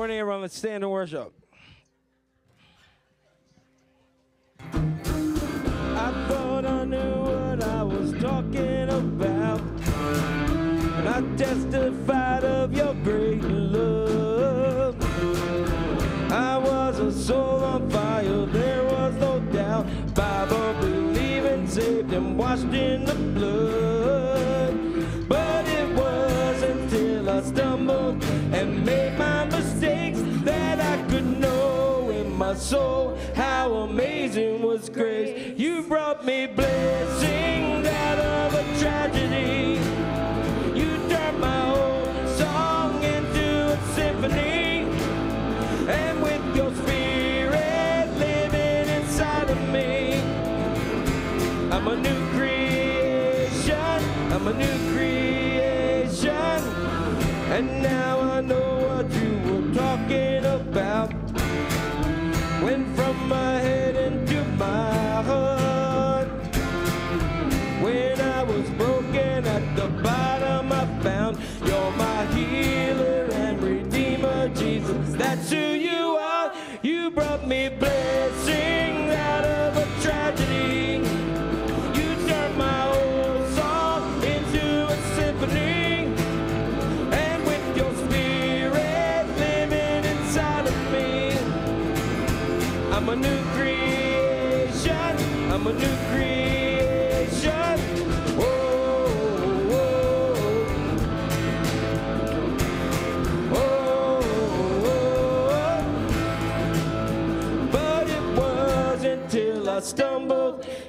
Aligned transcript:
morning, 0.00 0.18
everyone. 0.18 0.40
Let's 0.40 0.56
stand 0.56 0.82
and 0.82 0.90
worship. 0.90 1.30
I 4.58 6.24
thought 6.26 6.64
I 6.64 6.84
knew 6.86 7.16
what 7.20 7.62
I 7.62 7.82
was 7.82 8.10
talking 8.12 8.88
about. 8.88 9.60
And 10.96 11.06
I 11.06 11.20
testified 11.36 12.44
of 12.44 12.72
your 12.72 12.94
great 13.04 13.42
love. 13.42 14.96
I 16.32 16.56
was 16.56 16.98
a 16.98 17.12
soul 17.12 17.62
on 17.62 17.90
fire, 17.90 18.46
there 18.46 18.82
was 18.84 19.14
no 19.16 19.38
doubt. 19.52 19.84
Bible 20.14 20.80
believing, 20.80 21.66
saved 21.66 22.10
and 22.14 22.38
washed 22.38 22.72
in 22.72 23.04
the 23.04 23.14
blood. 23.38 23.79
grace. 34.88 35.58
You 35.58 35.82
brought 35.82 36.24
me 36.24 36.46
bliss. 36.46 37.19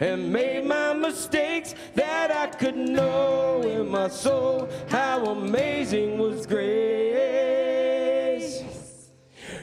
and 0.01 0.33
made 0.33 0.65
my 0.65 0.93
mistakes 0.93 1.75
that 1.93 2.31
I 2.31 2.47
could 2.47 2.75
know 2.75 3.61
in 3.61 3.87
my 3.87 4.07
soul 4.07 4.67
how 4.89 5.23
amazing 5.25 6.17
was 6.17 6.47
grace. 6.47 6.71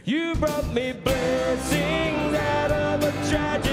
You 0.05 0.37
brought 0.37 0.73
me 0.73 0.93
blessings 0.93 2.35
out 2.37 2.71
of 2.71 3.03
a 3.03 3.11
tragedy. 3.29 3.68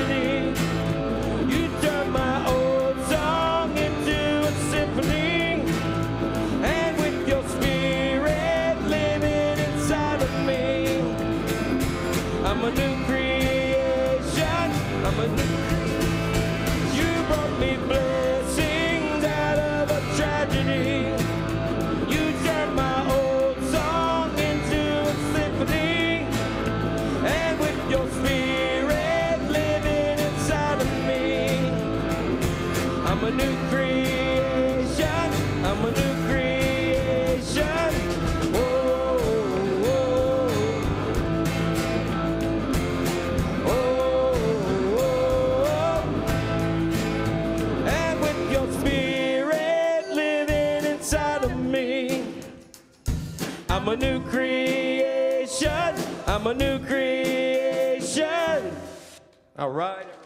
right. 59.76 60.25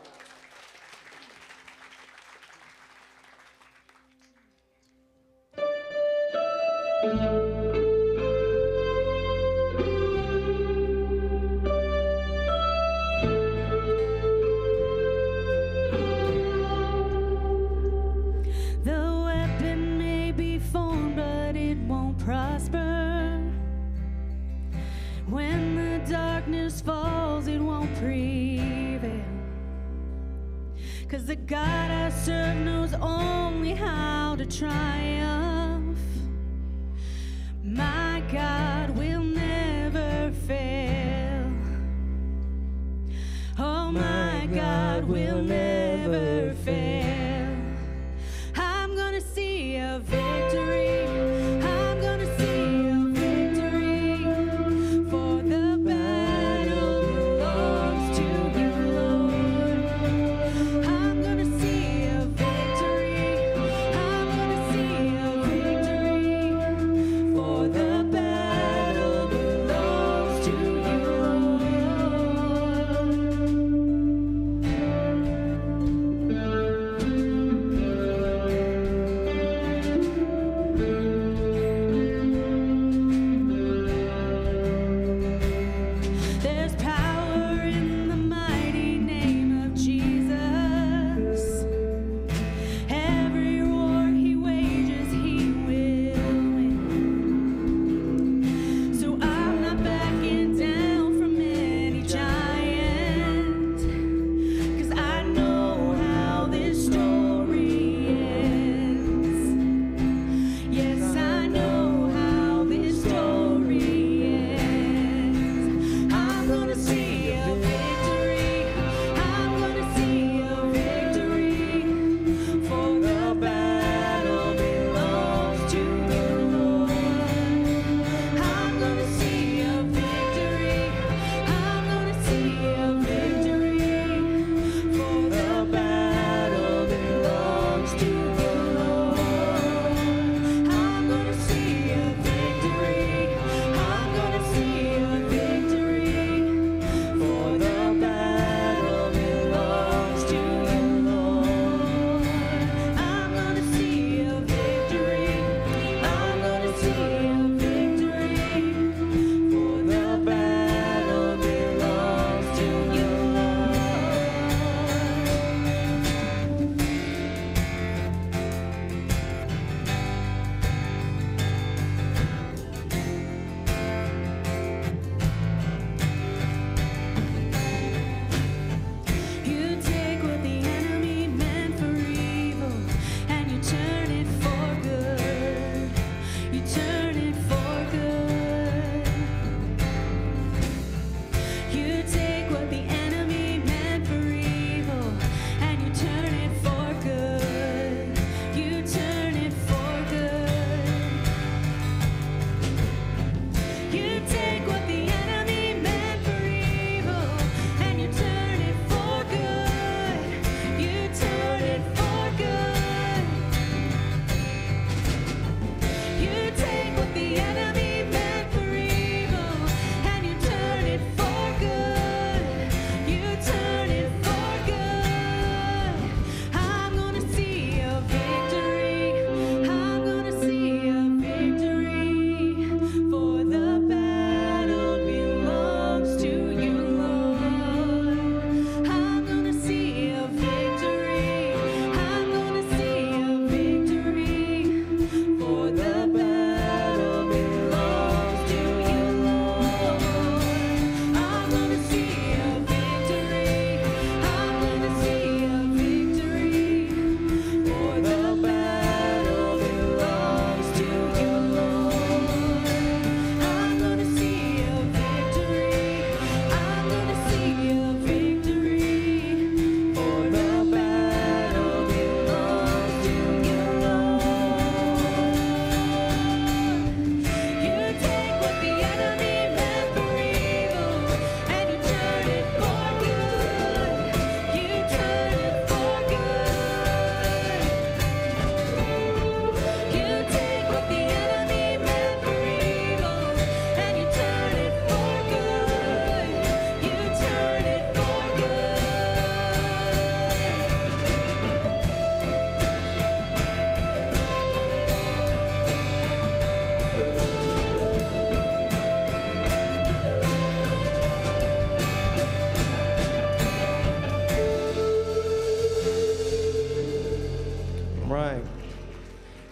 God 31.49 31.89
I 31.89 32.09
serve 32.11 32.57
knows 32.57 32.93
only 32.93 33.73
how 33.73 34.35
to 34.35 34.45
triumph. 34.45 35.97
My 37.63 38.21
God 38.31 38.91
will 38.91 39.23
never 39.23 40.31
fail. 40.45 41.51
Oh, 43.57 43.91
my 43.91 44.47
God 44.53 45.05
will 45.05 45.41
never 45.41 45.58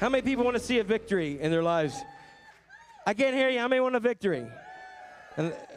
How 0.08 0.12
many 0.12 0.22
people 0.22 0.46
want 0.46 0.56
to 0.56 0.64
see 0.64 0.80
a 0.80 0.86
victory 0.86 1.38
in 1.42 1.52
their 1.52 1.62
lives? 1.62 2.02
I 3.06 3.14
can't 3.14 3.36
hear 3.36 3.50
you. 3.50 3.60
How 3.60 3.68
many 3.68 3.82
want 3.82 3.94
a 3.98 4.00
victory? 4.00 4.48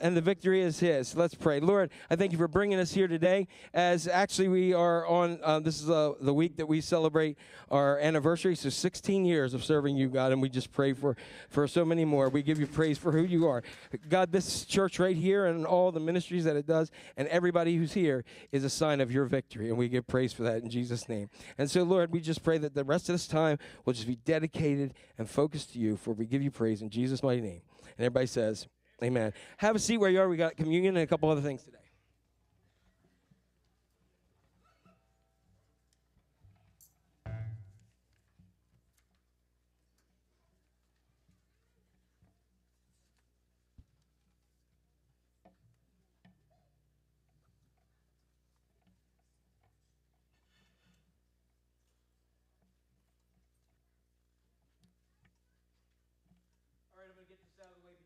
And, 0.00 0.16
the 0.16 0.20
victory 0.20 0.60
is 0.60 0.80
His. 0.80 1.14
Let's 1.14 1.34
pray. 1.34 1.60
Lord, 1.60 1.90
I 2.10 2.16
thank 2.16 2.32
you 2.32 2.38
for 2.38 2.48
bringing 2.48 2.78
us 2.78 2.92
here 2.92 3.06
today. 3.08 3.46
As 3.72 4.08
actually 4.08 4.48
we 4.48 4.74
are 4.74 5.06
on, 5.06 5.38
uh, 5.42 5.60
this 5.60 5.80
is 5.80 5.88
uh, 5.88 6.14
the 6.20 6.34
week 6.34 6.56
that 6.56 6.66
we 6.66 6.80
celebrate 6.80 7.38
our 7.70 7.98
anniversary. 7.98 8.56
So 8.56 8.68
16 8.68 9.24
years 9.24 9.54
of 9.54 9.64
serving 9.64 9.96
you, 9.96 10.08
God, 10.08 10.32
and 10.32 10.42
we 10.42 10.48
just 10.48 10.72
pray 10.72 10.92
for, 10.92 11.16
for 11.48 11.68
so 11.68 11.84
many 11.84 12.04
more. 12.04 12.28
We 12.28 12.42
give 12.42 12.58
you 12.58 12.66
praise 12.66 12.98
for 12.98 13.12
who 13.12 13.22
you 13.22 13.46
are. 13.46 13.62
God, 14.08 14.32
this 14.32 14.64
church 14.64 14.98
right 14.98 15.16
here 15.16 15.46
and 15.46 15.64
all 15.64 15.92
the 15.92 16.00
ministries 16.00 16.44
that 16.44 16.56
it 16.56 16.66
does, 16.66 16.90
and 17.16 17.28
everybody 17.28 17.76
who's 17.76 17.92
here 17.92 18.24
is 18.52 18.64
a 18.64 18.70
sign 18.70 19.00
of 19.00 19.12
your 19.12 19.26
victory. 19.26 19.68
And 19.68 19.78
we 19.78 19.88
give 19.88 20.06
praise 20.06 20.32
for 20.32 20.42
that 20.42 20.62
in 20.62 20.70
Jesus' 20.70 21.08
name. 21.08 21.30
And 21.58 21.70
so, 21.70 21.82
Lord, 21.82 22.12
we 22.12 22.20
just 22.20 22.42
pray 22.42 22.58
that 22.58 22.74
the 22.74 22.84
rest 22.84 23.08
of 23.08 23.14
this 23.14 23.26
time 23.26 23.58
will 23.84 23.92
just 23.92 24.06
be 24.06 24.16
dedicated 24.16 24.94
and 25.18 25.28
focused 25.28 25.72
to 25.72 25.78
you, 25.78 25.96
for 25.96 26.12
we 26.12 26.26
give 26.26 26.42
you 26.42 26.50
praise 26.50 26.82
in 26.82 26.90
Jesus' 26.90 27.22
mighty 27.22 27.40
name. 27.40 27.62
And 27.96 28.06
everybody 28.06 28.26
says, 28.26 28.66
Amen. 29.02 29.32
Have 29.58 29.76
a 29.76 29.78
seat 29.78 29.98
where 29.98 30.10
you 30.10 30.20
are. 30.20 30.28
We 30.28 30.36
got 30.36 30.56
communion 30.56 30.96
and 30.96 31.04
a 31.04 31.06
couple 31.06 31.28
other 31.30 31.40
things 31.40 31.62
today. 31.62 31.79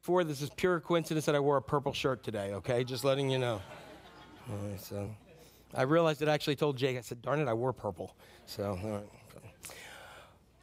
Before 0.04 0.22
this 0.22 0.42
is 0.42 0.50
pure 0.50 0.80
coincidence 0.80 1.24
that 1.24 1.34
I 1.34 1.40
wore 1.40 1.56
a 1.56 1.62
purple 1.62 1.94
shirt 1.94 2.22
today, 2.22 2.52
okay? 2.52 2.84
Just 2.84 3.04
letting 3.04 3.30
you 3.30 3.38
know. 3.38 3.62
So 4.76 5.08
I 5.72 5.84
realized 5.84 6.20
it 6.20 6.28
actually 6.28 6.56
told 6.56 6.76
Jake, 6.76 6.98
I 6.98 7.00
said, 7.00 7.22
darn 7.22 7.40
it, 7.40 7.48
I 7.48 7.54
wore 7.54 7.72
purple. 7.72 8.14
So, 8.44 8.78
all 8.84 8.90
right. 8.90 9.08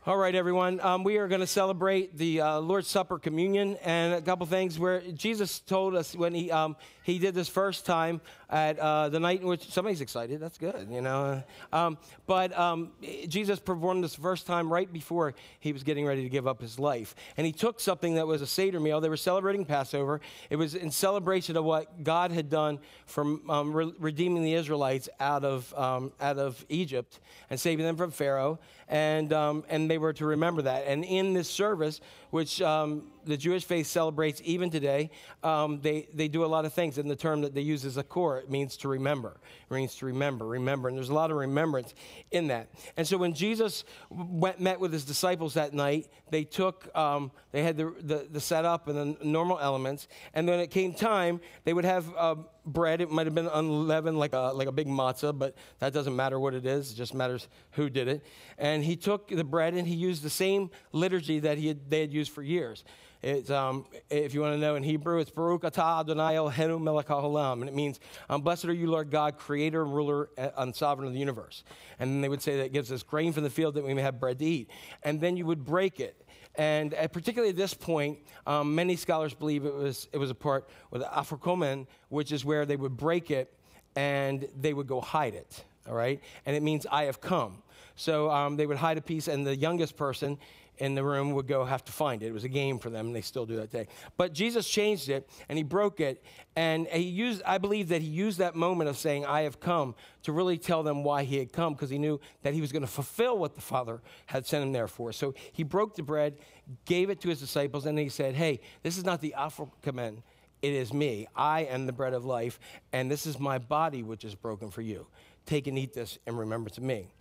All 0.03 0.17
right, 0.17 0.33
everyone. 0.33 0.79
Um, 0.81 1.03
we 1.03 1.17
are 1.17 1.27
going 1.27 1.41
to 1.41 1.47
celebrate 1.47 2.17
the 2.17 2.41
uh, 2.41 2.59
Lord's 2.59 2.87
Supper 2.87 3.19
communion 3.19 3.77
and 3.83 4.15
a 4.15 4.21
couple 4.23 4.47
things 4.47 4.79
where 4.79 5.01
Jesus 5.11 5.59
told 5.59 5.93
us 5.93 6.15
when 6.15 6.33
he 6.33 6.49
um, 6.49 6.75
he 7.03 7.19
did 7.19 7.35
this 7.35 7.47
first 7.47 7.85
time 7.85 8.19
at 8.49 8.79
uh, 8.79 9.09
the 9.09 9.19
night 9.19 9.41
in 9.41 9.47
which 9.47 9.71
somebody's 9.71 10.01
excited. 10.01 10.39
That's 10.39 10.57
good, 10.57 10.87
you 10.89 11.01
know. 11.01 11.43
Um, 11.71 11.99
but 12.25 12.57
um, 12.57 12.93
Jesus 13.27 13.59
performed 13.59 14.03
this 14.03 14.15
first 14.15 14.47
time 14.47 14.73
right 14.73 14.91
before 14.91 15.35
he 15.59 15.71
was 15.71 15.83
getting 15.83 16.07
ready 16.07 16.23
to 16.23 16.29
give 16.29 16.47
up 16.47 16.61
his 16.61 16.79
life, 16.79 17.13
and 17.37 17.45
he 17.45 17.53
took 17.53 17.79
something 17.79 18.15
that 18.15 18.25
was 18.25 18.41
a 18.41 18.47
seder 18.47 18.79
meal. 18.79 19.01
They 19.01 19.09
were 19.09 19.17
celebrating 19.17 19.65
Passover. 19.65 20.19
It 20.49 20.55
was 20.55 20.73
in 20.73 20.89
celebration 20.89 21.55
of 21.57 21.63
what 21.63 22.03
God 22.03 22.31
had 22.31 22.49
done 22.49 22.79
from 23.05 23.47
um, 23.51 23.71
re- 23.71 23.93
redeeming 23.99 24.41
the 24.41 24.55
Israelites 24.55 25.09
out 25.19 25.45
of 25.45 25.71
um, 25.77 26.11
out 26.19 26.39
of 26.39 26.65
Egypt 26.69 27.19
and 27.51 27.59
saving 27.59 27.85
them 27.85 27.97
from 27.97 28.09
Pharaoh, 28.09 28.57
and 28.91 29.31
um, 29.31 29.63
and 29.69 29.89
they 29.89 29.97
were 29.97 30.13
to 30.13 30.25
remember 30.27 30.61
that. 30.63 30.83
And 30.85 31.03
in 31.03 31.33
this 31.33 31.49
service, 31.49 32.01
which 32.31 32.61
um, 32.61 33.11
the 33.25 33.37
Jewish 33.37 33.63
faith 33.65 33.87
celebrates 33.87 34.41
even 34.43 34.69
today, 34.69 35.11
um, 35.43 35.79
they, 35.81 36.07
they 36.13 36.27
do 36.27 36.43
a 36.43 36.47
lot 36.47 36.65
of 36.65 36.73
things. 36.73 36.97
And 36.97 37.09
the 37.09 37.15
term 37.15 37.41
that 37.41 37.53
they 37.53 37.61
use 37.61 37.85
is 37.85 37.97
akor. 37.97 38.39
It 38.39 38.49
means 38.49 38.77
to 38.77 38.87
remember. 38.87 39.39
It 39.69 39.73
means 39.73 39.95
to 39.95 40.05
remember, 40.05 40.47
remember. 40.47 40.87
And 40.87 40.97
there's 40.97 41.09
a 41.09 41.13
lot 41.13 41.31
of 41.31 41.37
remembrance 41.37 41.93
in 42.31 42.47
that. 42.47 42.69
And 42.97 43.07
so 43.07 43.17
when 43.17 43.33
Jesus 43.33 43.83
went, 44.09 44.59
met 44.59 44.79
with 44.79 44.93
his 44.93 45.05
disciples 45.05 45.53
that 45.53 45.73
night, 45.73 46.07
they 46.29 46.43
took, 46.43 46.89
um, 46.97 47.31
they 47.51 47.63
had 47.63 47.77
the, 47.77 47.93
the, 48.01 48.27
the 48.31 48.39
setup 48.39 48.87
and 48.87 49.17
the 49.17 49.25
normal 49.25 49.59
elements. 49.59 50.07
And 50.33 50.47
then 50.47 50.59
it 50.59 50.71
came 50.71 50.93
time, 50.93 51.41
they 51.63 51.73
would 51.73 51.85
have 51.85 52.05
uh, 52.17 52.35
bread. 52.65 53.01
It 53.01 53.09
might 53.09 53.25
have 53.27 53.35
been 53.35 53.47
unleavened, 53.47 54.17
like 54.17 54.33
a, 54.33 54.51
like 54.53 54.67
a 54.67 54.71
big 54.71 54.87
matzah, 54.87 55.37
but 55.37 55.55
that 55.79 55.93
doesn't 55.93 56.15
matter 56.15 56.39
what 56.39 56.53
it 56.53 56.65
is. 56.65 56.91
It 56.91 56.95
just 56.95 57.13
matters 57.13 57.47
who 57.71 57.89
did 57.89 58.07
it. 58.07 58.23
And 58.57 58.83
he 58.83 58.95
took 58.95 59.27
the 59.27 59.43
bread 59.43 59.73
and 59.73 59.87
he 59.87 59.95
used 59.95 60.23
the 60.23 60.29
same 60.29 60.69
liturgy 60.91 61.39
that 61.39 61.57
he 61.57 61.67
had, 61.67 61.89
they 61.89 62.01
had 62.01 62.13
used 62.13 62.20
for 62.27 62.43
years. 62.43 62.83
It's, 63.21 63.51
um, 63.51 63.85
if 64.09 64.33
you 64.33 64.41
want 64.41 64.55
to 64.55 64.59
know 64.59 64.75
in 64.75 64.81
Hebrew, 64.81 65.19
it's 65.19 65.29
Baruch 65.29 65.61
atah 65.61 65.99
Adonai 65.99 66.33
Eloheinu 66.33 66.81
melech 66.81 67.07
haolam, 67.07 67.61
and 67.61 67.69
it 67.69 67.75
means, 67.75 67.99
um, 68.29 68.41
"Blessed 68.41 68.65
are 68.65 68.73
you, 68.73 68.89
Lord 68.89 69.11
God, 69.11 69.37
Creator 69.37 69.85
Ruler 69.85 70.29
uh, 70.39 70.49
and 70.57 70.75
Sovereign 70.75 71.07
of 71.07 71.13
the 71.13 71.19
universe." 71.19 71.63
And 71.99 72.09
then 72.09 72.21
they 72.21 72.29
would 72.29 72.41
say 72.41 72.57
that 72.57 72.73
gives 72.73 72.91
us 72.91 73.03
grain 73.03 73.31
from 73.31 73.43
the 73.43 73.49
field 73.49 73.75
that 73.75 73.83
we 73.83 73.93
may 73.93 74.01
have 74.01 74.19
bread 74.19 74.39
to 74.39 74.45
eat. 74.45 74.71
And 75.03 75.21
then 75.21 75.37
you 75.37 75.45
would 75.45 75.63
break 75.63 75.99
it, 75.99 76.25
and 76.55 76.95
uh, 76.95 77.07
particularly 77.09 77.51
at 77.51 77.57
this 77.57 77.75
point, 77.75 78.17
um, 78.47 78.73
many 78.73 78.95
scholars 78.95 79.35
believe 79.35 79.65
it 79.65 79.73
was 79.73 80.07
it 80.11 80.17
was 80.17 80.31
a 80.31 80.35
part 80.35 80.67
with 80.89 81.03
afikomen, 81.03 81.85
which 82.09 82.31
is 82.31 82.43
where 82.43 82.65
they 82.65 82.75
would 82.75 82.97
break 82.97 83.29
it 83.29 83.53
and 83.95 84.47
they 84.59 84.73
would 84.73 84.87
go 84.87 85.01
hide 85.01 85.35
it. 85.35 85.63
All 85.87 85.95
right, 85.95 86.19
and 86.45 86.55
it 86.55 86.63
means 86.63 86.85
I 86.91 87.03
have 87.03 87.21
come. 87.21 87.63
So 87.95 88.31
um, 88.31 88.55
they 88.55 88.65
would 88.65 88.77
hide 88.77 88.97
a 88.97 89.01
piece, 89.01 89.27
and 89.27 89.45
the 89.45 89.55
youngest 89.55 89.95
person 89.95 90.37
in 90.81 90.95
the 90.95 91.03
room 91.03 91.33
would 91.33 91.47
go 91.47 91.63
have 91.63 91.85
to 91.85 91.91
find 91.91 92.23
it. 92.23 92.25
It 92.25 92.33
was 92.33 92.43
a 92.43 92.49
game 92.49 92.79
for 92.79 92.89
them, 92.89 93.07
and 93.07 93.15
they 93.15 93.21
still 93.21 93.45
do 93.45 93.55
that 93.57 93.69
day. 93.69 93.87
But 94.17 94.33
Jesus 94.33 94.67
changed 94.67 95.09
it, 95.09 95.29
and 95.47 95.55
he 95.55 95.63
broke 95.63 95.99
it, 95.99 96.23
and 96.55 96.87
he 96.87 97.03
used. 97.03 97.43
I 97.45 97.59
believe 97.59 97.89
that 97.89 98.01
he 98.01 98.07
used 98.07 98.39
that 98.39 98.55
moment 98.55 98.89
of 98.89 98.97
saying, 98.97 99.23
"I 99.23 99.41
have 99.41 99.59
come," 99.59 99.93
to 100.23 100.31
really 100.31 100.57
tell 100.57 100.81
them 100.81 101.03
why 101.03 101.23
he 101.23 101.37
had 101.37 101.53
come, 101.53 101.73
because 101.73 101.91
he 101.91 101.99
knew 101.99 102.19
that 102.41 102.55
he 102.55 102.61
was 102.61 102.71
going 102.71 102.81
to 102.81 102.87
fulfill 102.87 103.37
what 103.37 103.53
the 103.53 103.61
Father 103.61 104.01
had 104.25 104.47
sent 104.47 104.63
him 104.63 104.71
there 104.71 104.87
for. 104.87 105.13
So 105.13 105.35
he 105.51 105.61
broke 105.61 105.95
the 105.95 106.03
bread, 106.03 106.39
gave 106.85 107.11
it 107.11 107.21
to 107.21 107.29
his 107.29 107.39
disciples, 107.39 107.85
and 107.85 107.99
he 107.99 108.09
said, 108.09 108.33
"Hey, 108.33 108.59
this 108.81 108.97
is 108.97 109.05
not 109.05 109.21
the 109.21 109.35
afikomen." 109.37 110.23
It 110.63 110.73
is 110.73 110.91
me. 110.93 111.27
I 111.35 111.61
am 111.61 111.85
the 111.85 111.93
bread 111.93 112.13
of 112.13 112.25
life, 112.25 112.59
and 112.91 113.09
this 113.09 113.27
is 113.27 113.39
my 113.39 113.59
body 113.59 114.01
which 114.01 114.25
is 114.25 114.33
broken 114.33 114.71
for 114.71 114.81
you. 114.81 115.05
Take 115.45 115.67
and 115.67 115.77
eat 115.77 115.93
this 115.93 116.17
in 116.25 116.35
remembrance 116.37 116.77
of 116.77 116.83
me. 116.83 117.13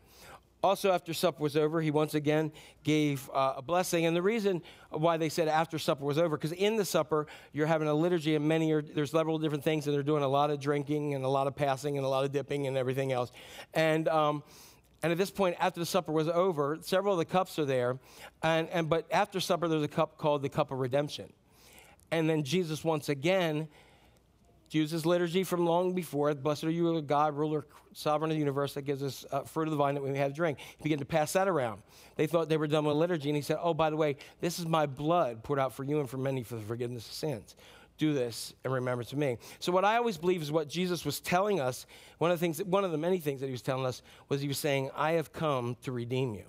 Also, 0.63 0.93
after 0.93 1.15
supper 1.15 1.43
was 1.43 1.57
over, 1.57 1.81
he 1.81 1.91
once 1.91 2.15
again 2.15 2.53
gave 2.85 3.31
uh, 3.33 3.55
a 3.57 3.63
blessing. 3.63 4.05
And 4.05 4.15
the 4.15 4.23
reason 4.23 4.63
why 4.91 5.17
they 5.17 5.31
said 5.31 5.49
after 5.49 5.79
supper 5.79 6.05
was 6.05 6.19
over, 6.19 6.37
because 6.37 6.53
in 6.53 6.77
the 6.77 6.85
supper, 6.85 7.27
you're 7.53 7.67
having 7.67 7.89
a 7.89 7.95
liturgy, 7.95 8.35
and 8.35 8.47
many 8.47 8.71
are, 8.73 8.83
there's 8.83 9.11
several 9.11 9.39
different 9.39 9.65
things, 9.65 9.87
and 9.87 9.95
they're 9.95 10.03
doing 10.03 10.23
a 10.23 10.29
lot 10.29 10.51
of 10.51 10.61
drinking, 10.61 11.15
and 11.15 11.25
a 11.25 11.29
lot 11.29 11.47
of 11.47 11.57
passing, 11.57 11.97
and 11.97 12.05
a 12.05 12.09
lot 12.09 12.25
of 12.25 12.33
dipping, 12.33 12.67
and 12.67 12.77
everything 12.77 13.11
else. 13.11 13.33
And, 13.73 14.07
um, 14.09 14.43
and 15.03 15.11
at 15.11 15.17
this 15.17 15.31
point, 15.31 15.57
after 15.59 15.81
the 15.81 15.87
supper 15.87 16.13
was 16.13 16.29
over, 16.29 16.79
several 16.83 17.15
of 17.15 17.19
the 17.19 17.25
cups 17.25 17.59
are 17.59 17.65
there. 17.65 17.99
And, 18.43 18.69
and, 18.69 18.89
but 18.89 19.07
after 19.11 19.41
supper, 19.41 19.67
there's 19.67 19.83
a 19.83 19.89
cup 19.89 20.19
called 20.19 20.43
the 20.43 20.51
cup 20.51 20.73
of 20.73 20.79
redemption. 20.79 21.33
And 22.11 22.29
then 22.29 22.43
Jesus 22.43 22.85
once 22.85 23.09
again 23.09 23.69
uses 24.79 25.05
liturgy 25.05 25.45
from 25.45 25.67
long 25.67 25.95
before. 25.95 26.33
Blessed 26.35 26.65
are 26.65 26.71
you, 26.71 27.01
God, 27.03 27.37
ruler, 27.37 27.67
sovereign 27.93 28.31
of 28.31 28.37
the 28.37 28.39
universe, 28.39 28.75
that 28.75 28.83
gives 28.83 29.03
us 29.03 29.25
uh, 29.33 29.43
fruit 29.43 29.65
of 29.65 29.71
the 29.71 29.77
vine 29.77 29.95
that 29.95 30.03
we 30.03 30.11
may 30.11 30.19
have 30.19 30.31
to 30.31 30.37
drink. 30.37 30.59
He 30.77 30.83
began 30.83 30.99
to 30.99 31.05
pass 31.05 31.33
that 31.33 31.49
around. 31.49 31.83
They 32.17 32.27
thought 32.27 32.49
they 32.49 32.57
were 32.57 32.67
done 32.67 32.85
with 32.85 32.97
liturgy, 32.97 33.29
and 33.29 33.37
he 33.37 33.43
said, 33.43 33.59
Oh, 33.61 33.75
by 33.75 33.91
the 33.91 33.97
way, 33.97 34.17
this 34.41 34.59
is 34.59 34.67
my 34.67 34.87
blood 34.87 35.43
poured 35.43 35.59
out 35.59 35.73
for 35.73 35.85
you 35.85 36.01
and 36.01 36.09
for 36.09 36.19
many 36.19 36.43
for 36.43 36.55
the 36.55 36.63
forgiveness 36.63 37.07
of 37.07 37.15
sins. 37.15 37.57
Do 37.99 38.15
this 38.15 38.55
and 38.65 38.73
remember 38.73 39.05
to 39.05 39.17
me. 39.17 39.37
So, 39.59 39.73
what 39.73 39.85
I 39.85 39.97
always 39.97 40.17
believe 40.17 40.41
is 40.41 40.51
what 40.51 40.69
Jesus 40.69 41.05
was 41.05 41.21
telling 41.21 41.61
us. 41.61 41.85
One 42.17 42.31
of 42.31 42.39
the 42.39 42.41
things, 42.41 42.63
one 42.63 42.83
of 42.83 42.93
the 42.93 42.99
many 42.99 43.19
things 43.19 43.41
that 43.41 43.47
he 43.47 43.53
was 43.53 43.61
telling 43.61 43.85
us 43.85 44.01
was 44.31 44.41
he 44.41 44.49
was 44.49 44.59
saying, 44.59 44.91
"I 44.97 45.13
have 45.13 45.35
come 45.35 45.77
to 45.83 45.93
redeem 45.93 46.35
you," 46.35 46.47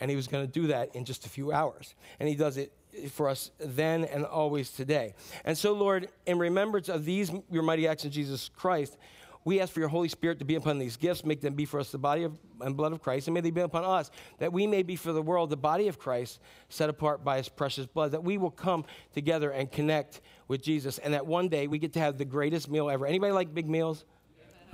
and 0.00 0.10
he 0.10 0.16
was 0.16 0.28
going 0.28 0.46
to 0.46 0.50
do 0.50 0.68
that 0.68 0.94
in 0.96 1.04
just 1.04 1.26
a 1.26 1.28
few 1.28 1.52
hours, 1.52 1.94
and 2.18 2.26
he 2.26 2.34
does 2.34 2.56
it 2.56 2.72
for 3.10 3.28
us 3.28 3.50
then 3.58 4.04
and 4.04 4.24
always 4.24 4.70
today. 4.70 5.14
And 5.44 5.56
so, 5.56 5.72
Lord, 5.72 6.08
in 6.26 6.38
remembrance 6.38 6.88
of 6.88 7.04
these, 7.04 7.30
your 7.50 7.62
mighty 7.62 7.86
acts 7.86 8.04
in 8.04 8.10
Jesus 8.10 8.50
Christ, 8.54 8.96
we 9.44 9.60
ask 9.60 9.72
for 9.72 9.80
your 9.80 9.88
Holy 9.88 10.08
Spirit 10.08 10.40
to 10.40 10.44
be 10.44 10.56
upon 10.56 10.78
these 10.78 10.96
gifts, 10.96 11.24
make 11.24 11.40
them 11.40 11.54
be 11.54 11.64
for 11.64 11.80
us 11.80 11.90
the 11.90 11.98
body 11.98 12.24
of, 12.24 12.36
and 12.60 12.76
blood 12.76 12.92
of 12.92 13.00
Christ, 13.00 13.28
and 13.28 13.34
may 13.34 13.40
they 13.40 13.50
be 13.50 13.60
upon 13.60 13.84
us, 13.84 14.10
that 14.38 14.52
we 14.52 14.66
may 14.66 14.82
be 14.82 14.96
for 14.96 15.12
the 15.12 15.22
world 15.22 15.48
the 15.48 15.56
body 15.56 15.88
of 15.88 15.98
Christ, 15.98 16.40
set 16.68 16.90
apart 16.90 17.24
by 17.24 17.38
his 17.38 17.48
precious 17.48 17.86
blood, 17.86 18.12
that 18.12 18.22
we 18.22 18.36
will 18.36 18.50
come 18.50 18.84
together 19.14 19.50
and 19.50 19.70
connect 19.70 20.20
with 20.48 20.62
Jesus, 20.62 20.98
and 20.98 21.14
that 21.14 21.26
one 21.26 21.48
day 21.48 21.66
we 21.66 21.78
get 21.78 21.92
to 21.94 22.00
have 22.00 22.18
the 22.18 22.24
greatest 22.24 22.68
meal 22.68 22.90
ever. 22.90 23.06
Anybody 23.06 23.32
like 23.32 23.54
big 23.54 23.68
meals? 23.68 24.04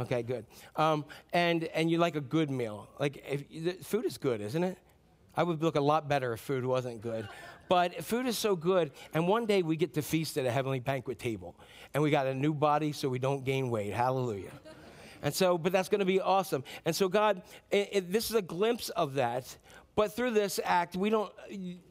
Okay, 0.01 0.23
good. 0.23 0.45
Um, 0.75 1.05
and, 1.33 1.65
and 1.65 1.89
you 1.91 1.99
like 1.99 2.17
a 2.17 2.21
good 2.21 2.51
meal. 2.51 2.89
Like, 2.99 3.25
if, 3.29 3.49
the 3.49 3.85
food 3.85 4.05
is 4.05 4.19
good, 4.19 4.41
isn't 4.41 4.65
it? 4.65 4.79
I 5.37 5.43
would 5.43 5.63
look 5.63 5.77
a 5.77 5.81
lot 5.81 6.09
better 6.09 6.33
if 6.33 6.41
food 6.41 6.65
wasn't 6.65 7.01
good. 7.01 7.29
But 7.69 8.05
food 8.05 8.27
is 8.27 8.37
so 8.37 8.57
good, 8.57 8.93
and 9.15 9.27
one 9.27 9.47
day 9.47 9.63
we 9.63 9.77
get 9.77 9.95
to 9.95 10.03
feast 10.03 10.37
at 10.37 10.45
a 10.45 10.51
heavenly 10.51 10.81
banquet 10.81 11.19
table, 11.19 11.57
and 11.95 12.03
we 12.03 12.11
got 12.11 12.27
a 12.27 12.35
new 12.35 12.53
body 12.53 12.93
so 12.93 13.09
we 13.09 13.19
don't 13.19 13.45
gain 13.45 13.71
weight. 13.71 13.93
Hallelujah. 13.93 14.51
And 15.23 15.35
so, 15.35 15.57
but 15.57 15.73
that's 15.73 15.89
going 15.89 16.01
to 16.01 16.05
be 16.05 16.21
awesome. 16.21 16.63
And 16.85 16.95
so, 16.95 17.09
God, 17.09 17.41
it, 17.71 17.89
it, 17.93 18.13
this 18.13 18.29
is 18.29 18.37
a 18.37 18.43
glimpse 18.43 18.91
of 18.91 19.15
that. 19.15 19.57
But 19.97 20.15
through 20.15 20.33
this 20.33 20.61
act, 20.63 20.97
we 20.97 21.09
don't, 21.09 21.33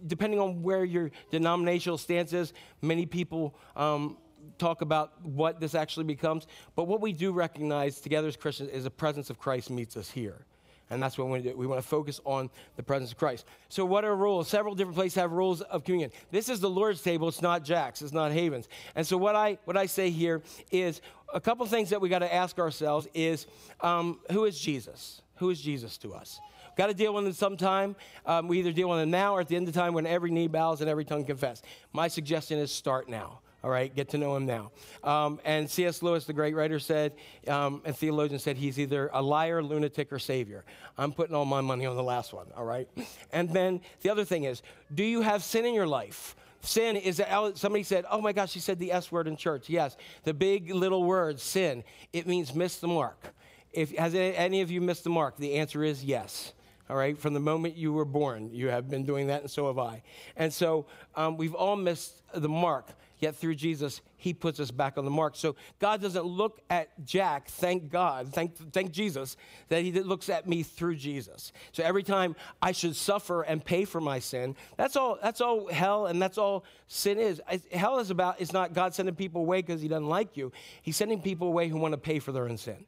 depending 0.06 0.40
on 0.40 0.62
where 0.62 0.84
your 0.84 1.10
denominational 1.32 1.98
stance 1.98 2.34
is, 2.34 2.54
many 2.82 3.06
people 3.06 3.56
um, 3.76 4.18
talk 4.58 4.82
about 4.82 5.26
what 5.26 5.60
this 5.60 5.74
actually 5.74 6.04
becomes. 6.04 6.48
But 6.76 6.88
what 6.88 7.02
we 7.02 7.14
do 7.14 7.32
recognize 7.32 8.02
together 8.02 8.28
as 8.28 8.36
Christians 8.36 8.70
is 8.70 8.84
the 8.84 8.92
presence 8.92 9.30
of 9.30 9.40
Christ 9.40 9.70
meets 9.70 9.98
us 9.98 10.12
here. 10.12 10.46
And 10.90 11.02
that's 11.02 11.18
what 11.18 11.26
we 11.26 11.32
want 11.32 11.44
to 11.44 11.52
do. 11.52 11.58
We 11.58 11.66
want 11.66 11.82
to 11.82 11.88
focus 11.88 12.20
on 12.26 12.50
the 12.76 12.84
presence 12.84 13.12
of 13.12 13.18
Christ. 13.18 13.46
So, 13.70 13.86
what 13.86 14.06
are 14.06 14.16
rules? 14.16 14.48
Several 14.48 14.76
different 14.76 14.96
places 14.96 15.16
have 15.16 15.32
rules 15.32 15.62
of 15.62 15.84
communion. 15.84 16.12
This 16.30 16.50
is 16.50 16.60
the 16.60 16.70
Lord's 16.70 17.02
table. 17.02 17.28
It's 17.28 17.42
not 17.42 17.64
Jack's. 17.64 18.02
It's 18.02 18.14
not 18.14 18.32
Haven's. 18.32 18.68
And 18.96 19.06
so, 19.06 19.18
what 19.18 19.36
I 19.36 19.58
what 19.66 19.78
I 19.78 19.86
say 19.86 20.10
here 20.10 20.42
is 20.72 21.02
a 21.34 21.42
couple 21.42 21.66
things 21.66 21.90
that 21.90 22.00
we 22.00 22.10
got 22.10 22.20
to 22.20 22.34
ask 22.34 22.60
ourselves 22.60 23.08
is, 23.14 23.48
um, 23.82 24.20
who 24.32 24.46
is 24.46 24.60
Jesus? 24.60 25.22
Who 25.38 25.50
is 25.50 25.60
Jesus 25.60 25.98
to 26.00 26.14
us? 26.14 26.40
Got 26.76 26.88
to 26.88 26.94
deal 26.94 27.14
with 27.14 27.26
him 27.26 27.34
sometime. 27.34 27.96
Um, 28.26 28.48
we 28.48 28.60
either 28.60 28.72
deal 28.72 28.90
with 28.90 29.00
him 29.00 29.12
now 29.12 29.36
or 29.36 29.42
at 29.42 29.48
the 29.48 29.56
end 29.56 29.68
of 29.68 29.74
time 29.74 29.94
when 29.94 30.06
every 30.06 30.32
knee 30.32 30.48
bows 30.48 30.82
and 30.82 30.90
every 30.90 31.06
tongue 31.06 31.26
confess. 31.26 31.62
My 31.92 32.08
suggestion 32.08 32.60
is 32.60 32.72
start 32.72 33.08
now. 33.08 33.40
All 33.64 33.70
right, 33.70 33.94
get 33.96 34.10
to 34.10 34.18
know 34.18 34.36
him 34.36 34.46
now. 34.46 34.72
Um, 35.06 35.40
and 35.46 35.70
C.S. 35.70 36.02
Lewis, 36.02 36.26
the 36.26 36.34
great 36.34 36.54
writer, 36.54 36.80
said, 36.80 37.14
um, 37.48 37.82
and 37.86 37.96
theologian 37.96 38.40
said, 38.40 38.58
he's 38.58 38.78
either 38.78 39.10
a 39.14 39.22
liar, 39.22 39.64
lunatic, 39.64 40.12
or 40.12 40.20
savior. 40.20 40.66
I'm 40.98 41.14
putting 41.14 41.34
all 41.34 41.46
my 41.46 41.62
money 41.62 41.86
on 41.86 41.96
the 41.96 42.04
last 42.04 42.34
one, 42.34 42.48
all 42.58 42.66
right? 42.66 42.90
And 43.32 43.50
then 43.50 43.80
the 44.02 44.10
other 44.10 44.26
thing 44.26 44.44
is, 44.44 44.62
do 44.94 45.04
you 45.04 45.22
have 45.22 45.44
sin 45.44 45.66
in 45.66 45.74
your 45.74 45.88
life? 45.88 46.36
Sin 46.60 46.98
is, 46.98 47.22
somebody 47.56 47.84
said, 47.84 48.04
oh 48.12 48.20
my 48.20 48.34
gosh, 48.34 48.52
she 48.52 48.60
said 48.60 48.80
the 48.80 48.92
S 48.92 49.12
word 49.12 49.28
in 49.28 49.38
church. 49.38 49.70
Yes, 49.70 49.96
the 50.24 50.34
big 50.34 50.70
little 50.70 51.04
word, 51.04 51.40
sin. 51.40 51.86
It 52.12 52.28
means 52.28 52.54
miss 52.54 52.78
the 52.78 52.88
mark. 52.88 53.34
If, 53.72 53.96
has 53.98 54.14
any 54.14 54.62
of 54.62 54.72
you 54.72 54.82
missed 54.82 55.06
the 55.06 55.10
mark? 55.10 55.38
The 55.38 55.56
answer 55.56 55.84
is 55.84 56.04
yes 56.04 56.54
all 56.90 56.98
right? 56.98 57.18
From 57.18 57.34
the 57.34 57.40
moment 57.40 57.76
you 57.78 57.94
were 57.94 58.06
born, 58.06 58.50
you 58.52 58.68
have 58.68 58.90
been 58.90 59.06
doing 59.06 59.28
that, 59.28 59.42
and 59.42 59.50
so 59.50 59.68
have 59.68 59.80
I. 59.80 60.04
And 60.36 60.54
so 60.54 60.86
um, 61.16 61.38
we've 61.38 61.54
all 61.56 61.76
missed 61.76 62.22
the 62.34 62.50
mark, 62.50 62.88
yet 63.24 63.36
through 63.36 63.56
Jesus, 63.56 64.02
He 64.18 64.34
puts 64.34 64.60
us 64.60 64.70
back 64.70 64.98
on 64.98 65.06
the 65.06 65.12
mark. 65.12 65.36
So 65.36 65.56
God 65.80 66.02
doesn't 66.02 66.26
look 66.26 66.62
at 66.70 67.04
Jack, 67.06 67.48
thank 67.48 67.90
God, 67.90 68.32
thank, 68.32 68.56
thank 68.72 68.92
Jesus, 68.92 69.36
that 69.70 69.82
He 69.82 69.92
looks 69.92 70.30
at 70.30 70.48
me 70.48 70.62
through 70.62 70.96
Jesus. 70.96 71.52
So 71.72 71.84
every 71.84 72.04
time 72.04 72.36
I 72.62 72.72
should 72.72 72.96
suffer 72.96 73.42
and 73.42 73.64
pay 73.64 73.86
for 73.86 74.00
my 74.00 74.20
sin, 74.20 74.56
that's 74.78 74.96
all, 74.96 75.18
that's 75.22 75.42
all 75.42 75.68
hell 75.68 76.06
and 76.06 76.22
that's 76.22 76.38
all 76.38 76.66
sin 76.88 77.18
is. 77.18 77.42
Hell 77.72 78.00
is 78.00 78.12
about, 78.12 78.40
it's 78.40 78.54
not 78.54 78.74
God 78.74 78.94
sending 78.94 79.16
people 79.16 79.42
away 79.42 79.62
because 79.62 79.82
He 79.82 79.88
doesn't 79.88 80.10
like 80.10 80.38
you, 80.38 80.52
He's 80.84 80.98
sending 80.98 81.22
people 81.22 81.48
away 81.48 81.70
who 81.70 81.78
want 81.78 81.94
to 81.94 81.98
pay 81.98 82.20
for 82.20 82.32
their 82.32 82.48
own 82.48 82.58
sin. 82.58 82.86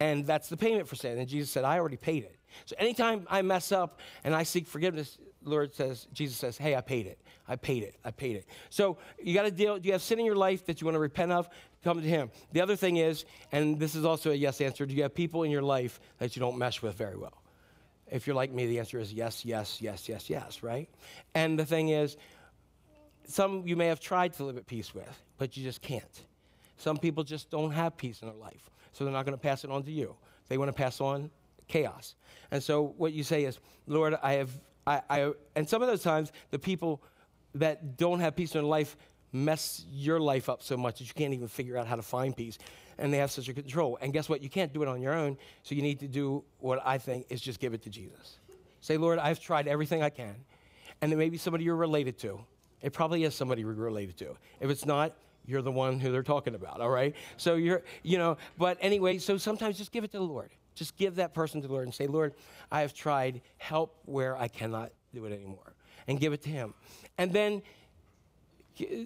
And 0.00 0.26
that's 0.26 0.48
the 0.48 0.56
payment 0.56 0.86
for 0.86 0.94
sin. 0.94 1.18
And 1.18 1.28
Jesus 1.28 1.50
said, 1.50 1.64
I 1.64 1.78
already 1.78 1.96
paid 1.96 2.22
it. 2.22 2.36
So 2.66 2.76
anytime 2.78 3.26
I 3.28 3.42
mess 3.42 3.72
up 3.72 4.00
and 4.22 4.34
I 4.34 4.44
seek 4.44 4.66
forgiveness, 4.66 5.18
Lord 5.42 5.74
says, 5.74 6.06
Jesus 6.12 6.36
says, 6.36 6.58
hey, 6.58 6.74
I 6.74 6.80
paid 6.80 7.06
it. 7.06 7.18
I 7.48 7.56
paid 7.56 7.82
it. 7.82 7.94
I 8.04 8.10
paid 8.10 8.36
it. 8.36 8.46
So 8.70 8.98
you 9.22 9.34
got 9.34 9.44
to 9.44 9.50
deal. 9.50 9.78
Do 9.78 9.86
you 9.86 9.92
have 9.92 10.02
sin 10.02 10.18
in 10.18 10.26
your 10.26 10.36
life 10.36 10.66
that 10.66 10.80
you 10.80 10.84
want 10.84 10.96
to 10.96 11.00
repent 11.00 11.32
of? 11.32 11.48
Come 11.84 12.00
to 12.02 12.06
Him. 12.06 12.30
The 12.52 12.60
other 12.60 12.76
thing 12.76 12.96
is, 12.96 13.24
and 13.52 13.78
this 13.78 13.94
is 13.94 14.04
also 14.04 14.30
a 14.30 14.34
yes 14.34 14.60
answer, 14.60 14.84
do 14.84 14.94
you 14.94 15.02
have 15.02 15.14
people 15.14 15.44
in 15.44 15.50
your 15.50 15.62
life 15.62 16.00
that 16.18 16.36
you 16.36 16.40
don't 16.40 16.58
mesh 16.58 16.82
with 16.82 16.96
very 16.96 17.16
well? 17.16 17.42
If 18.10 18.26
you're 18.26 18.36
like 18.36 18.50
me, 18.50 18.66
the 18.66 18.78
answer 18.78 18.98
is 18.98 19.12
yes, 19.12 19.44
yes, 19.44 19.80
yes, 19.80 20.08
yes, 20.08 20.28
yes, 20.28 20.62
right? 20.62 20.88
And 21.34 21.58
the 21.58 21.66
thing 21.66 21.90
is, 21.90 22.16
some 23.26 23.66
you 23.66 23.76
may 23.76 23.86
have 23.86 24.00
tried 24.00 24.32
to 24.34 24.44
live 24.44 24.56
at 24.56 24.66
peace 24.66 24.94
with, 24.94 25.22
but 25.36 25.56
you 25.56 25.62
just 25.62 25.82
can't. 25.82 26.24
Some 26.78 26.96
people 26.96 27.22
just 27.24 27.50
don't 27.50 27.70
have 27.70 27.96
peace 27.96 28.22
in 28.22 28.28
their 28.28 28.36
life, 28.36 28.70
so 28.92 29.04
they're 29.04 29.12
not 29.12 29.24
going 29.24 29.36
to 29.36 29.42
pass 29.42 29.64
it 29.64 29.70
on 29.70 29.82
to 29.84 29.92
you. 29.92 30.16
They 30.48 30.58
want 30.58 30.68
to 30.68 30.72
pass 30.72 31.00
on 31.00 31.30
chaos. 31.66 32.14
And 32.50 32.62
so 32.62 32.94
what 32.96 33.12
you 33.12 33.22
say 33.22 33.44
is, 33.44 33.58
Lord, 33.86 34.16
I 34.22 34.34
have, 34.34 34.50
I, 34.88 35.02
I, 35.10 35.32
and 35.54 35.68
some 35.68 35.82
of 35.82 35.88
those 35.88 36.02
times, 36.02 36.32
the 36.50 36.58
people 36.58 37.02
that 37.54 37.96
don't 37.96 38.20
have 38.20 38.34
peace 38.34 38.54
in 38.54 38.62
their 38.62 38.68
life 38.68 38.96
mess 39.32 39.84
your 39.90 40.18
life 40.18 40.48
up 40.48 40.62
so 40.62 40.76
much 40.76 40.98
that 40.98 41.04
you 41.04 41.14
can't 41.14 41.34
even 41.34 41.48
figure 41.48 41.76
out 41.76 41.86
how 41.86 41.96
to 41.96 42.02
find 42.02 42.34
peace. 42.34 42.58
And 42.96 43.12
they 43.12 43.18
have 43.18 43.30
such 43.30 43.48
a 43.48 43.52
control. 43.52 43.98
And 44.00 44.12
guess 44.12 44.28
what? 44.28 44.42
You 44.42 44.48
can't 44.48 44.72
do 44.72 44.82
it 44.82 44.88
on 44.88 45.02
your 45.02 45.14
own. 45.14 45.36
So 45.62 45.74
you 45.74 45.82
need 45.82 46.00
to 46.00 46.08
do 46.08 46.42
what 46.58 46.80
I 46.84 46.98
think 46.98 47.26
is 47.28 47.40
just 47.40 47.60
give 47.60 47.74
it 47.74 47.82
to 47.82 47.90
Jesus. 47.90 48.38
Say, 48.80 48.96
Lord, 48.96 49.18
I've 49.18 49.40
tried 49.40 49.68
everything 49.68 50.02
I 50.02 50.10
can. 50.10 50.34
And 51.00 51.12
it 51.12 51.16
may 51.16 51.28
be 51.28 51.36
somebody 51.36 51.64
you're 51.64 51.76
related 51.76 52.18
to. 52.20 52.40
It 52.80 52.92
probably 52.92 53.24
is 53.24 53.34
somebody 53.34 53.60
you're 53.60 53.72
related 53.72 54.16
to. 54.18 54.36
If 54.60 54.70
it's 54.70 54.86
not, 54.86 55.14
you're 55.44 55.62
the 55.62 55.72
one 55.72 56.00
who 56.00 56.10
they're 56.10 56.22
talking 56.22 56.54
about, 56.54 56.80
all 56.80 56.90
right? 56.90 57.14
So 57.36 57.54
you're, 57.54 57.82
you 58.02 58.18
know, 58.18 58.36
but 58.56 58.78
anyway, 58.80 59.18
so 59.18 59.36
sometimes 59.36 59.78
just 59.78 59.92
give 59.92 60.04
it 60.04 60.12
to 60.12 60.18
the 60.18 60.24
Lord. 60.24 60.50
Just 60.78 60.96
give 60.96 61.16
that 61.16 61.34
person 61.34 61.60
to 61.60 61.66
the 61.66 61.72
Lord 61.72 61.86
and 61.86 61.94
say, 61.94 62.06
Lord, 62.06 62.34
I 62.70 62.82
have 62.82 62.94
tried, 62.94 63.40
help 63.56 63.96
where 64.04 64.36
I 64.36 64.46
cannot 64.46 64.92
do 65.12 65.24
it 65.24 65.32
anymore, 65.32 65.74
and 66.06 66.20
give 66.20 66.32
it 66.32 66.42
to 66.42 66.50
Him. 66.50 66.72
And 67.18 67.32
then 67.32 67.62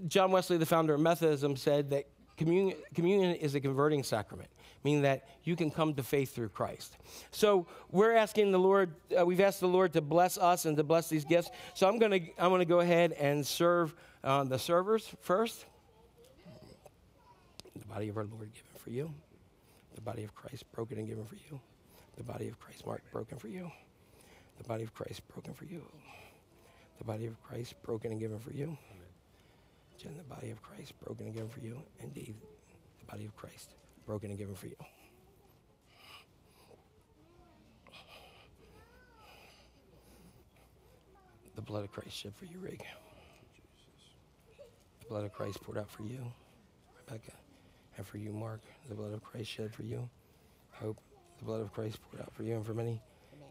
John 0.07 0.33
Wesley, 0.33 0.59
the 0.59 0.67
founder 0.67 0.93
of 0.93 1.01
Methodism, 1.01 1.57
said 1.57 1.89
that 1.91 2.09
communion, 2.37 2.77
communion 2.95 3.35
is 3.37 3.55
a 3.55 3.61
converting 3.61 4.03
sacrament, 4.03 4.51
meaning 4.85 5.01
that 5.03 5.27
you 5.45 5.57
can 5.57 5.71
come 5.71 5.95
to 5.95 6.03
faith 6.03 6.35
through 6.35 6.51
Christ. 6.51 6.99
So 7.31 7.67
we're 7.91 8.13
asking 8.13 8.53
the 8.53 8.59
Lord, 8.59 8.95
uh, 9.19 9.25
we've 9.25 9.41
asked 9.41 9.61
the 9.61 9.67
Lord 9.69 9.95
to 9.95 10.03
bless 10.03 10.37
us 10.37 10.67
and 10.67 10.77
to 10.77 10.85
bless 10.85 11.09
these 11.09 11.25
gifts. 11.25 11.51
So 11.73 11.89
I'm 11.89 11.99
going 11.99 12.13
to 12.13 12.21
I'm 12.39 12.51
gonna 12.51 12.67
go 12.67 12.81
ahead 12.81 13.13
and 13.13 13.47
serve 13.47 13.95
uh, 14.23 14.45
the 14.45 14.59
servers 14.59 15.11
first. 15.23 15.65
The 17.75 17.87
body 17.87 18.11
of 18.11 18.19
our 18.19 18.25
Lord 18.25 18.53
given 18.53 18.71
for 18.77 18.91
you 18.91 19.15
the 19.95 20.01
body 20.01 20.25
of 20.25 20.35
Christ 20.35 20.65
broken 20.73 20.99
and 20.99 21.07
given 21.07 21.25
for 21.25 21.37
you, 21.37 21.61
the 22.17 22.25
body 22.25 22.49
of 22.49 22.59
Christ 22.59 22.87
marked 22.87 23.11
broken 23.11 23.39
for 23.39 23.49
you, 23.49 23.71
the 24.59 24.65
body 24.65 24.83
of 24.83 24.95
Christ 24.95 25.27
broken 25.29 25.55
for 25.55 25.65
you, 25.65 25.83
the 26.99 27.05
body 27.05 27.27
of 27.27 27.43
Christ 27.43 27.75
broken 27.83 28.13
and 28.13 28.21
given 28.21 28.39
for 28.39 28.53
you. 28.53 28.77
Jen, 29.99 30.17
the 30.17 30.35
body 30.35 30.51
of 30.51 30.63
Christ 30.63 30.93
broken 31.05 31.27
and 31.27 31.35
given 31.35 31.49
for 31.49 31.61
you. 31.61 31.81
And 32.01 32.17
Indeed, 32.17 32.35
the 33.01 33.07
body 33.07 33.25
of 33.25 33.37
Christ 33.37 33.75
broken 34.07 34.31
and 34.31 34.39
given 34.39 34.55
for 34.55 34.67
you. 34.67 34.77
The 41.55 41.63
blood 41.63 41.85
of 41.85 41.93
Christ 41.93 42.17
shed 42.17 42.35
for 42.35 42.47
you, 42.47 42.59
Rig. 42.59 42.83
The 45.01 45.07
blood 45.09 45.25
of 45.25 45.33
Christ 45.33 45.61
poured 45.63 45.79
out 45.79 45.91
for 45.91 46.03
you, 46.03 46.33
Rebecca. 47.07 47.33
And 47.97 48.07
for 48.07 48.19
you, 48.19 48.33
Mark, 48.33 48.61
the 48.89 48.95
blood 48.95 49.13
of 49.13 49.23
Christ 49.23 49.51
shed 49.51 49.73
for 49.73 49.83
you. 49.83 50.09
Hope, 50.73 50.99
the 51.39 51.45
blood 51.45 51.61
of 51.61 51.73
Christ 51.73 51.99
poured 52.11 52.23
out 52.23 52.33
for 52.33 52.43
you 52.43 52.55
and 52.57 52.65
for 52.65 52.75
many. 52.75 53.01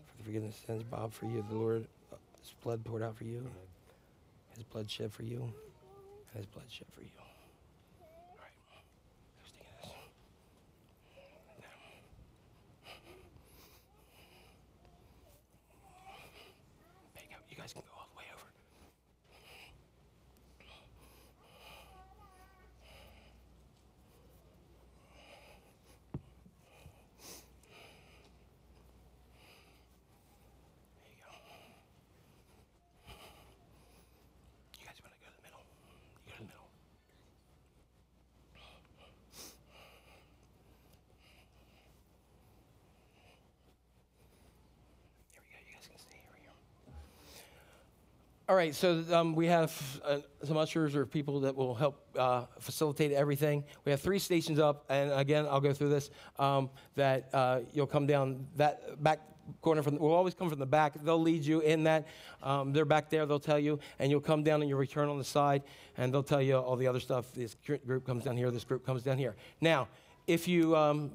For 0.08 0.18
the 0.18 0.24
forgiveness 0.24 0.56
of 0.60 0.66
sins, 0.66 0.84
Bob, 0.84 1.14
for 1.14 1.26
you, 1.26 1.46
the 1.50 1.56
Lord, 1.56 1.86
uh, 2.12 2.16
his 2.42 2.54
blood 2.64 2.84
poured 2.84 3.04
out 3.04 3.16
for 3.16 3.24
you. 3.26 3.46
His 4.56 4.64
blood 4.64 4.90
shed 4.90 5.12
for 5.14 5.24
you. 5.24 5.42
And 5.42 6.38
his 6.38 6.46
blood 6.48 6.66
shed 6.70 6.88
for 6.94 7.02
you. 7.02 7.10
All 7.20 8.38
right. 8.40 8.52
Who's 9.42 9.52
taking 9.52 9.76
this? 9.82 9.92
Now. 11.62 11.68
There 17.16 17.24
you 17.24 17.30
go. 17.30 17.42
You 17.50 17.58
guys 17.58 17.74
can 17.74 17.82
go 17.84 17.94
all 17.98 18.08
the 18.14 18.18
way 18.18 18.26
over. 18.34 18.48
There 31.02 31.12
you 31.12 31.22
go. 31.22 31.32
You 34.80 34.86
guys 34.86 34.98
want 35.04 35.14
to 35.14 35.20
go 35.22 35.28
to 35.30 35.36
the 35.38 35.44
middle? 35.46 35.64
You 36.26 36.32
go 36.32 36.36
to 36.38 36.44
the 36.44 36.50
middle. 36.50 36.70
Here 45.32 45.42
we 45.42 45.50
go. 45.52 45.60
You 45.66 45.74
guys 45.76 45.88
can 45.88 46.00
stay 46.00 46.20
here. 46.22 46.38
here. 46.42 46.52
All 48.52 48.58
right, 48.58 48.76
so 48.76 49.02
um, 49.14 49.34
we 49.34 49.48
have 49.48 50.02
uh, 50.04 50.18
some 50.44 50.58
ushers 50.58 50.94
or 50.94 51.06
people 51.06 51.40
that 51.40 51.56
will 51.56 51.74
help 51.74 52.06
uh, 52.18 52.44
facilitate 52.60 53.14
everything. 53.14 53.64
We 53.86 53.92
have 53.94 54.02
three 54.02 54.20
stations 54.20 54.60
up, 54.60 54.84
and 54.90 55.10
again, 55.14 55.48
I'll 55.50 55.62
go 55.62 55.72
through 55.72 55.88
this. 55.88 56.10
Um, 56.38 56.70
that 56.96 57.30
uh, 57.34 57.62
you'll 57.72 57.88
come 57.88 58.08
down 58.08 58.46
that 58.58 59.02
back 59.02 59.22
corner 59.62 59.82
from. 59.82 59.98
We'll 59.98 60.12
always 60.12 60.34
come 60.34 60.50
from 60.50 60.60
the 60.60 60.66
back. 60.66 61.02
They'll 61.02 61.22
lead 61.22 61.46
you 61.46 61.62
in 61.62 61.86
that. 61.86 62.10
Um, 62.44 62.74
they're 62.74 62.84
back 62.84 63.10
there. 63.10 63.26
They'll 63.26 63.40
tell 63.40 63.58
you, 63.58 63.80
and 64.00 64.12
you'll 64.12 64.20
come 64.20 64.44
down 64.44 64.60
and 64.60 64.68
you'll 64.68 64.80
return 64.80 65.08
on 65.08 65.18
the 65.18 65.24
side, 65.24 65.64
and 65.96 66.14
they'll 66.14 66.22
tell 66.22 66.42
you 66.42 66.58
all 66.58 66.76
the 66.76 66.88
other 66.88 67.00
stuff. 67.00 67.32
This 67.32 67.56
group 67.66 68.06
comes 68.06 68.26
down 68.26 68.36
here. 68.36 68.52
This 68.52 68.66
group 68.66 68.86
comes 68.86 69.02
down 69.02 69.18
here. 69.18 69.34
Now, 69.62 69.88
if 70.28 70.46
you 70.50 70.76
um, 70.76 71.10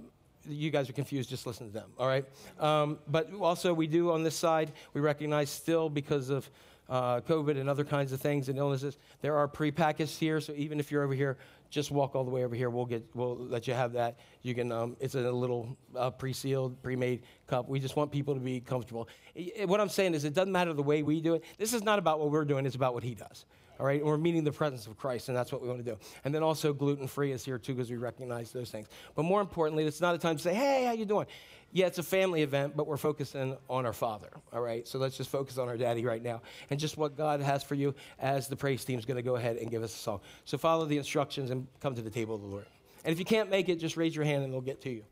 you 0.49 0.71
guys 0.71 0.89
are 0.89 0.95
confused, 0.95 1.29
just 1.29 1.47
listen 1.47 1.67
to 1.67 1.73
them, 1.73 1.91
all 1.99 2.07
right? 2.07 2.25
Um, 2.59 2.99
but 3.07 3.31
also, 3.35 3.75
we 3.75 3.87
do 3.87 4.11
on 4.11 4.23
this 4.23 4.37
side, 4.37 4.73
we 4.95 5.03
recognize 5.03 5.51
still 5.51 5.91
because 5.91 6.31
of 6.31 6.49
uh, 6.89 7.21
COVID 7.21 7.59
and 7.59 7.69
other 7.69 7.85
kinds 7.85 8.13
of 8.13 8.21
things 8.21 8.49
and 8.49 8.59
illnesses, 8.59 8.99
there 9.21 9.37
are 9.37 9.49
prepackaged 9.49 10.19
here. 10.19 10.41
So 10.41 10.53
even 10.57 10.79
if 10.81 10.91
you're 10.91 11.03
over 11.03 11.15
here, 11.15 11.37
just 11.69 11.91
walk 11.91 12.15
all 12.15 12.25
the 12.25 12.31
way 12.31 12.45
over 12.45 12.55
here. 12.55 12.71
We'll 12.71 12.87
get, 12.87 13.05
we'll 13.15 13.37
let 13.37 13.67
you 13.67 13.75
have 13.75 13.93
that. 13.95 14.19
You 14.43 14.55
can, 14.55 14.71
um, 14.71 14.97
it's 15.01 15.17
a 15.17 15.33
little 15.33 15.77
uh, 15.97 16.11
pre-sealed, 16.11 16.81
pre-made 16.83 17.23
cup. 17.49 17.69
We 17.69 17.81
just 17.81 17.97
want 17.97 18.13
people 18.13 18.35
to 18.35 18.41
be 18.41 18.61
comfortable. 18.61 19.09
I- 19.37 19.53
I- 19.63 19.65
what 19.65 19.81
I'm 19.81 19.89
saying 19.89 20.15
is, 20.15 20.25
it 20.25 20.33
doesn't 20.33 20.53
matter 20.53 20.73
the 20.73 20.83
way 20.85 21.03
we 21.03 21.21
do 21.21 21.35
it. 21.35 21.43
This 21.59 21.75
is 21.75 21.83
not 21.83 21.99
about 21.99 22.21
what 22.21 22.31
we're 22.31 22.45
doing. 22.45 22.67
It's 22.67 22.77
about 22.77 22.95
what 22.95 23.03
He 23.03 23.15
does. 23.15 23.47
All 23.79 23.85
right, 23.85 24.03
we're 24.03 24.17
meeting 24.17 24.43
the 24.43 24.53
presence 24.53 24.87
of 24.87 24.97
Christ, 24.97 25.29
and 25.29 25.37
that's 25.37 25.53
what 25.53 25.61
we 25.61 25.69
want 25.69 25.85
to 25.85 25.91
do. 25.91 25.99
And 26.25 26.35
then 26.35 26.43
also 26.43 26.73
gluten 26.73 27.07
free 27.07 27.33
is 27.33 27.45
here 27.45 27.59
too, 27.59 27.75
because 27.75 27.91
we 27.91 27.99
recognize 27.99 28.51
those 28.51 28.71
things. 28.71 28.87
But 29.15 29.25
more 29.25 29.43
importantly, 29.43 29.85
it's 29.85 30.01
not 30.01 30.15
a 30.15 30.19
time 30.19 30.37
to 30.37 30.43
say, 30.43 30.55
"Hey, 30.55 30.85
how 30.85 30.93
you 30.93 31.05
doing?" 31.05 31.27
Yeah, 31.73 31.87
it's 31.87 31.99
a 31.99 32.03
family 32.03 32.43
event, 32.43 32.77
but 32.77 32.87
we're 32.87 32.97
focusing 32.97 33.57
on 33.69 33.87
our 33.87 33.93
father. 33.93 34.31
All 34.53 34.63
right. 34.63 34.87
So 34.87 34.99
let's 34.99 35.17
just 35.17 35.31
focus 35.31 35.59
on 35.59 35.69
our 35.69 35.77
daddy 35.77 36.05
right 36.05 36.23
now 36.23 36.43
and 36.71 36.81
just 36.81 36.97
what 36.97 37.17
God 37.17 37.41
has 37.41 37.63
for 37.63 37.75
you 37.75 37.95
as 38.19 38.49
the 38.49 38.57
praise 38.57 38.85
team 38.85 38.99
is 38.99 39.05
going 39.05 39.17
to 39.17 39.23
go 39.23 39.37
ahead 39.37 39.57
and 39.57 39.71
give 39.71 39.83
us 39.83 39.95
a 39.95 39.99
song. 39.99 40.21
So 40.45 40.59
follow 40.59 40.87
the 40.87 40.97
instructions 40.97 41.51
and 41.51 41.67
come 41.81 41.95
to 41.95 42.03
the 42.03 42.11
table 42.11 42.35
of 42.35 42.41
the 42.41 42.47
Lord. 42.47 42.67
And 43.05 43.13
if 43.13 43.19
you 43.19 43.25
can't 43.25 43.51
make 43.51 43.69
it, 43.69 43.77
just 43.77 43.97
raise 43.97 44.17
your 44.17 44.25
hand 44.25 44.43
and 44.43 44.53
they'll 44.53 44.61
get 44.61 44.81
to 44.83 44.91
you. 44.91 45.05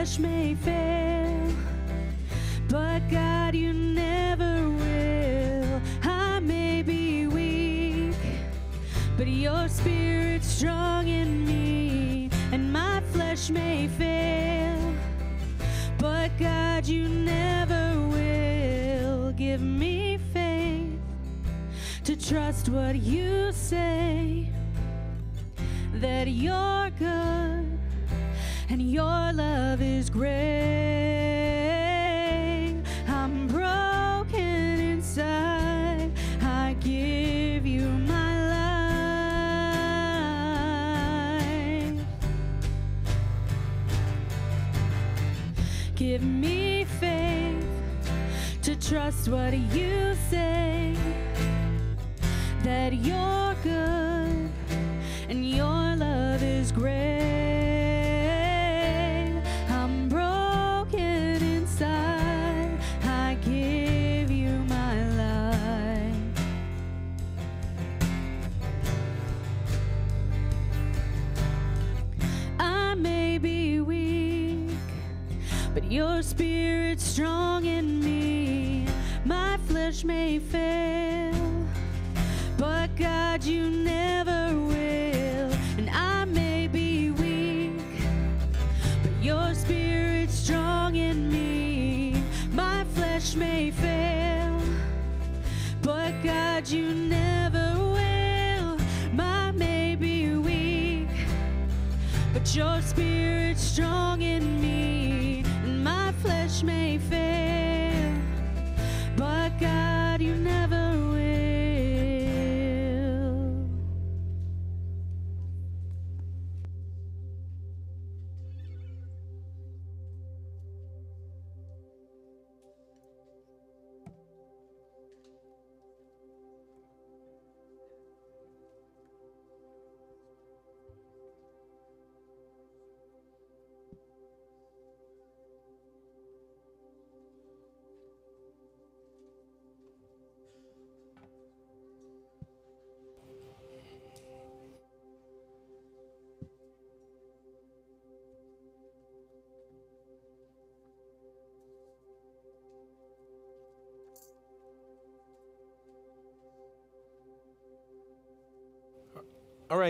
Flesh 0.00 0.18
may 0.18 0.54
fail, 0.54 1.52
but 2.70 3.00
God, 3.10 3.54
you 3.54 3.74
never 3.74 4.70
will. 4.70 5.80
I 6.02 6.40
may 6.40 6.82
be 6.82 7.26
weak, 7.26 8.16
but 9.18 9.26
your 9.26 9.68
spirit's 9.68 10.46
strong 10.46 11.06
in 11.06 11.44
me, 11.44 12.30
and 12.50 12.72
my 12.72 13.02
flesh 13.12 13.50
may 13.50 13.88
fail, 13.88 14.94
but 15.98 16.30
God, 16.38 16.86
you 16.86 17.06
never 17.06 18.00
will. 18.08 19.32
Give 19.32 19.60
me 19.60 20.18
faith 20.32 20.98
to 22.04 22.16
trust 22.16 22.70
what 22.70 22.96
you 22.96 23.52
say 23.52 24.50
that 25.92 26.26
you're 26.26 26.88
good 26.98 27.59
your 28.90 29.32
love 29.32 29.80
is 29.80 30.10
great. 30.10 30.30
I'm 33.06 33.46
broken 33.46 34.80
inside. 34.80 36.10
I 36.42 36.74
give 36.80 37.64
you 37.64 37.86
my 37.86 38.48
life. 41.38 42.04
Give 45.94 46.22
me 46.22 46.84
faith 46.84 47.64
to 48.62 48.74
trust 48.74 49.28
what 49.28 49.56
you 49.56 50.16
say 50.28 50.79
may 80.04 80.38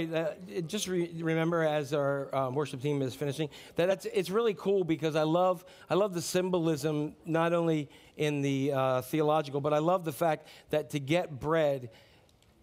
Uh, 0.05 0.61
just 0.67 0.89
re- 0.89 1.11
remember 1.21 1.63
as 1.63 1.93
our 1.93 2.35
um, 2.35 2.55
worship 2.55 2.81
team 2.81 3.03
is 3.03 3.15
finishing 3.15 3.49
that 3.77 3.87
that's, 3.87 4.07
it's 4.07 4.31
really 4.31 4.55
cool 4.55 4.85
because 4.85 5.17
I 5.17 5.23
love 5.23 5.65
I 5.89 5.95
love 5.95 6.15
the 6.15 6.23
symbolism 6.23 7.15
not 7.25 7.53
only 7.53 7.89
in 8.17 8.43
the 8.43 8.73
uh, 8.73 9.03
theological, 9.03 9.61
but 9.61 9.73
I 9.73 9.79
love 9.79 10.05
the 10.05 10.13
fact 10.13 10.47
that 10.71 10.91
to 10.91 11.01
get 11.01 11.41
bread, 11.41 11.91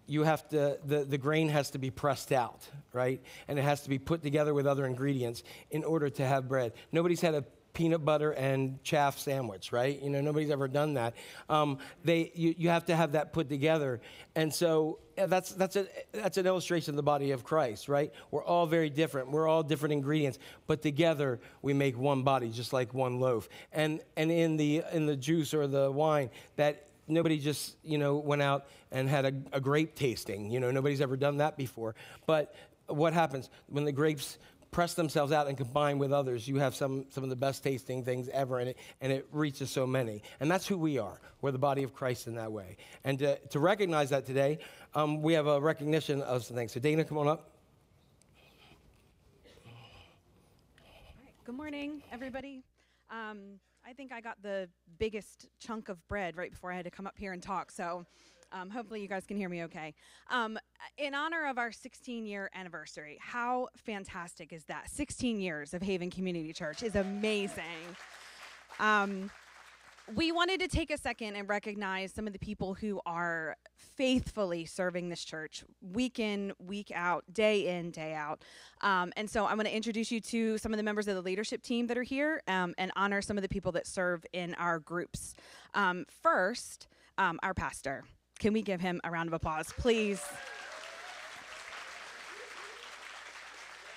you 0.06 0.22
have 0.22 0.48
to 0.48 0.78
the, 0.84 1.04
the 1.04 1.18
grain 1.18 1.48
has 1.48 1.70
to 1.70 1.78
be 1.78 1.90
pressed 1.90 2.32
out, 2.32 2.68
right, 2.92 3.20
and 3.46 3.58
it 3.58 3.62
has 3.62 3.82
to 3.82 3.88
be 3.88 3.98
put 3.98 4.22
together 4.22 4.54
with 4.54 4.66
other 4.66 4.86
ingredients 4.86 5.42
in 5.70 5.84
order 5.84 6.08
to 6.10 6.26
have 6.26 6.48
bread. 6.48 6.72
Nobody's 6.92 7.20
had 7.20 7.34
a 7.34 7.44
peanut 7.78 8.04
butter 8.04 8.32
and 8.32 8.82
chaff 8.82 9.20
sandwich, 9.20 9.70
right? 9.70 10.02
You 10.02 10.10
know, 10.10 10.20
nobody's 10.20 10.50
ever 10.50 10.66
done 10.66 10.94
that. 10.94 11.14
Um, 11.48 11.78
they, 12.02 12.32
you, 12.34 12.52
you 12.58 12.68
have 12.70 12.86
to 12.86 12.96
have 12.96 13.12
that 13.12 13.32
put 13.32 13.48
together. 13.48 14.00
And 14.34 14.52
so 14.52 14.98
that's, 15.26 15.50
that's, 15.52 15.76
a, 15.76 15.86
that's 16.12 16.36
an 16.36 16.46
illustration 16.46 16.92
of 16.92 16.96
the 16.96 17.02
body 17.02 17.30
of 17.30 17.44
Christ, 17.44 17.88
right? 17.88 18.12
We're 18.30 18.44
all 18.44 18.66
very 18.66 18.90
different. 18.90 19.30
We're 19.30 19.48
all 19.48 19.62
different 19.62 19.92
ingredients, 19.92 20.38
but 20.66 20.82
together 20.82 21.40
we 21.62 21.72
make 21.72 21.96
one 21.98 22.22
body, 22.22 22.50
just 22.50 22.72
like 22.72 22.94
one 22.94 23.20
loaf. 23.20 23.48
And, 23.72 24.00
and 24.16 24.30
in, 24.30 24.56
the, 24.56 24.82
in 24.92 25.06
the 25.06 25.16
juice 25.16 25.54
or 25.54 25.66
the 25.66 25.90
wine, 25.90 26.30
that 26.56 26.84
nobody 27.08 27.38
just 27.38 27.76
you 27.82 27.96
know 27.96 28.16
went 28.16 28.42
out 28.42 28.66
and 28.92 29.08
had 29.08 29.24
a, 29.24 29.32
a, 29.52 29.60
grape 29.60 29.94
tasting 29.94 30.50
you 30.50 30.60
know 30.60 30.70
nobody's 30.70 31.00
ever 31.00 31.16
done 31.16 31.38
that 31.38 31.56
before 31.56 31.94
but 32.26 32.54
what 32.86 33.14
happens 33.14 33.48
when 33.68 33.86
the 33.86 33.92
grapes 33.92 34.36
press 34.70 34.94
themselves 34.94 35.32
out 35.32 35.46
and 35.46 35.56
combine 35.56 35.98
with 35.98 36.12
others, 36.12 36.46
you 36.46 36.56
have 36.56 36.74
some, 36.74 37.06
some 37.10 37.24
of 37.24 37.30
the 37.30 37.36
best 37.36 37.62
tasting 37.62 38.04
things 38.04 38.28
ever, 38.28 38.58
and 38.58 38.70
it, 38.70 38.78
and 39.00 39.12
it 39.12 39.26
reaches 39.32 39.70
so 39.70 39.86
many. 39.86 40.22
And 40.40 40.50
that's 40.50 40.66
who 40.66 40.78
we 40.78 40.98
are. 40.98 41.20
We're 41.40 41.52
the 41.52 41.58
body 41.58 41.82
of 41.82 41.94
Christ 41.94 42.26
in 42.26 42.34
that 42.34 42.52
way. 42.52 42.76
And 43.04 43.18
to, 43.20 43.38
to 43.38 43.60
recognize 43.60 44.10
that 44.10 44.26
today, 44.26 44.58
um, 44.94 45.22
we 45.22 45.32
have 45.34 45.46
a 45.46 45.60
recognition 45.60 46.22
of 46.22 46.44
some 46.44 46.56
things. 46.56 46.72
So, 46.72 46.80
Dana, 46.80 47.04
come 47.04 47.18
on 47.18 47.28
up. 47.28 47.50
Good 51.44 51.56
morning, 51.56 52.02
everybody. 52.12 52.62
Um, 53.10 53.58
I 53.86 53.94
think 53.94 54.12
I 54.12 54.20
got 54.20 54.42
the 54.42 54.68
biggest 54.98 55.48
chunk 55.58 55.88
of 55.88 56.06
bread 56.08 56.36
right 56.36 56.50
before 56.50 56.70
I 56.70 56.76
had 56.76 56.84
to 56.84 56.90
come 56.90 57.06
up 57.06 57.16
here 57.16 57.32
and 57.32 57.42
talk, 57.42 57.70
so 57.70 58.04
um, 58.52 58.70
hopefully, 58.70 59.00
you 59.02 59.08
guys 59.08 59.26
can 59.26 59.36
hear 59.36 59.48
me 59.48 59.64
okay. 59.64 59.94
Um, 60.30 60.58
in 60.96 61.14
honor 61.14 61.46
of 61.46 61.58
our 61.58 61.72
16 61.72 62.26
year 62.26 62.50
anniversary, 62.54 63.18
how 63.20 63.68
fantastic 63.76 64.52
is 64.52 64.64
that? 64.64 64.90
16 64.90 65.40
years 65.40 65.74
of 65.74 65.82
Haven 65.82 66.10
Community 66.10 66.52
Church 66.52 66.82
is 66.82 66.94
amazing. 66.94 67.64
Um, 68.80 69.30
we 70.14 70.32
wanted 70.32 70.60
to 70.60 70.68
take 70.68 70.90
a 70.90 70.96
second 70.96 71.36
and 71.36 71.48
recognize 71.48 72.12
some 72.12 72.26
of 72.26 72.32
the 72.32 72.38
people 72.38 72.74
who 72.74 73.00
are 73.04 73.56
faithfully 73.76 74.64
serving 74.64 75.08
this 75.08 75.22
church 75.22 75.64
week 75.82 76.18
in, 76.18 76.52
week 76.58 76.90
out, 76.94 77.24
day 77.32 77.78
in, 77.78 77.90
day 77.90 78.14
out. 78.14 78.42
Um, 78.80 79.12
and 79.16 79.28
so 79.28 79.46
I'm 79.46 79.56
going 79.56 79.66
to 79.66 79.76
introduce 79.76 80.10
you 80.10 80.20
to 80.20 80.56
some 80.58 80.72
of 80.72 80.76
the 80.78 80.82
members 80.82 81.08
of 81.08 81.14
the 81.14 81.22
leadership 81.22 81.62
team 81.62 81.88
that 81.88 81.98
are 81.98 82.02
here 82.02 82.42
um, 82.48 82.74
and 82.78 82.90
honor 82.96 83.20
some 83.20 83.36
of 83.36 83.42
the 83.42 83.48
people 83.48 83.72
that 83.72 83.86
serve 83.86 84.24
in 84.32 84.54
our 84.54 84.78
groups. 84.78 85.34
Um, 85.74 86.06
first, 86.22 86.88
um, 87.18 87.38
our 87.42 87.52
pastor. 87.52 88.04
Can 88.38 88.52
we 88.52 88.62
give 88.62 88.80
him 88.80 89.00
a 89.04 89.10
round 89.10 89.28
of 89.28 89.32
applause, 89.32 89.72
please? 89.76 90.22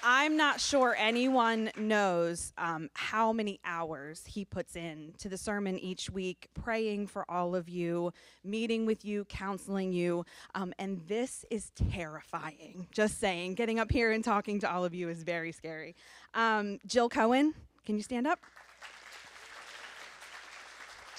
I'm 0.04 0.36
not 0.36 0.60
sure 0.60 0.95
anyone 0.97 1.69
knows 1.77 2.54
um, 2.58 2.89
how 2.95 3.32
many 3.32 3.60
hours 3.63 4.23
he 4.25 4.45
puts 4.45 4.75
in 4.75 5.13
to 5.19 5.30
the 5.30 5.38
sermon 5.38 5.77
each 5.77 6.10
week, 6.10 6.47
praying 6.56 7.06
for 7.06 7.30
all 7.30 7.56
of 7.56 7.69
you, 7.69 8.12
meeting 8.43 8.88
with 8.88 9.06
you, 9.06 9.25
counseling 9.25 9.93
you. 9.93 10.25
Um, 10.56 10.73
and 10.80 11.01
this 11.08 11.45
is 11.51 11.71
terrifying. 11.91 12.88
Just 12.91 13.19
saying, 13.19 13.54
getting 13.54 13.80
up 13.80 13.91
here 13.91 14.12
and 14.12 14.23
talking 14.23 14.60
to 14.62 14.71
all 14.71 14.84
of 14.84 14.95
you 14.95 15.08
is 15.08 15.21
very 15.21 15.51
scary. 15.51 15.95
Um, 16.34 16.80
Jill 16.88 17.08
Cohen, 17.08 17.54
can 17.86 17.95
you 17.95 18.01
stand 18.01 18.25
up? 18.25 18.39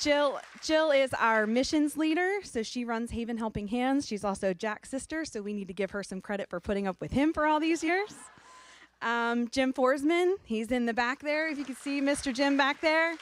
Jill 0.02 0.40
Jill 0.60 0.90
is 0.90 1.14
our 1.14 1.46
missions 1.46 1.96
leader, 1.96 2.40
so 2.42 2.64
she 2.64 2.84
runs 2.84 3.12
Haven 3.12 3.38
Helping 3.38 3.68
Hands. 3.68 4.04
She's 4.04 4.24
also 4.24 4.52
Jack's 4.52 4.88
sister, 4.88 5.24
so 5.24 5.42
we 5.42 5.52
need 5.52 5.68
to 5.68 5.74
give 5.74 5.92
her 5.92 6.02
some 6.02 6.20
credit 6.20 6.50
for 6.50 6.58
putting 6.58 6.88
up 6.88 7.00
with 7.00 7.12
him 7.12 7.32
for 7.32 7.46
all 7.46 7.60
these 7.60 7.84
years. 7.84 8.12
Um, 9.00 9.46
Jim 9.48 9.72
Forsman, 9.72 10.34
he's 10.42 10.72
in 10.72 10.86
the 10.86 10.92
back 10.92 11.20
there. 11.20 11.48
If 11.48 11.56
you 11.56 11.64
can 11.64 11.76
see 11.76 12.00
Mr. 12.00 12.34
Jim 12.34 12.56
back 12.56 12.80
there. 12.80 13.14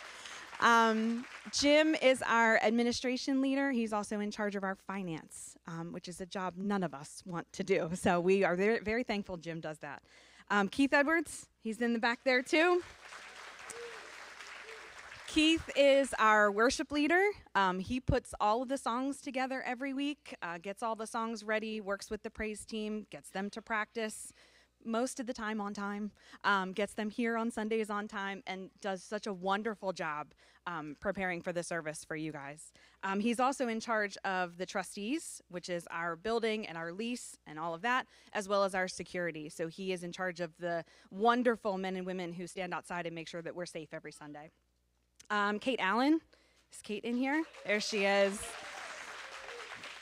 Um, 0.60 1.26
Jim 1.52 1.94
is 1.96 2.22
our 2.26 2.58
administration 2.62 3.42
leader. 3.42 3.72
He's 3.72 3.92
also 3.92 4.20
in 4.20 4.30
charge 4.30 4.56
of 4.56 4.64
our 4.64 4.74
finance, 4.74 5.56
um, 5.66 5.92
which 5.92 6.08
is 6.08 6.22
a 6.22 6.26
job 6.26 6.54
none 6.56 6.82
of 6.82 6.94
us 6.94 7.22
want 7.26 7.50
to 7.52 7.62
do. 7.62 7.90
So 7.92 8.20
we 8.20 8.42
are 8.42 8.56
very, 8.56 8.78
very 8.78 9.04
thankful 9.04 9.36
Jim 9.36 9.60
does 9.60 9.78
that. 9.80 10.02
Um, 10.48 10.68
Keith 10.68 10.94
Edwards, 10.94 11.46
he's 11.62 11.82
in 11.82 11.92
the 11.92 11.98
back 11.98 12.20
there 12.24 12.42
too. 12.42 12.82
Keith 15.32 15.70
is 15.76 16.12
our 16.18 16.50
worship 16.50 16.90
leader. 16.90 17.22
Um, 17.54 17.78
he 17.78 18.00
puts 18.00 18.34
all 18.40 18.62
of 18.62 18.68
the 18.68 18.76
songs 18.76 19.20
together 19.20 19.62
every 19.64 19.94
week, 19.94 20.34
uh, 20.42 20.58
gets 20.58 20.82
all 20.82 20.96
the 20.96 21.06
songs 21.06 21.44
ready, 21.44 21.80
works 21.80 22.10
with 22.10 22.24
the 22.24 22.30
praise 22.30 22.66
team, 22.66 23.06
gets 23.10 23.30
them 23.30 23.48
to 23.50 23.62
practice 23.62 24.32
most 24.84 25.20
of 25.20 25.28
the 25.28 25.32
time 25.32 25.60
on 25.60 25.72
time, 25.72 26.10
um, 26.42 26.72
gets 26.72 26.94
them 26.94 27.10
here 27.10 27.36
on 27.36 27.52
Sundays 27.52 27.90
on 27.90 28.08
time, 28.08 28.42
and 28.48 28.70
does 28.80 29.04
such 29.04 29.28
a 29.28 29.32
wonderful 29.32 29.92
job 29.92 30.34
um, 30.66 30.96
preparing 30.98 31.40
for 31.42 31.52
the 31.52 31.62
service 31.62 32.04
for 32.04 32.16
you 32.16 32.32
guys. 32.32 32.72
Um, 33.04 33.20
he's 33.20 33.38
also 33.38 33.68
in 33.68 33.78
charge 33.78 34.16
of 34.24 34.58
the 34.58 34.66
trustees, 34.66 35.40
which 35.48 35.68
is 35.68 35.86
our 35.92 36.16
building 36.16 36.66
and 36.66 36.76
our 36.76 36.92
lease 36.92 37.36
and 37.46 37.56
all 37.56 37.72
of 37.72 37.82
that, 37.82 38.06
as 38.32 38.48
well 38.48 38.64
as 38.64 38.74
our 38.74 38.88
security. 38.88 39.48
So 39.48 39.68
he 39.68 39.92
is 39.92 40.02
in 40.02 40.10
charge 40.10 40.40
of 40.40 40.50
the 40.58 40.84
wonderful 41.12 41.78
men 41.78 41.94
and 41.94 42.04
women 42.04 42.32
who 42.32 42.48
stand 42.48 42.74
outside 42.74 43.06
and 43.06 43.14
make 43.14 43.28
sure 43.28 43.42
that 43.42 43.54
we're 43.54 43.66
safe 43.66 43.90
every 43.92 44.10
Sunday. 44.10 44.50
Um, 45.30 45.58
Kate 45.60 45.78
Allen. 45.80 46.20
Is 46.72 46.82
Kate 46.82 47.04
in 47.04 47.16
here? 47.16 47.42
There 47.64 47.80
she 47.80 48.04
is. 48.04 48.40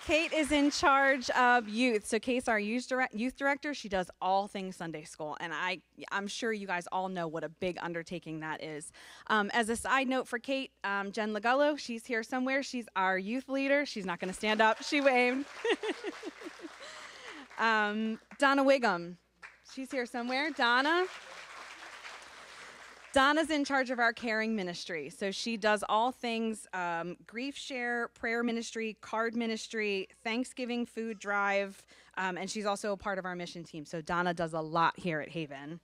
Kate 0.06 0.32
is 0.32 0.52
in 0.52 0.70
charge 0.70 1.28
of 1.30 1.68
youth. 1.68 2.06
So 2.06 2.18
Kate's 2.18 2.48
our 2.48 2.58
youth, 2.58 2.90
youth 3.12 3.36
director. 3.36 3.74
She 3.74 3.90
does 3.90 4.10
all 4.22 4.48
things 4.48 4.74
Sunday 4.74 5.04
school, 5.04 5.36
and 5.38 5.52
I, 5.52 5.82
I'm 6.10 6.26
sure 6.26 6.50
you 6.50 6.66
guys 6.66 6.88
all 6.90 7.10
know 7.10 7.28
what 7.28 7.44
a 7.44 7.50
big 7.50 7.76
undertaking 7.82 8.40
that 8.40 8.64
is. 8.64 8.90
Um, 9.26 9.50
as 9.52 9.68
a 9.68 9.76
side 9.76 10.08
note 10.08 10.26
for 10.26 10.38
Kate, 10.38 10.70
um, 10.82 11.12
Jen 11.12 11.34
Lagullo, 11.34 11.78
she's 11.78 12.06
here 12.06 12.22
somewhere. 12.22 12.62
She's 12.62 12.86
our 12.96 13.18
youth 13.18 13.50
leader. 13.50 13.84
She's 13.84 14.06
not 14.06 14.18
going 14.18 14.30
to 14.30 14.34
stand 14.34 14.62
up. 14.62 14.82
She 14.82 15.02
waved. 15.02 15.44
um, 17.58 18.18
Donna 18.38 18.64
Wiggum, 18.64 19.16
she's 19.74 19.90
here 19.90 20.06
somewhere. 20.06 20.48
Donna. 20.56 21.04
Donna's 23.18 23.50
in 23.50 23.64
charge 23.64 23.90
of 23.90 23.98
our 23.98 24.12
caring 24.12 24.54
ministry. 24.54 25.10
So 25.10 25.32
she 25.32 25.56
does 25.56 25.82
all 25.88 26.12
things 26.12 26.68
um, 26.72 27.16
grief 27.26 27.56
share, 27.56 28.06
prayer 28.14 28.44
ministry, 28.44 28.96
card 29.00 29.34
ministry, 29.34 30.06
Thanksgiving 30.22 30.86
food 30.86 31.18
drive, 31.18 31.84
um, 32.16 32.38
and 32.38 32.48
she's 32.48 32.64
also 32.64 32.92
a 32.92 32.96
part 32.96 33.18
of 33.18 33.24
our 33.24 33.34
mission 33.34 33.64
team. 33.64 33.84
So 33.84 34.00
Donna 34.00 34.34
does 34.34 34.52
a 34.52 34.60
lot 34.60 34.96
here 34.96 35.20
at 35.20 35.30
Haven. 35.30 35.80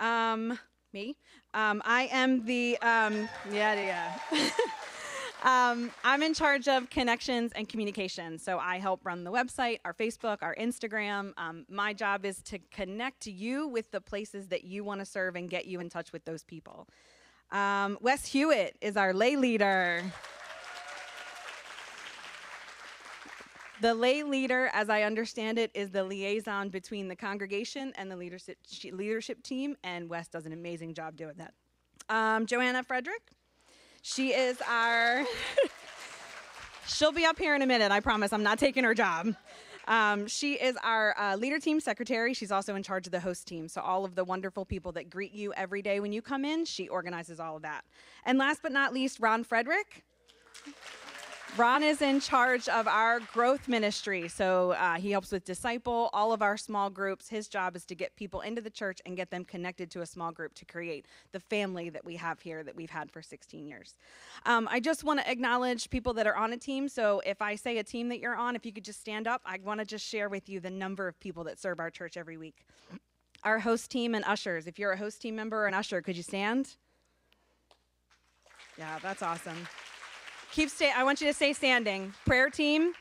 Um, 0.00 0.58
me. 0.94 1.18
Um, 1.52 1.82
I 1.84 2.08
am 2.10 2.46
the, 2.46 2.78
um, 2.78 3.28
yeah, 3.52 3.74
yeah. 4.32 4.48
Um, 5.42 5.90
I'm 6.02 6.22
in 6.22 6.34
charge 6.34 6.66
of 6.66 6.90
connections 6.90 7.52
and 7.54 7.68
communication. 7.68 8.38
So 8.38 8.58
I 8.58 8.78
help 8.78 9.04
run 9.04 9.22
the 9.22 9.30
website, 9.30 9.78
our 9.84 9.92
Facebook, 9.92 10.38
our 10.42 10.54
Instagram. 10.56 11.32
Um, 11.36 11.66
my 11.68 11.92
job 11.92 12.24
is 12.24 12.42
to 12.44 12.58
connect 12.70 13.26
you 13.26 13.68
with 13.68 13.90
the 13.90 14.00
places 14.00 14.48
that 14.48 14.64
you 14.64 14.82
want 14.82 15.00
to 15.00 15.06
serve 15.06 15.36
and 15.36 15.48
get 15.48 15.66
you 15.66 15.80
in 15.80 15.88
touch 15.88 16.12
with 16.12 16.24
those 16.24 16.42
people. 16.42 16.88
Um, 17.52 17.98
Wes 18.00 18.26
Hewitt 18.26 18.76
is 18.80 18.96
our 18.96 19.12
lay 19.12 19.36
leader. 19.36 20.02
The 23.82 23.94
lay 23.94 24.22
leader, 24.22 24.70
as 24.72 24.88
I 24.88 25.02
understand 25.02 25.58
it, 25.58 25.70
is 25.74 25.90
the 25.90 26.02
liaison 26.02 26.70
between 26.70 27.08
the 27.08 27.16
congregation 27.16 27.92
and 27.96 28.10
the 28.10 28.16
leadership, 28.16 28.56
leadership 28.90 29.42
team, 29.42 29.76
and 29.84 30.08
Wes 30.08 30.28
does 30.28 30.46
an 30.46 30.52
amazing 30.52 30.94
job 30.94 31.14
doing 31.14 31.34
that. 31.36 31.52
Um, 32.08 32.46
Joanna 32.46 32.82
Frederick, 32.82 33.20
she 34.06 34.32
is 34.32 34.56
our. 34.68 35.24
she'll 36.86 37.10
be 37.10 37.24
up 37.24 37.38
here 37.40 37.56
in 37.56 37.62
a 37.62 37.66
minute. 37.66 37.90
I 37.90 37.98
promise. 37.98 38.32
I'm 38.32 38.44
not 38.44 38.58
taking 38.58 38.84
her 38.84 38.94
job. 38.94 39.34
Um, 39.88 40.28
she 40.28 40.54
is 40.54 40.76
our 40.84 41.18
uh, 41.18 41.36
leader 41.36 41.58
team 41.58 41.80
secretary. 41.80 42.32
She's 42.32 42.52
also 42.52 42.76
in 42.76 42.84
charge 42.84 43.06
of 43.06 43.10
the 43.10 43.18
host 43.18 43.48
team. 43.48 43.66
So, 43.66 43.80
all 43.80 44.04
of 44.04 44.14
the 44.14 44.22
wonderful 44.22 44.64
people 44.64 44.92
that 44.92 45.10
greet 45.10 45.32
you 45.32 45.52
every 45.54 45.82
day 45.82 45.98
when 45.98 46.12
you 46.12 46.22
come 46.22 46.44
in, 46.44 46.64
she 46.64 46.88
organizes 46.88 47.40
all 47.40 47.56
of 47.56 47.62
that. 47.62 47.84
And 48.24 48.38
last 48.38 48.62
but 48.62 48.70
not 48.70 48.94
least, 48.94 49.18
Ron 49.18 49.42
Frederick. 49.42 50.04
Ron 51.56 51.82
is 51.82 52.02
in 52.02 52.20
charge 52.20 52.68
of 52.68 52.86
our 52.86 53.18
growth 53.32 53.66
ministry. 53.66 54.28
So 54.28 54.72
uh, 54.72 54.96
he 54.96 55.10
helps 55.10 55.32
with 55.32 55.46
disciple, 55.46 56.10
all 56.12 56.32
of 56.32 56.42
our 56.42 56.58
small 56.58 56.90
groups. 56.90 57.30
His 57.30 57.48
job 57.48 57.76
is 57.76 57.86
to 57.86 57.94
get 57.94 58.14
people 58.14 58.42
into 58.42 58.60
the 58.60 58.68
church 58.68 59.00
and 59.06 59.16
get 59.16 59.30
them 59.30 59.42
connected 59.42 59.90
to 59.92 60.02
a 60.02 60.06
small 60.06 60.32
group 60.32 60.52
to 60.54 60.66
create 60.66 61.06
the 61.32 61.40
family 61.40 61.88
that 61.88 62.04
we 62.04 62.16
have 62.16 62.40
here 62.40 62.62
that 62.62 62.76
we've 62.76 62.90
had 62.90 63.10
for 63.10 63.22
16 63.22 63.66
years. 63.66 63.96
Um, 64.44 64.68
I 64.70 64.80
just 64.80 65.02
want 65.02 65.20
to 65.20 65.30
acknowledge 65.30 65.88
people 65.88 66.12
that 66.14 66.26
are 66.26 66.36
on 66.36 66.52
a 66.52 66.58
team. 66.58 66.90
So 66.90 67.22
if 67.24 67.40
I 67.40 67.54
say 67.54 67.78
a 67.78 67.84
team 67.84 68.10
that 68.10 68.18
you're 68.18 68.36
on, 68.36 68.54
if 68.54 68.66
you 68.66 68.72
could 68.72 68.84
just 68.84 69.00
stand 69.00 69.26
up, 69.26 69.40
I 69.46 69.58
want 69.64 69.80
to 69.80 69.86
just 69.86 70.06
share 70.06 70.28
with 70.28 70.50
you 70.50 70.60
the 70.60 70.70
number 70.70 71.08
of 71.08 71.18
people 71.20 71.44
that 71.44 71.58
serve 71.58 71.80
our 71.80 71.88
church 71.88 72.18
every 72.18 72.36
week. 72.36 72.66
Our 73.44 73.60
host 73.60 73.90
team 73.90 74.14
and 74.14 74.26
ushers. 74.26 74.66
If 74.66 74.78
you're 74.78 74.92
a 74.92 74.98
host 74.98 75.22
team 75.22 75.36
member 75.36 75.62
or 75.62 75.66
an 75.66 75.74
usher, 75.74 76.02
could 76.02 76.18
you 76.18 76.22
stand? 76.22 76.76
Yeah, 78.76 78.98
that's 79.00 79.22
awesome. 79.22 79.66
Keep 80.56 80.70
stay. 80.70 80.90
I 80.90 81.04
want 81.04 81.20
you 81.20 81.26
to 81.26 81.34
stay 81.34 81.52
standing. 81.52 82.14
Prayer 82.24 82.48
team. 82.48 82.94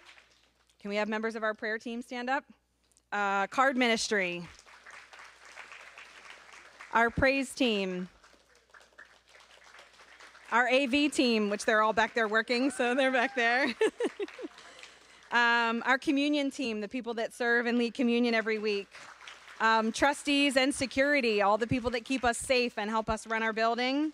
Can 0.82 0.90
we 0.90 0.98
have 0.98 1.08
members 1.08 1.38
of 1.38 1.44
our 1.44 1.54
prayer 1.54 1.78
team 1.78 2.02
stand 2.02 2.30
up? 2.30 2.44
Uh, 3.14 3.48
card 3.48 3.78
ministry. 3.78 4.46
Our 6.92 7.10
praise 7.10 7.54
team. 7.54 8.10
Our 10.52 10.68
AV 10.68 11.10
team, 11.14 11.50
which 11.50 11.64
they're 11.64 11.82
all 11.82 11.94
back 11.94 12.14
there 12.14 12.28
working, 12.28 12.72
so 12.72 12.94
they're 12.94 13.10
back 13.10 13.38
there. 13.38 13.68
um, 15.32 15.82
our 15.86 15.98
communion 15.98 16.52
team, 16.52 16.82
the 16.82 16.90
people 16.90 17.14
that 17.14 17.34
serve 17.34 17.68
and 17.68 17.78
lead 17.78 17.94
communion 17.94 18.34
every 18.34 18.60
week. 18.60 18.90
Um, 19.62 19.94
trustees 19.94 20.58
and 20.58 20.76
security, 20.76 21.42
all 21.42 21.58
the 21.58 21.68
people 21.68 21.90
that 21.92 22.04
keep 22.04 22.26
us 22.26 22.38
safe 22.38 22.78
and 22.78 22.90
help 22.90 23.10
us 23.10 23.26
run 23.26 23.44
our 23.44 23.54
building. 23.54 24.12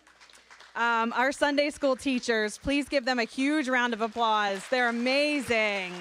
Um, 0.76 1.12
our 1.14 1.32
Sunday 1.32 1.70
school 1.70 1.96
teachers, 1.96 2.58
please 2.58 2.88
give 2.88 3.04
them 3.04 3.20
a 3.20 3.26
huge 3.26 3.68
round 3.68 3.94
of 3.94 4.02
applause. 4.02 4.66
They're 4.70 4.90
amazing. 4.90 5.94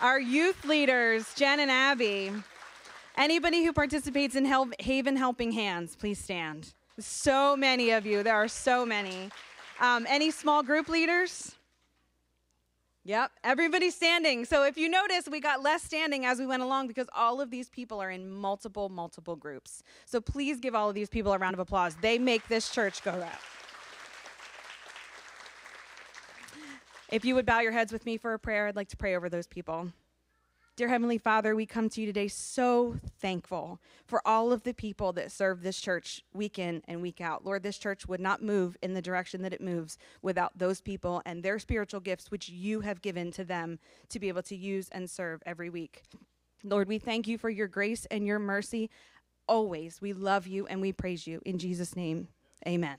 Our 0.00 0.18
youth 0.18 0.64
leaders, 0.64 1.32
Jen 1.34 1.60
and 1.60 1.70
Abby. 1.70 2.32
Anybody 3.16 3.64
who 3.64 3.72
participates 3.72 4.34
in 4.34 4.44
Hel- 4.44 4.70
Haven 4.80 5.16
Helping 5.16 5.52
Hands, 5.52 5.94
please 5.96 6.18
stand. 6.18 6.72
So 6.98 7.56
many 7.56 7.90
of 7.90 8.04
you. 8.04 8.22
There 8.22 8.34
are 8.34 8.48
so 8.48 8.84
many. 8.84 9.30
Um, 9.80 10.06
any 10.08 10.32
small 10.32 10.62
group 10.62 10.88
leaders? 10.88 11.54
Yep, 13.04 13.30
everybody's 13.42 13.94
standing. 13.94 14.44
So 14.44 14.64
if 14.64 14.76
you 14.76 14.88
notice, 14.88 15.28
we 15.30 15.40
got 15.40 15.62
less 15.62 15.82
standing 15.82 16.26
as 16.26 16.38
we 16.38 16.46
went 16.46 16.62
along 16.62 16.88
because 16.88 17.06
all 17.16 17.40
of 17.40 17.50
these 17.50 17.70
people 17.70 18.02
are 18.02 18.10
in 18.10 18.30
multiple, 18.30 18.88
multiple 18.88 19.34
groups. 19.34 19.82
So 20.04 20.20
please 20.20 20.58
give 20.58 20.74
all 20.74 20.88
of 20.88 20.94
these 20.94 21.08
people 21.08 21.32
a 21.32 21.38
round 21.38 21.54
of 21.54 21.60
applause. 21.60 21.96
They 22.02 22.18
make 22.18 22.46
this 22.48 22.70
church 22.70 23.02
go 23.02 23.12
round. 23.12 23.38
If 27.10 27.24
you 27.24 27.34
would 27.34 27.46
bow 27.46 27.60
your 27.60 27.72
heads 27.72 27.90
with 27.90 28.04
me 28.04 28.18
for 28.18 28.34
a 28.34 28.38
prayer, 28.38 28.66
I'd 28.66 28.76
like 28.76 28.90
to 28.90 28.96
pray 28.96 29.16
over 29.16 29.30
those 29.30 29.46
people. 29.46 29.92
Dear 30.76 30.88
Heavenly 30.88 31.16
Father, 31.16 31.56
we 31.56 31.64
come 31.64 31.88
to 31.88 32.02
you 32.02 32.06
today 32.06 32.28
so 32.28 32.96
thankful 33.18 33.80
for 34.06 34.20
all 34.26 34.52
of 34.52 34.62
the 34.62 34.74
people 34.74 35.12
that 35.14 35.32
serve 35.32 35.62
this 35.62 35.80
church 35.80 36.22
week 36.34 36.58
in 36.58 36.82
and 36.86 37.00
week 37.00 37.22
out. 37.22 37.46
Lord, 37.46 37.62
this 37.62 37.78
church 37.78 38.06
would 38.06 38.20
not 38.20 38.42
move 38.42 38.76
in 38.82 38.92
the 38.92 39.00
direction 39.00 39.40
that 39.42 39.54
it 39.54 39.62
moves 39.62 39.96
without 40.20 40.58
those 40.58 40.82
people 40.82 41.22
and 41.24 41.42
their 41.42 41.58
spiritual 41.58 42.00
gifts, 42.00 42.30
which 42.30 42.50
you 42.50 42.82
have 42.82 43.00
given 43.00 43.32
to 43.32 43.42
them 43.42 43.78
to 44.10 44.20
be 44.20 44.28
able 44.28 44.42
to 44.42 44.54
use 44.54 44.90
and 44.92 45.08
serve 45.08 45.42
every 45.46 45.70
week. 45.70 46.02
Lord, 46.62 46.88
we 46.88 46.98
thank 46.98 47.26
you 47.26 47.38
for 47.38 47.48
your 47.48 47.68
grace 47.68 48.06
and 48.10 48.26
your 48.26 48.38
mercy 48.38 48.90
always. 49.48 50.02
We 50.02 50.12
love 50.12 50.46
you 50.46 50.66
and 50.66 50.82
we 50.82 50.92
praise 50.92 51.26
you. 51.26 51.40
In 51.46 51.58
Jesus' 51.58 51.96
name, 51.96 52.28
amen. 52.66 52.98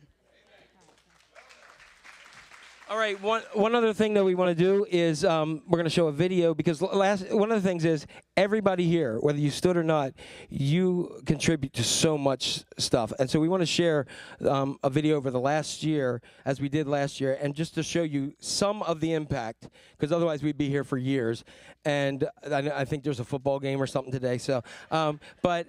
All 2.90 2.98
right. 2.98 3.22
One 3.22 3.44
one 3.54 3.76
other 3.76 3.94
thing 3.94 4.16
that 4.16 4.24
we 4.24 4.34
want 4.34 4.58
to 4.58 4.64
do 4.64 4.84
is 4.90 5.24
um, 5.24 5.62
we're 5.68 5.78
going 5.78 5.84
to 5.84 5.92
show 5.92 6.08
a 6.08 6.12
video 6.12 6.56
because 6.56 6.82
last 6.82 7.32
one 7.32 7.52
of 7.52 7.62
the 7.62 7.68
things 7.70 7.86
is 7.86 8.08
everybody 8.36 8.84
here, 8.84 9.20
whether 9.20 9.38
you 9.38 9.52
stood 9.52 9.78
or 9.78 9.84
not, 9.84 10.14
you 10.50 11.22
contribute 11.28 11.72
to 11.74 11.84
so 11.84 12.18
much 12.18 12.64
stuff, 12.80 13.14
and 13.20 13.30
so 13.30 13.40
we 13.40 13.48
want 13.48 13.62
to 13.62 13.68
share 13.68 14.08
um, 14.44 14.80
a 14.82 14.90
video 14.90 15.18
over 15.18 15.30
the 15.30 15.40
last 15.40 15.84
year 15.84 16.20
as 16.46 16.60
we 16.60 16.68
did 16.68 16.88
last 16.88 17.22
year, 17.22 17.38
and 17.40 17.54
just 17.54 17.76
to 17.76 17.84
show 17.84 18.02
you 18.02 18.34
some 18.40 18.82
of 18.82 19.02
the 19.02 19.14
impact 19.14 19.70
because 19.96 20.12
otherwise 20.12 20.42
we'd 20.42 20.58
be 20.58 20.68
here 20.68 20.84
for 20.84 20.98
years. 20.98 21.44
And 21.86 22.28
I, 22.52 22.72
I 22.72 22.86
think 22.86 23.04
there's 23.04 23.20
a 23.20 23.24
football 23.24 23.60
game 23.60 23.80
or 23.80 23.86
something 23.86 24.12
today. 24.12 24.40
So, 24.40 24.64
um, 24.90 25.20
but. 25.44 25.68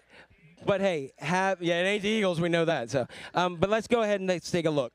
But 0.66 0.82
hey, 0.82 1.12
have 1.16 1.62
yeah, 1.62 1.80
it 1.80 1.86
ain't 1.86 2.02
the 2.02 2.10
Eagles. 2.10 2.38
We 2.38 2.50
know 2.50 2.66
that. 2.66 2.90
So, 2.90 3.06
um, 3.32 3.56
but 3.56 3.70
let's 3.70 3.86
go 3.86 4.02
ahead 4.02 4.20
and 4.20 4.28
let's 4.28 4.50
take 4.50 4.66
a 4.66 4.70
look. 4.70 4.92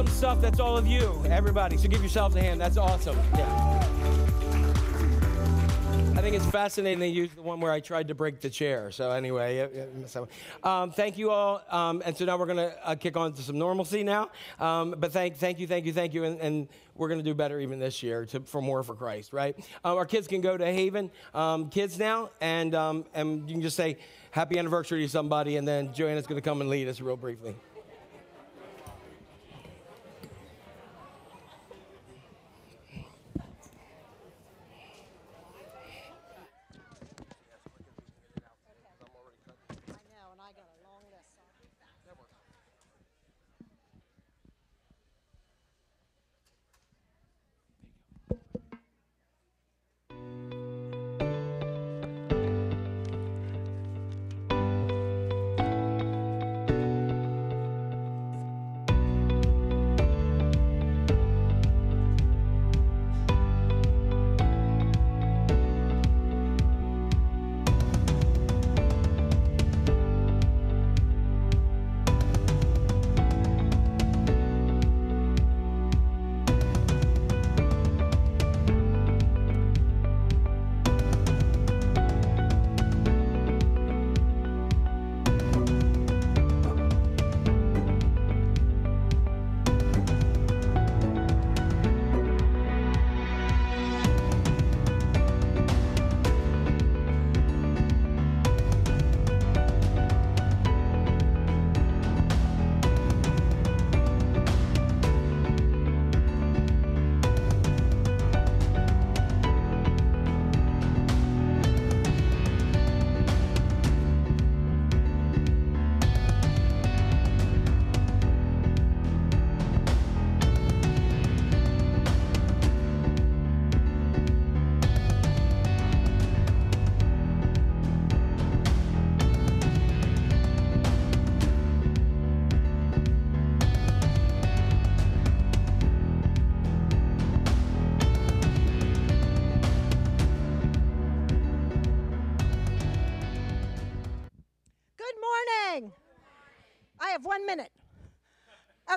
Awesome 0.00 0.16
stuff. 0.16 0.40
That's 0.40 0.60
all 0.60 0.78
of 0.78 0.86
you, 0.86 1.22
everybody. 1.28 1.76
So 1.76 1.86
give 1.86 2.00
yourselves 2.00 2.34
a 2.34 2.40
hand. 2.40 2.58
That's 2.58 2.78
awesome. 2.78 3.18
Yeah. 3.34 3.86
I 6.16 6.22
think 6.22 6.34
it's 6.34 6.46
fascinating 6.46 7.00
they 7.00 7.08
used 7.08 7.36
the 7.36 7.42
one 7.42 7.60
where 7.60 7.70
I 7.70 7.80
tried 7.80 8.08
to 8.08 8.14
break 8.14 8.40
the 8.40 8.48
chair. 8.48 8.90
So 8.92 9.10
anyway, 9.10 9.86
so, 10.06 10.26
um, 10.62 10.90
thank 10.90 11.18
you 11.18 11.30
all. 11.30 11.60
Um, 11.70 12.02
and 12.06 12.16
so 12.16 12.24
now 12.24 12.38
we're 12.38 12.46
going 12.46 12.70
to 12.70 12.74
uh, 12.82 12.94
kick 12.94 13.18
on 13.18 13.34
to 13.34 13.42
some 13.42 13.58
normalcy 13.58 14.02
now. 14.02 14.30
Um, 14.58 14.94
but 14.96 15.12
thank, 15.12 15.36
thank 15.36 15.58
you, 15.58 15.66
thank 15.66 15.84
you, 15.84 15.92
thank 15.92 16.14
you. 16.14 16.24
And, 16.24 16.40
and 16.40 16.68
we're 16.94 17.08
going 17.08 17.20
to 17.20 17.24
do 17.24 17.34
better 17.34 17.60
even 17.60 17.78
this 17.78 18.02
year 18.02 18.24
to, 18.26 18.40
for 18.40 18.62
more 18.62 18.82
for 18.82 18.94
Christ, 18.94 19.34
right? 19.34 19.54
Um, 19.84 19.98
our 19.98 20.06
kids 20.06 20.26
can 20.26 20.40
go 20.40 20.56
to 20.56 20.64
Haven 20.64 21.10
um, 21.34 21.68
Kids 21.68 21.98
now, 21.98 22.30
and, 22.40 22.74
um, 22.74 23.04
and 23.12 23.46
you 23.46 23.54
can 23.54 23.62
just 23.62 23.76
say 23.76 23.98
happy 24.30 24.58
anniversary 24.58 25.02
to 25.02 25.08
somebody, 25.10 25.56
and 25.56 25.68
then 25.68 25.92
Joanna's 25.92 26.26
going 26.26 26.40
to 26.40 26.48
come 26.48 26.62
and 26.62 26.70
lead 26.70 26.88
us 26.88 27.02
real 27.02 27.16
briefly. 27.16 27.54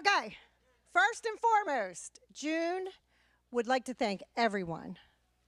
Okay. 0.06 0.36
First 0.92 1.26
and 1.26 1.40
foremost, 1.40 2.20
June 2.34 2.88
would 3.52 3.68
like 3.68 3.86
to 3.86 3.94
thank 3.94 4.22
everyone 4.36 4.98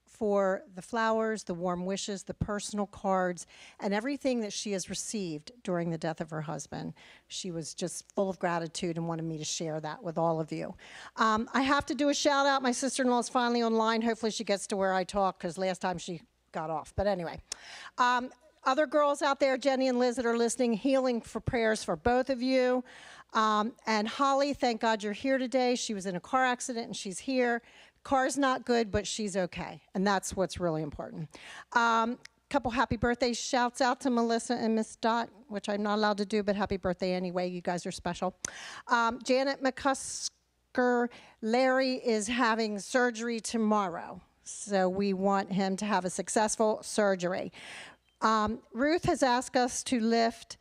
for 0.06 0.62
the 0.74 0.80
flowers, 0.80 1.44
the 1.44 1.52
warm 1.52 1.84
wishes, 1.84 2.22
the 2.22 2.32
personal 2.32 2.86
cards, 2.86 3.46
and 3.80 3.92
everything 3.92 4.40
that 4.40 4.52
she 4.52 4.72
has 4.72 4.88
received 4.88 5.52
during 5.62 5.90
the 5.90 5.98
death 5.98 6.22
of 6.22 6.30
her 6.30 6.40
husband. 6.40 6.94
She 7.28 7.50
was 7.50 7.74
just 7.74 8.10
full 8.14 8.30
of 8.30 8.38
gratitude 8.38 8.96
and 8.96 9.06
wanted 9.06 9.24
me 9.24 9.36
to 9.36 9.44
share 9.44 9.78
that 9.80 10.02
with 10.02 10.16
all 10.16 10.40
of 10.40 10.50
you. 10.50 10.74
Um, 11.16 11.50
I 11.52 11.60
have 11.60 11.84
to 11.86 11.94
do 11.94 12.08
a 12.08 12.14
shout 12.14 12.46
out. 12.46 12.62
My 12.62 12.72
sister 12.72 13.02
in 13.02 13.10
law 13.10 13.18
is 13.18 13.28
finally 13.28 13.62
online. 13.62 14.00
Hopefully, 14.00 14.32
she 14.32 14.44
gets 14.44 14.66
to 14.68 14.76
where 14.76 14.94
I 14.94 15.04
talk 15.04 15.38
because 15.38 15.58
last 15.58 15.82
time 15.82 15.98
she 15.98 16.22
got 16.52 16.70
off. 16.70 16.94
But 16.96 17.06
anyway, 17.06 17.40
um, 17.98 18.30
other 18.66 18.86
girls 18.86 19.22
out 19.22 19.38
there, 19.38 19.56
Jenny 19.56 19.86
and 19.86 19.98
Liz, 19.98 20.16
that 20.16 20.26
are 20.26 20.36
listening, 20.36 20.72
healing 20.72 21.20
for 21.20 21.38
prayers 21.38 21.84
for 21.84 21.94
both 21.94 22.30
of 22.30 22.42
you. 22.42 22.82
Um, 23.36 23.74
and 23.86 24.08
Holly, 24.08 24.54
thank 24.54 24.80
God 24.80 25.02
you're 25.02 25.12
here 25.12 25.38
today. 25.38 25.76
She 25.76 25.94
was 25.94 26.06
in 26.06 26.16
a 26.16 26.20
car 26.20 26.44
accident 26.44 26.86
and 26.86 26.96
she's 26.96 27.20
here. 27.20 27.62
Car's 28.02 28.38
not 28.38 28.64
good, 28.64 28.90
but 28.90 29.06
she's 29.06 29.36
okay. 29.36 29.82
And 29.94 30.06
that's 30.06 30.34
what's 30.34 30.58
really 30.58 30.82
important. 30.82 31.28
Um, 31.74 32.18
couple 32.48 32.70
happy 32.70 32.96
birthday 32.96 33.32
shouts 33.32 33.80
out 33.80 34.00
to 34.00 34.10
Melissa 34.10 34.54
and 34.54 34.74
Miss 34.74 34.96
Dot, 34.96 35.28
which 35.48 35.68
I'm 35.68 35.82
not 35.82 35.96
allowed 35.96 36.18
to 36.18 36.24
do, 36.24 36.42
but 36.42 36.54
happy 36.54 36.76
birthday 36.76 37.12
anyway. 37.12 37.48
You 37.48 37.60
guys 37.60 37.84
are 37.86 37.92
special. 37.92 38.36
Um, 38.88 39.18
Janet 39.24 39.62
McCusker, 39.62 41.08
Larry 41.42 41.94
is 41.94 42.28
having 42.28 42.78
surgery 42.78 43.40
tomorrow. 43.40 44.20
So 44.44 44.88
we 44.88 45.12
want 45.12 45.52
him 45.52 45.76
to 45.78 45.84
have 45.84 46.04
a 46.04 46.10
successful 46.10 46.78
surgery. 46.82 47.52
Um, 48.22 48.60
Ruth 48.72 49.04
has 49.06 49.24
asked 49.24 49.56
us 49.56 49.82
to 49.84 49.98
lift 49.98 50.56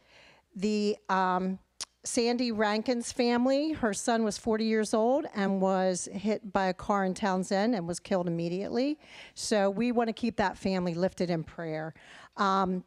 the 0.55 0.97
um, 1.07 1.59
Sandy 2.05 2.51
Rankin's 2.51 3.11
family. 3.11 3.73
Her 3.73 3.93
son 3.93 4.23
was 4.23 4.37
40 4.37 4.63
years 4.65 4.93
old 4.93 5.25
and 5.35 5.59
was 5.59 6.07
hit 6.13 6.53
by 6.53 6.67
a 6.67 6.73
car 6.73 7.03
in 7.03 7.13
Townsend 7.13 7.75
and 7.75 7.87
was 7.87 7.99
killed 7.99 8.27
immediately. 8.27 8.99
So 9.33 9.69
we 9.69 9.91
want 9.91 10.07
to 10.09 10.13
keep 10.13 10.37
that 10.37 10.57
family 10.57 10.93
lifted 10.93 11.29
in 11.29 11.43
prayer. 11.43 11.93
Um, 12.37 12.83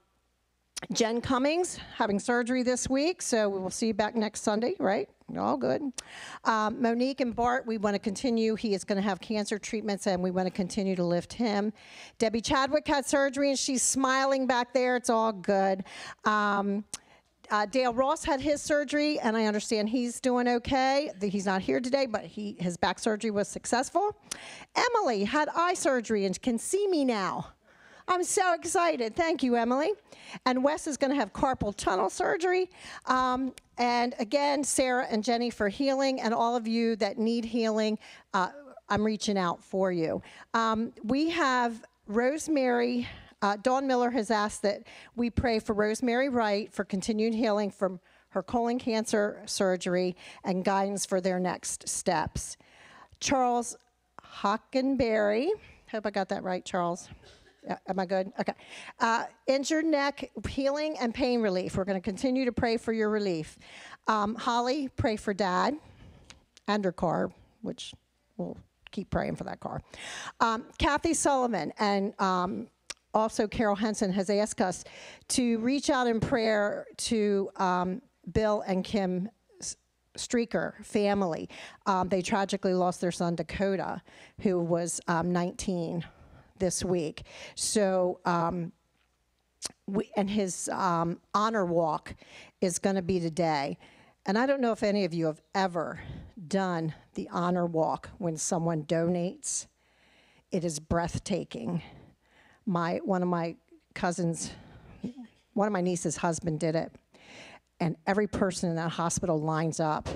Jen 0.92 1.20
Cummings 1.20 1.78
having 1.96 2.20
surgery 2.20 2.62
this 2.62 2.88
week, 2.88 3.20
so 3.20 3.48
we 3.48 3.58
will 3.58 3.70
see 3.70 3.88
you 3.88 3.94
back 3.94 4.14
next 4.14 4.42
Sunday, 4.42 4.74
right? 4.78 5.08
All 5.36 5.56
good. 5.56 5.82
Um, 6.44 6.80
Monique 6.80 7.20
and 7.20 7.34
Bart, 7.34 7.66
we 7.66 7.78
want 7.78 7.94
to 7.94 7.98
continue. 7.98 8.54
He 8.54 8.74
is 8.74 8.84
going 8.84 8.96
to 8.96 9.02
have 9.02 9.20
cancer 9.20 9.58
treatments, 9.58 10.06
and 10.06 10.22
we 10.22 10.30
want 10.30 10.46
to 10.46 10.52
continue 10.52 10.94
to 10.94 11.02
lift 11.02 11.32
him. 11.32 11.72
Debbie 12.18 12.40
Chadwick 12.40 12.86
had 12.86 13.06
surgery, 13.06 13.50
and 13.50 13.58
she's 13.58 13.82
smiling 13.82 14.46
back 14.46 14.72
there. 14.72 14.96
It's 14.96 15.10
all 15.10 15.32
good. 15.32 15.84
Um, 16.24 16.84
uh, 17.50 17.66
Dale 17.66 17.92
Ross 17.92 18.24
had 18.24 18.40
his 18.40 18.60
surgery, 18.62 19.18
and 19.20 19.36
I 19.36 19.46
understand 19.46 19.88
he's 19.88 20.20
doing 20.20 20.48
okay. 20.48 21.10
He's 21.20 21.46
not 21.46 21.62
here 21.62 21.80
today, 21.80 22.06
but 22.06 22.24
he 22.24 22.56
his 22.58 22.76
back 22.76 22.98
surgery 22.98 23.30
was 23.30 23.48
successful. 23.48 24.16
Emily 24.76 25.24
had 25.24 25.48
eye 25.54 25.74
surgery 25.74 26.24
and 26.24 26.40
can 26.40 26.58
see 26.58 26.86
me 26.88 27.04
now. 27.04 27.52
I'm 28.06 28.24
so 28.24 28.54
excited. 28.54 29.14
Thank 29.14 29.42
you, 29.42 29.54
Emily. 29.56 29.92
And 30.46 30.64
Wes 30.64 30.86
is 30.86 30.96
going 30.96 31.10
to 31.10 31.16
have 31.16 31.32
carpal 31.32 31.76
tunnel 31.76 32.08
surgery. 32.08 32.70
Um, 33.04 33.52
and 33.76 34.14
again, 34.18 34.64
Sarah 34.64 35.06
and 35.10 35.22
Jenny 35.22 35.50
for 35.50 35.68
healing, 35.68 36.20
and 36.20 36.32
all 36.32 36.56
of 36.56 36.66
you 36.66 36.96
that 36.96 37.18
need 37.18 37.44
healing, 37.44 37.98
uh, 38.32 38.48
I'm 38.88 39.04
reaching 39.04 39.36
out 39.36 39.62
for 39.62 39.92
you. 39.92 40.22
Um, 40.54 40.92
we 41.04 41.28
have 41.30 41.84
Rosemary. 42.06 43.06
Uh, 43.40 43.56
Dawn 43.56 43.86
Miller 43.86 44.10
has 44.10 44.30
asked 44.30 44.62
that 44.62 44.82
we 45.16 45.30
pray 45.30 45.58
for 45.58 45.72
Rosemary 45.72 46.28
Wright 46.28 46.72
for 46.72 46.84
continued 46.84 47.34
healing 47.34 47.70
from 47.70 48.00
her 48.30 48.42
colon 48.42 48.78
cancer 48.78 49.42
surgery 49.46 50.16
and 50.44 50.64
guidance 50.64 51.06
for 51.06 51.20
their 51.20 51.38
next 51.38 51.88
steps. 51.88 52.56
Charles 53.20 53.76
Hockenberry, 54.22 55.48
hope 55.90 56.06
I 56.06 56.10
got 56.10 56.28
that 56.28 56.42
right, 56.42 56.64
Charles. 56.64 57.08
Am 57.86 57.98
I 57.98 58.06
good? 58.06 58.32
Okay. 58.40 58.54
Uh, 58.98 59.24
injured 59.46 59.84
neck, 59.84 60.30
healing 60.48 60.96
and 60.98 61.12
pain 61.12 61.42
relief. 61.42 61.76
We're 61.76 61.84
going 61.84 62.00
to 62.00 62.04
continue 62.04 62.44
to 62.44 62.52
pray 62.52 62.76
for 62.76 62.92
your 62.92 63.10
relief. 63.10 63.58
Um, 64.06 64.34
Holly, 64.34 64.88
pray 64.96 65.16
for 65.16 65.34
dad 65.34 65.76
and 66.66 66.84
her 66.84 66.92
car, 66.92 67.30
which 67.62 67.94
we'll 68.36 68.56
keep 68.90 69.10
praying 69.10 69.36
for 69.36 69.44
that 69.44 69.60
car. 69.60 69.82
Um, 70.40 70.64
Kathy 70.78 71.14
Sullivan 71.14 71.72
and 71.78 72.18
um, 72.20 72.68
also 73.14 73.46
Carol 73.46 73.76
Henson 73.76 74.12
has 74.12 74.30
asked 74.30 74.60
us 74.60 74.84
to 75.28 75.58
reach 75.58 75.90
out 75.90 76.06
in 76.06 76.20
prayer 76.20 76.86
to 76.96 77.50
um, 77.56 78.02
Bill 78.32 78.62
and 78.66 78.84
Kim 78.84 79.28
Streaker 80.16 80.84
family. 80.84 81.48
Um, 81.86 82.08
they 82.08 82.22
tragically 82.22 82.74
lost 82.74 83.00
their 83.00 83.12
son 83.12 83.36
Dakota, 83.36 84.02
who 84.40 84.60
was 84.60 85.00
um, 85.08 85.32
19 85.32 86.04
this 86.58 86.84
week. 86.84 87.22
So, 87.54 88.20
um, 88.24 88.72
we, 89.86 90.10
and 90.16 90.28
his 90.28 90.68
um, 90.72 91.20
honor 91.34 91.64
walk 91.64 92.14
is 92.60 92.78
going 92.78 92.96
to 92.96 93.02
be 93.02 93.20
today. 93.20 93.78
And 94.26 94.38
I 94.38 94.46
don't 94.46 94.60
know 94.60 94.72
if 94.72 94.82
any 94.82 95.04
of 95.04 95.14
you 95.14 95.26
have 95.26 95.40
ever 95.54 96.00
done 96.46 96.94
the 97.14 97.28
honor 97.32 97.66
walk 97.66 98.10
when 98.18 98.36
someone 98.36 98.84
donates. 98.84 99.66
It 100.50 100.64
is 100.64 100.78
breathtaking. 100.78 101.82
My 102.68 103.00
one 103.02 103.22
of 103.22 103.28
my 103.28 103.56
cousins, 103.94 104.52
one 105.54 105.66
of 105.66 105.72
my 105.72 105.80
niece's 105.80 106.18
husband 106.18 106.60
did 106.60 106.76
it, 106.76 106.92
and 107.80 107.96
every 108.06 108.26
person 108.26 108.68
in 108.68 108.76
that 108.76 108.90
hospital 108.90 109.40
lines 109.40 109.80
up 109.80 110.06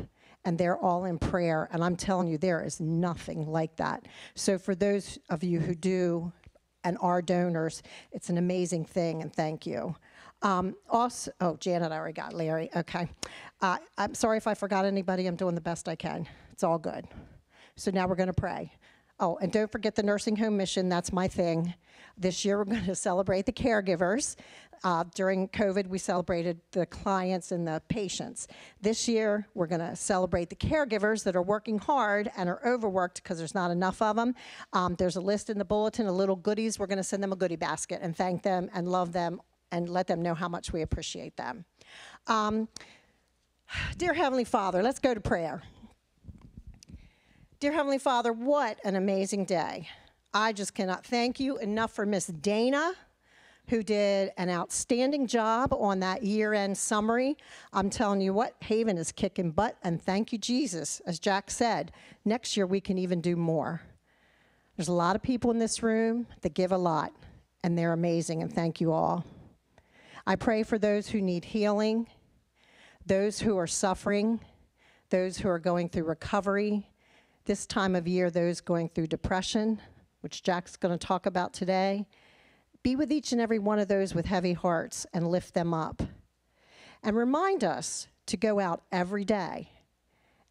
and 0.44 0.58
they're 0.58 0.76
all 0.76 1.06
in 1.06 1.18
prayer. 1.18 1.68
And 1.72 1.82
i'm 1.82 1.96
telling 1.96 2.28
you 2.28 2.36
there 2.36 2.62
is 2.62 2.78
nothing 2.78 3.46
like 3.46 3.76
that. 3.76 4.06
So 4.34 4.58
for 4.58 4.74
those 4.74 5.18
of 5.30 5.42
you 5.42 5.60
who 5.60 5.74
do 5.74 6.32
and 6.84 6.98
are 7.00 7.22
donors 7.22 7.82
it's 8.10 8.28
an 8.28 8.36
amazing 8.36 8.84
thing 8.84 9.22
and 9.22 9.32
thank 9.32 9.66
you. 9.66 9.96
Um, 10.42 10.74
also 10.90 11.30
oh 11.40 11.56
janet 11.56 11.90
i 11.90 11.96
already 11.96 12.12
got 12.12 12.34
larry. 12.34 12.70
Okay. 12.76 13.08
Uh, 13.62 13.78
i'm 13.96 14.14
sorry 14.14 14.36
if 14.36 14.46
i 14.46 14.52
forgot 14.52 14.84
anybody. 14.84 15.26
I'm 15.26 15.36
doing 15.36 15.54
the 15.54 15.62
best 15.62 15.88
i 15.88 15.96
can. 15.96 16.28
It's 16.52 16.64
all 16.64 16.78
good. 16.78 17.06
So 17.76 17.90
now 17.90 18.06
we're 18.06 18.16
going 18.16 18.26
to 18.26 18.34
pray. 18.34 18.72
Oh, 19.20 19.38
and 19.40 19.52
don't 19.52 19.70
forget 19.70 19.94
the 19.94 20.02
nursing 20.02 20.36
home 20.36 20.56
mission. 20.56 20.88
That's 20.88 21.12
my 21.12 21.28
thing. 21.28 21.74
This 22.16 22.44
year, 22.44 22.58
we're 22.58 22.64
going 22.64 22.84
to 22.84 22.94
celebrate 22.94 23.46
the 23.46 23.52
caregivers. 23.52 24.36
Uh, 24.84 25.04
during 25.14 25.48
COVID, 25.48 25.86
we 25.86 25.98
celebrated 25.98 26.60
the 26.72 26.84
clients 26.86 27.52
and 27.52 27.66
the 27.66 27.80
patients. 27.88 28.48
This 28.80 29.08
year, 29.08 29.46
we're 29.54 29.68
going 29.68 29.80
to 29.80 29.94
celebrate 29.94 30.50
the 30.50 30.56
caregivers 30.56 31.22
that 31.24 31.36
are 31.36 31.42
working 31.42 31.78
hard 31.78 32.30
and 32.36 32.48
are 32.48 32.60
overworked 32.66 33.22
because 33.22 33.38
there's 33.38 33.54
not 33.54 33.70
enough 33.70 34.02
of 34.02 34.16
them. 34.16 34.34
Um, 34.72 34.96
there's 34.96 35.16
a 35.16 35.20
list 35.20 35.50
in 35.50 35.58
the 35.58 35.64
bulletin 35.64 36.06
of 36.08 36.14
little 36.14 36.36
goodies. 36.36 36.78
We're 36.78 36.88
going 36.88 36.98
to 36.98 37.04
send 37.04 37.22
them 37.22 37.32
a 37.32 37.36
goodie 37.36 37.56
basket 37.56 38.00
and 38.02 38.16
thank 38.16 38.42
them 38.42 38.70
and 38.74 38.88
love 38.88 39.12
them 39.12 39.40
and 39.70 39.88
let 39.88 40.08
them 40.08 40.20
know 40.20 40.34
how 40.34 40.48
much 40.48 40.72
we 40.72 40.82
appreciate 40.82 41.36
them. 41.36 41.64
Um, 42.26 42.68
dear 43.98 44.14
Heavenly 44.14 44.44
Father, 44.44 44.82
let's 44.82 44.98
go 44.98 45.14
to 45.14 45.20
prayer. 45.20 45.62
Dear 47.60 47.72
Heavenly 47.72 47.98
Father, 47.98 48.32
what 48.32 48.80
an 48.84 48.96
amazing 48.96 49.44
day. 49.44 49.88
I 50.34 50.54
just 50.54 50.74
cannot 50.74 51.04
thank 51.04 51.40
you 51.40 51.58
enough 51.58 51.92
for 51.92 52.06
Miss 52.06 52.28
Dana, 52.28 52.94
who 53.68 53.82
did 53.82 54.32
an 54.38 54.48
outstanding 54.48 55.26
job 55.26 55.74
on 55.74 56.00
that 56.00 56.22
year 56.22 56.54
end 56.54 56.78
summary. 56.78 57.36
I'm 57.74 57.90
telling 57.90 58.22
you 58.22 58.32
what, 58.32 58.54
Haven 58.60 58.96
is 58.96 59.12
kicking 59.12 59.50
butt, 59.50 59.76
and 59.82 60.00
thank 60.00 60.32
you, 60.32 60.38
Jesus. 60.38 61.02
As 61.04 61.18
Jack 61.18 61.50
said, 61.50 61.92
next 62.24 62.56
year 62.56 62.66
we 62.66 62.80
can 62.80 62.96
even 62.96 63.20
do 63.20 63.36
more. 63.36 63.82
There's 64.76 64.88
a 64.88 64.94
lot 64.94 65.16
of 65.16 65.22
people 65.22 65.50
in 65.50 65.58
this 65.58 65.82
room 65.82 66.26
that 66.40 66.54
give 66.54 66.72
a 66.72 66.78
lot, 66.78 67.12
and 67.62 67.76
they're 67.76 67.92
amazing, 67.92 68.42
and 68.42 68.50
thank 68.50 68.80
you 68.80 68.90
all. 68.90 69.26
I 70.26 70.36
pray 70.36 70.62
for 70.62 70.78
those 70.78 71.08
who 71.08 71.20
need 71.20 71.44
healing, 71.44 72.06
those 73.04 73.40
who 73.40 73.58
are 73.58 73.66
suffering, 73.66 74.40
those 75.10 75.36
who 75.36 75.50
are 75.50 75.58
going 75.58 75.90
through 75.90 76.04
recovery, 76.04 76.88
this 77.44 77.66
time 77.66 77.94
of 77.94 78.08
year, 78.08 78.30
those 78.30 78.62
going 78.62 78.88
through 78.88 79.08
depression, 79.08 79.78
which 80.22 80.42
Jack's 80.42 80.76
going 80.76 80.96
to 80.96 81.06
talk 81.06 81.26
about 81.26 81.52
today. 81.52 82.06
Be 82.82 82.96
with 82.96 83.12
each 83.12 83.32
and 83.32 83.40
every 83.40 83.58
one 83.58 83.78
of 83.78 83.88
those 83.88 84.14
with 84.14 84.26
heavy 84.26 84.54
hearts 84.54 85.06
and 85.12 85.28
lift 85.28 85.54
them 85.54 85.72
up. 85.72 86.02
And 87.02 87.16
remind 87.16 87.62
us 87.62 88.08
to 88.26 88.36
go 88.36 88.58
out 88.58 88.82
every 88.90 89.24
day 89.24 89.70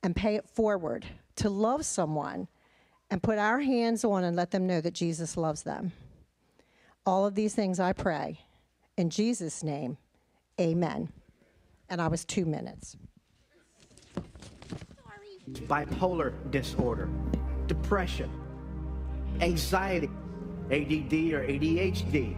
and 0.03 0.15
pay 0.15 0.35
it 0.35 0.47
forward, 0.47 1.05
to 1.37 1.49
love 1.49 1.85
someone 1.85 2.47
and 3.09 3.21
put 3.21 3.37
our 3.37 3.59
hands 3.59 4.03
on 4.03 4.23
and 4.23 4.35
let 4.35 4.51
them 4.51 4.67
know 4.67 4.81
that 4.81 4.93
Jesus 4.93 5.35
loves 5.35 5.63
them. 5.63 5.91
All 7.05 7.25
of 7.25 7.35
these 7.35 7.55
things 7.55 7.79
I 7.79 7.93
pray. 7.93 8.41
In 8.97 9.09
Jesus' 9.09 9.63
name, 9.63 9.97
amen. 10.59 11.11
And 11.89 12.01
I 12.01 12.07
was 12.07 12.23
two 12.23 12.45
minutes. 12.45 12.97
bipolar 15.67 16.33
disorder, 16.51 17.09
depression, 17.67 18.29
anxiety, 19.41 20.09
ADD 20.69 21.33
or 21.33 21.43
ADHD. 21.45 22.35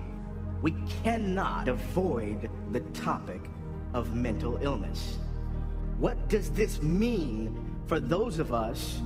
We 0.61 0.73
cannot 1.03 1.67
avoid 1.67 2.49
the 2.71 2.79
topic 2.91 3.41
of 3.93 4.15
mental 4.15 4.57
illness. 4.61 5.17
What 5.99 6.29
does 6.29 6.49
this 6.49 6.81
mean 6.81 7.75
for 7.85 7.99
those 7.99 8.39
of 8.39 8.53
us 8.53 9.01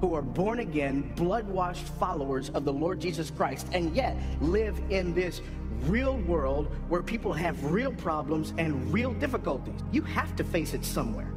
who 0.00 0.14
are 0.14 0.22
born 0.22 0.60
again, 0.60 1.12
blood 1.14 1.46
washed 1.46 1.84
followers 1.84 2.48
of 2.50 2.64
the 2.64 2.72
Lord 2.72 3.00
Jesus 3.00 3.30
Christ, 3.30 3.68
and 3.72 3.94
yet 3.94 4.16
live 4.40 4.80
in 4.88 5.14
this 5.14 5.42
real 5.82 6.16
world 6.18 6.74
where 6.88 7.02
people 7.02 7.32
have 7.32 7.62
real 7.70 7.92
problems 7.92 8.54
and 8.56 8.92
real 8.92 9.12
difficulties? 9.12 9.80
You 9.92 10.02
have 10.02 10.34
to 10.36 10.44
face 10.44 10.72
it 10.72 10.84
somewhere. 10.84 11.32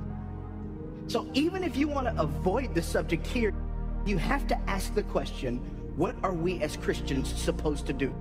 So 1.07 1.29
even 1.33 1.63
if 1.63 1.75
you 1.75 1.89
want 1.89 2.07
to 2.07 2.21
avoid 2.21 2.73
the 2.73 2.81
subject 2.81 3.27
here, 3.27 3.53
you 4.05 4.17
have 4.17 4.47
to 4.47 4.57
ask 4.69 4.93
the 4.95 5.03
question, 5.03 5.61
what 5.95 6.15
are 6.23 6.33
we 6.33 6.61
as 6.61 6.75
Christians 6.77 7.31
supposed 7.33 7.85
to 7.87 7.93
do? 7.93 8.13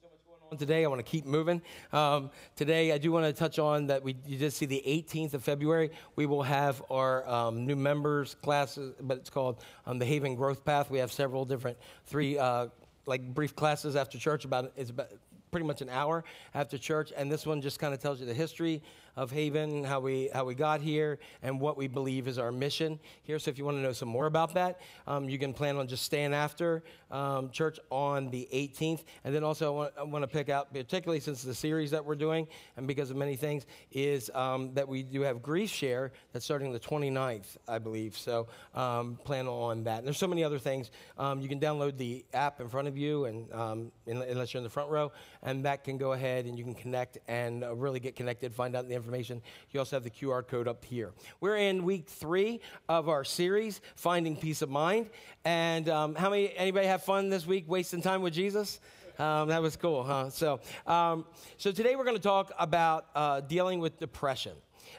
So, 0.00 0.08
much 0.08 0.24
going 0.26 0.52
on 0.52 0.58
today. 0.58 0.84
I 0.84 0.88
want 0.88 1.00
to 1.00 1.10
keep 1.10 1.26
moving. 1.26 1.60
Um, 1.92 2.30
today, 2.54 2.92
I 2.92 2.98
do 2.98 3.10
want 3.10 3.24
to 3.26 3.32
touch 3.32 3.58
on 3.58 3.86
that 3.88 4.02
we 4.02 4.16
you 4.26 4.38
just 4.38 4.56
see 4.56 4.66
the 4.66 4.82
18th 4.86 5.34
of 5.34 5.42
February. 5.42 5.90
We 6.14 6.26
will 6.26 6.42
have 6.42 6.82
our 6.90 7.28
um, 7.28 7.66
new 7.66 7.74
members 7.74 8.36
classes, 8.36 8.94
but 9.00 9.18
it's 9.18 9.30
called 9.30 9.64
um, 9.86 9.98
the 9.98 10.04
Haven 10.04 10.36
Growth 10.36 10.64
Path. 10.64 10.90
We 10.90 10.98
have 10.98 11.10
several 11.10 11.44
different 11.44 11.78
three 12.06 12.38
uh, 12.38 12.68
like 13.06 13.34
brief 13.34 13.56
classes 13.56 13.96
after 13.96 14.18
church. 14.18 14.44
About 14.44 14.72
it's 14.76 14.90
about 14.90 15.08
pretty 15.50 15.66
much 15.66 15.80
an 15.80 15.88
hour 15.88 16.24
after 16.54 16.78
church, 16.78 17.12
and 17.16 17.32
this 17.32 17.44
one 17.44 17.60
just 17.60 17.80
kind 17.80 17.92
of 17.92 18.00
tells 18.00 18.20
you 18.20 18.26
the 18.26 18.34
history 18.34 18.82
of 19.18 19.32
Haven, 19.32 19.82
how 19.82 19.98
we 19.98 20.30
how 20.32 20.44
we 20.44 20.54
got 20.54 20.80
here, 20.80 21.18
and 21.42 21.60
what 21.60 21.76
we 21.76 21.88
believe 21.88 22.28
is 22.28 22.38
our 22.38 22.52
mission 22.52 23.00
here. 23.24 23.40
So 23.40 23.50
if 23.50 23.58
you 23.58 23.64
want 23.64 23.76
to 23.76 23.80
know 23.82 23.92
some 23.92 24.08
more 24.08 24.26
about 24.26 24.54
that, 24.54 24.80
um, 25.08 25.28
you 25.28 25.40
can 25.40 25.52
plan 25.52 25.76
on 25.76 25.88
just 25.88 26.04
staying 26.04 26.32
after 26.32 26.84
um, 27.10 27.50
church 27.50 27.80
on 27.90 28.30
the 28.30 28.48
18th, 28.52 29.02
and 29.24 29.34
then 29.34 29.42
also 29.42 29.66
I 29.66 29.76
want, 29.76 29.94
I 29.98 30.02
want 30.04 30.22
to 30.22 30.28
pick 30.28 30.48
out, 30.48 30.72
particularly 30.72 31.18
since 31.18 31.42
the 31.42 31.54
series 31.54 31.90
that 31.90 32.04
we're 32.04 32.14
doing, 32.14 32.46
and 32.76 32.86
because 32.86 33.10
of 33.10 33.16
many 33.16 33.34
things, 33.34 33.66
is 33.90 34.30
um, 34.36 34.72
that 34.74 34.86
we 34.86 35.02
do 35.02 35.22
have 35.22 35.42
Grief 35.42 35.70
Share 35.70 36.12
that's 36.32 36.44
starting 36.44 36.72
the 36.72 36.78
29th, 36.78 37.56
I 37.66 37.78
believe. 37.78 38.16
So 38.16 38.46
um, 38.72 39.18
plan 39.24 39.48
on 39.48 39.82
that. 39.84 39.98
And 39.98 40.06
there's 40.06 40.18
so 40.18 40.28
many 40.28 40.44
other 40.44 40.60
things. 40.60 40.92
Um, 41.16 41.40
you 41.40 41.48
can 41.48 41.58
download 41.58 41.96
the 41.96 42.24
app 42.34 42.60
in 42.60 42.68
front 42.68 42.86
of 42.86 42.96
you, 42.96 43.24
and 43.24 43.52
um, 43.52 43.92
in- 44.06 44.22
unless 44.22 44.54
you're 44.54 44.60
in 44.60 44.64
the 44.64 44.70
front 44.70 44.90
row, 44.90 45.10
and 45.42 45.64
that 45.64 45.82
can 45.82 45.98
go 45.98 46.12
ahead 46.12 46.44
and 46.44 46.56
you 46.56 46.62
can 46.62 46.74
connect 46.74 47.18
and 47.26 47.64
uh, 47.64 47.74
really 47.74 47.98
get 47.98 48.14
connected, 48.14 48.54
find 48.54 48.76
out 48.76 48.86
the 48.86 48.94
information. 48.94 49.07
You 49.08 49.80
also 49.80 49.96
have 49.96 50.04
the 50.04 50.10
QR 50.10 50.46
code 50.46 50.68
up 50.68 50.84
here. 50.84 51.12
We're 51.40 51.56
in 51.56 51.84
week 51.84 52.08
three 52.08 52.60
of 52.90 53.08
our 53.08 53.24
series, 53.24 53.80
Finding 53.96 54.36
Peace 54.36 54.60
of 54.60 54.68
Mind. 54.68 55.08
And 55.46 55.88
um, 55.88 56.14
how 56.14 56.28
many, 56.28 56.54
anybody 56.54 56.86
have 56.86 57.02
fun 57.02 57.30
this 57.30 57.46
week 57.46 57.64
wasting 57.66 58.02
time 58.02 58.20
with 58.20 58.34
Jesus? 58.34 58.80
Um, 59.18 59.48
that 59.48 59.62
was 59.62 59.76
cool, 59.76 60.04
huh? 60.04 60.28
So, 60.28 60.60
um, 60.86 61.24
so 61.56 61.72
today 61.72 61.96
we're 61.96 62.04
going 62.04 62.16
to 62.16 62.22
talk 62.22 62.52
about 62.58 63.06
uh, 63.14 63.40
dealing 63.40 63.80
with 63.80 63.98
depression. 63.98 64.52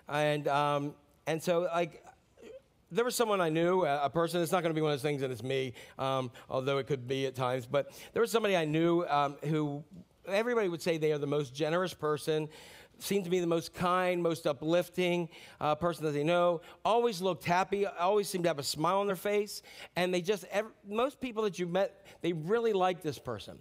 And, 0.07 0.47
um, 0.47 0.95
and 1.27 1.41
so, 1.41 1.69
like, 1.71 2.03
there 2.91 3.05
was 3.05 3.15
someone 3.15 3.39
I 3.39 3.49
knew, 3.49 3.85
a 3.85 4.05
a 4.05 4.09
person. 4.09 4.41
It's 4.41 4.51
not 4.51 4.63
going 4.63 4.71
to 4.71 4.75
be 4.75 4.81
one 4.81 4.91
of 4.91 4.97
those 4.97 5.03
things 5.03 5.21
that 5.21 5.29
it's 5.29 5.43
me, 5.43 5.73
um, 5.99 6.31
although 6.49 6.79
it 6.79 6.87
could 6.87 7.07
be 7.07 7.27
at 7.27 7.35
times. 7.35 7.67
But 7.67 7.91
there 8.13 8.21
was 8.21 8.31
somebody 8.31 8.57
I 8.57 8.65
knew 8.65 9.05
um, 9.05 9.35
who 9.45 9.83
everybody 10.27 10.69
would 10.69 10.81
say 10.81 10.97
they 10.97 11.11
are 11.11 11.17
the 11.17 11.27
most 11.27 11.53
generous 11.53 11.93
person, 11.93 12.49
seemed 12.99 13.23
to 13.23 13.29
be 13.29 13.39
the 13.39 13.47
most 13.47 13.73
kind, 13.73 14.21
most 14.21 14.45
uplifting 14.47 15.29
uh, 15.59 15.75
person 15.75 16.05
that 16.05 16.11
they 16.11 16.23
know. 16.23 16.61
Always 16.83 17.21
looked 17.21 17.45
happy. 17.45 17.85
Always 17.85 18.27
seemed 18.29 18.43
to 18.45 18.49
have 18.49 18.59
a 18.59 18.63
smile 18.63 18.99
on 18.99 19.07
their 19.07 19.15
face. 19.15 19.61
And 19.95 20.13
they 20.13 20.21
just 20.21 20.45
ev 20.51 20.65
most 20.87 21.19
people 21.19 21.43
that 21.43 21.59
you 21.59 21.67
met, 21.67 22.05
they 22.21 22.33
really 22.33 22.73
liked 22.73 23.03
this 23.03 23.19
person. 23.19 23.57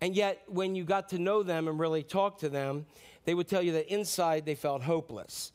And 0.00 0.16
yet, 0.16 0.42
when 0.46 0.74
you 0.74 0.84
got 0.84 1.10
to 1.10 1.18
know 1.18 1.42
them 1.42 1.68
and 1.68 1.78
really 1.78 2.02
talk 2.02 2.38
to 2.40 2.48
them, 2.48 2.86
they 3.24 3.34
would 3.34 3.46
tell 3.46 3.62
you 3.62 3.72
that 3.72 3.92
inside 3.92 4.44
they 4.44 4.56
felt 4.56 4.82
hopeless 4.82 5.52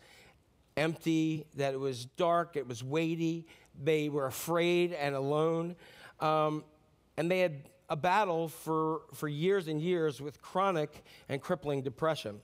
empty, 0.78 1.46
that 1.56 1.74
it 1.74 1.80
was 1.80 2.06
dark, 2.06 2.56
it 2.56 2.68
was 2.68 2.84
weighty. 2.84 3.48
They 3.84 4.10
were 4.10 4.28
afraid 4.28 4.94
and 4.94 5.16
alone. 5.16 5.76
Um, 6.20 6.64
and 7.18 7.30
they 7.30 7.40
had 7.40 7.64
a 7.90 7.96
battle 7.96 8.48
for, 8.48 9.02
for 9.14 9.28
years 9.28 9.68
and 9.68 9.82
years 9.82 10.22
with 10.22 10.42
chronic 10.42 11.04
and 11.30 11.42
crippling 11.42 11.82
depression 11.82 12.42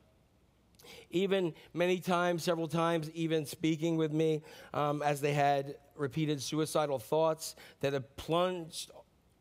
even 1.10 1.54
many 1.74 2.00
times, 2.00 2.44
several 2.44 2.68
times, 2.68 3.10
even 3.12 3.46
speaking 3.46 3.98
with 3.98 4.12
me 4.12 4.42
um, 4.74 5.02
as 5.02 5.22
they 5.22 5.34
had 5.34 5.76
repeated 5.96 6.42
suicidal 6.42 7.00
thoughts 7.00 7.56
that 7.82 7.94
had 7.94 8.16
plunged 8.16 8.92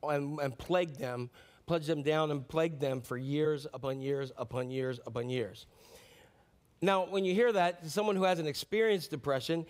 and, 0.02 0.38
and 0.40 0.58
plagued 0.58 0.98
them, 0.98 1.30
plunged 1.66 1.86
them 1.86 2.02
down 2.02 2.30
and 2.30 2.46
plagued 2.46 2.80
them 2.80 3.00
for 3.00 3.16
years 3.16 3.66
upon 3.72 4.00
years 4.00 4.32
upon 4.36 4.70
years 4.70 5.00
upon 5.06 5.28
years. 5.28 5.66
Now, 6.80 7.06
when 7.06 7.24
you 7.24 7.32
hear 7.32 7.52
that, 7.52 7.88
someone 7.88 8.16
who 8.16 8.24
hasn't 8.24 8.48
experienced 8.48 9.10
depression, 9.10 9.66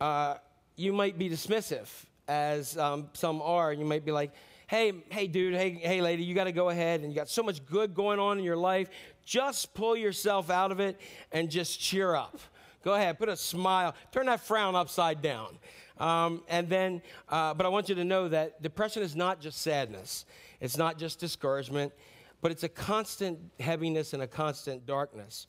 uh, 0.00 0.34
you 0.76 0.92
might 0.92 1.16
be 1.16 1.30
dismissive, 1.30 1.88
as 2.26 2.76
um, 2.76 3.08
some 3.12 3.40
are. 3.40 3.72
You 3.72 3.84
might 3.84 4.04
be 4.04 4.12
like, 4.12 4.32
hey, 4.70 4.92
hey, 5.08 5.26
dude, 5.26 5.52
hey, 5.52 5.72
hey, 5.72 6.00
lady, 6.00 6.22
you 6.22 6.32
got 6.32 6.44
to 6.44 6.52
go 6.52 6.68
ahead 6.68 7.00
and 7.00 7.10
you 7.10 7.16
got 7.16 7.28
so 7.28 7.42
much 7.42 7.66
good 7.66 7.92
going 7.92 8.20
on 8.20 8.38
in 8.38 8.44
your 8.44 8.56
life. 8.56 8.88
Just 9.24 9.74
pull 9.74 9.96
yourself 9.96 10.48
out 10.48 10.70
of 10.70 10.78
it 10.78 11.00
and 11.32 11.50
just 11.50 11.80
cheer 11.80 12.14
up. 12.14 12.38
Go 12.84 12.94
ahead, 12.94 13.18
put 13.18 13.28
a 13.28 13.36
smile, 13.36 13.96
turn 14.12 14.26
that 14.26 14.38
frown 14.38 14.76
upside 14.76 15.22
down. 15.22 15.58
Um, 15.98 16.44
and 16.48 16.68
then, 16.68 17.02
uh, 17.28 17.52
but 17.52 17.66
I 17.66 17.68
want 17.68 17.88
you 17.88 17.96
to 17.96 18.04
know 18.04 18.28
that 18.28 18.62
depression 18.62 19.02
is 19.02 19.16
not 19.16 19.40
just 19.40 19.60
sadness, 19.60 20.24
it's 20.60 20.76
not 20.76 20.98
just 20.98 21.18
discouragement, 21.18 21.92
but 22.40 22.52
it's 22.52 22.62
a 22.62 22.68
constant 22.68 23.40
heaviness 23.58 24.12
and 24.12 24.22
a 24.22 24.28
constant 24.28 24.86
darkness. 24.86 25.48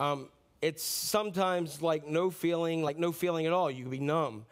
Um, 0.00 0.28
it's 0.60 0.82
sometimes 0.82 1.82
like 1.82 2.04
no 2.04 2.30
feeling, 2.30 2.82
like 2.82 2.98
no 2.98 3.12
feeling 3.12 3.46
at 3.46 3.52
all. 3.52 3.70
You 3.70 3.84
can 3.84 3.92
be 3.92 4.00
numb. 4.00 4.44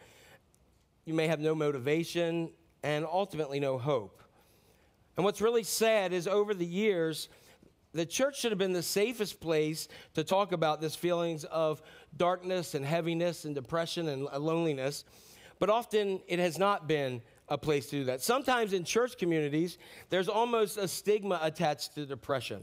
You 1.05 1.15
may 1.15 1.27
have 1.27 1.41
no 1.41 1.53
motivation 1.53 2.51
and 2.89 3.05
ultimately 3.05 3.61
no 3.61 3.77
hope. 3.77 4.23
And 5.17 5.25
what's 5.25 5.43
really 5.43 5.63
sad 5.63 6.15
is 6.15 6.27
over 6.27 6.55
the 6.55 6.65
years, 6.65 7.29
the 7.93 8.07
church 8.07 8.41
should 8.41 8.51
have 8.51 8.59
been 8.59 8.73
the 8.73 8.83
safest 8.83 9.41
place 9.41 9.89
to 10.15 10.25
talk 10.25 10.53
about 10.53 10.81
this 10.81 10.97
feelings 10.97 11.45
of 11.45 11.83
darkness 12.17 12.75
and 12.75 12.87
heaviness 12.87 13.45
and 13.45 13.55
depression 13.55 14.09
and 14.09 14.23
loneliness, 14.23 15.05
but 15.59 15.69
often 15.69 16.21
it 16.29 16.39
has 16.39 16.59
not 16.59 16.89
been 16.89 17.21
a 17.51 17.59
place 17.59 17.91
to 17.91 17.97
do 17.97 18.05
that. 18.05 18.23
Sometimes 18.23 18.73
in 18.73 18.85
church 18.85 19.19
communities, 19.19 19.77
there's 20.09 20.29
almost 20.29 20.79
a 20.79 20.89
stigma 20.89 21.39
attached 21.43 21.95
to 21.97 22.07
depression, 22.07 22.63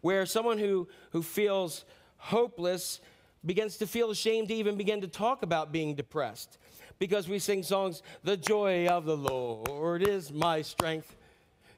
where 0.00 0.26
someone 0.26 0.58
who, 0.58 0.88
who 1.12 1.22
feels 1.22 1.84
hopeless 2.16 3.00
begins 3.46 3.76
to 3.76 3.86
feel 3.86 4.10
ashamed 4.10 4.48
to 4.48 4.54
even 4.54 4.76
begin 4.76 5.02
to 5.02 5.08
talk 5.08 5.44
about 5.44 5.70
being 5.70 5.94
depressed 5.94 6.58
because 7.02 7.28
we 7.28 7.40
sing 7.40 7.64
songs, 7.64 8.00
The 8.22 8.36
joy 8.36 8.86
of 8.86 9.06
the 9.06 9.16
Lord 9.16 10.06
is 10.06 10.32
my 10.32 10.62
strength. 10.62 11.16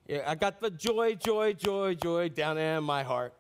Yeah, 0.07 0.22
I 0.27 0.35
got 0.35 0.61
the 0.61 0.68
joy, 0.68 1.14
joy, 1.14 1.55
joy, 1.55 1.95
joy 1.95 2.29
down 2.29 2.59
in 2.59 2.85
my 2.85 3.03
heart. 3.03 3.33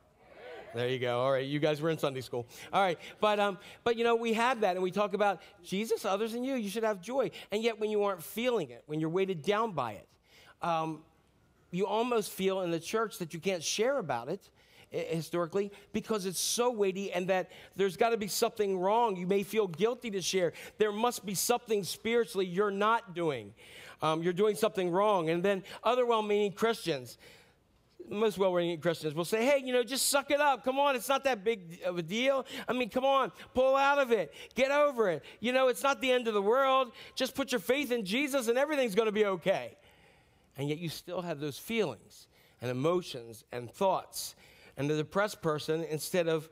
There 0.74 0.88
you 0.88 0.98
go. 0.98 1.20
All 1.20 1.30
right, 1.30 1.44
you 1.44 1.60
guys 1.60 1.82
were 1.82 1.90
in 1.90 1.98
Sunday 1.98 2.22
school. 2.22 2.46
All 2.72 2.80
right, 2.80 2.98
but 3.20 3.38
um, 3.38 3.58
but 3.84 3.98
you 3.98 4.04
know 4.04 4.16
we 4.16 4.32
have 4.32 4.62
that, 4.62 4.76
and 4.76 4.82
we 4.82 4.90
talk 4.90 5.12
about 5.12 5.42
Jesus, 5.62 6.06
others, 6.06 6.32
and 6.32 6.46
you. 6.46 6.54
You 6.54 6.70
should 6.70 6.84
have 6.84 7.02
joy, 7.02 7.30
and 7.52 7.62
yet 7.62 7.78
when 7.78 7.90
you 7.90 8.02
aren't 8.04 8.22
feeling 8.22 8.70
it, 8.70 8.82
when 8.86 8.98
you're 8.98 9.10
weighted 9.10 9.42
down 9.42 9.72
by 9.72 9.92
it, 9.92 10.08
um, 10.62 11.02
you 11.70 11.86
almost 11.86 12.32
feel 12.32 12.62
in 12.62 12.70
the 12.70 12.80
church 12.80 13.18
that 13.18 13.34
you 13.34 13.40
can't 13.40 13.62
share 13.62 13.98
about 13.98 14.30
it 14.30 14.48
historically 14.90 15.72
because 15.92 16.26
it's 16.26 16.40
so 16.40 16.70
weighty 16.70 17.12
and 17.12 17.28
that 17.28 17.50
there's 17.76 17.96
got 17.96 18.10
to 18.10 18.16
be 18.16 18.28
something 18.28 18.78
wrong. 18.78 19.16
You 19.16 19.26
may 19.26 19.42
feel 19.42 19.66
guilty 19.66 20.10
to 20.12 20.20
share. 20.20 20.52
There 20.78 20.92
must 20.92 21.26
be 21.26 21.34
something 21.34 21.84
spiritually 21.84 22.46
you're 22.46 22.70
not 22.70 23.14
doing. 23.14 23.54
Um, 24.02 24.22
you're 24.22 24.32
doing 24.32 24.56
something 24.56 24.90
wrong. 24.90 25.30
And 25.30 25.42
then 25.42 25.62
other 25.82 26.04
well 26.04 26.22
meaning 26.22 26.52
Christians, 26.52 27.18
most 28.08 28.38
well 28.38 28.54
meaning 28.54 28.80
Christians 28.80 29.14
will 29.14 29.24
say, 29.24 29.44
hey, 29.44 29.62
you 29.64 29.72
know, 29.72 29.82
just 29.82 30.08
suck 30.08 30.30
it 30.30 30.40
up. 30.40 30.64
Come 30.64 30.78
on, 30.78 30.94
it's 30.96 31.08
not 31.08 31.24
that 31.24 31.44
big 31.44 31.80
of 31.84 31.98
a 31.98 32.02
deal. 32.02 32.46
I 32.68 32.72
mean, 32.72 32.88
come 32.88 33.04
on, 33.04 33.32
pull 33.54 33.76
out 33.76 33.98
of 33.98 34.12
it, 34.12 34.32
get 34.54 34.70
over 34.70 35.10
it. 35.10 35.24
You 35.40 35.52
know, 35.52 35.68
it's 35.68 35.82
not 35.82 36.00
the 36.00 36.10
end 36.10 36.28
of 36.28 36.34
the 36.34 36.42
world. 36.42 36.92
Just 37.14 37.34
put 37.34 37.52
your 37.52 37.60
faith 37.60 37.92
in 37.92 38.04
Jesus 38.04 38.48
and 38.48 38.58
everything's 38.58 38.94
going 38.94 39.06
to 39.06 39.12
be 39.12 39.26
okay. 39.26 39.76
And 40.56 40.68
yet 40.68 40.78
you 40.78 40.88
still 40.88 41.22
have 41.22 41.40
those 41.40 41.58
feelings 41.58 42.28
and 42.60 42.70
emotions 42.70 43.44
and 43.52 43.70
thoughts. 43.70 44.34
And 44.76 44.90
the 44.90 44.96
depressed 44.96 45.40
person, 45.42 45.84
instead 45.84 46.28
of 46.28 46.48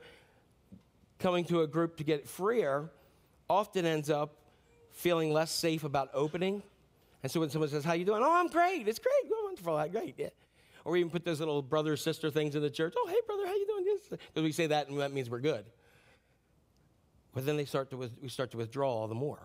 coming 1.19 1.45
to 1.45 1.61
a 1.61 1.67
group 1.67 1.97
to 1.97 2.03
get 2.03 2.27
freer, 2.27 2.89
often 3.49 3.85
ends 3.85 4.09
up 4.09 4.35
feeling 4.91 5.31
less 5.33 5.51
safe 5.51 5.83
about 5.83 6.09
opening. 6.13 6.63
And 7.21 7.31
so 7.31 7.39
when 7.39 7.49
someone 7.49 7.69
says, 7.69 7.83
"How 7.83 7.93
you 7.93 8.05
doing?" 8.05 8.21
"Oh, 8.23 8.33
I'm 8.33 8.47
great. 8.47 8.87
It's 8.87 8.99
great. 8.99 9.31
Oh, 9.31 9.45
wonderful. 9.45 9.75
Ah, 9.75 9.87
Great." 9.87 10.15
Yeah. 10.17 10.29
Or 10.85 10.93
we 10.93 10.99
even 10.99 11.11
put 11.11 11.23
those 11.23 11.39
little 11.39 11.61
brother 11.61 11.95
sister 11.95 12.29
things 12.29 12.55
in 12.55 12.61
the 12.61 12.69
church. 12.69 12.93
"Oh, 12.97 13.07
hey 13.07 13.19
brother, 13.25 13.45
how 13.47 13.53
you 13.53 13.65
doing?" 13.65 13.83
Because 14.09 14.43
we 14.43 14.51
say 14.51 14.67
that 14.67 14.89
and 14.89 14.99
that 14.99 15.11
means 15.11 15.29
we're 15.29 15.39
good. 15.39 15.65
But 17.33 17.45
then 17.45 17.57
they 17.57 17.65
start 17.65 17.89
to 17.91 17.97
we 17.97 18.29
start 18.29 18.51
to 18.51 18.57
withdraw 18.57 18.91
all 18.91 19.07
the 19.07 19.15
more 19.15 19.39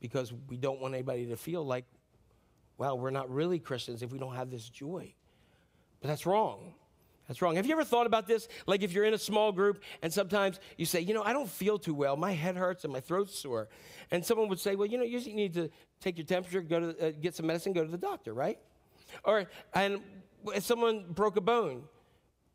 because 0.00 0.32
we 0.48 0.56
don't 0.56 0.80
want 0.80 0.94
anybody 0.94 1.26
to 1.26 1.36
feel 1.36 1.64
like, 1.64 1.84
well, 2.78 2.98
we're 2.98 3.10
not 3.10 3.30
really 3.30 3.58
Christians 3.58 4.02
if 4.02 4.12
we 4.12 4.18
don't 4.18 4.34
have 4.34 4.50
this 4.50 4.68
joy. 4.68 5.14
But 6.00 6.08
that's 6.08 6.26
wrong. 6.26 6.74
That's 7.32 7.40
wrong. 7.40 7.56
Have 7.56 7.64
you 7.64 7.72
ever 7.72 7.82
thought 7.82 8.06
about 8.06 8.26
this? 8.26 8.46
Like 8.66 8.82
if 8.82 8.92
you're 8.92 9.06
in 9.06 9.14
a 9.14 9.18
small 9.18 9.52
group 9.52 9.82
and 10.02 10.12
sometimes 10.12 10.60
you 10.76 10.84
say, 10.84 11.00
you 11.00 11.14
know, 11.14 11.22
I 11.22 11.32
don't 11.32 11.48
feel 11.48 11.78
too 11.78 11.94
well. 11.94 12.14
My 12.14 12.32
head 12.32 12.58
hurts 12.58 12.84
and 12.84 12.92
my 12.92 13.00
throat's 13.00 13.34
sore. 13.34 13.70
And 14.10 14.22
someone 14.22 14.48
would 14.48 14.60
say, 14.60 14.76
well, 14.76 14.86
you 14.86 14.98
know, 14.98 15.04
you 15.04 15.18
need 15.34 15.54
to 15.54 15.70
take 15.98 16.18
your 16.18 16.26
temperature, 16.26 16.60
go 16.60 16.92
to, 16.92 17.08
uh, 17.08 17.12
get 17.22 17.34
some 17.34 17.46
medicine, 17.46 17.72
go 17.72 17.82
to 17.82 17.90
the 17.90 17.96
doctor, 17.96 18.34
right? 18.34 18.58
Or, 19.24 19.46
and 19.72 20.00
if 20.54 20.62
someone 20.62 21.06
broke 21.08 21.38
a 21.38 21.40
bone, 21.40 21.84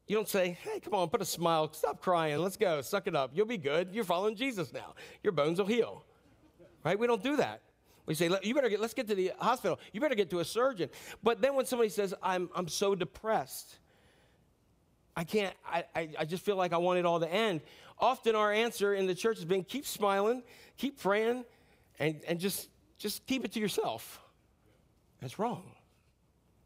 you 0.05 0.15
don't 0.15 0.29
say, 0.29 0.59
hey, 0.61 0.79
come 0.79 0.93
on, 0.93 1.09
put 1.09 1.23
a 1.23 1.25
smile, 1.25 1.73
stop 1.73 1.99
crying, 1.99 2.37
let's 2.37 2.55
go, 2.55 2.79
suck 2.81 3.07
it 3.07 3.15
up. 3.15 3.31
You'll 3.33 3.47
be 3.47 3.57
good. 3.57 3.89
You're 3.95 4.03
following 4.03 4.35
Jesus 4.35 4.71
now. 4.71 4.93
Your 5.23 5.33
bones 5.33 5.57
will 5.57 5.65
heal. 5.65 6.05
Right? 6.85 6.99
We 6.99 7.07
don't 7.07 7.23
do 7.23 7.37
that. 7.37 7.61
We 8.05 8.13
say, 8.13 8.29
you 8.43 8.53
better 8.53 8.69
get, 8.69 8.79
let's 8.79 8.93
get 8.93 9.07
to 9.07 9.15
the 9.15 9.31
hospital. 9.39 9.79
You 9.91 10.01
better 10.01 10.13
get 10.13 10.29
to 10.29 10.39
a 10.39 10.45
surgeon. 10.45 10.91
But 11.23 11.41
then 11.41 11.55
when 11.55 11.65
somebody 11.65 11.89
says, 11.89 12.13
I'm, 12.21 12.51
I'm 12.55 12.67
so 12.67 12.93
depressed, 12.93 13.79
I 15.17 15.23
can't, 15.23 15.55
I, 15.65 15.83
I, 15.95 16.09
I 16.19 16.25
just 16.25 16.45
feel 16.45 16.55
like 16.57 16.73
I 16.73 16.77
want 16.77 16.99
it 16.99 17.05
all 17.05 17.19
to 17.19 17.27
end. 17.27 17.61
Often 17.97 18.35
our 18.35 18.53
answer 18.53 18.93
in 18.93 19.07
the 19.07 19.15
church 19.15 19.37
has 19.37 19.45
been 19.45 19.63
keep 19.63 19.87
smiling, 19.87 20.43
keep 20.77 21.01
praying, 21.01 21.43
and, 21.97 22.21
and 22.27 22.39
just, 22.39 22.69
just 22.99 23.25
keep 23.25 23.43
it 23.43 23.51
to 23.53 23.59
yourself. 23.59 24.21
That's 25.19 25.39
wrong. 25.39 25.63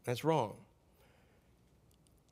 That's 0.04 0.22
wrong. 0.22 0.56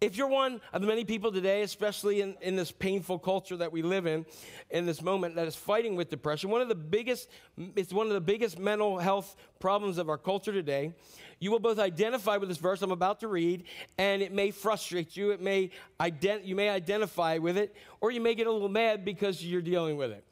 If 0.00 0.16
you're 0.16 0.28
one 0.28 0.62
of 0.72 0.80
the 0.80 0.86
many 0.86 1.04
people 1.04 1.30
today, 1.30 1.60
especially 1.60 2.22
in, 2.22 2.34
in 2.40 2.56
this 2.56 2.72
painful 2.72 3.18
culture 3.18 3.58
that 3.58 3.70
we 3.70 3.82
live 3.82 4.06
in, 4.06 4.24
in 4.70 4.86
this 4.86 5.02
moment 5.02 5.34
that 5.34 5.46
is 5.46 5.54
fighting 5.54 5.94
with 5.94 6.08
depression, 6.08 6.48
one 6.48 6.62
of 6.62 6.68
the 6.68 6.74
biggest, 6.74 7.28
it's 7.76 7.92
one 7.92 8.06
of 8.06 8.14
the 8.14 8.20
biggest 8.20 8.58
mental 8.58 8.96
health 8.96 9.36
problems 9.58 9.98
of 9.98 10.08
our 10.08 10.16
culture 10.16 10.52
today. 10.52 10.94
You 11.38 11.50
will 11.50 11.58
both 11.58 11.78
identify 11.78 12.38
with 12.38 12.48
this 12.48 12.56
verse 12.56 12.80
I'm 12.80 12.92
about 12.92 13.20
to 13.20 13.28
read, 13.28 13.64
and 13.98 14.22
it 14.22 14.32
may 14.32 14.52
frustrate 14.52 15.18
you. 15.18 15.32
It 15.32 15.42
may 15.42 15.70
ident- 16.00 16.46
you 16.46 16.56
may 16.56 16.70
identify 16.70 17.36
with 17.36 17.58
it, 17.58 17.76
or 18.00 18.10
you 18.10 18.22
may 18.22 18.34
get 18.34 18.46
a 18.46 18.50
little 18.50 18.70
mad 18.70 19.04
because 19.04 19.44
you're 19.44 19.60
dealing 19.60 19.98
with 19.98 20.12
it. 20.12 20.24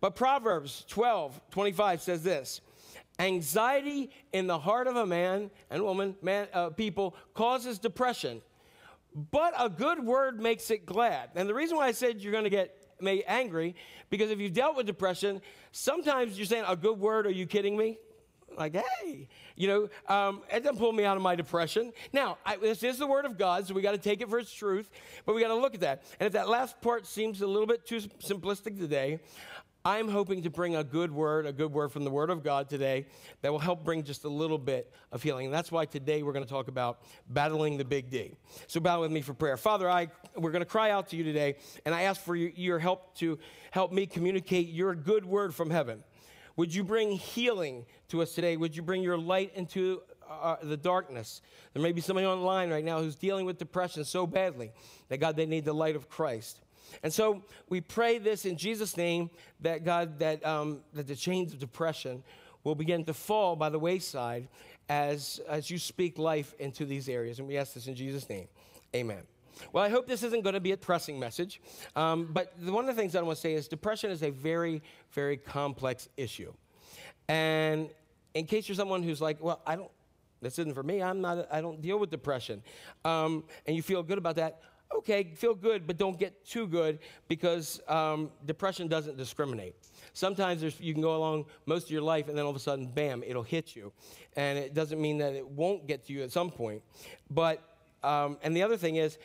But 0.00 0.16
Proverbs 0.16 0.86
12, 0.88 1.38
25 1.50 2.00
says 2.00 2.22
this. 2.22 2.62
Anxiety 3.18 4.12
in 4.32 4.46
the 4.46 4.58
heart 4.58 4.86
of 4.86 4.96
a 4.96 5.04
man 5.04 5.50
and 5.68 5.82
woman, 5.82 6.16
man, 6.22 6.48
uh, 6.54 6.70
people, 6.70 7.14
causes 7.34 7.78
depression, 7.78 8.40
but 9.14 9.54
a 9.58 9.68
good 9.68 10.04
word 10.04 10.40
makes 10.40 10.70
it 10.70 10.86
glad. 10.86 11.30
And 11.34 11.48
the 11.48 11.54
reason 11.54 11.76
why 11.76 11.86
I 11.86 11.92
said 11.92 12.20
you're 12.20 12.32
going 12.32 12.44
to 12.44 12.50
get 12.50 12.76
may 13.00 13.22
angry, 13.22 13.74
because 14.10 14.30
if 14.30 14.38
you've 14.38 14.52
dealt 14.52 14.76
with 14.76 14.86
depression, 14.86 15.40
sometimes 15.72 16.36
you're 16.36 16.46
saying 16.46 16.64
a 16.66 16.76
good 16.76 16.98
word. 16.98 17.26
Are 17.26 17.30
you 17.32 17.46
kidding 17.46 17.76
me? 17.76 17.98
Like, 18.56 18.74
hey, 18.74 19.28
you 19.56 19.68
know, 19.68 19.88
um, 20.08 20.42
it 20.52 20.64
doesn't 20.64 20.78
pull 20.78 20.92
me 20.92 21.04
out 21.04 21.16
of 21.16 21.22
my 21.22 21.36
depression. 21.36 21.92
Now, 22.12 22.38
I, 22.44 22.56
this 22.56 22.82
is 22.82 22.98
the 22.98 23.06
word 23.06 23.24
of 23.24 23.38
God, 23.38 23.66
so 23.66 23.74
we 23.74 23.80
got 23.80 23.92
to 23.92 23.98
take 23.98 24.20
it 24.20 24.28
for 24.28 24.38
its 24.38 24.52
truth, 24.52 24.90
but 25.24 25.34
we 25.34 25.40
got 25.40 25.48
to 25.48 25.54
look 25.54 25.74
at 25.74 25.80
that. 25.80 26.02
And 26.18 26.26
if 26.26 26.32
that 26.32 26.48
last 26.48 26.80
part 26.80 27.06
seems 27.06 27.40
a 27.42 27.46
little 27.46 27.66
bit 27.66 27.86
too 27.86 28.00
simplistic 28.18 28.78
today, 28.78 29.20
I'm 29.82 30.08
hoping 30.08 30.42
to 30.42 30.50
bring 30.50 30.76
a 30.76 30.84
good 30.84 31.10
word, 31.10 31.46
a 31.46 31.52
good 31.52 31.72
word 31.72 31.90
from 31.90 32.04
the 32.04 32.10
Word 32.10 32.28
of 32.28 32.42
God 32.42 32.68
today 32.68 33.06
that 33.40 33.50
will 33.50 33.58
help 33.58 33.82
bring 33.82 34.04
just 34.04 34.24
a 34.24 34.28
little 34.28 34.58
bit 34.58 34.92
of 35.10 35.22
healing. 35.22 35.46
And 35.46 35.54
that's 35.54 35.72
why 35.72 35.86
today 35.86 36.22
we're 36.22 36.34
going 36.34 36.44
to 36.44 36.50
talk 36.50 36.68
about 36.68 37.00
battling 37.30 37.78
the 37.78 37.84
big 37.84 38.10
D. 38.10 38.36
So 38.66 38.78
bow 38.78 39.00
with 39.00 39.10
me 39.10 39.22
for 39.22 39.32
prayer. 39.32 39.56
Father, 39.56 39.88
I, 39.88 40.08
we're 40.36 40.50
going 40.50 40.60
to 40.60 40.68
cry 40.68 40.90
out 40.90 41.08
to 41.10 41.16
you 41.16 41.24
today, 41.24 41.56
and 41.86 41.94
I 41.94 42.02
ask 42.02 42.20
for 42.20 42.36
your, 42.36 42.78
help 42.78 43.14
to 43.16 43.38
help 43.70 43.90
me 43.90 44.04
communicate 44.04 44.68
your 44.68 44.94
good 44.94 45.24
word 45.24 45.54
from 45.54 45.70
heaven. 45.70 46.04
Would 46.56 46.74
you 46.74 46.84
bring 46.84 47.12
healing 47.12 47.86
to 48.08 48.20
us 48.20 48.34
today? 48.34 48.58
Would 48.58 48.76
you 48.76 48.82
bring 48.82 49.02
your 49.02 49.16
light 49.16 49.52
into 49.54 50.02
uh, 50.28 50.56
the 50.62 50.76
darkness? 50.76 51.40
There 51.72 51.82
may 51.82 51.92
be 51.92 52.02
somebody 52.02 52.26
online 52.26 52.70
right 52.70 52.84
now 52.84 53.00
who's 53.00 53.16
dealing 53.16 53.46
with 53.46 53.56
depression 53.56 54.04
so 54.04 54.26
badly 54.26 54.72
that, 55.08 55.20
God, 55.20 55.36
they 55.36 55.46
need 55.46 55.64
the 55.64 55.72
light 55.72 55.96
of 55.96 56.10
Christ. 56.10 56.60
And 57.02 57.12
so 57.12 57.42
we 57.68 57.80
pray 57.80 58.18
this 58.18 58.44
in 58.44 58.56
Jesus' 58.56 58.96
name 58.96 59.30
that 59.60 59.84
God, 59.84 60.18
that, 60.18 60.44
um, 60.44 60.80
that 60.94 61.06
the 61.06 61.16
chains 61.16 61.52
of 61.52 61.58
depression 61.58 62.22
will 62.64 62.74
begin 62.74 63.04
to 63.04 63.14
fall 63.14 63.56
by 63.56 63.68
the 63.68 63.78
wayside 63.78 64.48
as, 64.88 65.40
as 65.48 65.70
you 65.70 65.78
speak 65.78 66.18
life 66.18 66.54
into 66.58 66.84
these 66.84 67.08
areas. 67.08 67.38
And 67.38 67.48
we 67.48 67.56
ask 67.56 67.74
this 67.74 67.86
in 67.86 67.94
Jesus' 67.94 68.28
name. 68.28 68.48
Amen. 68.94 69.22
Well, 69.72 69.84
I 69.84 69.88
hope 69.88 70.06
this 70.06 70.22
isn't 70.22 70.42
going 70.42 70.54
to 70.54 70.60
be 70.60 70.72
a 70.72 70.76
pressing 70.76 71.18
message. 71.18 71.60
Um, 71.94 72.28
but 72.32 72.52
the- 72.58 72.72
one 72.72 72.88
of 72.88 72.94
the 72.94 73.00
things 73.00 73.14
I 73.14 73.22
want 73.22 73.36
to 73.36 73.40
say 73.40 73.54
is 73.54 73.68
depression 73.68 74.10
is 74.10 74.22
a 74.22 74.30
very, 74.30 74.82
very 75.12 75.36
complex 75.36 76.08
issue. 76.16 76.52
And 77.28 77.90
in 78.34 78.46
case 78.46 78.68
you're 78.68 78.76
someone 78.76 79.02
who's 79.02 79.20
like, 79.20 79.42
well, 79.42 79.60
I 79.66 79.76
don't, 79.76 79.90
this 80.42 80.58
isn't 80.58 80.74
for 80.74 80.82
me. 80.82 81.02
I'm 81.02 81.20
not, 81.20 81.46
I 81.52 81.60
don't 81.60 81.80
deal 81.82 81.98
with 81.98 82.10
depression. 82.10 82.62
Um, 83.04 83.44
and 83.66 83.76
you 83.76 83.82
feel 83.82 84.02
good 84.02 84.18
about 84.18 84.36
that. 84.36 84.62
Okay, 84.92 85.32
feel 85.36 85.54
good, 85.54 85.86
but 85.86 85.98
don't 85.98 86.18
get 86.18 86.44
too 86.44 86.66
good 86.66 86.98
because 87.28 87.80
um, 87.88 88.30
depression 88.44 88.88
doesn't 88.88 89.16
discriminate. 89.16 89.74
Sometimes 90.12 90.62
you 90.80 90.92
can 90.92 91.00
go 91.00 91.16
along 91.16 91.46
most 91.64 91.84
of 91.84 91.90
your 91.90 92.02
life 92.02 92.28
and 92.28 92.36
then 92.36 92.44
all 92.44 92.50
of 92.50 92.56
a 92.56 92.60
sudden, 92.60 92.86
bam, 92.86 93.22
it'll 93.24 93.44
hit 93.44 93.76
you. 93.76 93.92
And 94.36 94.58
it 94.58 94.74
doesn't 94.74 95.00
mean 95.00 95.18
that 95.18 95.34
it 95.34 95.48
won't 95.48 95.86
get 95.86 96.06
to 96.06 96.12
you 96.12 96.22
at 96.22 96.32
some 96.32 96.50
point. 96.50 96.82
But, 97.30 97.62
um, 98.02 98.36
and 98.42 98.54
the 98.54 98.62
other 98.62 98.76
thing 98.76 98.96
is, 98.96 99.18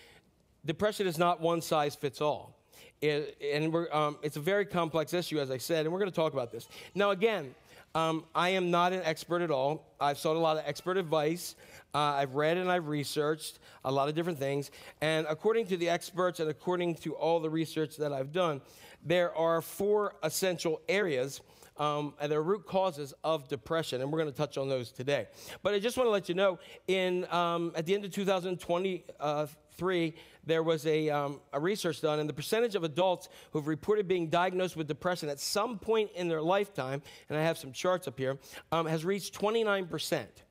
depression 0.66 1.08
is 1.08 1.18
not 1.18 1.42
one 1.42 1.62
size 1.62 1.96
fits 1.96 2.22
all. 2.22 2.56
It, 3.02 3.36
and 3.42 3.76
um, 3.92 4.18
it's 4.22 4.38
a 4.38 4.42
very 4.42 4.66
complex 4.66 5.14
issue, 5.14 5.40
as 5.40 5.52
I 5.52 5.58
said, 5.58 5.86
and 5.86 5.94
we're 5.94 6.00
going 6.00 6.12
to 6.12 6.16
talk 6.16 6.34
about 6.34 6.52
this. 6.52 6.68
Now, 6.94 7.12
again, 7.12 7.54
um, 7.96 8.26
I 8.36 8.50
am 8.50 8.72
not 8.72 8.94
an 8.94 9.02
expert 9.04 9.42
at 9.42 9.52
all. 9.52 9.96
I've 10.00 10.18
sought 10.18 10.36
a 10.36 10.40
lot 10.40 10.58
of 10.58 10.64
expert 10.66 10.98
advice. 10.98 11.56
Uh, 11.96 12.18
I've 12.18 12.36
read 12.36 12.58
and 12.58 12.70
I've 12.70 12.90
researched 12.90 13.60
a 13.86 13.92
lot 13.92 14.10
of 14.10 14.16
different 14.16 14.38
things. 14.38 14.70
And 15.00 15.26
according 15.30 15.68
to 15.68 15.78
the 15.78 15.88
experts 15.88 16.42
and 16.42 16.50
according 16.50 16.96
to 16.96 17.16
all 17.16 17.40
the 17.40 17.50
research 17.50 17.96
that 17.96 18.12
I've 18.12 18.34
done, 18.34 18.60
there 19.02 19.34
are 19.34 19.62
four 19.62 20.16
essential 20.22 20.82
areas 20.90 21.40
um, 21.78 22.14
and 22.20 22.30
the 22.32 22.42
root 22.42 22.66
causes 22.66 23.14
of 23.24 23.48
depression, 23.48 24.02
and 24.02 24.12
we're 24.12 24.20
going 24.20 24.32
to 24.32 24.38
touch 24.38 24.58
on 24.58 24.68
those 24.68 24.92
today. 24.92 25.28
But 25.62 25.74
I 25.74 25.80
just 25.80 25.98
want 25.98 26.08
to 26.08 26.12
let 26.12 26.28
you 26.30 26.36
know, 26.36 26.60
in 26.88 27.26
um, 27.32 27.72
at 27.76 27.86
the 27.86 27.94
end 27.94 28.06
of 28.06 28.12
2023, 28.12 30.16
there 30.46 30.64
was 30.64 30.86
a, 30.86 31.10
um, 31.10 31.42
a 31.54 31.60
research 31.60 32.02
done, 32.02 32.20
and 32.20 32.30
the 32.30 32.34
percentage 32.34 32.76
of 32.76 32.84
adults 32.84 33.30
who've 33.52 33.68
reported 33.68 34.08
being 34.08 34.30
diagnosed 34.30 34.78
with 34.78 34.88
depression 34.88 35.30
at 35.30 35.40
some 35.40 35.80
point 35.80 36.12
in 36.16 36.28
their 36.28 36.42
lifetime, 36.42 37.02
and 37.30 37.38
I 37.38 37.42
have 37.42 37.58
some 37.58 37.74
charts 37.74 38.08
up 38.08 38.18
here, 38.18 38.38
um, 38.72 38.86
has 38.86 39.04
reached 39.04 39.34
29 39.34 39.88
percent, 39.88 40.45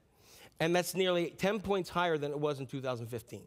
and 0.61 0.75
that's 0.75 0.95
nearly 0.95 1.31
10 1.31 1.61
points 1.61 1.91
higher 1.91 2.17
than 2.19 2.31
it 2.31 2.39
was 2.39 2.61
in 2.61 2.67
2015. 2.67 3.47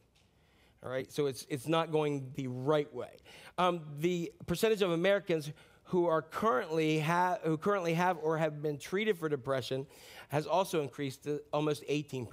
All 0.84 0.91
right, 0.91 1.12
so 1.12 1.26
it's, 1.26 1.45
it's 1.49 1.68
not 1.68 1.91
going 1.91 2.32
the 2.36 2.47
right 2.47 2.93
way. 2.93 3.18
Um, 3.58 3.82
the 3.99 4.32
percentage 4.45 4.82
of 4.82 4.91
Americans 4.91 5.51
who 5.86 6.05
are 6.05 6.22
currently 6.22 6.99
have, 6.99 7.39
who 7.43 7.58
currently 7.58 7.93
have 7.93 8.18
or 8.22 8.38
have 8.38 8.62
been 8.62 8.78
treated 8.78 9.18
for 9.18 9.30
depression 9.30 9.88
has 10.30 10.45
also 10.45 10.82
increased 10.82 11.24
to 11.24 11.41
almost 11.53 11.84
18%, 11.88 12.28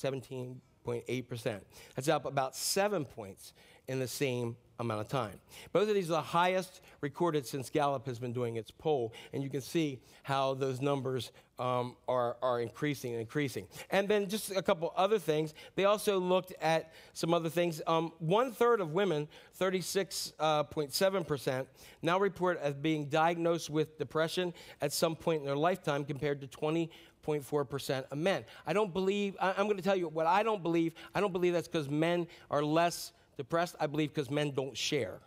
17.8%. 0.00 1.60
That's 1.94 2.08
up 2.08 2.24
about 2.24 2.56
seven 2.56 3.04
points 3.04 3.52
in 3.88 3.98
the 3.98 4.08
same 4.08 4.56
amount 4.78 5.00
of 5.00 5.08
time. 5.08 5.40
Both 5.72 5.88
of 5.88 5.94
these 5.94 6.10
are 6.10 6.14
the 6.14 6.22
highest 6.22 6.80
recorded 7.00 7.46
since 7.46 7.70
Gallup 7.70 8.04
has 8.06 8.18
been 8.18 8.32
doing 8.32 8.56
its 8.56 8.70
poll, 8.70 9.14
and 9.32 9.42
you 9.42 9.48
can 9.48 9.62
see 9.62 10.00
how 10.22 10.54
those 10.54 10.82
numbers 10.82 11.32
um, 11.58 11.96
are, 12.08 12.36
are 12.42 12.60
increasing 12.60 13.12
and 13.12 13.20
increasing. 13.20 13.66
And 13.90 14.08
then 14.08 14.28
just 14.28 14.50
a 14.50 14.62
couple 14.62 14.92
other 14.96 15.18
things. 15.18 15.54
They 15.76 15.84
also 15.84 16.18
looked 16.18 16.52
at 16.60 16.92
some 17.12 17.32
other 17.32 17.48
things. 17.48 17.80
Um, 17.86 18.12
one 18.18 18.50
third 18.52 18.80
of 18.80 18.92
women, 18.92 19.28
36.7%, 19.58 21.66
now 22.02 22.18
report 22.18 22.58
as 22.60 22.74
being 22.74 23.06
diagnosed 23.06 23.70
with 23.70 23.96
depression 23.98 24.52
at 24.80 24.92
some 24.92 25.14
point 25.14 25.40
in 25.40 25.46
their 25.46 25.56
lifetime 25.56 26.04
compared 26.04 26.40
to 26.40 26.48
20.4% 26.48 28.04
of 28.10 28.18
men. 28.18 28.44
I 28.66 28.72
don't 28.72 28.92
believe, 28.92 29.36
I, 29.40 29.50
I'm 29.50 29.66
going 29.66 29.76
to 29.76 29.82
tell 29.82 29.96
you 29.96 30.08
what 30.08 30.26
I 30.26 30.42
don't 30.42 30.64
believe. 30.64 30.94
I 31.14 31.20
don't 31.20 31.32
believe 31.32 31.52
that's 31.52 31.68
because 31.68 31.88
men 31.88 32.26
are 32.50 32.64
less 32.64 33.12
depressed. 33.36 33.76
I 33.80 33.86
believe 33.86 34.14
because 34.14 34.30
men 34.30 34.52
don't 34.52 34.76
share. 34.76 35.20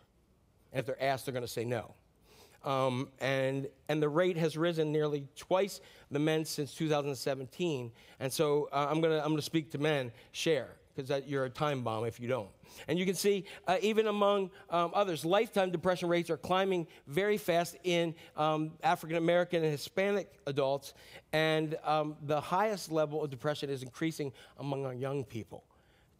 And 0.71 0.79
if 0.79 0.85
they're 0.85 1.01
asked, 1.01 1.25
they're 1.25 1.33
going 1.33 1.45
to 1.45 1.51
say 1.51 1.65
no. 1.65 1.93
Um, 2.65 3.09
and, 3.19 3.67
and 3.87 4.01
the 4.01 4.09
rate 4.09 4.37
has 4.37 4.57
risen 4.57 4.91
nearly 4.91 5.27
twice 5.35 5.81
the 6.09 6.19
men 6.19 6.45
since 6.45 6.73
2017. 6.73 7.91
And 8.19 8.33
so 8.33 8.69
uh, 8.73 8.87
I'm 8.89 9.01
going 9.01 9.13
to 9.13 9.23
I'm 9.23 9.29
gonna 9.29 9.41
speak 9.43 9.71
to 9.71 9.77
men, 9.77 10.11
share, 10.31 10.69
because 10.95 11.23
you're 11.27 11.45
a 11.45 11.49
time 11.49 11.83
bomb 11.83 12.05
if 12.05 12.19
you 12.19 12.27
don't. 12.27 12.49
And 12.87 12.97
you 12.97 13.05
can 13.05 13.13
see, 13.13 13.45
uh, 13.67 13.77
even 13.81 14.07
among 14.07 14.49
um, 14.71 14.91
others, 14.95 15.23
lifetime 15.23 15.69
depression 15.69 16.09
rates 16.09 16.31
are 16.31 16.37
climbing 16.37 16.87
very 17.07 17.37
fast 17.37 17.77
in 17.83 18.15
um, 18.35 18.71
African 18.83 19.17
American 19.17 19.63
and 19.63 19.71
Hispanic 19.71 20.33
adults. 20.47 20.95
And 21.33 21.77
um, 21.83 22.15
the 22.23 22.41
highest 22.41 22.91
level 22.91 23.23
of 23.23 23.29
depression 23.29 23.69
is 23.69 23.83
increasing 23.83 24.33
among 24.57 24.85
our 24.85 24.93
young 24.93 25.23
people 25.23 25.63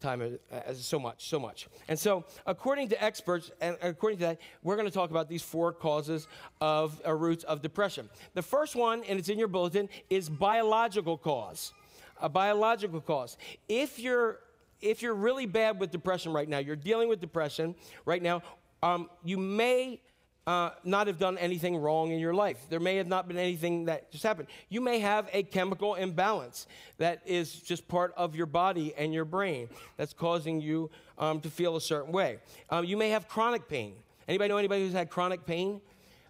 time 0.00 0.20
uh, 0.22 0.54
uh, 0.54 0.74
so 0.74 0.98
much, 0.98 1.28
so 1.28 1.38
much. 1.38 1.68
And 1.88 1.98
so, 1.98 2.24
according 2.46 2.88
to 2.90 3.02
experts, 3.02 3.50
and 3.60 3.76
according 3.82 4.18
to 4.18 4.24
that, 4.26 4.40
we're 4.62 4.76
going 4.76 4.88
to 4.88 4.94
talk 4.94 5.10
about 5.10 5.28
these 5.28 5.42
four 5.42 5.72
causes 5.72 6.28
of 6.60 7.00
uh, 7.06 7.12
roots 7.12 7.44
of 7.44 7.62
depression. 7.62 8.08
The 8.34 8.42
first 8.42 8.76
one, 8.76 9.04
and 9.04 9.18
it's 9.18 9.28
in 9.28 9.38
your 9.38 9.48
bulletin, 9.48 9.88
is 10.10 10.28
biological 10.28 11.16
cause. 11.16 11.72
A 12.20 12.28
biological 12.28 13.00
cause. 13.00 13.36
If 13.68 13.98
you're 13.98 14.40
if 14.80 15.00
you're 15.02 15.14
really 15.14 15.46
bad 15.46 15.80
with 15.80 15.90
depression 15.90 16.32
right 16.32 16.48
now, 16.48 16.58
you're 16.58 16.76
dealing 16.76 17.08
with 17.08 17.20
depression 17.20 17.74
right 18.04 18.22
now, 18.22 18.42
um, 18.82 19.08
you 19.24 19.38
may 19.38 20.00
uh, 20.46 20.70
not 20.84 21.08
have 21.08 21.18
done 21.18 21.36
anything 21.38 21.76
wrong 21.76 22.12
in 22.12 22.20
your 22.20 22.34
life. 22.34 22.66
There 22.70 22.80
may 22.80 22.96
have 22.96 23.08
not 23.08 23.26
been 23.26 23.38
anything 23.38 23.86
that 23.86 24.12
just 24.12 24.22
happened. 24.22 24.48
You 24.68 24.80
may 24.80 25.00
have 25.00 25.28
a 25.32 25.42
chemical 25.42 25.96
imbalance 25.96 26.66
that 26.98 27.20
is 27.26 27.52
just 27.52 27.88
part 27.88 28.14
of 28.16 28.36
your 28.36 28.46
body 28.46 28.94
and 28.96 29.12
your 29.12 29.24
brain 29.24 29.68
that's 29.96 30.12
causing 30.12 30.60
you 30.60 30.90
um, 31.18 31.40
to 31.40 31.50
feel 31.50 31.76
a 31.76 31.80
certain 31.80 32.12
way. 32.12 32.38
Um, 32.70 32.84
you 32.84 32.96
may 32.96 33.10
have 33.10 33.26
chronic 33.28 33.68
pain. 33.68 33.94
Anybody 34.28 34.48
know 34.48 34.56
anybody 34.56 34.84
who's 34.84 34.92
had 34.92 35.10
chronic 35.10 35.46
pain? 35.46 35.80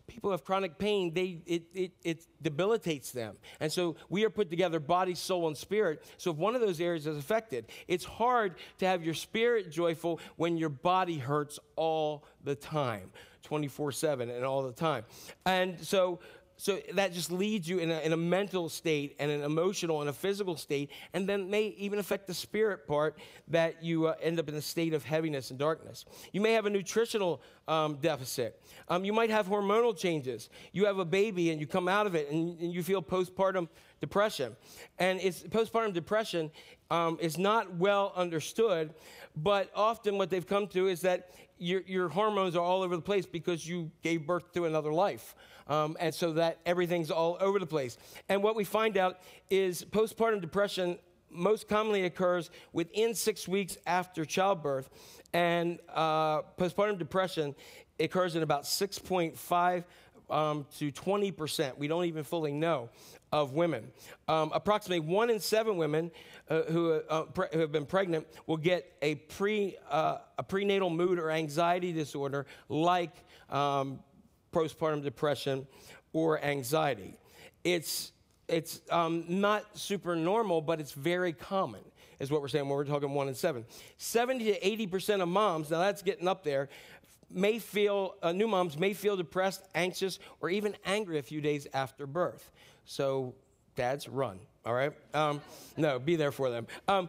People 0.06 0.30
have 0.30 0.44
chronic 0.44 0.78
pain, 0.78 1.12
they, 1.12 1.38
it, 1.46 1.64
it, 1.74 1.92
it 2.04 2.26
debilitates 2.40 3.10
them. 3.10 3.36
And 3.58 3.72
so 3.72 3.96
we 4.08 4.24
are 4.24 4.30
put 4.30 4.50
together 4.50 4.78
body, 4.78 5.16
soul, 5.16 5.48
and 5.48 5.56
spirit. 5.56 6.04
So 6.16 6.30
if 6.30 6.36
one 6.36 6.54
of 6.54 6.60
those 6.60 6.80
areas 6.80 7.08
is 7.08 7.16
affected, 7.16 7.66
it's 7.88 8.04
hard 8.04 8.54
to 8.78 8.86
have 8.86 9.04
your 9.04 9.14
spirit 9.14 9.72
joyful 9.72 10.20
when 10.36 10.56
your 10.56 10.68
body 10.68 11.18
hurts 11.18 11.58
all 11.74 12.24
the 12.44 12.54
time. 12.54 13.10
24 13.46 13.92
7 13.92 14.28
and 14.28 14.44
all 14.44 14.62
the 14.62 14.72
time. 14.72 15.04
And 15.46 15.80
so, 15.80 16.18
so 16.56 16.78
that 16.94 17.12
just 17.12 17.30
leads 17.30 17.68
you 17.68 17.78
in 17.78 17.90
a, 17.90 18.00
in 18.00 18.12
a 18.12 18.16
mental 18.16 18.68
state 18.68 19.14
and 19.18 19.30
an 19.30 19.42
emotional 19.42 20.00
and 20.00 20.10
a 20.10 20.12
physical 20.12 20.56
state, 20.56 20.90
and 21.12 21.28
then 21.28 21.48
may 21.48 21.68
even 21.78 21.98
affect 21.98 22.26
the 22.26 22.34
spirit 22.34 22.86
part 22.86 23.18
that 23.48 23.82
you 23.82 24.06
uh, 24.06 24.14
end 24.20 24.40
up 24.40 24.48
in 24.48 24.54
a 24.54 24.62
state 24.62 24.94
of 24.94 25.04
heaviness 25.04 25.50
and 25.50 25.58
darkness. 25.58 26.04
You 26.32 26.40
may 26.40 26.52
have 26.52 26.66
a 26.66 26.70
nutritional 26.70 27.40
um, 27.68 27.96
deficit. 27.96 28.60
Um, 28.88 29.04
you 29.04 29.12
might 29.12 29.30
have 29.30 29.46
hormonal 29.46 29.96
changes. 29.96 30.48
You 30.72 30.86
have 30.86 30.98
a 30.98 31.04
baby 31.04 31.50
and 31.50 31.60
you 31.60 31.66
come 31.66 31.88
out 31.88 32.06
of 32.06 32.14
it 32.14 32.30
and, 32.30 32.58
and 32.58 32.72
you 32.72 32.82
feel 32.82 33.02
postpartum 33.02 33.68
depression. 34.00 34.56
And 34.98 35.20
it's 35.20 35.42
postpartum 35.42 35.92
depression 35.92 36.50
um, 36.90 37.18
is 37.20 37.38
not 37.38 37.74
well 37.76 38.12
understood, 38.16 38.94
but 39.36 39.70
often 39.74 40.18
what 40.18 40.30
they've 40.30 40.46
come 40.46 40.66
to 40.68 40.88
is 40.88 41.00
that 41.02 41.30
your, 41.58 41.82
your 41.82 42.08
hormones 42.08 42.56
are 42.56 42.62
all 42.62 42.82
over 42.82 42.96
the 42.96 43.02
place 43.02 43.26
because 43.26 43.66
you 43.66 43.90
gave 44.02 44.26
birth 44.26 44.52
to 44.52 44.64
another 44.64 44.92
life. 44.92 45.34
Um, 45.68 45.96
and 45.98 46.14
so 46.14 46.34
that 46.34 46.58
everything's 46.64 47.10
all 47.10 47.36
over 47.40 47.58
the 47.58 47.66
place. 47.66 47.98
And 48.28 48.42
what 48.42 48.54
we 48.54 48.62
find 48.62 48.96
out 48.96 49.18
is 49.50 49.84
postpartum 49.84 50.40
depression 50.40 50.98
most 51.28 51.68
commonly 51.68 52.04
occurs 52.04 52.50
within 52.72 53.14
six 53.14 53.48
weeks 53.48 53.76
after 53.86 54.24
childbirth, 54.24 54.88
and 55.32 55.78
uh, 55.92 56.42
postpartum 56.58 56.98
depression 56.98 57.54
occurs 57.98 58.36
in 58.36 58.42
about 58.42 58.64
6.5 58.64 59.84
um, 60.30 60.66
to 60.78 60.90
20 60.90 61.30
percent. 61.32 61.78
We 61.78 61.88
don't 61.88 62.04
even 62.04 62.24
fully 62.24 62.52
know 62.52 62.90
of 63.32 63.52
women. 63.52 63.90
Um, 64.28 64.50
approximately 64.54 65.00
one 65.00 65.30
in 65.30 65.40
seven 65.40 65.76
women 65.76 66.10
uh, 66.48 66.62
who, 66.62 66.92
uh, 66.92 67.22
pre- 67.24 67.48
who 67.52 67.58
have 67.60 67.72
been 67.72 67.86
pregnant 67.86 68.26
will 68.46 68.56
get 68.56 68.92
a, 69.02 69.16
pre, 69.16 69.76
uh, 69.90 70.18
a 70.38 70.42
prenatal 70.42 70.90
mood 70.90 71.18
or 71.18 71.30
anxiety 71.30 71.92
disorder 71.92 72.46
like 72.68 73.12
um, 73.50 74.00
postpartum 74.52 75.02
depression 75.02 75.66
or 76.12 76.42
anxiety. 76.42 77.16
It's, 77.64 78.12
it's 78.48 78.80
um, 78.90 79.24
not 79.28 79.76
super 79.76 80.14
normal, 80.14 80.60
but 80.60 80.80
it's 80.80 80.92
very 80.92 81.32
common, 81.32 81.80
is 82.20 82.30
what 82.30 82.40
we're 82.40 82.48
saying 82.48 82.68
when 82.68 82.76
we're 82.76 82.84
talking 82.84 83.10
one 83.10 83.28
in 83.28 83.34
seven. 83.34 83.66
70 83.98 84.44
to 84.52 84.60
80% 84.60 85.20
of 85.20 85.28
moms, 85.28 85.70
now 85.70 85.80
that's 85.80 86.02
getting 86.02 86.28
up 86.28 86.44
there, 86.44 86.68
may 87.30 87.58
feel, 87.58 88.14
uh, 88.22 88.32
new 88.32 88.48
moms 88.48 88.78
may 88.78 88.92
feel 88.92 89.16
depressed, 89.16 89.64
anxious, 89.74 90.18
or 90.40 90.50
even 90.50 90.76
angry 90.84 91.18
a 91.18 91.22
few 91.22 91.40
days 91.40 91.66
after 91.72 92.06
birth. 92.06 92.50
So, 92.84 93.34
dads, 93.74 94.08
run, 94.08 94.38
all 94.64 94.74
right? 94.74 94.92
Um, 95.14 95.40
no, 95.76 95.98
be 95.98 96.16
there 96.16 96.32
for 96.32 96.50
them. 96.50 96.66
Um, 96.88 97.08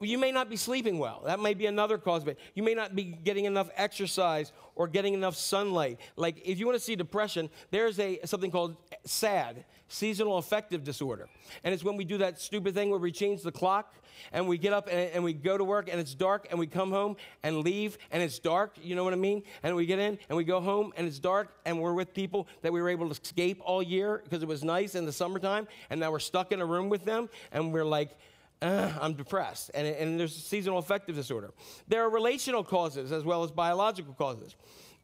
you 0.00 0.18
may 0.18 0.32
not 0.32 0.50
be 0.50 0.56
sleeping 0.56 0.98
well. 0.98 1.22
That 1.24 1.40
may 1.40 1.54
be 1.54 1.66
another 1.66 1.96
cause 1.98 2.22
of 2.22 2.28
it. 2.28 2.38
You 2.54 2.62
may 2.62 2.74
not 2.74 2.94
be 2.94 3.04
getting 3.04 3.44
enough 3.44 3.70
exercise 3.76 4.52
or 4.74 4.88
getting 4.88 5.14
enough 5.14 5.36
sunlight. 5.36 6.00
Like 6.16 6.42
if 6.44 6.58
you 6.58 6.66
want 6.66 6.76
to 6.76 6.84
see 6.84 6.96
depression, 6.96 7.50
there's 7.70 7.98
a 8.00 8.18
something 8.24 8.50
called 8.50 8.76
SAD, 9.04 9.64
seasonal 9.92 10.38
affective 10.38 10.84
disorder. 10.84 11.28
And 11.64 11.74
it's 11.74 11.84
when 11.84 11.96
we 11.96 12.04
do 12.04 12.18
that 12.18 12.40
stupid 12.40 12.74
thing 12.74 12.90
where 12.90 12.98
we 12.98 13.12
change 13.12 13.42
the 13.42 13.52
clock 13.52 13.94
and 14.32 14.48
we 14.48 14.56
get 14.56 14.72
up 14.72 14.88
and, 14.90 15.10
and 15.10 15.24
we 15.24 15.32
go 15.32 15.58
to 15.58 15.64
work 15.64 15.88
and 15.90 16.00
it's 16.00 16.14
dark 16.14 16.46
and 16.50 16.58
we 16.58 16.66
come 16.66 16.90
home 16.90 17.16
and 17.42 17.58
leave 17.58 17.98
and 18.10 18.22
it's 18.22 18.38
dark, 18.38 18.74
you 18.82 18.96
know 18.96 19.04
what 19.04 19.12
I 19.12 19.16
mean? 19.16 19.42
And 19.62 19.76
we 19.76 19.86
get 19.86 19.98
in 19.98 20.18
and 20.28 20.36
we 20.36 20.44
go 20.44 20.60
home 20.60 20.92
and 20.96 21.06
it's 21.06 21.18
dark 21.18 21.48
and 21.66 21.80
we're 21.80 21.92
with 21.92 22.14
people 22.14 22.48
that 22.62 22.72
we 22.72 22.80
were 22.80 22.88
able 22.88 23.06
to 23.06 23.12
escape 23.12 23.60
all 23.64 23.82
year 23.82 24.22
because 24.24 24.42
it 24.42 24.48
was 24.48 24.64
nice 24.64 24.94
in 24.94 25.04
the 25.04 25.12
summertime 25.12 25.68
and 25.90 26.00
now 26.00 26.10
we're 26.10 26.18
stuck 26.18 26.52
in 26.52 26.60
a 26.60 26.66
room 26.66 26.88
with 26.88 27.04
them 27.04 27.28
and 27.52 27.72
we're 27.72 27.84
like, 27.84 28.16
"Ugh, 28.62 28.92
I'm 29.00 29.14
depressed. 29.14 29.70
And, 29.74 29.86
and 29.86 30.18
there's 30.18 30.34
seasonal 30.34 30.78
affective 30.78 31.16
disorder. 31.16 31.50
There 31.88 32.02
are 32.02 32.10
relational 32.10 32.64
causes 32.64 33.12
as 33.12 33.24
well 33.24 33.44
as 33.44 33.50
biological 33.50 34.14
causes. 34.14 34.56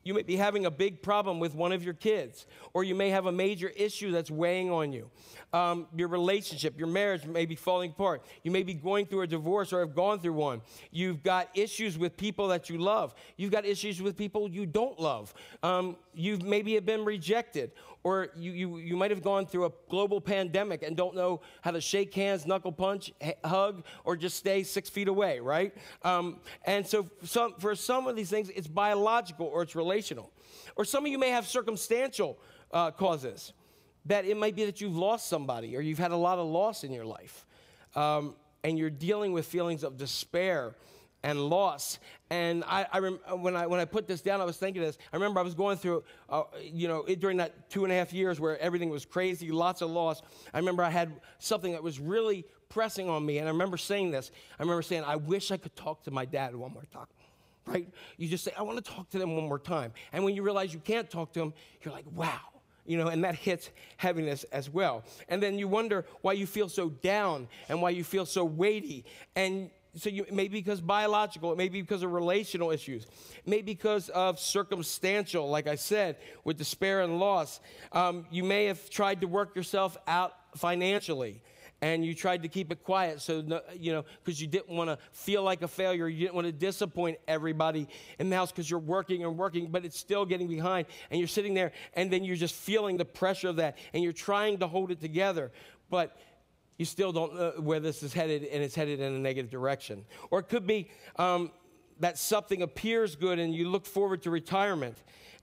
You 0.08 0.14
may 0.14 0.22
be 0.22 0.36
having 0.36 0.64
a 0.64 0.70
big 0.70 1.02
problem 1.02 1.38
with 1.38 1.54
one 1.54 1.70
of 1.70 1.84
your 1.84 1.92
kids, 1.92 2.46
or 2.72 2.82
you 2.82 2.94
may 2.94 3.10
have 3.10 3.26
a 3.26 3.32
major 3.32 3.68
issue 3.68 4.10
that's 4.10 4.30
weighing 4.30 4.70
on 4.70 4.90
you. 4.90 5.10
Um, 5.52 5.86
your 5.94 6.08
relationship, 6.08 6.78
your 6.78 6.88
marriage 6.88 7.26
may 7.26 7.44
be 7.44 7.54
falling 7.54 7.90
apart. 7.90 8.24
You 8.42 8.50
may 8.50 8.62
be 8.62 8.72
going 8.72 9.04
through 9.04 9.20
a 9.20 9.26
divorce 9.26 9.70
or 9.70 9.80
have 9.80 9.94
gone 9.94 10.20
through 10.20 10.32
one. 10.32 10.62
You've 10.90 11.22
got 11.22 11.50
issues 11.54 11.98
with 11.98 12.16
people 12.16 12.48
that 12.48 12.70
you 12.70 12.78
love. 12.78 13.14
You've 13.36 13.50
got 13.50 13.66
issues 13.66 14.00
with 14.00 14.16
people 14.16 14.48
you 14.48 14.64
don't 14.64 14.98
love. 14.98 15.34
Um, 15.62 15.96
you've 16.18 16.42
maybe 16.42 16.74
have 16.74 16.84
been 16.84 17.04
rejected, 17.04 17.72
or 18.02 18.28
you, 18.36 18.52
you, 18.52 18.78
you 18.78 18.96
might 18.96 19.10
have 19.10 19.22
gone 19.22 19.46
through 19.46 19.66
a 19.66 19.72
global 19.88 20.20
pandemic 20.20 20.82
and 20.82 20.96
don't 20.96 21.14
know 21.14 21.40
how 21.62 21.70
to 21.70 21.80
shake 21.80 22.14
hands, 22.14 22.46
knuckle 22.46 22.72
punch, 22.72 23.12
hug, 23.44 23.84
or 24.04 24.16
just 24.16 24.36
stay 24.36 24.62
six 24.62 24.88
feet 24.88 25.08
away, 25.08 25.40
right? 25.40 25.74
Um, 26.02 26.38
and 26.64 26.86
so 26.86 27.08
some, 27.22 27.54
for 27.58 27.74
some 27.74 28.06
of 28.06 28.16
these 28.16 28.30
things, 28.30 28.50
it's 28.50 28.66
biological 28.66 29.46
or 29.46 29.62
it's 29.62 29.74
relational. 29.74 30.32
Or 30.76 30.84
some 30.84 31.04
of 31.04 31.10
you 31.10 31.18
may 31.18 31.30
have 31.30 31.46
circumstantial 31.46 32.38
uh, 32.72 32.90
causes. 32.90 33.52
That 34.06 34.24
it 34.24 34.36
might 34.36 34.56
be 34.56 34.64
that 34.64 34.80
you've 34.80 34.96
lost 34.96 35.28
somebody 35.28 35.76
or 35.76 35.80
you've 35.80 35.98
had 35.98 36.12
a 36.12 36.16
lot 36.16 36.38
of 36.38 36.46
loss 36.46 36.82
in 36.82 36.92
your 36.92 37.04
life. 37.04 37.44
Um, 37.94 38.36
and 38.64 38.78
you're 38.78 38.90
dealing 38.90 39.32
with 39.32 39.46
feelings 39.46 39.84
of 39.84 39.96
despair 39.96 40.74
and 41.22 41.40
loss. 41.48 41.98
And 42.30 42.64
I, 42.64 42.86
I 42.92 42.98
rem- 42.98 43.20
when, 43.38 43.56
I, 43.56 43.66
when 43.66 43.80
I 43.80 43.84
put 43.84 44.06
this 44.06 44.20
down, 44.20 44.40
I 44.40 44.44
was 44.44 44.56
thinking 44.56 44.82
this. 44.82 44.98
I 45.12 45.16
remember 45.16 45.40
I 45.40 45.42
was 45.42 45.54
going 45.54 45.76
through, 45.78 46.04
uh, 46.28 46.44
you 46.62 46.88
know, 46.88 47.04
it, 47.04 47.20
during 47.20 47.38
that 47.38 47.70
two 47.70 47.84
and 47.84 47.92
a 47.92 47.96
half 47.96 48.12
years 48.12 48.38
where 48.38 48.58
everything 48.58 48.90
was 48.90 49.04
crazy, 49.04 49.50
lots 49.50 49.82
of 49.82 49.90
loss. 49.90 50.22
I 50.52 50.58
remember 50.58 50.82
I 50.82 50.90
had 50.90 51.20
something 51.38 51.72
that 51.72 51.82
was 51.82 51.98
really 51.98 52.44
pressing 52.68 53.08
on 53.08 53.24
me. 53.24 53.38
And 53.38 53.48
I 53.48 53.50
remember 53.50 53.76
saying 53.76 54.10
this. 54.10 54.30
I 54.58 54.62
remember 54.62 54.82
saying, 54.82 55.04
I 55.04 55.16
wish 55.16 55.50
I 55.50 55.56
could 55.56 55.74
talk 55.74 56.04
to 56.04 56.10
my 56.10 56.24
dad 56.24 56.54
one 56.54 56.72
more 56.72 56.86
time. 56.92 57.06
Right? 57.66 57.88
You 58.16 58.28
just 58.28 58.44
say, 58.44 58.52
I 58.56 58.62
want 58.62 58.82
to 58.82 58.92
talk 58.92 59.10
to 59.10 59.18
them 59.18 59.34
one 59.34 59.46
more 59.46 59.58
time. 59.58 59.92
And 60.12 60.24
when 60.24 60.34
you 60.34 60.42
realize 60.42 60.72
you 60.72 60.80
can't 60.80 61.10
talk 61.10 61.32
to 61.34 61.40
them, 61.40 61.52
you're 61.82 61.92
like, 61.92 62.06
wow 62.14 62.40
you 62.88 62.96
know, 62.96 63.08
and 63.08 63.22
that 63.22 63.34
hits 63.34 63.70
heaviness 63.98 64.44
as 64.44 64.70
well. 64.70 65.04
And 65.28 65.42
then 65.42 65.58
you 65.58 65.68
wonder 65.68 66.06
why 66.22 66.32
you 66.32 66.46
feel 66.46 66.70
so 66.70 66.88
down 66.88 67.46
and 67.68 67.82
why 67.82 67.90
you 67.90 68.02
feel 68.02 68.24
so 68.24 68.46
weighty. 68.46 69.04
And 69.36 69.70
so 69.94 70.10
you 70.10 70.26
maybe 70.30 70.60
because 70.60 70.80
biological, 70.80 71.52
it 71.52 71.58
may 71.58 71.68
be 71.68 71.80
because 71.80 72.02
of 72.02 72.12
relational 72.12 72.70
issues, 72.70 73.06
maybe 73.46 73.62
because 73.62 74.08
of 74.10 74.38
circumstantial, 74.38 75.48
like 75.48 75.66
I 75.66 75.74
said, 75.74 76.16
with 76.44 76.58
despair 76.58 77.02
and 77.02 77.18
loss. 77.18 77.60
Um, 77.92 78.26
you 78.30 78.44
may 78.44 78.66
have 78.66 78.90
tried 78.90 79.22
to 79.22 79.26
work 79.26 79.56
yourself 79.56 79.96
out 80.06 80.34
financially 80.56 81.40
and 81.80 82.04
you 82.04 82.14
tried 82.14 82.42
to 82.42 82.48
keep 82.48 82.72
it 82.72 82.82
quiet 82.82 83.20
so 83.20 83.62
you 83.78 83.92
know 83.92 84.04
because 84.24 84.40
you 84.40 84.46
didn't 84.46 84.74
want 84.74 84.88
to 84.90 84.98
feel 85.12 85.42
like 85.42 85.62
a 85.62 85.68
failure 85.68 86.08
you 86.08 86.20
didn't 86.20 86.34
want 86.34 86.46
to 86.46 86.52
disappoint 86.52 87.18
everybody 87.28 87.86
in 88.18 88.30
the 88.30 88.36
house 88.36 88.50
because 88.50 88.68
you're 88.70 88.80
working 88.80 89.24
and 89.24 89.36
working 89.36 89.68
but 89.70 89.84
it's 89.84 89.98
still 89.98 90.24
getting 90.24 90.48
behind 90.48 90.86
and 91.10 91.20
you're 91.20 91.28
sitting 91.28 91.54
there 91.54 91.72
and 91.94 92.10
then 92.12 92.24
you're 92.24 92.36
just 92.36 92.54
feeling 92.54 92.96
the 92.96 93.04
pressure 93.04 93.48
of 93.48 93.56
that 93.56 93.78
and 93.92 94.02
you're 94.02 94.12
trying 94.12 94.58
to 94.58 94.66
hold 94.66 94.90
it 94.90 95.00
together 95.00 95.52
but 95.90 96.16
you 96.78 96.84
still 96.84 97.12
don't 97.12 97.34
know 97.34 97.52
where 97.58 97.80
this 97.80 98.02
is 98.02 98.12
headed 98.12 98.44
and 98.44 98.62
it's 98.62 98.74
headed 98.74 99.00
in 99.00 99.12
a 99.12 99.18
negative 99.18 99.50
direction 99.50 100.04
or 100.30 100.38
it 100.40 100.48
could 100.48 100.66
be 100.66 100.88
um, 101.16 101.50
that 102.00 102.16
something 102.16 102.62
appears 102.62 103.14
good 103.14 103.38
and 103.38 103.54
you 103.54 103.68
look 103.68 103.84
forward 103.84 104.22
to 104.22 104.30
retirement 104.30 104.96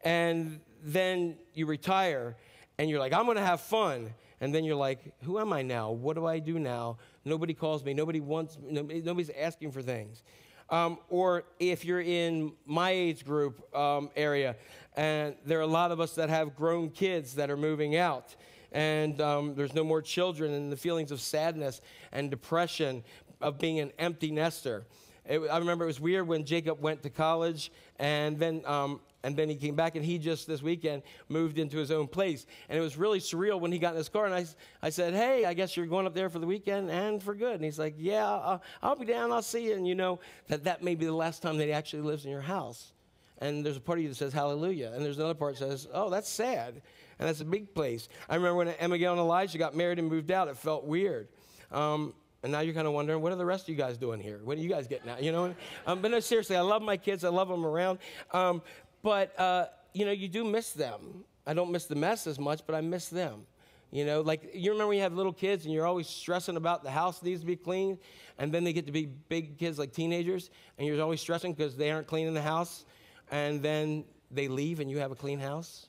and 0.03 0.59
then 0.83 1.37
you 1.53 1.65
retire 1.65 2.35
and 2.77 2.89
you're 2.89 2.99
like 2.99 3.13
i'm 3.13 3.25
going 3.25 3.37
to 3.37 3.43
have 3.43 3.61
fun 3.61 4.13
and 4.41 4.53
then 4.53 4.63
you're 4.63 4.75
like, 4.75 4.99
who 5.23 5.39
am 5.39 5.53
I 5.53 5.61
now? 5.61 5.91
What 5.91 6.15
do 6.15 6.25
I 6.25 6.39
do 6.39 6.59
now? 6.59 6.97
Nobody 7.23 7.53
calls 7.53 7.83
me. 7.83 7.93
Nobody 7.93 8.19
wants. 8.19 8.57
Nobody, 8.61 9.01
nobody's 9.01 9.29
asking 9.29 9.71
for 9.71 9.81
things. 9.81 10.23
Um, 10.69 10.97
or 11.09 11.43
if 11.59 11.85
you're 11.85 12.01
in 12.01 12.53
my 12.65 12.89
age 12.89 13.23
group 13.23 13.75
um, 13.75 14.09
area, 14.15 14.55
and 14.95 15.35
there 15.45 15.59
are 15.59 15.63
a 15.63 15.67
lot 15.67 15.91
of 15.91 15.99
us 15.99 16.15
that 16.15 16.29
have 16.29 16.55
grown 16.55 16.89
kids 16.89 17.35
that 17.35 17.49
are 17.49 17.57
moving 17.57 17.95
out, 17.95 18.35
and 18.75 19.21
um, 19.21 19.55
there's 19.55 19.73
no 19.73 19.85
more 19.85 20.01
children, 20.01 20.51
and 20.53 20.69
the 20.69 20.77
feelings 20.77 21.09
of 21.09 21.21
sadness 21.21 21.81
and 22.11 22.29
depression 22.29 23.03
of 23.41 23.57
being 23.57 23.79
an 23.79 23.91
empty 23.97 24.31
nester. 24.31 24.83
It, 25.25 25.39
I 25.39 25.57
remember 25.57 25.85
it 25.85 25.87
was 25.87 26.01
weird 26.01 26.27
when 26.27 26.43
Jacob 26.45 26.81
went 26.81 27.01
to 27.03 27.09
college, 27.09 27.71
and 27.99 28.37
then 28.37 28.63
um, 28.65 28.99
and 29.23 29.35
then 29.37 29.47
he 29.47 29.55
came 29.55 29.75
back, 29.75 29.95
and 29.95 30.03
he 30.03 30.19
just 30.19 30.45
this 30.45 30.61
weekend 30.61 31.03
moved 31.29 31.57
into 31.57 31.77
his 31.77 31.89
own 31.89 32.07
place. 32.07 32.45
And 32.67 32.77
it 32.77 32.81
was 32.81 32.97
really 32.97 33.19
surreal 33.19 33.61
when 33.61 33.71
he 33.71 33.79
got 33.79 33.91
in 33.91 33.97
his 33.97 34.09
car, 34.09 34.25
and 34.25 34.35
I, 34.35 34.45
I 34.83 34.89
said, 34.89 35.13
"Hey, 35.13 35.45
I 35.45 35.53
guess 35.53 35.77
you're 35.77 35.85
going 35.85 36.05
up 36.05 36.13
there 36.13 36.29
for 36.29 36.39
the 36.39 36.45
weekend 36.45 36.91
and 36.91 37.23
for 37.23 37.33
good." 37.33 37.55
And 37.55 37.63
he's 37.63 37.79
like, 37.79 37.95
"Yeah, 37.97 38.27
I'll, 38.27 38.61
I'll 38.83 38.95
be 38.97 39.05
down. 39.05 39.31
I'll 39.31 39.41
see 39.41 39.67
you." 39.67 39.75
And 39.75 39.87
you 39.87 39.95
know 39.95 40.19
that 40.49 40.65
that 40.65 40.83
may 40.83 40.95
be 40.95 41.05
the 41.05 41.13
last 41.13 41.41
time 41.41 41.57
that 41.59 41.65
he 41.65 41.71
actually 41.71 42.03
lives 42.03 42.25
in 42.25 42.31
your 42.31 42.41
house. 42.41 42.91
And 43.39 43.65
there's 43.65 43.77
a 43.77 43.81
part 43.81 43.99
of 43.99 44.03
you 44.03 44.09
that 44.09 44.15
says 44.15 44.33
hallelujah, 44.33 44.91
and 44.93 45.03
there's 45.03 45.17
another 45.17 45.33
part 45.33 45.57
that 45.57 45.69
says, 45.69 45.87
"Oh, 45.93 46.09
that's 46.09 46.29
sad," 46.29 46.81
and 47.19 47.27
that's 47.27 47.41
a 47.41 47.45
big 47.45 47.73
place. 47.73 48.09
I 48.29 48.35
remember 48.35 48.57
when 48.57 48.67
Abigail 48.79 49.11
and 49.11 49.19
Elijah 49.19 49.57
got 49.57 49.75
married 49.75 49.99
and 49.99 50.07
moved 50.07 50.31
out; 50.31 50.47
it 50.47 50.57
felt 50.57 50.85
weird. 50.85 51.27
Um, 51.71 52.13
and 52.43 52.51
now 52.51 52.59
you're 52.59 52.75
kind 52.75 52.85
of 52.85 52.93
wondering, 52.93 53.23
what 53.23 53.31
are 53.31 53.37
the 53.37 53.45
rest 53.45 53.63
of 53.63 53.69
you 53.69 53.75
guys 53.75 53.97
doing 53.97 54.19
here? 54.19 54.39
What 54.43 54.59
are 54.59 54.61
you 54.61 54.69
guys 54.69 54.85
getting 54.87 55.09
at? 55.09 55.23
You 55.23 55.31
know? 55.31 55.55
Um, 55.87 55.99
but 55.99 56.11
no, 56.11 56.19
seriously, 56.19 56.55
I 56.55 56.61
love 56.61 56.83
my 56.83 56.95
kids. 56.95 57.23
I 57.23 57.29
love 57.29 57.47
them 57.49 57.65
around. 57.65 57.97
Um, 58.33 58.61
but, 59.01 59.37
uh, 59.39 59.65
you 59.93 60.05
know, 60.05 60.11
you 60.11 60.27
do 60.27 60.43
miss 60.43 60.71
them. 60.71 61.23
I 61.47 61.55
don't 61.55 61.71
miss 61.71 61.85
the 61.85 61.95
mess 61.95 62.27
as 62.27 62.37
much, 62.37 62.61
but 62.67 62.75
I 62.75 62.81
miss 62.81 63.07
them. 63.09 63.47
You 63.91 64.05
know, 64.05 64.21
like 64.21 64.51
you 64.53 64.71
remember 64.71 64.89
when 64.89 64.97
you 64.97 65.03
have 65.03 65.13
little 65.13 65.33
kids 65.33 65.65
and 65.65 65.73
you're 65.73 65.87
always 65.87 66.07
stressing 66.07 66.55
about 66.55 66.83
the 66.83 66.91
house 66.91 67.23
needs 67.23 67.39
to 67.39 67.47
be 67.47 67.55
clean, 67.55 67.97
and 68.37 68.51
then 68.51 68.63
they 68.63 68.73
get 68.73 68.85
to 68.87 68.91
be 68.91 69.05
big 69.05 69.57
kids 69.57 69.79
like 69.79 69.91
teenagers, 69.91 70.49
and 70.77 70.87
you're 70.87 71.01
always 71.01 71.21
stressing 71.21 71.53
because 71.53 71.75
they 71.77 71.89
aren't 71.89 72.05
cleaning 72.05 72.33
the 72.33 72.41
house, 72.41 72.85
and 73.31 73.61
then 73.61 74.03
they 74.31 74.47
leave 74.47 74.81
and 74.81 74.91
you 74.91 74.99
have 74.99 75.11
a 75.11 75.15
clean 75.15 75.39
house, 75.39 75.87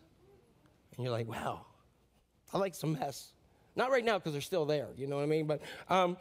and 0.97 1.05
you're 1.05 1.13
like, 1.13 1.29
wow, 1.29 1.67
I 2.53 2.59
like 2.59 2.75
some 2.75 2.95
mess. 2.95 3.33
Not 3.75 3.91
right 3.91 4.05
now 4.05 4.19
because 4.19 4.33
they're 4.33 4.41
still 4.41 4.65
there, 4.65 4.89
you 4.97 5.07
know 5.07 5.17
what 5.17 5.23
I 5.23 5.27
mean? 5.27 5.47
But, 5.47 5.61
um, 5.89 6.17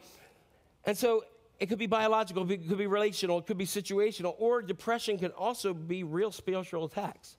and 0.84 0.96
so 0.96 1.24
it 1.58 1.66
could 1.66 1.78
be 1.78 1.86
biological, 1.86 2.50
it 2.50 2.68
could 2.68 2.78
be 2.78 2.86
relational, 2.86 3.38
it 3.38 3.46
could 3.46 3.58
be 3.58 3.66
situational, 3.66 4.34
or 4.38 4.60
depression 4.60 5.18
can 5.18 5.30
also 5.30 5.72
be 5.72 6.04
real 6.04 6.30
spiritual 6.30 6.84
attacks. 6.84 7.38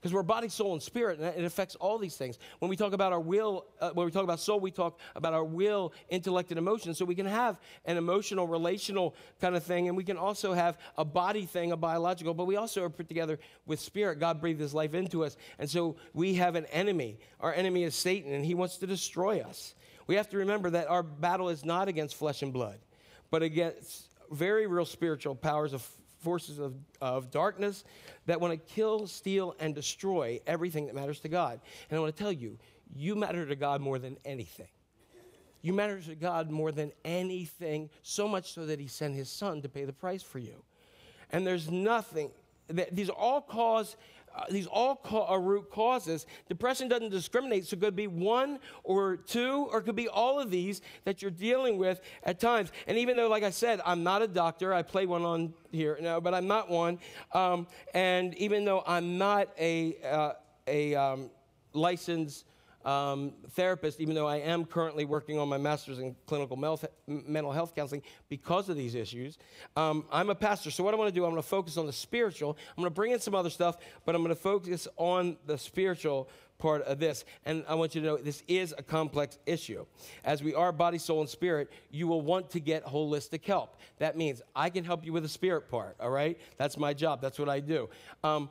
Because 0.00 0.14
we're 0.14 0.22
body, 0.22 0.48
soul, 0.48 0.74
and 0.74 0.82
spirit, 0.82 1.18
and 1.18 1.26
it 1.36 1.44
affects 1.44 1.74
all 1.76 1.98
these 1.98 2.16
things. 2.16 2.38
When 2.60 2.68
we 2.68 2.76
talk 2.76 2.92
about 2.92 3.12
our 3.12 3.20
will, 3.20 3.66
uh, 3.80 3.90
when 3.90 4.06
we 4.06 4.12
talk 4.12 4.22
about 4.22 4.38
soul, 4.38 4.60
we 4.60 4.70
talk 4.70 5.00
about 5.16 5.34
our 5.34 5.44
will, 5.44 5.92
intellect, 6.08 6.50
and 6.50 6.58
emotion. 6.58 6.94
So 6.94 7.04
we 7.04 7.16
can 7.16 7.26
have 7.26 7.58
an 7.84 7.96
emotional, 7.96 8.46
relational 8.46 9.16
kind 9.40 9.56
of 9.56 9.64
thing, 9.64 9.88
and 9.88 9.96
we 9.96 10.04
can 10.04 10.16
also 10.16 10.52
have 10.52 10.78
a 10.96 11.04
body 11.04 11.46
thing, 11.46 11.72
a 11.72 11.76
biological, 11.76 12.32
but 12.32 12.46
we 12.46 12.54
also 12.54 12.84
are 12.84 12.90
put 12.90 13.08
together 13.08 13.40
with 13.66 13.80
spirit. 13.80 14.20
God 14.20 14.40
breathed 14.40 14.60
his 14.60 14.72
life 14.72 14.94
into 14.94 15.24
us. 15.24 15.36
And 15.58 15.68
so 15.68 15.96
we 16.14 16.34
have 16.34 16.54
an 16.54 16.66
enemy. 16.66 17.18
Our 17.40 17.52
enemy 17.52 17.82
is 17.82 17.96
Satan, 17.96 18.32
and 18.32 18.44
he 18.44 18.54
wants 18.54 18.76
to 18.76 18.86
destroy 18.86 19.40
us. 19.40 19.74
We 20.06 20.14
have 20.14 20.28
to 20.30 20.38
remember 20.38 20.70
that 20.70 20.88
our 20.88 21.02
battle 21.02 21.48
is 21.48 21.64
not 21.64 21.88
against 21.88 22.14
flesh 22.14 22.42
and 22.42 22.52
blood, 22.52 22.78
but 23.32 23.42
against 23.42 24.04
very 24.30 24.66
real 24.68 24.84
spiritual 24.84 25.34
powers 25.34 25.72
of 25.72 25.86
forces 26.20 26.58
of, 26.58 26.74
of 27.00 27.30
darkness 27.30 27.84
that 28.26 28.40
want 28.40 28.52
to 28.52 28.74
kill, 28.74 29.06
steal, 29.06 29.54
and 29.60 29.74
destroy 29.74 30.40
everything 30.46 30.86
that 30.86 30.94
matters 30.94 31.20
to 31.20 31.28
God. 31.28 31.60
And 31.90 31.96
I 31.96 32.00
want 32.00 32.14
to 32.14 32.22
tell 32.22 32.32
you, 32.32 32.58
you 32.94 33.14
matter 33.14 33.46
to 33.46 33.56
God 33.56 33.80
more 33.80 33.98
than 33.98 34.16
anything. 34.24 34.68
You 35.60 35.72
matter 35.72 36.00
to 36.00 36.14
God 36.14 36.50
more 36.50 36.72
than 36.72 36.92
anything, 37.04 37.90
so 38.02 38.28
much 38.28 38.52
so 38.52 38.66
that 38.66 38.78
He 38.78 38.86
sent 38.86 39.14
His 39.14 39.28
Son 39.28 39.60
to 39.62 39.68
pay 39.68 39.84
the 39.84 39.92
price 39.92 40.22
for 40.22 40.38
you. 40.38 40.62
And 41.30 41.46
there's 41.46 41.70
nothing, 41.70 42.30
that, 42.68 42.94
these 42.94 43.10
are 43.10 43.16
all 43.16 43.40
cause. 43.40 43.96
Uh, 44.34 44.44
these 44.50 44.66
all 44.66 44.96
ca- 44.96 45.24
are 45.24 45.40
root 45.40 45.70
causes. 45.70 46.26
Depression 46.48 46.88
doesn't 46.88 47.10
discriminate, 47.10 47.66
so 47.66 47.76
it 47.76 47.80
could 47.80 47.96
be 47.96 48.06
one 48.06 48.58
or 48.84 49.16
two, 49.16 49.68
or 49.72 49.78
it 49.78 49.82
could 49.82 49.96
be 49.96 50.08
all 50.08 50.40
of 50.40 50.50
these 50.50 50.80
that 51.04 51.22
you're 51.22 51.30
dealing 51.30 51.78
with 51.78 52.00
at 52.24 52.40
times. 52.40 52.72
And 52.86 52.98
even 52.98 53.16
though, 53.16 53.28
like 53.28 53.42
I 53.42 53.50
said, 53.50 53.80
I'm 53.84 54.02
not 54.02 54.22
a 54.22 54.28
doctor, 54.28 54.72
I 54.72 54.82
play 54.82 55.06
one 55.06 55.22
on 55.22 55.54
here, 55.70 55.98
no, 56.00 56.20
but 56.20 56.34
I'm 56.34 56.46
not 56.46 56.70
one. 56.70 56.98
Um, 57.32 57.66
and 57.94 58.34
even 58.36 58.64
though 58.64 58.82
I'm 58.86 59.18
not 59.18 59.48
a, 59.58 59.96
uh, 60.04 60.32
a 60.66 60.94
um, 60.94 61.30
licensed 61.72 62.44
um, 62.84 63.32
therapist, 63.50 64.00
even 64.00 64.14
though 64.14 64.26
I 64.26 64.36
am 64.36 64.64
currently 64.64 65.04
working 65.04 65.38
on 65.38 65.48
my 65.48 65.58
master's 65.58 65.98
in 65.98 66.14
clinical 66.26 66.56
mental 67.06 67.52
health 67.52 67.74
counseling 67.74 68.02
because 68.28 68.68
of 68.68 68.76
these 68.76 68.94
issues. 68.94 69.38
Um, 69.76 70.04
I'm 70.10 70.30
a 70.30 70.34
pastor, 70.34 70.70
so 70.70 70.84
what 70.84 70.94
I 70.94 70.96
want 70.96 71.08
to 71.08 71.14
do, 71.14 71.24
I'm 71.24 71.30
going 71.32 71.42
to 71.42 71.48
focus 71.48 71.76
on 71.76 71.86
the 71.86 71.92
spiritual. 71.92 72.56
I'm 72.70 72.82
going 72.82 72.90
to 72.90 72.94
bring 72.94 73.12
in 73.12 73.20
some 73.20 73.34
other 73.34 73.50
stuff, 73.50 73.76
but 74.04 74.14
I'm 74.14 74.22
going 74.22 74.34
to 74.34 74.40
focus 74.40 74.88
on 74.96 75.36
the 75.46 75.58
spiritual 75.58 76.28
part 76.58 76.82
of 76.82 76.98
this. 76.98 77.24
And 77.44 77.64
I 77.68 77.74
want 77.74 77.94
you 77.94 78.00
to 78.00 78.06
know 78.06 78.16
this 78.16 78.42
is 78.48 78.74
a 78.76 78.82
complex 78.82 79.38
issue. 79.46 79.86
As 80.24 80.42
we 80.42 80.54
are 80.54 80.72
body, 80.72 80.98
soul, 80.98 81.20
and 81.20 81.28
spirit, 81.28 81.70
you 81.90 82.06
will 82.06 82.20
want 82.20 82.50
to 82.50 82.60
get 82.60 82.84
holistic 82.84 83.44
help. 83.44 83.76
That 83.98 84.16
means 84.16 84.42
I 84.54 84.70
can 84.70 84.84
help 84.84 85.04
you 85.06 85.12
with 85.12 85.22
the 85.22 85.28
spirit 85.28 85.70
part, 85.70 85.96
all 86.00 86.10
right? 86.10 86.38
That's 86.56 86.76
my 86.76 86.94
job. 86.94 87.20
That's 87.20 87.38
what 87.38 87.48
I 87.48 87.60
do. 87.60 87.88
Um, 88.24 88.50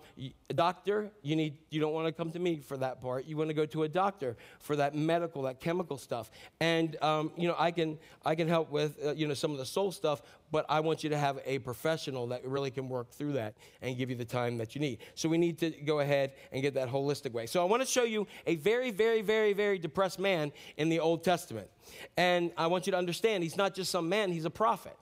doctor, 0.55 1.11
you 1.21 1.35
need 1.35 1.57
you 1.69 1.81
don't 1.81 1.93
want 1.93 2.07
to 2.07 2.13
come 2.13 2.31
to 2.31 2.39
me 2.39 2.59
for 2.59 2.77
that 2.77 3.01
part. 3.01 3.25
You 3.25 3.37
want 3.37 3.49
to 3.49 3.53
go 3.53 3.65
to 3.65 3.83
a 3.83 3.89
doctor 3.89 4.37
for 4.59 4.75
that 4.77 4.95
medical, 4.95 5.43
that 5.43 5.59
chemical 5.59 5.97
stuff. 5.97 6.31
And 6.59 6.95
um, 7.01 7.31
you 7.35 7.47
know, 7.47 7.55
I 7.57 7.71
can 7.71 7.97
I 8.25 8.35
can 8.35 8.47
help 8.47 8.71
with 8.71 8.97
uh, 9.05 9.11
you 9.11 9.27
know 9.27 9.33
some 9.33 9.51
of 9.51 9.57
the 9.57 9.65
soul 9.65 9.91
stuff, 9.91 10.21
but 10.51 10.65
I 10.69 10.79
want 10.79 11.03
you 11.03 11.09
to 11.09 11.17
have 11.17 11.39
a 11.45 11.59
professional 11.59 12.27
that 12.27 12.45
really 12.45 12.71
can 12.71 12.87
work 12.87 13.11
through 13.11 13.33
that 13.33 13.55
and 13.81 13.97
give 13.97 14.09
you 14.09 14.15
the 14.15 14.25
time 14.25 14.57
that 14.59 14.75
you 14.75 14.81
need. 14.81 14.99
So 15.15 15.27
we 15.27 15.37
need 15.37 15.57
to 15.59 15.69
go 15.69 15.99
ahead 15.99 16.33
and 16.51 16.61
get 16.61 16.73
that 16.75 16.89
holistic 16.89 17.33
way. 17.33 17.45
So 17.47 17.61
I 17.61 17.65
want 17.65 17.81
to 17.81 17.87
show 17.87 18.03
you 18.03 18.27
a 18.45 18.55
very, 18.55 18.91
very, 18.91 19.21
very, 19.21 19.53
very 19.53 19.77
depressed 19.77 20.19
man 20.19 20.51
in 20.77 20.89
the 20.89 20.99
Old 20.99 21.23
Testament. 21.23 21.69
And 22.15 22.51
I 22.57 22.67
want 22.67 22.87
you 22.87 22.91
to 22.91 22.97
understand 22.97 23.43
he's 23.43 23.57
not 23.57 23.73
just 23.75 23.91
some 23.91 24.07
man, 24.07 24.31
he's 24.31 24.45
a 24.45 24.49
prophet, 24.49 24.97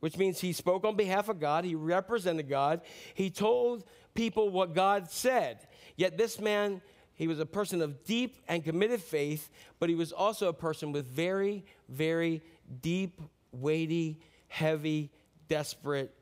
which 0.00 0.16
means 0.16 0.40
he 0.40 0.52
spoke 0.52 0.84
on 0.84 0.96
behalf 0.96 1.28
of 1.28 1.40
God, 1.40 1.64
he 1.64 1.74
represented 1.74 2.48
God, 2.48 2.80
he 3.14 3.30
told 3.30 3.84
people 4.14 4.48
what 4.48 4.74
God 4.74 5.10
said. 5.10 5.66
Yet 5.96 6.16
this 6.16 6.40
man, 6.40 6.80
he 7.14 7.28
was 7.28 7.38
a 7.38 7.46
person 7.46 7.82
of 7.82 8.04
deep 8.04 8.36
and 8.48 8.64
committed 8.64 9.00
faith, 9.00 9.50
but 9.78 9.88
he 9.88 9.94
was 9.94 10.12
also 10.12 10.48
a 10.48 10.52
person 10.54 10.92
with 10.92 11.06
very, 11.06 11.64
very 11.88 12.42
deep, 12.80 13.20
weighty, 13.52 14.20
heavy, 14.56 15.10
desperate 15.48 16.14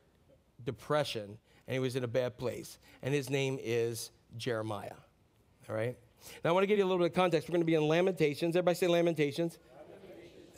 depression, 0.64 1.38
and 1.68 1.72
he 1.74 1.78
was 1.78 1.94
in 1.94 2.02
a 2.02 2.08
bad 2.08 2.36
place. 2.36 2.78
And 3.02 3.14
his 3.14 3.30
name 3.30 3.60
is 3.62 4.10
Jeremiah. 4.36 4.98
All 5.68 5.76
right? 5.76 5.96
Now, 6.42 6.50
I 6.50 6.52
want 6.52 6.64
to 6.64 6.66
give 6.66 6.78
you 6.78 6.84
a 6.84 6.88
little 6.88 6.98
bit 6.98 7.12
of 7.12 7.14
context. 7.14 7.48
We're 7.48 7.52
going 7.52 7.62
to 7.62 7.66
be 7.66 7.76
in 7.76 7.86
Lamentations. 7.86 8.56
Everybody 8.56 8.74
say 8.74 8.88
Lamentations. 8.88 9.58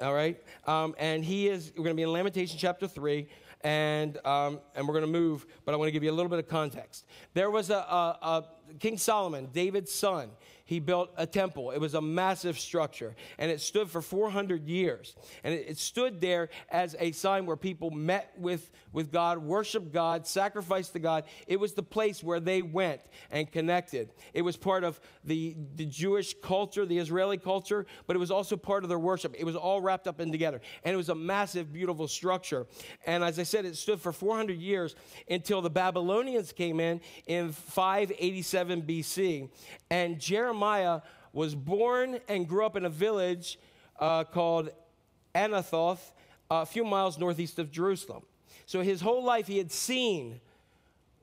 All 0.01 0.15
right? 0.15 0.43
Um, 0.67 0.95
and 0.99 1.23
he 1.23 1.49
is, 1.49 1.73
we're 1.77 1.85
going 1.85 1.95
to 1.95 2.01
be 2.01 2.03
in 2.03 2.13
Lamentation 2.13 2.57
chapter 2.59 2.89
3, 2.89 3.29
and, 3.61 4.17
um, 4.27 4.61
and 4.75 4.89
we're 4.89 4.95
going 4.95 5.05
to 5.07 5.11
move, 5.11 5.47
but 5.67 5.75
I 5.75 5.77
want 5.77 5.89
to 5.89 5.93
give 5.93 6.03
you 6.03 6.11
a 6.11 6.17
little 6.17 6.31
bit 6.31 6.39
of 6.39 6.49
context. 6.49 7.05
There 7.35 7.51
was 7.51 7.69
a, 7.69 7.77
a, 7.77 8.19
a 8.23 8.45
King 8.79 8.97
Solomon, 8.97 9.51
David's 9.53 9.93
son. 9.93 10.31
He 10.67 10.81
built 10.81 11.11
a 11.17 11.27
temple. 11.27 11.71
It 11.71 11.79
was 11.79 11.95
a 11.95 12.03
massive 12.03 12.59
structure, 12.59 13.15
and 13.39 13.53
it 13.53 13.61
stood 13.61 13.89
for 13.89 14.03
400 14.03 14.67
years. 14.67 15.15
And 15.45 15.55
it, 15.55 15.79
stood 15.79 16.21
there 16.21 16.49
as 16.71 16.97
a 16.99 17.13
sign 17.13 17.47
where 17.47 17.57
people 17.57 17.91
met 17.91 18.33
with, 18.37 18.69
with 18.93 19.13
God, 19.13 19.39
worshiped 19.39 19.93
God, 19.93 20.27
sacrificed 20.27 20.95
to 20.95 20.99
God. 20.99 21.23
It 21.47 21.61
was 21.61 21.75
the 21.75 21.85
place 21.85 22.21
where 22.21 22.41
they 22.41 22.63
went 22.63 23.01
and 23.31 23.51
connected. 23.51 24.11
It 24.35 24.43
was 24.43 24.57
part 24.57 24.83
of 24.83 24.99
the, 25.23 25.55
the 25.77 25.87
Jewish 25.87 26.35
culture, 26.43 26.85
the 26.85 26.99
Israeli 26.99 27.39
culture, 27.39 27.87
but 28.09 28.17
it 28.17 28.19
was 28.19 28.33
also 28.33 28.57
part 28.57 28.83
of 28.83 28.89
their 28.89 28.99
worship. 28.99 29.37
It 29.39 29.45
was 29.45 29.55
all 29.55 29.81
wrapped 29.81 30.09
up 30.09 30.19
in 30.19 30.33
together. 30.33 30.61
And 30.83 30.93
it 30.93 30.97
was 30.97 31.11
a 31.11 31.15
massive, 31.15 31.73
beautiful 31.73 32.09
structure. 32.09 32.67
And 33.07 33.23
as 33.23 33.39
I 33.39 33.45
said, 33.45 33.67
it 33.67 33.77
stood 33.77 34.01
for 34.01 34.11
400 34.11 34.59
years 34.59 34.97
until 35.31 35.63
the 35.63 35.71
Babylonians 35.71 36.53
came 36.53 36.81
in 36.81 37.01
in 37.29 37.53
587 37.53 38.83
BC. 38.83 39.49
And 39.91 40.19
Jeremiah 40.19 40.56
was 41.33 41.55
born 41.55 42.19
and 42.29 42.49
grew 42.49 42.65
up 42.65 42.77
in 42.77 42.85
a 42.85 42.91
village 42.91 43.59
uh, 44.01 44.25
called 44.25 44.71
Anathoth, 45.35 46.13
a 46.51 46.65
few 46.65 46.85
miles 46.85 47.19
northeast 47.19 47.59
of 47.59 47.71
Jerusalem. 47.71 48.23
So 48.67 48.81
his 48.81 49.01
whole 49.01 49.23
life 49.23 49.47
he 49.47 49.59
had 49.59 49.71
seen 49.71 50.41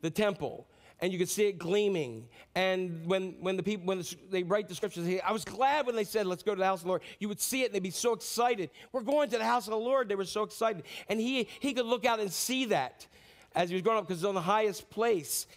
the 0.01 0.10
temple 0.10 0.68
and 1.03 1.11
you 1.11 1.19
could 1.19 1.27
see 1.27 1.47
it 1.47 1.57
gleaming. 1.57 2.30
And 2.55 3.05
when, 3.05 3.35
when 3.41 3.57
the 3.57 3.64
people 3.64 3.85
when 3.85 3.97
the, 3.97 4.15
they 4.31 4.43
write 4.43 4.69
the 4.69 4.76
scriptures 4.76 5.05
they, 5.05 5.19
i 5.19 5.31
was 5.31 5.43
glad 5.43 5.85
when 5.85 5.95
they 5.95 6.05
said 6.05 6.26
let's 6.26 6.43
go 6.43 6.53
to 6.53 6.60
the 6.60 6.65
house 6.65 6.80
of 6.80 6.84
the 6.84 6.89
lord 6.89 7.01
you 7.19 7.27
would 7.27 7.41
see 7.41 7.64
it 7.64 7.65
and 7.65 7.76
they'd 7.76 7.84
be 7.84 7.89
so 7.89 8.14
excited. 8.14 8.69
We're 8.91 9.01
going 9.01 9.30
to 9.31 9.38
the 9.38 9.43
house 9.43 9.68
of 9.68 9.72
the 9.72 9.77
lord 9.77 10.07
they 10.07 10.15
were 10.15 10.26
so 10.26 10.43
excited. 10.43 10.84
And 11.10 11.19
he, 11.19 11.47
he 11.60 11.73
could 11.73 11.85
look 11.85 12.05
out 12.05 12.19
and 12.19 12.31
see 12.31 12.65
that 12.65 13.07
as 13.55 13.69
he 13.69 13.76
was 13.76 13.81
growing 13.81 13.99
up 13.99 14.07
because 14.07 14.22
it's 14.22 14.27
on 14.27 14.35
the 14.35 14.41
highest 14.41 14.89
place. 14.89 15.47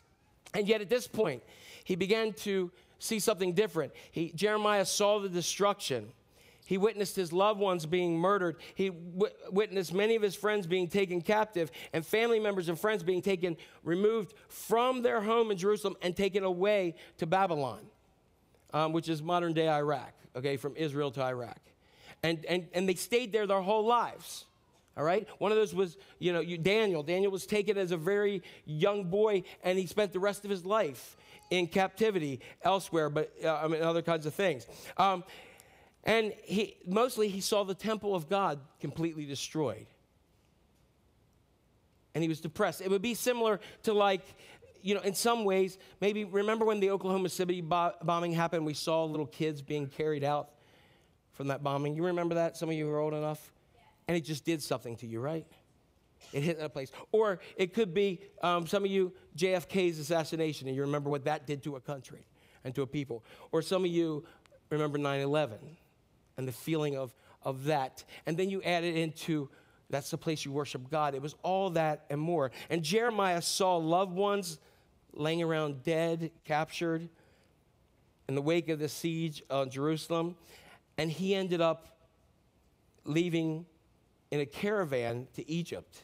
And 0.55 0.67
yet 0.67 0.81
at 0.81 0.89
this 0.89 1.07
point 1.07 1.43
he 1.85 1.95
began 1.95 2.33
to 2.33 2.73
see 2.99 3.19
something 3.19 3.53
different 3.53 3.93
he, 4.11 4.33
jeremiah 4.33 4.85
saw 4.85 5.19
the 5.19 5.29
destruction 5.29 6.13
he 6.67 6.79
witnessed 6.79 7.15
his 7.15 7.33
loved 7.33 7.61
ones 7.61 7.87
being 7.87 8.19
murdered. 8.19 8.57
He 8.75 8.91
w- 8.91 9.33
witnessed 9.51 9.95
many 9.95 10.17
of 10.17 10.23
his 10.23 10.35
friends 10.35 10.67
being 10.67 10.89
taken 10.89 11.23
captive 11.23 11.71
and 11.93 12.05
family 12.05 12.41
members 12.41 12.69
and 12.69 12.79
friends 12.79 13.05
being 13.05 13.23
taken, 13.23 13.57
removed 13.85 14.35
from 14.49 15.03
their 15.03 15.21
home 15.21 15.53
in 15.53 15.57
Jerusalem 15.57 15.97
and 16.03 16.15
taken 16.15 16.43
away 16.43 16.97
to 17.19 17.27
Babylon, 17.27 17.87
um, 18.75 18.93
which 18.93 19.09
is 19.09 19.23
modern 19.23 19.53
day 19.53 19.69
Iraq, 19.69 20.13
okay, 20.35 20.57
from 20.57 20.75
Israel 20.77 21.13
to 21.13 21.23
Iraq. 21.23 21.61
And, 22.25 22.45
and, 22.47 22.67
and 22.75 22.89
they 22.89 22.97
stayed 22.97 23.31
there 23.31 23.47
their 23.47 23.61
whole 23.61 23.87
lives. 23.87 24.45
All 24.97 25.05
right? 25.05 25.29
One 25.39 25.53
of 25.53 25.59
those 25.59 25.73
was, 25.73 25.97
you 26.19 26.33
know, 26.33 26.41
you, 26.41 26.59
Daniel. 26.59 27.05
Daniel 27.05 27.31
was 27.31 27.47
taken 27.47 27.79
as 27.79 27.93
a 27.93 27.97
very 27.97 28.43
young 28.65 29.05
boy, 29.05 29.45
and 29.63 29.79
he 29.79 29.87
spent 29.87 30.13
the 30.13 30.19
rest 30.19 30.45
of 30.45 30.51
his 30.51 30.65
life 30.65 31.17
in 31.51 31.67
captivity 31.67 32.41
elsewhere, 32.63 33.09
but 33.11 33.33
uh, 33.45 33.55
I 33.55 33.69
mean, 33.69 33.83
other 33.83 34.03
kinds 34.03 34.27
of 34.27 34.35
things. 34.35 34.67
Um, 34.97 35.25
and 36.05 36.33
he, 36.45 36.77
mostly 36.87 37.29
he 37.29 37.41
saw 37.41 37.65
the 37.65 37.75
temple 37.75 38.15
of 38.15 38.29
God 38.29 38.61
completely 38.81 39.27
destroyed. 39.27 39.87
And 42.15 42.23
he 42.23 42.29
was 42.29 42.41
depressed. 42.41 42.81
It 42.81 42.91
would 42.91 43.03
be 43.03 43.15
similar 43.15 43.61
to 43.83 43.93
like, 43.93 44.23
you 44.81 44.95
know, 44.95 45.01
in 45.01 45.15
some 45.15 45.45
ways, 45.45 45.79
maybe 46.01 46.25
remember 46.25 46.65
when 46.65 46.81
the 46.81 46.91
Oklahoma 46.91 47.29
City 47.29 47.61
bo- 47.61 47.93
bombing 48.03 48.33
happened, 48.33 48.65
we 48.65 48.75
saw 48.75 49.05
little 49.05 49.27
kids 49.27 49.61
being 49.61 49.89
carried 49.89 50.25
out 50.25 50.51
from 51.33 51.49
that 51.49 51.63
bombing. 51.63 51.95
You 51.95 52.07
remember 52.07 52.37
that? 52.37 52.57
Some 52.57 52.69
of 52.69 52.75
you 52.77 52.89
are 52.89 53.01
old 53.01 53.13
enough? 53.13 53.53
And 54.09 54.17
it 54.17 54.21
just 54.21 54.45
did 54.45 54.63
something 54.63 54.97
to 54.99 55.07
you, 55.07 55.21
right? 55.21 55.45
It 56.33 56.43
hit 56.43 56.59
that 56.59 56.73
place. 56.73 56.91
Or 57.13 57.39
it 57.57 57.73
could 57.73 57.95
be 57.95 58.21
um, 58.43 58.67
some 58.67 58.85
of 58.85 58.91
you, 58.91 59.13
JFK's 59.37 59.99
assassination, 59.99 60.69
and 60.69 60.77
you 60.77 60.83
remember 60.83 61.11
what 61.11 61.25
that 61.25 61.47
did 61.47 61.63
to 61.65 61.77
a 61.77 61.81
country 61.81 62.27
and 62.65 62.75
to 62.75 62.83
a 62.83 62.87
people. 62.87 63.25
Or 63.53 63.63
some 63.63 63.85
of 63.85 63.91
you 63.91 64.25
remember 64.71 64.99
9 64.99 65.21
11 65.21 65.59
and 66.37 66.47
the 66.47 66.53
feeling 66.53 66.97
of, 66.97 67.15
of 67.43 67.65
that. 67.65 68.05
And 68.27 68.37
then 68.37 68.51
you 68.51 68.63
add 68.63 68.85
it 68.85 68.97
into 68.97 69.49
that's 69.89 70.11
the 70.11 70.19
place 70.19 70.45
you 70.45 70.53
worship 70.53 70.91
God. 70.91 71.15
It 71.15 71.23
was 71.23 71.35
all 71.43 71.71
that 71.71 72.07
and 72.11 72.21
more. 72.21 72.51
And 72.71 72.83
Jeremiah 72.83 73.41
saw 73.41 73.77
loved 73.77 74.13
ones 74.13 74.59
laying 75.13 75.43
around 75.43 75.83
dead, 75.85 76.33
captured 76.45 77.09
in 78.29 78.35
the 78.35 78.43
wake 78.43 78.69
of 78.69 78.79
the 78.79 78.89
siege 78.89 79.43
on 79.49 79.71
Jerusalem. 79.71 80.37
And 80.99 81.11
he 81.11 81.35
ended 81.35 81.61
up 81.61 81.99
leaving 83.05 83.67
in 84.31 84.41
a 84.41 84.47
caravan 84.47 85.29
to 85.35 85.49
Egypt 85.49 86.03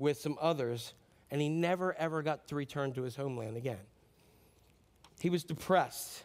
with 0.00 0.20
some 0.20 0.36
others, 0.40 0.94
and 1.30 1.40
he 1.40 1.48
never 1.48 1.94
ever 1.94 2.22
got 2.22 2.48
to 2.48 2.56
return 2.56 2.92
to 2.94 3.02
his 3.02 3.14
homeland 3.14 3.56
again. 3.56 3.78
He 5.20 5.30
was 5.30 5.44
depressed 5.44 6.24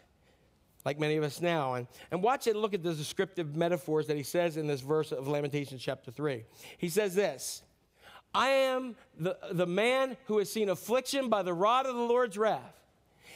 like 0.86 1.00
many 1.00 1.16
of 1.16 1.24
us 1.24 1.42
now. 1.42 1.74
And, 1.74 1.86
and 2.12 2.22
watch 2.22 2.46
it 2.46 2.50
and 2.50 2.60
look 2.60 2.72
at 2.72 2.82
the 2.82 2.94
descriptive 2.94 3.56
metaphors 3.56 4.06
that 4.06 4.16
he 4.16 4.22
says 4.22 4.56
in 4.56 4.68
this 4.68 4.80
verse 4.80 5.10
of 5.10 5.26
Lamentations 5.26 5.82
chapter 5.82 6.12
3. 6.12 6.44
He 6.78 6.88
says 6.88 7.14
this 7.14 7.62
I 8.34 8.48
am 8.48 8.96
the, 9.18 9.36
the 9.50 9.66
man 9.66 10.16
who 10.26 10.38
has 10.38 10.50
seen 10.50 10.70
affliction 10.70 11.28
by 11.28 11.42
the 11.42 11.52
rod 11.52 11.86
of 11.86 11.94
the 11.94 12.02
Lord's 12.02 12.38
wrath. 12.38 12.80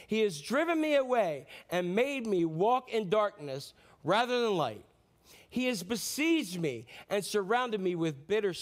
He 0.07 0.21
has 0.21 0.41
driven 0.41 0.81
me 0.81 0.95
away 0.95 1.45
and 1.69 1.95
made 1.95 2.25
me 2.25 2.45
walk 2.45 2.91
in 2.91 3.09
darkness 3.09 3.73
rather 4.03 4.41
than 4.41 4.55
light. 4.55 4.85
He 5.51 5.67
has 5.67 5.83
besieged 5.83 6.59
me 6.59 6.87
and 7.09 7.23
surrounded 7.23 7.79
me 7.79 7.93
with 7.93 8.27
bitter, 8.27 8.55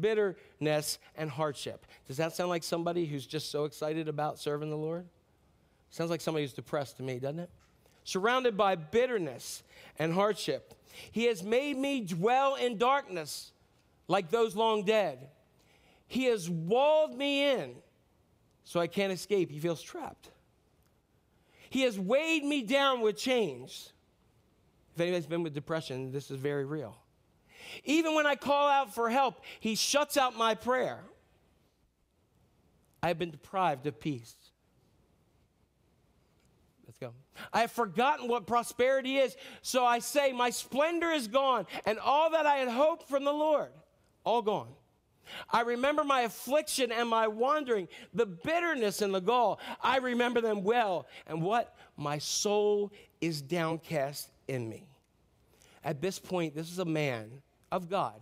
bitterness 0.00 0.98
and 1.14 1.28
hardship. 1.28 1.84
Does 2.08 2.16
that 2.16 2.34
sound 2.34 2.48
like 2.48 2.62
somebody 2.62 3.04
who's 3.04 3.26
just 3.26 3.50
so 3.50 3.66
excited 3.66 4.08
about 4.08 4.38
serving 4.38 4.70
the 4.70 4.76
Lord? 4.76 5.06
Sounds 5.90 6.10
like 6.10 6.22
somebody 6.22 6.44
who's 6.44 6.54
depressed 6.54 6.96
to 6.96 7.02
me, 7.02 7.18
doesn't 7.18 7.40
it? 7.40 7.50
surrounded 8.06 8.56
by 8.56 8.76
bitterness 8.76 9.64
and 9.98 10.14
hardship. 10.14 10.74
He 11.10 11.24
has 11.24 11.42
made 11.42 11.76
me 11.76 12.00
dwell 12.00 12.54
in 12.54 12.78
darkness 12.78 13.52
like 14.06 14.30
those 14.30 14.54
long 14.54 14.84
dead. 14.84 15.28
He 16.06 16.26
has 16.26 16.48
walled 16.48 17.18
me 17.18 17.50
in 17.50 17.74
so 18.62 18.78
I 18.78 18.86
can't 18.86 19.12
escape. 19.12 19.50
He 19.50 19.58
feels 19.58 19.82
trapped. 19.82 20.30
He 21.68 21.82
has 21.82 21.98
weighed 21.98 22.44
me 22.44 22.62
down 22.62 23.00
with 23.00 23.16
chains. 23.16 23.92
If 24.96 25.00
anybody's 25.02 25.26
been 25.26 25.42
with 25.42 25.52
depression, 25.52 26.10
this 26.10 26.30
is 26.30 26.38
very 26.38 26.64
real. 26.64 26.96
Even 27.84 28.14
when 28.14 28.24
I 28.24 28.34
call 28.34 28.66
out 28.66 28.94
for 28.94 29.10
help, 29.10 29.42
he 29.60 29.74
shuts 29.74 30.16
out 30.16 30.38
my 30.38 30.54
prayer. 30.54 31.00
I 33.02 33.08
have 33.08 33.18
been 33.18 33.30
deprived 33.30 33.86
of 33.86 34.00
peace. 34.00 34.34
Let's 36.86 36.96
go. 36.96 37.12
I 37.52 37.60
have 37.60 37.72
forgotten 37.72 38.26
what 38.26 38.46
prosperity 38.46 39.18
is. 39.18 39.36
So 39.60 39.84
I 39.84 39.98
say, 39.98 40.32
My 40.32 40.48
splendor 40.48 41.10
is 41.10 41.28
gone, 41.28 41.66
and 41.84 41.98
all 41.98 42.30
that 42.30 42.46
I 42.46 42.54
had 42.54 42.68
hoped 42.68 43.06
from 43.06 43.24
the 43.24 43.34
Lord, 43.34 43.68
all 44.24 44.40
gone. 44.40 44.68
I 45.50 45.60
remember 45.60 46.04
my 46.04 46.22
affliction 46.22 46.90
and 46.90 47.06
my 47.06 47.28
wandering, 47.28 47.88
the 48.14 48.24
bitterness 48.24 49.02
and 49.02 49.14
the 49.14 49.20
gall. 49.20 49.60
I 49.82 49.98
remember 49.98 50.40
them 50.40 50.64
well. 50.64 51.06
And 51.26 51.42
what? 51.42 51.76
My 51.98 52.16
soul 52.16 52.92
is 53.20 53.42
downcast 53.42 54.30
in 54.48 54.68
me. 54.68 54.88
At 55.84 56.00
this 56.00 56.18
point, 56.18 56.54
this 56.54 56.70
is 56.70 56.78
a 56.78 56.84
man 56.84 57.30
of 57.70 57.88
God 57.88 58.20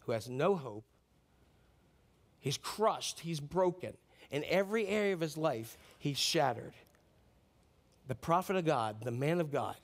who 0.00 0.12
has 0.12 0.28
no 0.28 0.54
hope. 0.54 0.84
He's 2.40 2.58
crushed, 2.58 3.20
he's 3.20 3.40
broken. 3.40 3.94
In 4.30 4.44
every 4.44 4.86
area 4.86 5.12
of 5.12 5.20
his 5.20 5.36
life, 5.36 5.76
he's 5.98 6.18
shattered. 6.18 6.72
The 8.06 8.14
prophet 8.14 8.56
of 8.56 8.64
God, 8.64 9.04
the 9.04 9.10
man 9.10 9.40
of 9.40 9.50
God, 9.50 9.76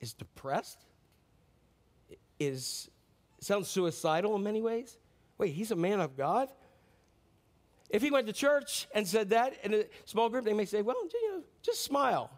is 0.00 0.12
depressed, 0.12 0.78
is 2.38 2.88
sounds 3.40 3.68
suicidal 3.68 4.36
in 4.36 4.42
many 4.42 4.60
ways. 4.60 4.98
Wait, 5.38 5.54
he's 5.54 5.70
a 5.70 5.76
man 5.76 6.00
of 6.00 6.16
God? 6.16 6.48
If 7.88 8.02
he 8.02 8.10
went 8.10 8.26
to 8.26 8.32
church 8.32 8.86
and 8.94 9.06
said 9.06 9.30
that 9.30 9.54
in 9.64 9.74
a 9.74 9.84
small 10.04 10.28
group, 10.28 10.44
they 10.44 10.52
may 10.52 10.64
say, 10.64 10.82
well, 10.82 10.96
you 11.12 11.32
know, 11.32 11.42
just 11.62 11.82
smile. 11.82 12.30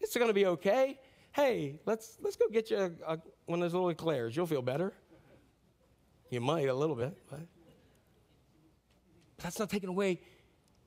It's 0.00 0.16
going 0.16 0.28
to 0.28 0.34
be 0.34 0.46
okay. 0.46 0.98
Hey, 1.34 1.80
let's, 1.84 2.16
let's 2.22 2.36
go 2.36 2.46
get 2.48 2.70
you 2.70 2.76
a, 2.76 3.14
a, 3.14 3.18
one 3.46 3.60
of 3.60 3.64
those 3.64 3.74
little 3.74 3.90
eclairs. 3.90 4.36
You'll 4.36 4.46
feel 4.46 4.62
better. 4.62 4.92
You 6.30 6.40
might 6.40 6.68
a 6.68 6.74
little 6.74 6.94
bit, 6.94 7.16
but 7.28 7.40
that's 9.38 9.58
not 9.58 9.68
taking 9.68 9.88
away 9.88 10.20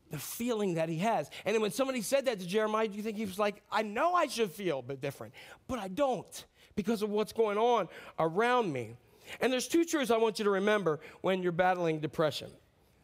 the 0.10 0.18
feeling 0.18 0.76
that 0.76 0.88
he 0.88 1.00
has. 1.00 1.30
And 1.46 1.54
then 1.54 1.62
when 1.62 1.72
somebody 1.72 2.02
said 2.02 2.26
that 2.26 2.40
to 2.40 2.48
Jeremiah, 2.48 2.88
do 2.88 2.96
you 2.96 3.04
think 3.04 3.18
he 3.18 3.26
was 3.26 3.38
like, 3.38 3.62
I 3.70 3.82
know 3.82 4.14
I 4.14 4.28
should 4.28 4.52
feel 4.52 4.82
but 4.82 5.02
different, 5.02 5.34
but 5.68 5.80
I 5.80 5.90
don't 5.90 6.46
because 6.76 7.02
of 7.02 7.10
what's 7.10 7.34
going 7.34 7.58
on 7.58 7.90
around 8.18 8.72
me. 8.72 8.96
And 9.42 9.52
there's 9.52 9.68
two 9.68 9.84
truths 9.84 10.12
I 10.12 10.18
want 10.18 10.40
you 10.40 10.46
to 10.46 10.52
remember 10.52 11.02
when 11.20 11.44
you're 11.44 11.52
battling 11.52 12.00
depression. 12.00 12.50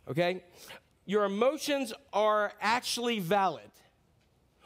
Okay? 0.09 0.45
Your 1.05 1.25
emotions 1.25 1.91
are 2.13 2.53
actually 2.61 3.19
valid. 3.19 3.69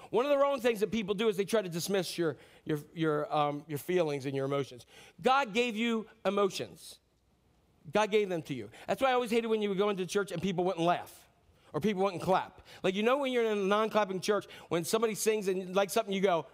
One 0.09 0.25
of 0.25 0.31
the 0.31 0.37
wrong 0.37 0.61
things 0.61 0.79
that 0.79 0.91
people 0.91 1.15
do 1.15 1.27
is 1.27 1.37
they 1.37 1.45
try 1.45 1.61
to 1.61 1.69
dismiss 1.69 2.17
your, 2.17 2.37
your, 2.67 2.79
your, 2.93 3.33
um, 3.33 3.63
your 3.67 3.77
feelings 3.77 4.25
and 4.25 4.35
your 4.35 4.45
emotions. 4.45 4.85
God 5.21 5.53
gave 5.53 5.75
you 5.75 6.05
emotions. 6.25 6.99
God 7.93 8.11
gave 8.11 8.27
them 8.27 8.41
to 8.43 8.53
you. 8.53 8.69
That's 8.87 9.01
why 9.01 9.11
I 9.11 9.13
always 9.13 9.31
hated 9.31 9.47
when 9.47 9.61
you 9.61 9.69
would 9.69 9.77
go 9.77 9.89
into 9.89 10.05
church 10.05 10.31
and 10.31 10.41
people 10.41 10.65
wouldn't 10.65 10.85
laugh 10.85 11.13
or 11.71 11.79
people 11.79 12.03
wouldn't 12.03 12.21
clap. 12.21 12.61
Like, 12.83 12.93
you 12.93 13.03
know, 13.03 13.19
when 13.19 13.31
you're 13.31 13.45
in 13.45 13.57
a 13.57 13.61
non 13.61 13.89
clapping 13.89 14.19
church, 14.19 14.45
when 14.67 14.83
somebody 14.83 15.15
sings 15.15 15.47
and 15.47 15.73
like 15.73 15.89
something, 15.89 16.13
you 16.13 16.19
go, 16.19 16.45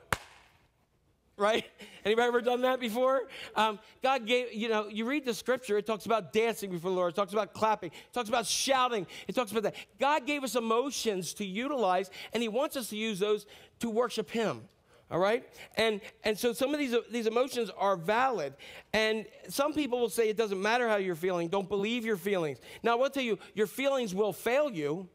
right? 1.35 1.65
Anybody 2.06 2.27
ever 2.27 2.41
done 2.41 2.61
that 2.61 2.80
before? 2.80 3.23
Um, 3.56 3.80
God 4.03 4.27
gave, 4.27 4.53
you 4.53 4.69
know, 4.69 4.88
you 4.88 5.06
read 5.06 5.26
the 5.26 5.34
scripture, 5.34 5.80
it 5.80 5.88
talks 5.88 6.06
about 6.06 6.31
dancing 6.31 6.69
before 6.69 6.91
the 6.91 6.95
Lord, 6.95 7.14
it 7.14 7.15
talks 7.15 7.34
about 7.34 7.53
clapping, 7.53 7.90
it 7.90 8.14
talks 8.14 8.30
about 8.30 8.45
shouting, 8.45 9.07
it 9.27 9.34
talks 9.34 9.49
about 9.49 9.64
that. 9.64 9.76
God 9.99 10.27
gave 10.27 10.44
us 10.44 10.56
emotions 10.56 11.34
to 11.35 11.45
utilize, 11.45 12.11
and 12.34 12.44
He 12.44 12.49
wants 12.49 12.77
us 12.77 12.90
to 12.90 12.98
use 12.98 13.18
those 13.18 13.48
to 13.80 13.90
worship 13.90 14.30
Him. 14.30 14.61
All 15.11 15.19
right? 15.19 15.47
And, 15.75 16.01
and 16.23 16.38
so 16.38 16.53
some 16.53 16.73
of 16.73 16.80
these, 16.80 16.95
these 17.11 17.27
emotions 17.27 17.69
are 17.77 17.95
valid. 17.95 18.53
And 18.93 19.25
some 19.47 19.73
people 19.73 19.99
will 19.99 20.09
say 20.09 20.30
it 20.30 20.38
doesn't 20.38 20.61
matter 20.61 20.89
how 20.89 20.95
you're 20.95 21.15
feeling, 21.15 21.49
don't 21.49 21.69
believe 21.69 22.05
your 22.05 22.17
feelings. 22.17 22.59
Now, 22.81 22.93
I 22.93 22.95
will 22.95 23.09
tell 23.09 23.23
you, 23.23 23.38
your 23.53 23.67
feelings 23.67 24.15
will 24.15 24.34
fail 24.34 24.71
you 24.71 25.07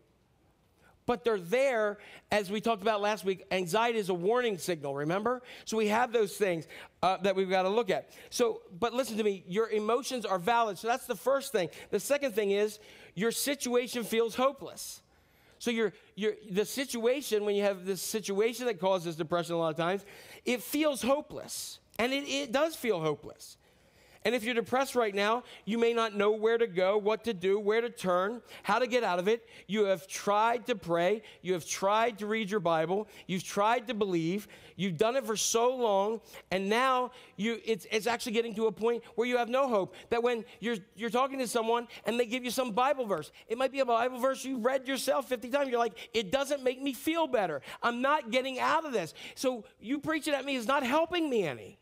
but 1.08 1.24
they're 1.24 1.40
there, 1.40 1.96
as 2.30 2.50
we 2.50 2.60
talked 2.60 2.82
about 2.82 3.00
last 3.00 3.24
week. 3.24 3.42
Anxiety 3.50 3.98
is 3.98 4.10
a 4.10 4.14
warning 4.14 4.58
signal, 4.58 4.94
remember? 4.94 5.42
So 5.64 5.78
we 5.78 5.88
have 5.88 6.12
those 6.12 6.36
things 6.36 6.68
uh, 7.02 7.16
that 7.22 7.34
we've 7.34 7.48
got 7.48 7.62
to 7.62 7.70
look 7.70 7.88
at. 7.88 8.10
So, 8.28 8.60
but 8.78 8.92
listen 8.92 9.16
to 9.16 9.24
me, 9.24 9.42
your 9.48 9.70
emotions 9.70 10.26
are 10.26 10.38
valid. 10.38 10.76
So 10.76 10.86
that's 10.86 11.06
the 11.06 11.16
first 11.16 11.50
thing. 11.50 11.70
The 11.90 11.98
second 11.98 12.34
thing 12.34 12.50
is 12.50 12.78
your 13.14 13.32
situation 13.32 14.04
feels 14.04 14.34
hopeless. 14.34 15.00
So 15.58 15.70
your, 15.70 15.92
your, 16.14 16.32
the 16.50 16.64
situation, 16.64 17.44
when 17.44 17.54
you 17.54 17.62
have 17.62 17.84
this 17.84 18.00
situation 18.00 18.66
that 18.66 18.80
causes 18.80 19.16
depression 19.16 19.54
a 19.54 19.58
lot 19.58 19.70
of 19.70 19.76
times, 19.76 20.04
it 20.44 20.62
feels 20.62 21.02
hopeless. 21.02 21.78
And 21.98 22.12
it, 22.12 22.24
it 22.28 22.52
does 22.52 22.74
feel 22.74 23.00
hopeless. 23.00 23.57
And 24.28 24.34
if 24.34 24.44
you're 24.44 24.52
depressed 24.52 24.94
right 24.94 25.14
now, 25.14 25.42
you 25.64 25.78
may 25.78 25.94
not 25.94 26.14
know 26.14 26.32
where 26.32 26.58
to 26.58 26.66
go, 26.66 26.98
what 26.98 27.24
to 27.24 27.32
do, 27.32 27.58
where 27.58 27.80
to 27.80 27.88
turn, 27.88 28.42
how 28.62 28.78
to 28.78 28.86
get 28.86 29.02
out 29.02 29.18
of 29.18 29.26
it. 29.26 29.48
You 29.66 29.86
have 29.86 30.06
tried 30.06 30.66
to 30.66 30.76
pray. 30.76 31.22
You 31.40 31.54
have 31.54 31.64
tried 31.64 32.18
to 32.18 32.26
read 32.26 32.50
your 32.50 32.60
Bible. 32.60 33.08
You've 33.26 33.42
tried 33.42 33.88
to 33.88 33.94
believe. 33.94 34.46
You've 34.76 34.98
done 34.98 35.16
it 35.16 35.24
for 35.24 35.34
so 35.34 35.74
long. 35.74 36.20
And 36.50 36.68
now 36.68 37.12
you, 37.38 37.58
it's, 37.64 37.86
it's 37.90 38.06
actually 38.06 38.32
getting 38.32 38.54
to 38.56 38.66
a 38.66 38.70
point 38.70 39.02
where 39.14 39.26
you 39.26 39.38
have 39.38 39.48
no 39.48 39.66
hope. 39.66 39.94
That 40.10 40.22
when 40.22 40.44
you're, 40.60 40.76
you're 40.94 41.08
talking 41.08 41.38
to 41.38 41.48
someone 41.48 41.88
and 42.04 42.20
they 42.20 42.26
give 42.26 42.44
you 42.44 42.50
some 42.50 42.72
Bible 42.72 43.06
verse, 43.06 43.32
it 43.46 43.56
might 43.56 43.72
be 43.72 43.80
a 43.80 43.86
Bible 43.86 44.18
verse 44.18 44.44
you've 44.44 44.62
read 44.62 44.86
yourself 44.86 45.26
50 45.26 45.48
times. 45.48 45.70
You're 45.70 45.78
like, 45.78 46.10
it 46.12 46.30
doesn't 46.30 46.62
make 46.62 46.82
me 46.82 46.92
feel 46.92 47.26
better. 47.26 47.62
I'm 47.82 48.02
not 48.02 48.30
getting 48.30 48.60
out 48.60 48.84
of 48.84 48.92
this. 48.92 49.14
So 49.36 49.64
you 49.80 49.98
preaching 50.00 50.34
at 50.34 50.44
me 50.44 50.56
is 50.56 50.66
not 50.66 50.82
helping 50.82 51.30
me 51.30 51.44
any. 51.44 51.78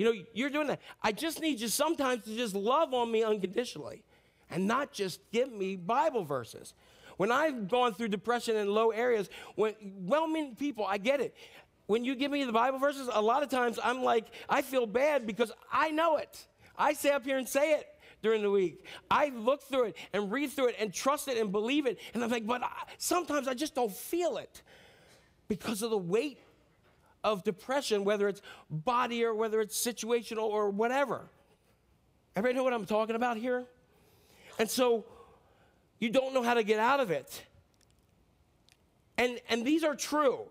You 0.00 0.06
know, 0.06 0.22
you're 0.32 0.48
doing 0.48 0.68
that. 0.68 0.80
I 1.02 1.12
just 1.12 1.42
need 1.42 1.60
you 1.60 1.68
sometimes 1.68 2.24
to 2.24 2.34
just 2.34 2.54
love 2.54 2.94
on 2.94 3.12
me 3.12 3.22
unconditionally 3.22 4.02
and 4.48 4.66
not 4.66 4.92
just 4.92 5.20
give 5.30 5.52
me 5.52 5.76
Bible 5.76 6.24
verses. 6.24 6.72
When 7.18 7.30
I've 7.30 7.68
gone 7.68 7.92
through 7.92 8.08
depression 8.08 8.56
in 8.56 8.72
low 8.72 8.92
areas, 8.92 9.28
when 9.56 9.74
well 9.98 10.26
meaning 10.26 10.54
people, 10.54 10.86
I 10.86 10.96
get 10.96 11.20
it. 11.20 11.36
When 11.84 12.02
you 12.02 12.14
give 12.14 12.30
me 12.30 12.44
the 12.44 12.52
Bible 12.52 12.78
verses, 12.78 13.10
a 13.12 13.20
lot 13.20 13.42
of 13.42 13.50
times 13.50 13.78
I'm 13.84 14.02
like, 14.02 14.24
I 14.48 14.62
feel 14.62 14.86
bad 14.86 15.26
because 15.26 15.52
I 15.70 15.90
know 15.90 16.16
it. 16.16 16.46
I 16.78 16.94
stay 16.94 17.10
up 17.10 17.26
here 17.26 17.36
and 17.36 17.46
say 17.46 17.72
it 17.72 17.86
during 18.22 18.40
the 18.40 18.50
week. 18.50 18.86
I 19.10 19.28
look 19.28 19.64
through 19.64 19.88
it 19.88 19.96
and 20.14 20.32
read 20.32 20.48
through 20.48 20.68
it 20.68 20.76
and 20.78 20.94
trust 20.94 21.28
it 21.28 21.36
and 21.36 21.52
believe 21.52 21.84
it. 21.84 21.98
And 22.14 22.24
I'm 22.24 22.30
like, 22.30 22.46
but 22.46 22.62
I, 22.62 22.70
sometimes 22.96 23.46
I 23.46 23.52
just 23.52 23.74
don't 23.74 23.94
feel 23.94 24.38
it 24.38 24.62
because 25.46 25.82
of 25.82 25.90
the 25.90 25.98
weight 25.98 26.38
of 27.22 27.44
depression, 27.44 28.04
whether 28.04 28.28
it's 28.28 28.42
body 28.70 29.24
or 29.24 29.34
whether 29.34 29.60
it's 29.60 29.78
situational 29.84 30.44
or 30.44 30.70
whatever. 30.70 31.28
Everybody 32.36 32.56
know 32.56 32.64
what 32.64 32.72
I'm 32.72 32.86
talking 32.86 33.16
about 33.16 33.36
here? 33.36 33.64
And 34.58 34.68
so 34.68 35.04
you 35.98 36.10
don't 36.10 36.32
know 36.32 36.42
how 36.42 36.54
to 36.54 36.62
get 36.62 36.78
out 36.78 37.00
of 37.00 37.10
it. 37.10 37.44
And, 39.18 39.38
and 39.48 39.66
these 39.66 39.84
are 39.84 39.94
true. 39.94 40.46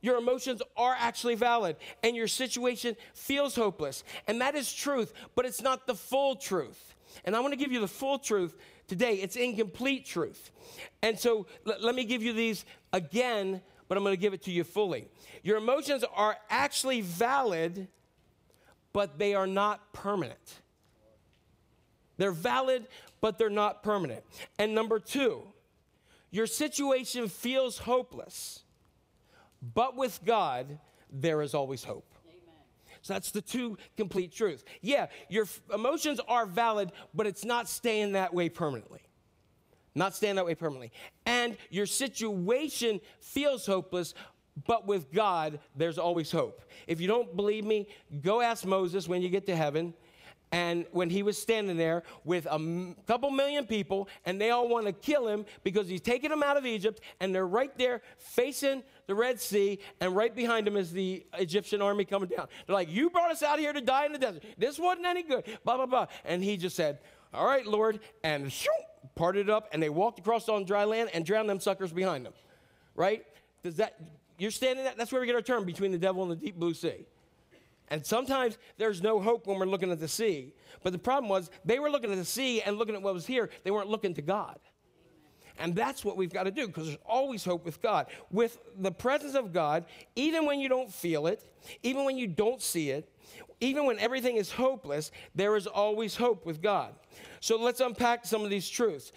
Your 0.00 0.18
emotions 0.18 0.62
are 0.76 0.94
actually 0.96 1.34
valid, 1.34 1.76
and 2.04 2.14
your 2.14 2.28
situation 2.28 2.96
feels 3.14 3.56
hopeless. 3.56 4.04
And 4.28 4.40
that 4.40 4.54
is 4.54 4.72
truth, 4.72 5.12
but 5.34 5.46
it's 5.46 5.60
not 5.60 5.86
the 5.86 5.94
full 5.94 6.36
truth. 6.36 6.94
And 7.24 7.34
I 7.34 7.40
want 7.40 7.52
to 7.52 7.56
give 7.56 7.72
you 7.72 7.80
the 7.80 7.88
full 7.88 8.18
truth 8.18 8.54
today. 8.86 9.14
It's 9.14 9.36
incomplete 9.36 10.06
truth. 10.06 10.52
And 11.02 11.18
so 11.18 11.46
l- 11.66 11.78
let 11.80 11.94
me 11.94 12.04
give 12.04 12.22
you 12.22 12.32
these 12.32 12.64
again 12.92 13.62
but 13.88 13.96
I'm 13.96 14.04
going 14.04 14.14
to 14.16 14.20
give 14.20 14.34
it 14.34 14.42
to 14.42 14.50
you 14.50 14.64
fully. 14.64 15.08
Your 15.42 15.56
emotions 15.58 16.04
are 16.14 16.36
actually 16.50 17.00
valid, 17.00 17.88
but 18.92 19.18
they 19.18 19.34
are 19.34 19.46
not 19.46 19.92
permanent. 19.92 20.60
They're 22.16 22.32
valid, 22.32 22.86
but 23.20 23.38
they're 23.38 23.50
not 23.50 23.82
permanent. 23.82 24.24
And 24.58 24.74
number 24.74 24.98
two, 24.98 25.42
your 26.30 26.46
situation 26.46 27.28
feels 27.28 27.78
hopeless, 27.78 28.62
but 29.74 29.96
with 29.96 30.20
God, 30.24 30.78
there 31.10 31.42
is 31.42 31.54
always 31.54 31.84
hope. 31.84 32.12
So 33.02 33.12
that's 33.12 33.30
the 33.30 33.40
two 33.40 33.78
complete 33.96 34.32
truths. 34.32 34.64
Yeah, 34.82 35.06
your 35.28 35.44
f- 35.44 35.60
emotions 35.72 36.18
are 36.26 36.44
valid, 36.44 36.90
but 37.14 37.28
it's 37.28 37.44
not 37.44 37.68
staying 37.68 38.12
that 38.12 38.34
way 38.34 38.48
permanently 38.48 39.05
not 39.96 40.14
stand 40.14 40.38
that 40.38 40.46
way 40.46 40.54
permanently. 40.54 40.92
And 41.24 41.56
your 41.70 41.86
situation 41.86 43.00
feels 43.20 43.66
hopeless, 43.66 44.14
but 44.66 44.86
with 44.86 45.10
God, 45.12 45.58
there's 45.74 45.98
always 45.98 46.30
hope. 46.30 46.62
If 46.86 47.00
you 47.00 47.08
don't 47.08 47.34
believe 47.34 47.64
me, 47.64 47.88
go 48.22 48.40
ask 48.40 48.64
Moses 48.64 49.08
when 49.08 49.22
you 49.22 49.28
get 49.28 49.46
to 49.46 49.56
heaven. 49.56 49.94
And 50.52 50.86
when 50.92 51.10
he 51.10 51.24
was 51.24 51.36
standing 51.36 51.76
there 51.76 52.04
with 52.24 52.46
a 52.46 52.94
couple 53.06 53.30
million 53.30 53.66
people, 53.66 54.08
and 54.24 54.40
they 54.40 54.50
all 54.50 54.68
want 54.68 54.86
to 54.86 54.92
kill 54.92 55.26
him 55.26 55.44
because 55.64 55.88
he's 55.88 56.00
taking 56.00 56.30
them 56.30 56.42
out 56.42 56.56
of 56.56 56.64
Egypt, 56.64 57.00
and 57.18 57.34
they're 57.34 57.48
right 57.48 57.76
there 57.76 58.00
facing 58.16 58.84
the 59.08 59.14
Red 59.14 59.40
Sea, 59.40 59.80
and 60.00 60.14
right 60.14 60.34
behind 60.34 60.68
him 60.68 60.76
is 60.76 60.92
the 60.92 61.26
Egyptian 61.34 61.82
army 61.82 62.04
coming 62.04 62.28
down. 62.28 62.46
They're 62.66 62.74
like, 62.74 62.90
You 62.90 63.10
brought 63.10 63.32
us 63.32 63.42
out 63.42 63.58
here 63.58 63.72
to 63.72 63.80
die 63.80 64.06
in 64.06 64.12
the 64.12 64.18
desert. 64.18 64.44
This 64.56 64.78
wasn't 64.78 65.06
any 65.06 65.24
good. 65.24 65.44
Blah, 65.64 65.78
blah, 65.78 65.86
blah. 65.86 66.06
And 66.24 66.44
he 66.44 66.56
just 66.56 66.76
said, 66.76 67.00
All 67.34 67.46
right, 67.46 67.66
Lord. 67.66 67.98
And 68.22 68.52
shoo, 68.52 68.70
parted 69.14 69.48
it 69.48 69.50
up, 69.50 69.68
and 69.72 69.82
they 69.82 69.88
walked 69.88 70.18
across 70.18 70.48
on 70.48 70.64
dry 70.64 70.84
land 70.84 71.10
and 71.12 71.24
drowned 71.24 71.48
them 71.48 71.60
suckers 71.60 71.92
behind 71.92 72.24
them. 72.26 72.32
Right? 72.94 73.24
Does 73.62 73.76
that, 73.76 73.98
you're 74.38 74.50
standing 74.50 74.84
that, 74.84 74.96
that's 74.96 75.12
where 75.12 75.20
we 75.20 75.26
get 75.26 75.36
our 75.36 75.42
term 75.42 75.64
between 75.64 75.92
the 75.92 75.98
devil 75.98 76.22
and 76.22 76.30
the 76.30 76.36
deep 76.36 76.56
blue 76.58 76.74
sea. 76.74 77.06
And 77.88 78.04
sometimes 78.04 78.58
there's 78.78 79.02
no 79.02 79.20
hope 79.20 79.46
when 79.46 79.58
we're 79.58 79.66
looking 79.66 79.92
at 79.92 80.00
the 80.00 80.08
sea. 80.08 80.52
But 80.82 80.92
the 80.92 80.98
problem 80.98 81.28
was 81.28 81.50
they 81.64 81.78
were 81.78 81.90
looking 81.90 82.10
at 82.10 82.18
the 82.18 82.24
sea 82.24 82.60
and 82.62 82.76
looking 82.78 82.94
at 82.94 83.02
what 83.02 83.14
was 83.14 83.26
here. 83.26 83.50
They 83.64 83.70
weren't 83.70 83.88
looking 83.88 84.14
to 84.14 84.22
God. 84.22 84.58
And 85.58 85.74
that's 85.74 86.04
what 86.04 86.16
we've 86.16 86.32
got 86.32 86.42
to 86.42 86.50
do 86.50 86.66
because 86.66 86.86
there's 86.86 86.98
always 87.06 87.44
hope 87.44 87.64
with 87.64 87.80
God. 87.80 88.06
With 88.30 88.58
the 88.76 88.90
presence 88.90 89.34
of 89.34 89.52
God, 89.52 89.86
even 90.14 90.44
when 90.44 90.60
you 90.60 90.68
don't 90.68 90.92
feel 90.92 91.26
it, 91.26 91.42
even 91.82 92.04
when 92.04 92.18
you 92.18 92.26
don't 92.26 92.60
see 92.60 92.90
it, 92.90 93.10
even 93.60 93.86
when 93.86 93.98
everything 93.98 94.36
is 94.36 94.50
hopeless, 94.52 95.10
there 95.34 95.56
is 95.56 95.66
always 95.66 96.16
hope 96.16 96.44
with 96.44 96.60
God. 96.60 96.94
So 97.40 97.58
let's 97.58 97.80
unpack 97.80 98.26
some 98.26 98.44
of 98.44 98.50
these 98.50 98.68
truths 98.68 99.12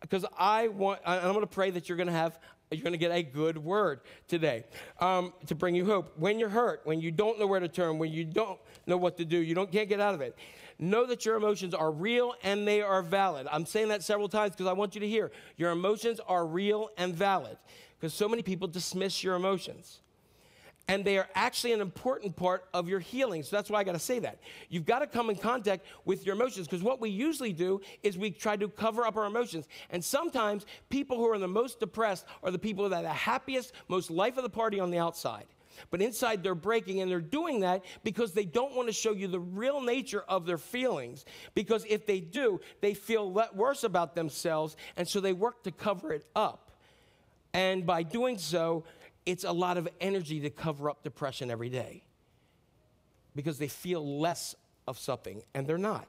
because 0.00 0.24
I 0.38 0.68
want, 0.68 1.00
I'm 1.04 1.22
going 1.22 1.40
to 1.40 1.46
pray 1.46 1.70
that 1.70 1.88
you're 1.88 1.96
going 1.96 2.08
to 2.08 2.12
have, 2.12 2.38
you're 2.70 2.82
going 2.82 2.92
to 2.92 2.98
get 2.98 3.12
a 3.12 3.22
good 3.22 3.56
word 3.56 4.00
today 4.26 4.64
um, 5.00 5.32
to 5.46 5.54
bring 5.54 5.74
you 5.74 5.84
hope. 5.84 6.12
When 6.18 6.38
you're 6.38 6.48
hurt, 6.48 6.80
when 6.84 7.00
you 7.00 7.10
don't 7.10 7.38
know 7.38 7.46
where 7.46 7.60
to 7.60 7.68
turn, 7.68 7.98
when 7.98 8.12
you 8.12 8.24
don't 8.24 8.58
know 8.86 8.96
what 8.96 9.16
to 9.18 9.24
do, 9.24 9.38
you 9.38 9.54
don't, 9.54 9.70
can't 9.70 9.88
get 9.88 10.00
out 10.00 10.14
of 10.14 10.20
it. 10.20 10.36
Know 10.78 11.06
that 11.06 11.24
your 11.24 11.36
emotions 11.36 11.72
are 11.72 11.92
real 11.92 12.34
and 12.42 12.66
they 12.66 12.82
are 12.82 13.00
valid. 13.00 13.46
I'm 13.50 13.64
saying 13.64 13.88
that 13.88 14.02
several 14.02 14.28
times 14.28 14.52
because 14.52 14.66
I 14.66 14.72
want 14.72 14.94
you 14.96 15.00
to 15.02 15.08
hear 15.08 15.30
your 15.56 15.70
emotions 15.70 16.20
are 16.26 16.44
real 16.44 16.90
and 16.98 17.14
valid 17.14 17.56
because 17.98 18.12
so 18.12 18.28
many 18.28 18.42
people 18.42 18.66
dismiss 18.66 19.22
your 19.22 19.36
emotions 19.36 20.00
and 20.88 21.04
they 21.04 21.16
are 21.16 21.28
actually 21.34 21.72
an 21.72 21.80
important 21.80 22.36
part 22.36 22.64
of 22.74 22.88
your 22.88 23.00
healing. 23.00 23.42
So 23.42 23.56
that's 23.56 23.70
why 23.70 23.80
I 23.80 23.84
got 23.84 23.92
to 23.92 23.98
say 23.98 24.18
that. 24.18 24.38
You've 24.68 24.84
got 24.84 24.98
to 24.98 25.06
come 25.06 25.30
in 25.30 25.36
contact 25.36 25.86
with 26.04 26.26
your 26.26 26.34
emotions 26.34 26.66
because 26.66 26.82
what 26.82 27.00
we 27.00 27.08
usually 27.08 27.52
do 27.52 27.80
is 28.02 28.18
we 28.18 28.30
try 28.30 28.56
to 28.56 28.68
cover 28.68 29.06
up 29.06 29.16
our 29.16 29.24
emotions. 29.24 29.66
And 29.90 30.04
sometimes 30.04 30.66
people 30.90 31.16
who 31.16 31.30
are 31.30 31.38
the 31.38 31.48
most 31.48 31.80
depressed 31.80 32.26
are 32.42 32.50
the 32.50 32.58
people 32.58 32.88
that 32.88 32.98
are 32.98 33.02
the 33.02 33.08
happiest, 33.08 33.72
most 33.88 34.10
life 34.10 34.36
of 34.36 34.42
the 34.42 34.50
party 34.50 34.78
on 34.78 34.90
the 34.90 34.98
outside. 34.98 35.46
But 35.90 36.02
inside 36.02 36.42
they're 36.42 36.54
breaking, 36.54 37.00
and 37.00 37.10
they're 37.10 37.20
doing 37.20 37.60
that 37.60 37.84
because 38.04 38.32
they 38.32 38.44
don't 38.44 38.76
want 38.76 38.88
to 38.88 38.92
show 38.92 39.12
you 39.12 39.26
the 39.26 39.40
real 39.40 39.80
nature 39.80 40.22
of 40.28 40.46
their 40.46 40.58
feelings. 40.58 41.24
Because 41.54 41.84
if 41.88 42.06
they 42.06 42.20
do, 42.20 42.60
they 42.80 42.94
feel 42.94 43.30
worse 43.54 43.84
about 43.84 44.14
themselves, 44.14 44.76
and 44.96 45.08
so 45.08 45.20
they 45.20 45.32
work 45.32 45.64
to 45.64 45.72
cover 45.72 46.12
it 46.12 46.24
up. 46.36 46.70
And 47.52 47.86
by 47.86 48.02
doing 48.02 48.38
so, 48.38 48.84
it's 49.26 49.44
a 49.44 49.52
lot 49.52 49.76
of 49.76 49.88
energy 50.00 50.40
to 50.40 50.50
cover 50.50 50.90
up 50.90 51.02
depression 51.02 51.50
every 51.50 51.68
day 51.68 52.04
because 53.34 53.58
they 53.58 53.68
feel 53.68 54.20
less 54.20 54.54
of 54.86 54.98
something 54.98 55.42
and 55.54 55.66
they're 55.66 55.78
not. 55.78 56.08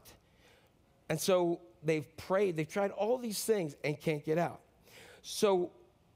And 1.10 1.20
so 1.20 1.62
they've 1.84 2.06
prayed, 2.18 2.58
they've 2.58 2.68
tried 2.68 2.92
all 2.92 3.18
these 3.18 3.44
things 3.44 3.76
and 3.84 4.00
can't 4.00 4.24
get 4.26 4.38
out. 4.38 4.62
So, 5.22 5.72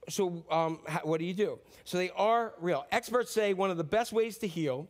so 0.07 0.43
um, 0.51 0.79
how, 0.87 1.01
what 1.03 1.19
do 1.19 1.25
you 1.25 1.33
do? 1.33 1.59
So 1.83 1.97
they 1.97 2.11
are 2.11 2.53
real. 2.59 2.85
Experts 2.91 3.31
say 3.31 3.53
one 3.53 3.71
of 3.71 3.77
the 3.77 3.83
best 3.83 4.11
ways 4.11 4.37
to 4.39 4.47
heal 4.47 4.87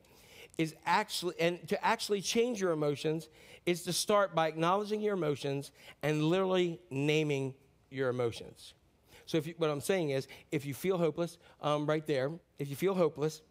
is 0.58 0.76
actually, 0.86 1.36
and 1.40 1.66
to 1.70 1.86
actually 1.86 2.22
change 2.22 2.60
your 2.60 2.72
emotions 2.72 3.30
is 3.66 3.84
to 3.84 3.94
start 3.94 4.36
by 4.36 4.48
acknowledging 4.48 5.00
your 5.00 5.14
emotions 5.14 5.72
and 6.04 6.24
literally 6.24 6.80
naming 6.90 7.54
your 7.90 8.10
emotions. 8.10 8.74
So 9.30 9.38
if 9.38 9.46
you, 9.46 9.54
what 9.58 9.70
I'm 9.70 9.80
saying 9.80 10.10
is, 10.10 10.28
if 10.52 10.66
you 10.66 10.74
feel 10.74 10.98
hopeless, 10.98 11.38
um, 11.62 11.86
right 11.86 12.04
there, 12.08 12.32
if 12.58 12.68
you 12.68 12.76
feel 12.76 12.96
hopeless 12.96 13.44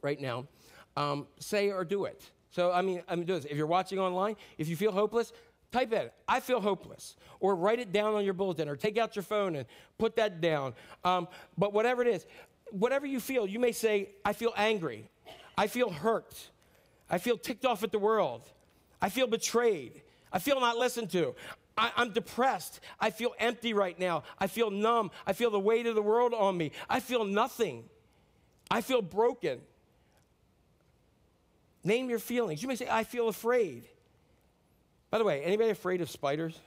right 0.00 0.20
now, 0.20 0.46
um, 0.96 1.26
say 1.40 1.72
or 1.72 1.84
do 1.84 2.04
it. 2.04 2.30
So 2.52 2.70
I 2.70 2.82
mean, 2.82 3.02
I 3.08 3.16
mean, 3.16 3.26
do 3.26 3.34
this. 3.34 3.44
If 3.46 3.56
you're 3.56 3.66
watching 3.66 3.98
online, 3.98 4.36
if 4.58 4.68
you 4.68 4.76
feel 4.76 4.92
hopeless, 4.92 5.32
type 5.72 5.92
in 5.92 6.08
"I 6.28 6.38
feel 6.38 6.60
hopeless," 6.60 7.16
or 7.40 7.56
write 7.56 7.80
it 7.80 7.90
down 7.90 8.14
on 8.14 8.24
your 8.24 8.34
bulletin, 8.34 8.68
or 8.68 8.76
take 8.76 8.96
out 8.96 9.16
your 9.16 9.24
phone 9.24 9.56
and 9.56 9.66
put 9.98 10.14
that 10.16 10.40
down. 10.40 10.72
Um, 11.04 11.26
but 11.58 11.72
whatever 11.72 12.02
it 12.02 12.08
is, 12.08 12.24
whatever 12.70 13.04
you 13.04 13.18
feel, 13.18 13.44
you 13.44 13.58
may 13.58 13.72
say, 13.72 14.10
"I 14.24 14.32
feel 14.32 14.52
angry," 14.56 15.08
"I 15.58 15.66
feel 15.66 15.90
hurt," 15.90 16.50
"I 17.10 17.18
feel 17.18 17.36
ticked 17.36 17.64
off 17.64 17.82
at 17.82 17.90
the 17.90 17.98
world," 17.98 18.48
"I 19.00 19.08
feel 19.08 19.26
betrayed," 19.26 20.00
"I 20.32 20.38
feel 20.38 20.60
not 20.60 20.76
listened 20.76 21.10
to." 21.10 21.34
I, 21.76 21.90
I'm 21.96 22.12
depressed. 22.12 22.80
I 23.00 23.10
feel 23.10 23.34
empty 23.38 23.72
right 23.72 23.98
now. 23.98 24.24
I 24.38 24.46
feel 24.46 24.70
numb. 24.70 25.10
I 25.26 25.32
feel 25.32 25.50
the 25.50 25.60
weight 25.60 25.86
of 25.86 25.94
the 25.94 26.02
world 26.02 26.34
on 26.34 26.56
me. 26.56 26.72
I 26.88 27.00
feel 27.00 27.24
nothing. 27.24 27.84
I 28.70 28.80
feel 28.80 29.02
broken. 29.02 29.60
Name 31.84 32.10
your 32.10 32.18
feelings. 32.18 32.62
You 32.62 32.68
may 32.68 32.76
say, 32.76 32.88
I 32.90 33.04
feel 33.04 33.28
afraid. 33.28 33.84
By 35.10 35.18
the 35.18 35.24
way, 35.24 35.42
anybody 35.42 35.70
afraid 35.70 36.00
of 36.00 36.10
spiders? 36.10 36.58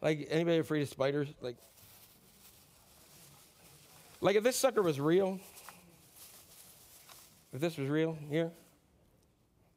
Like, 0.00 0.28
anybody 0.30 0.58
afraid 0.58 0.82
of 0.82 0.88
spiders? 0.88 1.28
Like, 1.40 1.56
like 4.20 4.36
if 4.36 4.44
this 4.44 4.56
sucker 4.56 4.82
was 4.82 5.00
real, 5.00 5.38
if 7.52 7.60
this 7.60 7.76
was 7.76 7.88
real 7.88 8.16
here, 8.28 8.50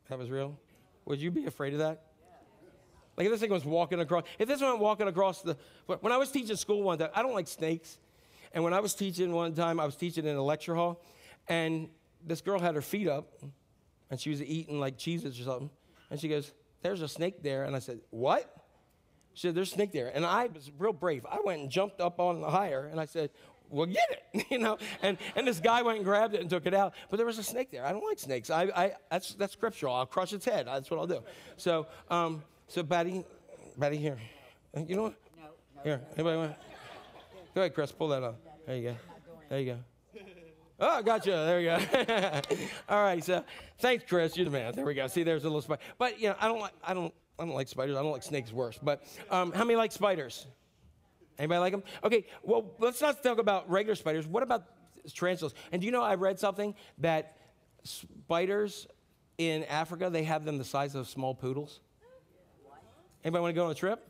that 0.07 0.17
was 0.17 0.29
real, 0.29 0.57
would 1.05 1.21
you 1.21 1.31
be 1.31 1.45
afraid 1.45 1.73
of 1.73 1.79
that? 1.79 2.08
Like 3.19 3.25
if 3.25 3.33
this 3.33 3.41
thing 3.41 3.49
was 3.49 3.65
walking 3.65 3.99
across, 3.99 4.23
if 4.39 4.47
this 4.47 4.61
one 4.61 4.79
walking 4.79 5.09
across 5.09 5.41
the, 5.41 5.57
when 5.87 6.13
I 6.13 6.15
was 6.15 6.31
teaching 6.31 6.55
school 6.55 6.83
one 6.83 6.97
time, 6.97 7.09
I 7.13 7.21
don't 7.21 7.33
like 7.33 7.49
snakes. 7.49 7.97
And 8.53 8.63
when 8.63 8.73
I 8.73 8.79
was 8.79 8.93
teaching 8.95 9.33
one 9.33 9.53
time, 9.53 9.77
I 9.77 9.85
was 9.85 9.97
teaching 9.97 10.25
in 10.25 10.37
a 10.37 10.41
lecture 10.41 10.73
hall, 10.73 11.03
and 11.49 11.89
this 12.25 12.39
girl 12.39 12.59
had 12.59 12.75
her 12.75 12.81
feet 12.81 13.09
up, 13.09 13.27
and 14.09 14.19
she 14.19 14.29
was 14.29 14.41
eating 14.41 14.79
like 14.79 14.97
cheeses 14.97 15.37
or 15.37 15.43
something. 15.43 15.69
And 16.09 16.17
she 16.17 16.29
goes, 16.29 16.53
There's 16.81 17.01
a 17.01 17.09
snake 17.09 17.43
there. 17.43 17.65
And 17.65 17.75
I 17.75 17.79
said, 17.79 17.99
What? 18.09 18.55
She 19.33 19.47
said, 19.47 19.53
There's 19.53 19.69
a 19.69 19.75
snake 19.75 19.91
there. 19.91 20.09
And 20.15 20.25
I 20.25 20.47
was 20.47 20.71
real 20.79 20.93
brave. 20.93 21.25
I 21.29 21.39
went 21.43 21.59
and 21.61 21.69
jumped 21.69 21.99
up 21.99 22.21
on 22.21 22.39
the 22.39 22.49
higher, 22.49 22.87
and 22.89 23.01
I 23.01 23.05
said, 23.05 23.31
Well, 23.69 23.85
get 23.85 24.23
it, 24.33 24.45
you 24.49 24.59
know. 24.59 24.77
And, 25.01 25.17
and 25.35 25.45
this 25.45 25.59
guy 25.59 25.81
went 25.81 25.97
and 25.97 26.05
grabbed 26.05 26.35
it 26.35 26.39
and 26.39 26.49
took 26.49 26.65
it 26.65 26.73
out. 26.73 26.93
But 27.09 27.17
there 27.17 27.25
was 27.25 27.37
a 27.37 27.43
snake 27.43 27.69
there. 27.69 27.85
I 27.85 27.91
don't 27.91 28.05
like 28.05 28.17
snakes. 28.17 28.49
I, 28.49 28.63
I, 28.73 28.91
that's, 29.11 29.33
that's 29.33 29.51
scriptural. 29.51 29.93
I'll 29.93 30.05
crush 30.05 30.31
its 30.31 30.45
head. 30.45 30.67
That's 30.67 30.89
what 30.89 31.01
I'll 31.01 31.07
do. 31.07 31.21
So, 31.57 31.87
um, 32.09 32.43
so 32.69 32.83
Betty, 32.83 33.25
Betty, 33.77 33.97
here. 33.97 34.17
You 34.87 34.95
know 34.95 35.03
what? 35.03 35.15
No, 35.35 35.43
no. 35.43 35.81
Here, 35.83 36.01
anybody 36.13 36.37
want? 36.37 36.55
Go 37.55 37.61
ahead, 37.61 37.73
Chris. 37.73 37.91
Pull 37.91 38.09
that 38.09 38.23
up. 38.23 38.39
There 38.65 38.77
you 38.77 38.89
go. 38.89 38.95
There 39.49 39.59
you 39.59 39.73
go. 39.73 39.79
Oh, 40.81 40.87
I 40.87 41.01
got 41.01 41.25
you. 41.25 41.33
There 41.33 41.59
you 41.59 41.67
go. 41.71 42.41
All 42.89 43.03
right. 43.03 43.21
So, 43.21 43.43
thanks, 43.79 44.05
Chris. 44.07 44.37
You're 44.37 44.45
the 44.45 44.51
man. 44.51 44.73
There 44.73 44.85
we 44.85 44.93
go. 44.93 45.07
See, 45.07 45.23
there's 45.23 45.43
a 45.43 45.47
little 45.47 45.61
spider. 45.61 45.81
But 45.97 46.21
you 46.21 46.29
know, 46.29 46.35
I 46.39 46.47
don't 46.47 46.61
like. 46.61 46.71
I 46.81 46.93
don't. 46.93 47.13
I 47.37 47.43
don't 47.43 47.53
like 47.53 47.67
spiders. 47.67 47.97
I 47.97 48.01
don't 48.01 48.13
like 48.13 48.23
snakes 48.23 48.53
worse. 48.53 48.79
But 48.81 49.03
um, 49.29 49.51
how 49.51 49.65
many 49.65 49.75
like 49.75 49.91
spiders? 49.91 50.47
Anybody 51.37 51.59
like 51.59 51.73
them? 51.73 51.83
Okay. 52.01 52.27
Well, 52.43 52.75
let's 52.79 53.01
not 53.01 53.21
talk 53.21 53.39
about 53.39 53.69
regular 53.69 53.95
spiders. 53.95 54.25
What 54.25 54.41
about 54.41 54.63
tarantulas? 55.13 55.53
And 55.73 55.81
do 55.81 55.85
you 55.85 55.91
know 55.91 56.01
I 56.01 56.15
read 56.15 56.39
something 56.39 56.73
that 56.99 57.35
spiders 57.83 58.87
in 59.37 59.63
Africa 59.65 60.09
they 60.09 60.23
have 60.23 60.45
them 60.45 60.57
the 60.57 60.63
size 60.63 60.95
of 60.95 61.09
small 61.09 61.33
poodles. 61.33 61.79
Anybody 63.23 63.41
want 63.41 63.55
to 63.55 63.59
go 63.59 63.65
on 63.65 63.71
a 63.71 63.75
trip? 63.75 64.07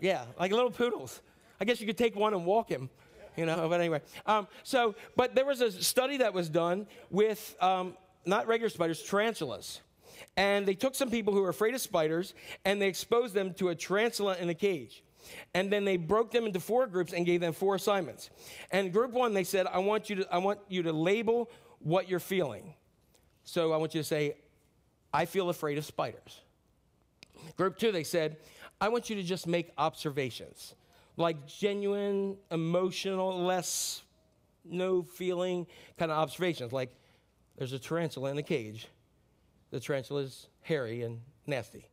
Yeah, 0.00 0.24
like 0.38 0.52
little 0.52 0.70
poodles. 0.70 1.20
I 1.60 1.64
guess 1.64 1.80
you 1.80 1.86
could 1.86 1.98
take 1.98 2.14
one 2.14 2.34
and 2.34 2.44
walk 2.44 2.68
him, 2.68 2.90
you 3.36 3.46
know. 3.46 3.68
But 3.68 3.80
anyway, 3.80 4.02
um, 4.26 4.46
so 4.62 4.94
but 5.16 5.34
there 5.34 5.46
was 5.46 5.60
a 5.60 5.72
study 5.72 6.18
that 6.18 6.34
was 6.34 6.48
done 6.48 6.86
with 7.10 7.56
um, 7.60 7.96
not 8.26 8.46
regular 8.46 8.68
spiders, 8.68 9.02
tarantulas, 9.02 9.80
and 10.36 10.66
they 10.66 10.74
took 10.74 10.94
some 10.94 11.10
people 11.10 11.32
who 11.32 11.40
were 11.40 11.48
afraid 11.48 11.74
of 11.74 11.80
spiders 11.80 12.34
and 12.64 12.80
they 12.80 12.88
exposed 12.88 13.34
them 13.34 13.54
to 13.54 13.70
a 13.70 13.74
tarantula 13.74 14.36
in 14.36 14.50
a 14.50 14.54
cage. 14.54 15.02
And 15.54 15.72
then 15.72 15.84
they 15.84 15.96
broke 15.96 16.30
them 16.30 16.46
into 16.46 16.60
four 16.60 16.86
groups 16.86 17.12
and 17.12 17.26
gave 17.26 17.40
them 17.40 17.52
four 17.52 17.74
assignments. 17.74 18.30
And 18.70 18.92
group 18.92 19.10
one, 19.10 19.34
they 19.34 19.44
said, 19.44 19.66
I 19.66 19.78
want 19.78 20.08
you 20.08 20.16
to, 20.16 20.32
I 20.32 20.38
want 20.38 20.60
you 20.68 20.84
to 20.84 20.92
label 20.92 21.50
what 21.80 22.08
you're 22.08 22.20
feeling. 22.20 22.74
So 23.42 23.72
I 23.72 23.76
want 23.76 23.94
you 23.94 24.00
to 24.00 24.04
say, 24.04 24.36
I 25.12 25.24
feel 25.24 25.48
afraid 25.48 25.78
of 25.78 25.84
spiders. 25.84 26.42
Group 27.56 27.78
two, 27.78 27.92
they 27.92 28.04
said, 28.04 28.36
I 28.80 28.88
want 28.88 29.08
you 29.08 29.16
to 29.16 29.22
just 29.22 29.46
make 29.46 29.72
observations, 29.78 30.74
like 31.16 31.46
genuine, 31.46 32.36
emotional, 32.50 33.42
less, 33.44 34.02
no 34.64 35.02
feeling 35.02 35.66
kind 35.98 36.10
of 36.10 36.18
observations. 36.18 36.72
Like 36.72 36.94
there's 37.56 37.72
a 37.72 37.78
tarantula 37.78 38.30
in 38.30 38.38
a 38.38 38.42
cage. 38.42 38.88
The 39.70 39.80
tarantula 39.80 40.22
is 40.22 40.48
hairy 40.60 41.02
and 41.02 41.20
nasty. 41.46 41.86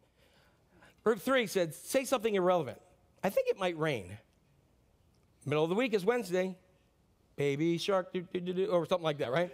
Group 1.03 1.19
three 1.19 1.47
said, 1.47 1.73
say 1.73 2.05
something 2.05 2.35
irrelevant. 2.35 2.79
I 3.23 3.29
think 3.29 3.47
it 3.47 3.57
might 3.57 3.77
rain. 3.77 4.17
Middle 5.45 5.63
of 5.63 5.69
the 5.69 5.75
week 5.75 5.93
is 5.93 6.03
Wednesday. 6.03 6.57
Baby 7.35 7.77
shark, 7.77 8.15
or 8.69 8.85
something 8.85 9.03
like 9.03 9.17
that, 9.17 9.31
right? 9.31 9.51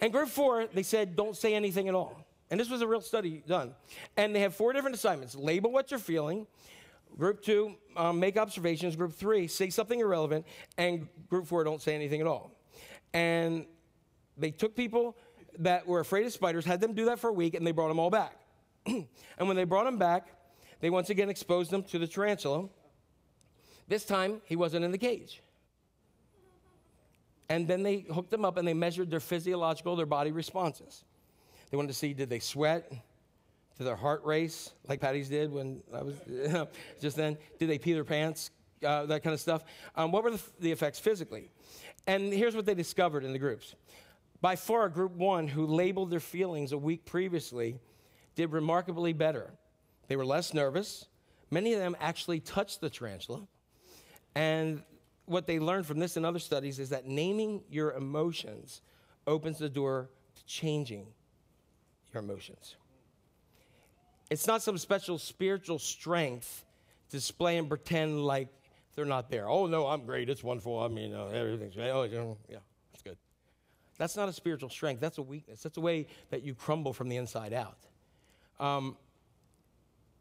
And 0.00 0.12
group 0.12 0.28
four, 0.28 0.66
they 0.66 0.82
said, 0.82 1.14
don't 1.14 1.36
say 1.36 1.54
anything 1.54 1.88
at 1.88 1.94
all. 1.94 2.23
And 2.54 2.60
this 2.60 2.70
was 2.70 2.82
a 2.82 2.86
real 2.86 3.00
study 3.00 3.42
done. 3.48 3.74
And 4.16 4.32
they 4.32 4.38
have 4.38 4.54
four 4.54 4.72
different 4.72 4.94
assignments 4.94 5.34
label 5.34 5.72
what 5.72 5.90
you're 5.90 5.98
feeling. 5.98 6.46
Group 7.18 7.42
two, 7.42 7.74
um, 7.96 8.20
make 8.20 8.36
observations. 8.36 8.94
Group 8.94 9.12
three, 9.12 9.48
say 9.48 9.70
something 9.70 9.98
irrelevant. 9.98 10.46
And 10.78 11.08
group 11.28 11.48
four, 11.48 11.64
don't 11.64 11.82
say 11.82 11.96
anything 11.96 12.20
at 12.20 12.28
all. 12.28 12.52
And 13.12 13.66
they 14.38 14.52
took 14.52 14.76
people 14.76 15.16
that 15.58 15.84
were 15.84 15.98
afraid 15.98 16.26
of 16.26 16.32
spiders, 16.32 16.64
had 16.64 16.80
them 16.80 16.92
do 16.92 17.06
that 17.06 17.18
for 17.18 17.30
a 17.30 17.32
week, 17.32 17.54
and 17.54 17.66
they 17.66 17.72
brought 17.72 17.88
them 17.88 17.98
all 17.98 18.08
back. 18.08 18.38
and 18.86 19.08
when 19.38 19.56
they 19.56 19.64
brought 19.64 19.86
them 19.86 19.98
back, 19.98 20.28
they 20.78 20.90
once 20.90 21.10
again 21.10 21.30
exposed 21.30 21.72
them 21.72 21.82
to 21.82 21.98
the 21.98 22.06
tarantula. 22.06 22.68
This 23.88 24.04
time, 24.04 24.42
he 24.44 24.54
wasn't 24.54 24.84
in 24.84 24.92
the 24.92 24.98
cage. 24.98 25.42
And 27.48 27.66
then 27.66 27.82
they 27.82 28.06
hooked 28.14 28.30
them 28.30 28.44
up 28.44 28.58
and 28.58 28.68
they 28.68 28.74
measured 28.74 29.10
their 29.10 29.18
physiological, 29.18 29.96
their 29.96 30.06
body 30.06 30.30
responses. 30.30 31.02
They 31.70 31.76
wanted 31.76 31.88
to 31.88 31.94
see 31.94 32.14
did 32.14 32.30
they 32.30 32.38
sweat? 32.38 32.90
Did 33.78 33.86
their 33.86 33.96
heart 33.96 34.24
race 34.24 34.72
like 34.88 35.00
Patty's 35.00 35.28
did 35.28 35.52
when 35.52 35.82
I 35.92 36.02
was 36.02 36.14
just 37.00 37.16
then? 37.16 37.36
Did 37.58 37.68
they 37.68 37.78
pee 37.78 37.92
their 37.92 38.04
pants 38.04 38.50
uh, 38.84 39.06
that 39.06 39.22
kind 39.22 39.34
of 39.34 39.40
stuff. 39.40 39.64
Um, 39.96 40.12
what 40.12 40.22
were 40.22 40.32
the, 40.32 40.42
the 40.60 40.72
effects 40.72 40.98
physically? 40.98 41.50
And 42.06 42.32
here's 42.32 42.54
what 42.54 42.66
they 42.66 42.74
discovered 42.74 43.24
in 43.24 43.32
the 43.32 43.38
groups. 43.38 43.74
By 44.40 44.56
far, 44.56 44.88
group 44.88 45.12
one, 45.12 45.48
who 45.48 45.66
labeled 45.66 46.10
their 46.10 46.20
feelings 46.20 46.72
a 46.72 46.78
week 46.78 47.06
previously, 47.06 47.78
did 48.34 48.52
remarkably 48.52 49.12
better. 49.12 49.50
They 50.08 50.16
were 50.16 50.26
less 50.26 50.52
nervous. 50.52 51.06
Many 51.50 51.72
of 51.72 51.80
them 51.80 51.96
actually 52.00 52.40
touched 52.40 52.80
the 52.80 52.90
tarantula. 52.90 53.46
And 54.34 54.82
what 55.24 55.46
they 55.46 55.58
learned 55.58 55.86
from 55.86 55.98
this 55.98 56.16
and 56.16 56.26
other 56.26 56.38
studies 56.38 56.78
is 56.78 56.90
that 56.90 57.06
naming 57.06 57.62
your 57.70 57.92
emotions 57.92 58.82
opens 59.26 59.58
the 59.58 59.70
door 59.70 60.10
to 60.34 60.44
changing 60.44 61.06
your 62.14 62.22
emotions. 62.22 62.76
It's 64.30 64.46
not 64.46 64.62
some 64.62 64.78
special 64.78 65.18
spiritual 65.18 65.78
strength 65.78 66.64
to 67.10 67.16
display 67.16 67.58
and 67.58 67.68
pretend 67.68 68.24
like 68.24 68.48
they're 68.94 69.04
not 69.04 69.28
there. 69.30 69.48
Oh, 69.48 69.66
no, 69.66 69.86
I'm 69.86 70.06
great. 70.06 70.30
It's 70.30 70.42
wonderful. 70.42 70.78
I 70.80 70.88
mean, 70.88 71.14
uh, 71.14 71.26
everything's 71.26 71.74
great. 71.74 71.90
Oh, 71.90 72.04
yeah, 72.48 72.58
that's 72.92 73.02
good. 73.02 73.18
That's 73.98 74.16
not 74.16 74.28
a 74.28 74.32
spiritual 74.32 74.70
strength. 74.70 75.00
That's 75.00 75.18
a 75.18 75.22
weakness. 75.22 75.62
That's 75.62 75.76
a 75.76 75.80
way 75.80 76.06
that 76.30 76.42
you 76.42 76.54
crumble 76.54 76.92
from 76.92 77.08
the 77.08 77.16
inside 77.16 77.52
out. 77.52 77.78
Um, 78.58 78.96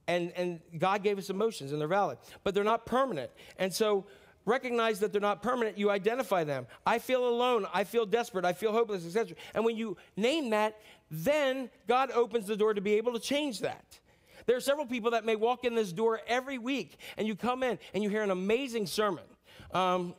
and, 0.08 0.34
and 0.36 0.60
God 0.78 1.04
gave 1.04 1.18
us 1.18 1.30
emotions 1.30 1.72
and 1.72 1.80
they're 1.80 1.88
valid, 1.88 2.18
but 2.44 2.54
they're 2.54 2.64
not 2.64 2.86
permanent. 2.86 3.32
And 3.58 3.74
so 3.74 4.06
recognize 4.46 5.00
that 5.00 5.12
they're 5.12 5.22
not 5.22 5.42
permanent. 5.42 5.78
You 5.78 5.90
identify 5.90 6.44
them. 6.44 6.68
I 6.86 7.00
feel 7.00 7.28
alone. 7.28 7.66
I 7.74 7.84
feel 7.84 8.06
desperate. 8.06 8.44
I 8.44 8.54
feel 8.54 8.72
hopeless, 8.72 9.06
etc. 9.06 9.38
And 9.54 9.64
when 9.64 9.78
you 9.78 9.98
name 10.18 10.50
that, 10.50 10.80
then 11.14 11.70
God 11.88 12.10
opens 12.10 12.48
the 12.48 12.58
door 12.58 12.74
to 12.74 12.82
be 12.82 12.94
able 12.94 13.14
to 13.14 13.20
change 13.20 13.60
that. 13.60 14.00
There 14.48 14.58
are 14.58 14.62
several 14.62 14.88
people 14.88 15.12
that 15.12 15.26
may 15.26 15.36
walk 15.36 15.64
in 15.64 15.76
this 15.76 15.94
door 15.94 16.20
every 16.28 16.58
week, 16.58 16.98
and 17.18 17.28
you 17.28 17.36
come 17.36 17.62
in 17.62 17.78
and 17.94 18.04
you 18.04 18.10
hear 18.10 18.24
an 18.24 18.32
amazing 18.32 18.88
sermon. 18.88 19.24
Um, 19.72 20.16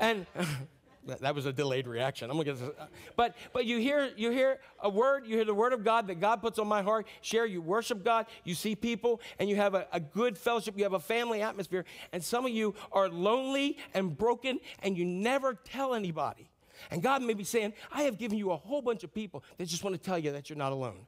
and 0.00 0.24
that- 1.06 1.34
was 1.34 1.44
a 1.44 1.52
delayed 1.52 1.86
reaction. 1.86 2.30
I'm 2.30 2.36
gonna 2.36 2.44
get 2.44 2.60
this, 2.60 2.70
but 3.14 3.36
but 3.52 3.66
you 3.66 3.78
hear 3.78 4.10
you 4.16 4.30
hear 4.30 4.58
a 4.80 4.88
word, 4.88 5.26
you 5.26 5.36
hear 5.36 5.44
the 5.44 5.54
word 5.54 5.74
of 5.74 5.84
God 5.84 6.06
that 6.06 6.18
God 6.18 6.40
puts 6.40 6.58
on 6.58 6.66
my 6.66 6.80
heart. 6.80 7.06
Share, 7.20 7.44
you 7.44 7.60
worship 7.60 8.02
God, 8.02 8.26
you 8.44 8.54
see 8.54 8.74
people, 8.74 9.20
and 9.38 9.50
you 9.50 9.56
have 9.56 9.74
a, 9.74 9.86
a 9.92 10.00
good 10.00 10.38
fellowship. 10.38 10.78
You 10.78 10.84
have 10.84 10.94
a 10.94 11.00
family 11.00 11.42
atmosphere, 11.42 11.84
and 12.12 12.24
some 12.24 12.46
of 12.46 12.52
you 12.52 12.74
are 12.90 13.10
lonely 13.10 13.76
and 13.92 14.16
broken, 14.16 14.60
and 14.82 14.96
you 14.96 15.04
never 15.04 15.52
tell 15.54 15.94
anybody. 15.94 16.48
And 16.90 17.02
God 17.02 17.22
may 17.22 17.34
be 17.34 17.44
saying, 17.44 17.72
I 17.90 18.02
have 18.02 18.18
given 18.18 18.38
you 18.38 18.52
a 18.52 18.56
whole 18.56 18.82
bunch 18.82 19.04
of 19.04 19.14
people 19.14 19.44
that 19.58 19.66
just 19.66 19.84
want 19.84 19.94
to 19.94 20.02
tell 20.02 20.18
you 20.18 20.32
that 20.32 20.50
you're 20.50 20.58
not 20.58 20.72
alone. 20.72 21.06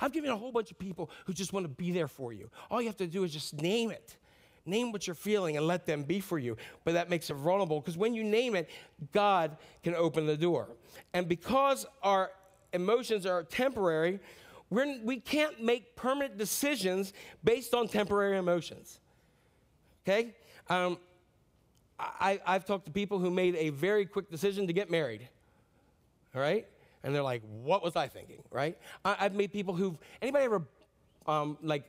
I've 0.00 0.12
given 0.12 0.28
you 0.28 0.34
a 0.34 0.38
whole 0.38 0.52
bunch 0.52 0.70
of 0.70 0.78
people 0.78 1.10
who 1.26 1.32
just 1.32 1.52
want 1.52 1.64
to 1.64 1.68
be 1.68 1.92
there 1.92 2.08
for 2.08 2.32
you. 2.32 2.50
All 2.70 2.80
you 2.80 2.88
have 2.88 2.96
to 2.96 3.06
do 3.06 3.24
is 3.24 3.32
just 3.32 3.54
name 3.54 3.90
it. 3.90 4.16
Name 4.66 4.92
what 4.92 5.06
you're 5.06 5.14
feeling 5.14 5.56
and 5.56 5.66
let 5.66 5.84
them 5.84 6.04
be 6.04 6.20
for 6.20 6.38
you. 6.38 6.56
But 6.84 6.94
that 6.94 7.10
makes 7.10 7.28
it 7.28 7.34
vulnerable 7.34 7.80
because 7.80 7.98
when 7.98 8.14
you 8.14 8.24
name 8.24 8.56
it, 8.56 8.70
God 9.12 9.56
can 9.82 9.94
open 9.94 10.26
the 10.26 10.36
door. 10.36 10.68
And 11.12 11.28
because 11.28 11.84
our 12.02 12.30
emotions 12.72 13.26
are 13.26 13.42
temporary, 13.42 14.20
we're, 14.70 14.98
we 15.02 15.20
can't 15.20 15.62
make 15.62 15.94
permanent 15.96 16.38
decisions 16.38 17.12
based 17.44 17.74
on 17.74 17.88
temporary 17.88 18.38
emotions. 18.38 19.00
Okay? 20.02 20.34
Um, 20.70 20.98
I, 21.98 22.40
I've 22.46 22.64
talked 22.64 22.86
to 22.86 22.90
people 22.90 23.18
who 23.18 23.30
made 23.30 23.54
a 23.56 23.70
very 23.70 24.04
quick 24.06 24.30
decision 24.30 24.66
to 24.66 24.72
get 24.72 24.90
married. 24.90 25.28
All 26.34 26.40
right? 26.40 26.66
And 27.02 27.14
they're 27.14 27.22
like, 27.22 27.42
what 27.62 27.82
was 27.82 27.96
I 27.96 28.08
thinking? 28.08 28.42
Right? 28.50 28.76
I, 29.04 29.16
I've 29.20 29.34
made 29.34 29.52
people 29.52 29.74
who've, 29.74 29.96
anybody 30.20 30.44
ever 30.44 30.62
um, 31.26 31.58
like 31.62 31.84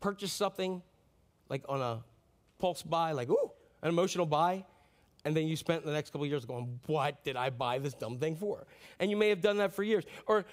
purchased 0.00 0.36
something 0.36 0.82
like 1.48 1.64
on 1.68 1.80
a 1.80 2.02
pulse 2.58 2.82
buy, 2.82 3.12
like, 3.12 3.30
ooh, 3.30 3.50
an 3.82 3.88
emotional 3.88 4.26
buy, 4.26 4.64
and 5.24 5.36
then 5.36 5.46
you 5.46 5.56
spent 5.56 5.84
the 5.84 5.92
next 5.92 6.10
couple 6.10 6.26
years 6.26 6.44
going, 6.44 6.78
what 6.86 7.24
did 7.24 7.36
I 7.36 7.50
buy 7.50 7.78
this 7.78 7.94
dumb 7.94 8.18
thing 8.18 8.36
for? 8.36 8.66
And 8.98 9.10
you 9.10 9.16
may 9.16 9.28
have 9.28 9.40
done 9.40 9.58
that 9.58 9.72
for 9.72 9.82
years. 9.82 10.04
Or 10.26 10.44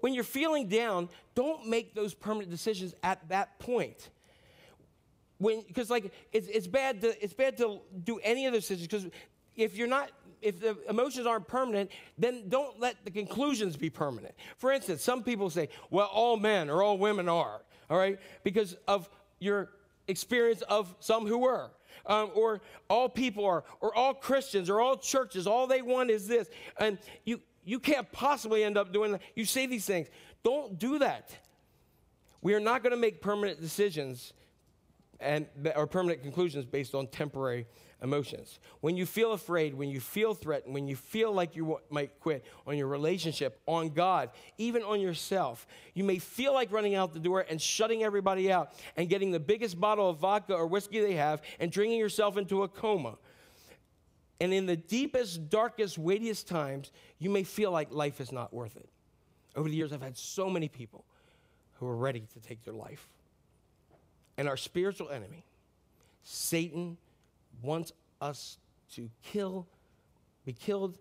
when 0.00 0.14
you're 0.14 0.24
feeling 0.24 0.68
down, 0.68 1.08
don't 1.34 1.66
make 1.68 1.94
those 1.94 2.14
permanent 2.14 2.50
decisions 2.50 2.94
at 3.02 3.28
that 3.28 3.58
point. 3.58 4.10
When, 5.44 5.62
because 5.66 5.90
like 5.90 6.12
it's, 6.32 6.48
it's 6.48 6.66
bad 6.66 7.00
to 7.02 7.22
it's 7.22 7.34
bad 7.34 7.56
to 7.58 7.80
do 8.02 8.18
any 8.22 8.46
of 8.46 8.52
those 8.52 8.62
decisions 8.62 8.88
because 8.88 9.06
if 9.56 9.76
you're 9.76 9.88
not 9.88 10.10
if 10.40 10.60
the 10.60 10.76
emotions 10.88 11.26
aren't 11.26 11.46
permanent 11.46 11.90
then 12.18 12.48
don't 12.48 12.80
let 12.80 12.96
the 13.04 13.10
conclusions 13.10 13.76
be 13.76 13.90
permanent. 13.90 14.34
For 14.56 14.72
instance 14.72 15.02
some 15.02 15.22
people 15.22 15.50
say 15.50 15.68
well 15.90 16.08
all 16.12 16.36
men 16.36 16.70
or 16.70 16.82
all 16.82 16.96
women 16.96 17.28
are 17.28 17.60
all 17.90 17.98
right 17.98 18.18
because 18.42 18.76
of 18.88 19.10
your 19.38 19.70
experience 20.08 20.62
of 20.62 20.94
some 21.00 21.26
who 21.26 21.38
were 21.38 21.70
um, 22.06 22.30
or 22.34 22.62
all 22.88 23.08
people 23.08 23.44
are 23.44 23.64
or 23.80 23.94
all 23.94 24.14
christians 24.14 24.70
or 24.70 24.80
all 24.80 24.96
churches 24.96 25.46
all 25.46 25.66
they 25.66 25.82
want 25.82 26.10
is 26.10 26.26
this 26.26 26.48
and 26.78 26.98
you 27.24 27.40
you 27.64 27.78
can't 27.78 28.10
possibly 28.12 28.62
end 28.62 28.76
up 28.76 28.92
doing 28.92 29.12
that. 29.12 29.22
You 29.34 29.44
say 29.44 29.66
these 29.66 29.84
things. 29.84 30.08
Don't 30.42 30.78
do 30.78 30.98
that. 30.98 31.30
We 32.42 32.54
are 32.54 32.60
not 32.60 32.82
going 32.82 32.90
to 32.90 32.98
make 32.98 33.22
permanent 33.22 33.60
decisions 33.60 34.34
and 35.20 35.46
or 35.76 35.86
permanent 35.86 36.22
conclusions 36.22 36.64
based 36.64 36.94
on 36.94 37.06
temporary 37.06 37.66
emotions. 38.02 38.58
When 38.80 38.96
you 38.96 39.06
feel 39.06 39.32
afraid, 39.32 39.74
when 39.74 39.88
you 39.88 39.98
feel 39.98 40.34
threatened, 40.34 40.74
when 40.74 40.86
you 40.86 40.94
feel 40.94 41.32
like 41.32 41.56
you 41.56 41.80
might 41.90 42.20
quit 42.20 42.44
on 42.66 42.76
your 42.76 42.86
relationship, 42.86 43.60
on 43.66 43.90
God, 43.90 44.30
even 44.58 44.82
on 44.82 45.00
yourself, 45.00 45.66
you 45.94 46.04
may 46.04 46.18
feel 46.18 46.52
like 46.52 46.70
running 46.70 46.94
out 46.94 47.14
the 47.14 47.18
door 47.18 47.46
and 47.48 47.60
shutting 47.60 48.04
everybody 48.04 48.52
out 48.52 48.72
and 48.96 49.08
getting 49.08 49.30
the 49.30 49.40
biggest 49.40 49.80
bottle 49.80 50.10
of 50.10 50.18
vodka 50.18 50.54
or 50.54 50.66
whiskey 50.66 51.00
they 51.00 51.14
have 51.14 51.40
and 51.58 51.72
drinking 51.72 51.98
yourself 51.98 52.36
into 52.36 52.62
a 52.62 52.68
coma. 52.68 53.16
And 54.40 54.52
in 54.52 54.66
the 54.66 54.76
deepest, 54.76 55.48
darkest, 55.48 55.96
weightiest 55.96 56.46
times, 56.46 56.90
you 57.18 57.30
may 57.30 57.44
feel 57.44 57.70
like 57.70 57.90
life 57.90 58.20
is 58.20 58.32
not 58.32 58.52
worth 58.52 58.76
it. 58.76 58.88
Over 59.56 59.68
the 59.68 59.76
years, 59.76 59.92
I've 59.92 60.02
had 60.02 60.18
so 60.18 60.50
many 60.50 60.68
people 60.68 61.04
who 61.74 61.86
are 61.86 61.96
ready 61.96 62.26
to 62.34 62.40
take 62.40 62.62
their 62.64 62.74
life. 62.74 63.08
And 64.36 64.48
our 64.48 64.56
spiritual 64.56 65.10
enemy, 65.10 65.44
Satan, 66.22 66.96
wants 67.62 67.92
us 68.20 68.58
to 68.94 69.10
kill, 69.22 69.66
be 70.44 70.52
killed, 70.52 70.98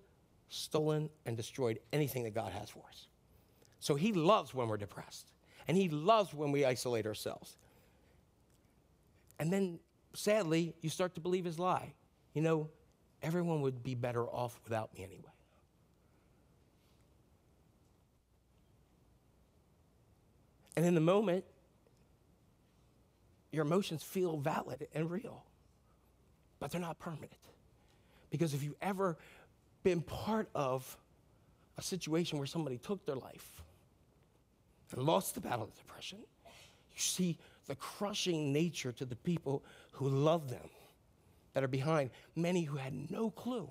stolen, 0.49 1.10
and 1.26 1.35
destroyed 1.35 1.80
anything 1.91 2.23
that 2.23 2.35
God 2.35 2.51
has 2.51 2.69
for 2.69 2.84
us. 2.89 3.07
So 3.80 3.95
he 3.95 4.14
loves 4.14 4.53
when 4.53 4.68
we're 4.68 4.77
depressed, 4.77 5.31
and 5.68 5.76
he 5.76 5.89
loves 5.89 6.34
when 6.34 6.51
we 6.51 6.64
isolate 6.64 7.05
ourselves. 7.05 7.57
And 9.39 9.51
then, 9.51 9.80
sadly, 10.14 10.76
you 10.81 10.89
start 10.89 11.15
to 11.15 11.22
believe 11.22 11.43
his 11.43 11.60
lie. 11.60 11.93
You 12.34 12.41
know, 12.41 12.69
everyone 13.22 13.61
would 13.61 13.84
be 13.84 13.95
better 13.95 14.26
off 14.26 14.60
without 14.64 14.93
me 14.93 15.03
anyway. 15.03 15.23
And 20.76 20.85
in 20.85 20.95
the 20.95 21.01
moment, 21.01 21.45
your 23.54 23.64
emotions 23.64 24.02
feel 24.02 24.36
valid 24.36 24.88
and 24.96 25.10
real, 25.12 25.46
but 26.60 26.72
they're 26.72 26.82
not 26.82 26.98
permanent. 26.98 27.32
Because 28.32 28.56
if 28.56 28.64
you've 28.64 28.74
ever 28.82 29.16
been 29.84 30.02
part 30.02 30.50
of 30.56 30.98
a 31.78 31.84
situation 31.84 32.40
where 32.40 32.48
somebody 32.48 32.80
took 32.80 33.06
their 33.06 33.16
life 33.16 33.62
and 34.92 35.04
lost 35.04 35.36
the 35.36 35.42
battle 35.42 35.66
of 35.66 35.76
depression, 35.76 36.18
you 36.46 37.00
see 37.00 37.38
the 37.68 37.76
crushing 37.76 38.52
nature 38.52 38.92
to 38.92 39.06
the 39.06 39.16
people 39.16 39.64
who 39.92 40.10
love 40.10 40.50
them 40.50 40.70
that 41.54 41.64
are 41.64 41.68
behind, 41.68 42.10
many 42.36 42.64
who 42.64 42.78
had 42.78 43.12
no 43.12 43.30
clue. 43.30 43.70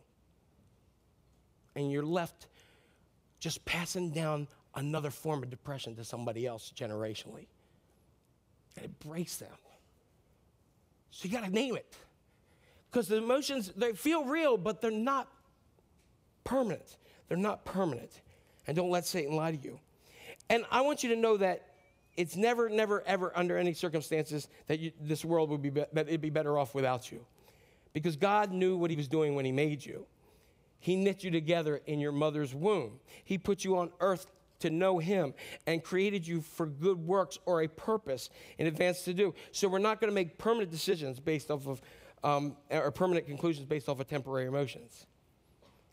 And 1.75 1.91
you're 1.91 2.05
left 2.05 2.47
just 3.41 3.65
passing 3.65 4.11
down 4.11 4.47
another 4.77 5.11
form 5.11 5.43
of 5.43 5.51
depression 5.51 5.97
to 5.97 6.05
somebody 6.05 6.47
else 6.47 6.73
generationally. 6.77 7.47
And 8.77 8.85
it 8.85 9.01
breaks 9.01 9.39
them. 9.39 9.51
So 11.13 11.29
you 11.29 11.33
got 11.33 11.45
to 11.45 11.51
name 11.51 11.77
it. 11.77 11.95
Because 12.91 13.07
the 13.07 13.17
emotions, 13.17 13.73
they 13.77 13.93
feel 13.93 14.25
real, 14.25 14.57
but 14.57 14.81
they're 14.81 14.91
not 14.91 15.29
permanent. 16.43 16.97
They're 17.29 17.39
not 17.39 17.65
permanent. 17.65 18.21
And 18.67 18.77
don't 18.77 18.91
let 18.91 19.07
Satan 19.07 19.37
lie 19.37 19.53
to 19.53 19.59
you. 19.59 19.79
And 20.51 20.65
I 20.71 20.81
want 20.81 21.03
you 21.03 21.11
to 21.11 21.17
know 21.17 21.37
that 21.37 21.69
it's 22.17 22.37
never, 22.37 22.69
never, 22.69 23.03
ever, 23.07 23.33
under 23.35 23.57
any 23.57 23.73
circumstances, 23.73 24.49
that 24.67 24.81
you, 24.81 24.93
this 25.01 25.25
world 25.25 25.51
would 25.51 25.63
be, 25.63 25.71
be, 25.71 25.83
it'd 25.95 26.21
be 26.21 26.31
better 26.31 26.59
off 26.59 26.75
without 26.75 27.11
you. 27.11 27.25
Because 27.93 28.17
God 28.17 28.53
knew 28.53 28.77
what 28.77 28.91
He 28.91 28.97
was 28.97 29.09
doing 29.09 29.35
when 29.35 29.45
He 29.45 29.53
made 29.53 29.85
you. 29.85 30.07
He 30.79 30.97
knit 30.97 31.23
you 31.25 31.31
together 31.31 31.81
in 31.87 32.01
your 32.01 32.13
mother's 32.13 32.55
womb. 32.55 33.01
He 33.25 33.39
put 33.39 33.65
you 33.65 33.79
on 33.79 33.91
earth 34.01 34.27
to 34.63 34.71
know 34.71 34.99
Him 34.99 35.35
and 35.67 35.83
created 35.83 36.27
you 36.27 36.41
for 36.41 36.67
good 36.67 36.99
works 36.99 37.39
or 37.47 37.63
a 37.63 37.69
purpose 37.69 38.31
in 38.59 38.67
advance 38.67 39.03
to 39.05 39.15
do. 39.15 39.35
So 39.53 39.69
we're 39.69 39.79
not 39.79 40.01
going 40.01 40.11
to 40.11 40.15
make 40.15 40.39
permanent 40.39 40.71
decisions 40.71 41.21
based 41.21 41.51
off 41.51 41.67
of, 41.67 41.83
um, 42.25 42.57
or 42.71 42.91
permanent 42.91 43.27
conclusions 43.27 43.67
based 43.67 43.89
off 43.89 44.01
of 44.01 44.09
temporary 44.09 44.47
emotions. 44.47 45.07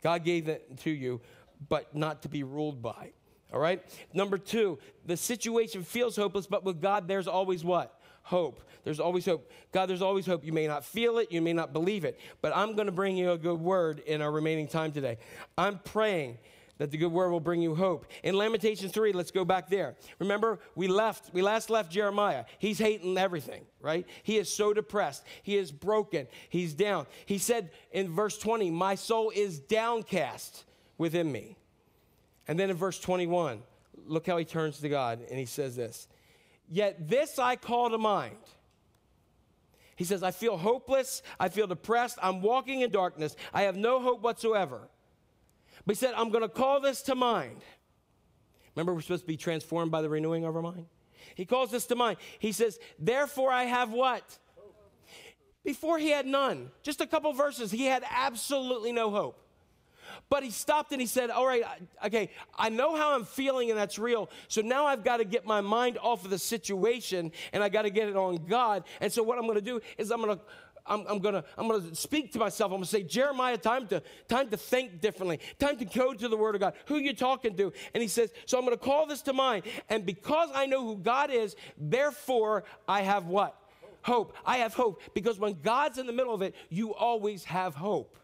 God 0.02 0.24
gave 0.24 0.46
that 0.46 0.80
to 0.80 0.90
you, 0.90 1.22
but 1.68 1.94
not 1.96 2.22
to 2.24 2.30
be 2.30 2.44
ruled 2.44 2.82
by. 2.82 3.12
All 3.54 3.60
right? 3.60 3.84
Number 4.14 4.38
two, 4.38 4.80
the 5.06 5.18
situation 5.18 5.84
feels 5.84 6.16
hopeless, 6.16 6.48
but 6.48 6.64
with 6.64 6.82
God, 6.82 7.08
there's 7.08 7.28
always 7.28 7.64
what? 7.64 8.00
hope. 8.30 8.62
There's 8.84 9.00
always 9.00 9.26
hope. 9.26 9.52
God, 9.72 9.88
there's 9.88 10.04
always 10.04 10.26
hope. 10.26 10.46
You 10.46 10.54
may 10.54 10.68
not 10.68 10.86
feel 10.86 11.18
it, 11.18 11.32
you 11.32 11.42
may 11.42 11.52
not 11.52 11.74
believe 11.74 12.06
it, 12.06 12.20
but 12.42 12.56
I'm 12.56 12.76
going 12.76 12.86
to 12.86 12.92
bring 12.92 13.18
you 13.18 13.32
a 13.32 13.38
good 13.38 13.60
word 13.60 14.00
in 14.00 14.22
our 14.22 14.32
remaining 14.32 14.68
time 14.68 14.92
today. 14.92 15.18
I'm 15.58 15.80
praying 15.80 16.38
that 16.80 16.92
the 16.92 16.98
good 16.98 17.12
word 17.12 17.30
will 17.30 17.40
bring 17.40 17.62
you 17.62 17.76
hope. 17.76 18.08
In 18.24 18.36
Lamentations 18.36 18.92
3, 18.92 19.12
let's 19.12 19.32
go 19.32 19.46
back 19.46 19.70
there. 19.70 19.96
Remember, 20.18 20.60
we 20.76 20.88
left, 20.88 21.32
we 21.34 21.42
last 21.42 21.70
left 21.70 21.92
Jeremiah. 21.92 22.46
He's 22.58 22.80
hating 22.80 23.18
everything, 23.18 23.66
right? 23.82 24.08
He 24.24 24.38
is 24.38 24.52
so 24.52 24.74
depressed. 24.74 25.24
He 25.44 25.58
is 25.58 25.72
broken. 25.72 26.28
He's 26.48 26.74
down. 26.74 27.06
He 27.26 27.38
said 27.38 27.70
in 27.92 28.10
verse 28.10 28.38
20, 28.38 28.72
My 28.72 28.96
soul 28.96 29.32
is 29.36 29.60
downcast 29.60 30.64
within 30.98 31.32
me. 31.32 31.58
And 32.48 32.58
then 32.58 32.70
in 32.70 32.78
verse 32.78 33.00
21, 33.00 33.62
look 34.08 34.26
how 34.26 34.38
he 34.38 34.46
turns 34.46 34.80
to 34.80 34.90
God 34.90 35.20
and 35.30 35.38
he 35.38 35.46
says 35.46 35.76
this 35.76 36.08
Yet 36.70 37.10
this 37.10 37.38
I 37.38 37.58
call 37.58 37.90
to 37.90 37.98
mind. 37.98 38.38
He 39.98 40.06
says, 40.06 40.24
I 40.24 40.32
feel 40.32 40.58
hopeless. 40.58 41.22
I 41.42 41.50
feel 41.50 41.68
depressed. 41.68 42.18
I'm 42.24 42.42
walking 42.42 42.82
in 42.82 42.90
darkness. 42.90 43.36
I 43.54 43.64
have 43.64 43.76
no 43.76 44.00
hope 44.00 44.22
whatsoever. 44.22 44.88
But 45.86 45.96
he 45.96 46.00
said, 46.00 46.14
I'm 46.16 46.30
going 46.30 46.44
to 46.44 46.50
call 46.50 46.80
this 46.80 47.02
to 47.04 47.16
mind. 47.16 47.62
Remember, 48.76 48.94
we're 48.94 49.02
supposed 49.02 49.24
to 49.24 49.28
be 49.28 49.38
transformed 49.38 49.92
by 49.92 50.02
the 50.02 50.10
renewing 50.10 50.46
of 50.46 50.56
our 50.56 50.62
mind? 50.62 50.86
He 51.36 51.46
calls 51.46 51.72
this 51.72 51.86
to 51.88 51.96
mind. 51.96 52.18
He 52.40 52.52
says, 52.52 52.80
Therefore 52.98 53.52
I 53.52 53.64
have 53.64 53.92
what? 53.92 54.38
Before 55.64 55.98
he 55.98 56.10
had 56.10 56.26
none. 56.26 56.72
Just 56.84 57.02
a 57.02 57.08
couple 57.08 57.34
verses. 57.34 57.72
He 57.72 57.86
had 57.86 58.04
absolutely 58.10 58.92
no 58.92 59.12
hope. 59.12 59.46
But 60.30 60.44
he 60.44 60.52
stopped 60.52 60.92
and 60.92 61.02
he 61.02 61.08
said, 61.08 61.30
All 61.30 61.46
right, 61.46 61.64
okay, 62.06 62.30
I 62.58 62.70
know 62.70 62.96
how 62.96 63.16
I'm 63.16 63.26
feeling 63.26 63.70
and 63.70 63.80
that's 63.80 64.00
real. 64.00 64.30
So 64.48 64.62
now 64.62 64.86
I've 64.86 65.04
got 65.04 65.18
to 65.18 65.26
get 65.26 65.46
my 65.46 65.62
mind 65.62 65.98
off 66.02 66.24
of 66.24 66.32
the 66.32 66.40
situation 66.40 67.32
and 67.54 67.64
I 67.64 67.70
got 67.70 67.84
to 67.84 67.90
get 67.90 68.10
it 68.10 68.16
on 68.16 68.38
God. 68.48 68.84
And 69.02 69.12
so 69.12 69.24
what 69.24 69.38
I'm 69.38 69.46
going 69.46 69.56
to 69.56 69.62
do 69.62 69.82
is 69.98 70.12
I'm 70.12 70.22
going 70.22 70.38
to. 70.38 70.44
I'm, 70.90 71.06
I'm, 71.08 71.20
gonna 71.20 71.44
I'm 71.58 71.68
gonna 71.68 71.96
speak 71.96 72.34
to 72.34 72.40
myself. 72.40 72.72
I'm 72.72 72.78
gonna 72.78 72.86
say, 72.86 73.04
Jeremiah, 73.04 73.58
time 73.58 73.88
to 73.88 74.02
time 74.28 74.50
to 74.50 74.58
think 74.58 75.00
differently. 75.00 75.40
Time 75.60 75.78
to 75.78 75.86
go 75.86 76.14
to 76.14 76.28
the 76.28 76.36
Word 76.36 76.56
of 76.56 76.62
God. 76.62 76.74
Who 76.88 76.98
you 76.98 77.14
talking 77.14 77.56
to? 77.58 77.72
And 77.94 78.02
he 78.02 78.10
says, 78.10 78.32
so 78.46 78.58
I'm 78.58 78.66
gonna 78.66 78.78
call 78.78 79.06
this 79.06 79.22
to 79.24 79.34
mind. 79.34 79.64
And 79.90 80.06
because 80.06 80.50
I 80.54 80.66
know 80.66 80.84
who 80.84 80.98
God 80.98 81.32
is, 81.32 81.56
therefore 81.78 82.64
I 82.88 83.02
have 83.02 83.28
what? 83.28 83.56
Hope. 84.02 84.36
I 84.46 84.58
have 84.58 84.74
hope 84.74 85.02
because 85.14 85.40
when 85.40 85.58
God's 85.62 85.98
in 85.98 86.08
the 86.08 86.14
middle 86.14 86.34
of 86.34 86.42
it, 86.42 86.56
you 86.70 86.94
always 86.94 87.44
have 87.46 87.76
hope. 87.76 88.19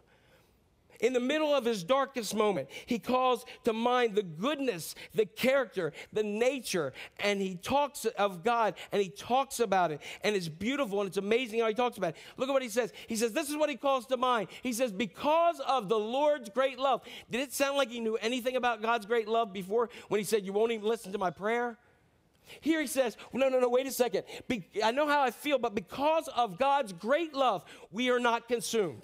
In 1.00 1.12
the 1.12 1.20
middle 1.20 1.54
of 1.54 1.64
his 1.64 1.84
darkest 1.84 2.34
moment, 2.34 2.68
he 2.86 2.98
calls 2.98 3.44
to 3.64 3.72
mind 3.72 4.14
the 4.14 4.22
goodness, 4.22 4.94
the 5.14 5.26
character, 5.26 5.92
the 6.12 6.22
nature, 6.22 6.92
and 7.20 7.40
he 7.40 7.54
talks 7.56 8.04
of 8.04 8.42
God 8.42 8.74
and 8.92 9.02
he 9.02 9.08
talks 9.08 9.60
about 9.60 9.90
it. 9.90 10.00
And 10.22 10.34
it's 10.34 10.48
beautiful 10.48 11.00
and 11.00 11.08
it's 11.08 11.16
amazing 11.16 11.60
how 11.60 11.68
he 11.68 11.74
talks 11.74 11.98
about 11.98 12.10
it. 12.10 12.16
Look 12.36 12.48
at 12.48 12.52
what 12.52 12.62
he 12.62 12.68
says. 12.68 12.92
He 13.06 13.16
says, 13.16 13.32
This 13.32 13.48
is 13.48 13.56
what 13.56 13.70
he 13.70 13.76
calls 13.76 14.06
to 14.06 14.16
mind. 14.16 14.48
He 14.62 14.72
says, 14.72 14.92
Because 14.92 15.60
of 15.60 15.88
the 15.88 15.98
Lord's 15.98 16.50
great 16.50 16.78
love. 16.78 17.02
Did 17.30 17.40
it 17.40 17.52
sound 17.52 17.76
like 17.76 17.90
he 17.90 18.00
knew 18.00 18.16
anything 18.16 18.56
about 18.56 18.82
God's 18.82 19.06
great 19.06 19.28
love 19.28 19.52
before 19.52 19.90
when 20.08 20.18
he 20.18 20.24
said, 20.24 20.44
You 20.44 20.52
won't 20.52 20.72
even 20.72 20.86
listen 20.86 21.12
to 21.12 21.18
my 21.18 21.30
prayer? 21.30 21.78
Here 22.60 22.80
he 22.80 22.86
says, 22.86 23.16
No, 23.32 23.48
no, 23.48 23.58
no, 23.58 23.68
wait 23.68 23.86
a 23.86 23.92
second. 23.92 24.24
Be- 24.48 24.68
I 24.82 24.92
know 24.92 25.08
how 25.08 25.22
I 25.22 25.30
feel, 25.30 25.58
but 25.58 25.74
because 25.74 26.28
of 26.28 26.58
God's 26.58 26.92
great 26.92 27.34
love, 27.34 27.64
we 27.90 28.10
are 28.10 28.20
not 28.20 28.48
consumed. 28.48 29.02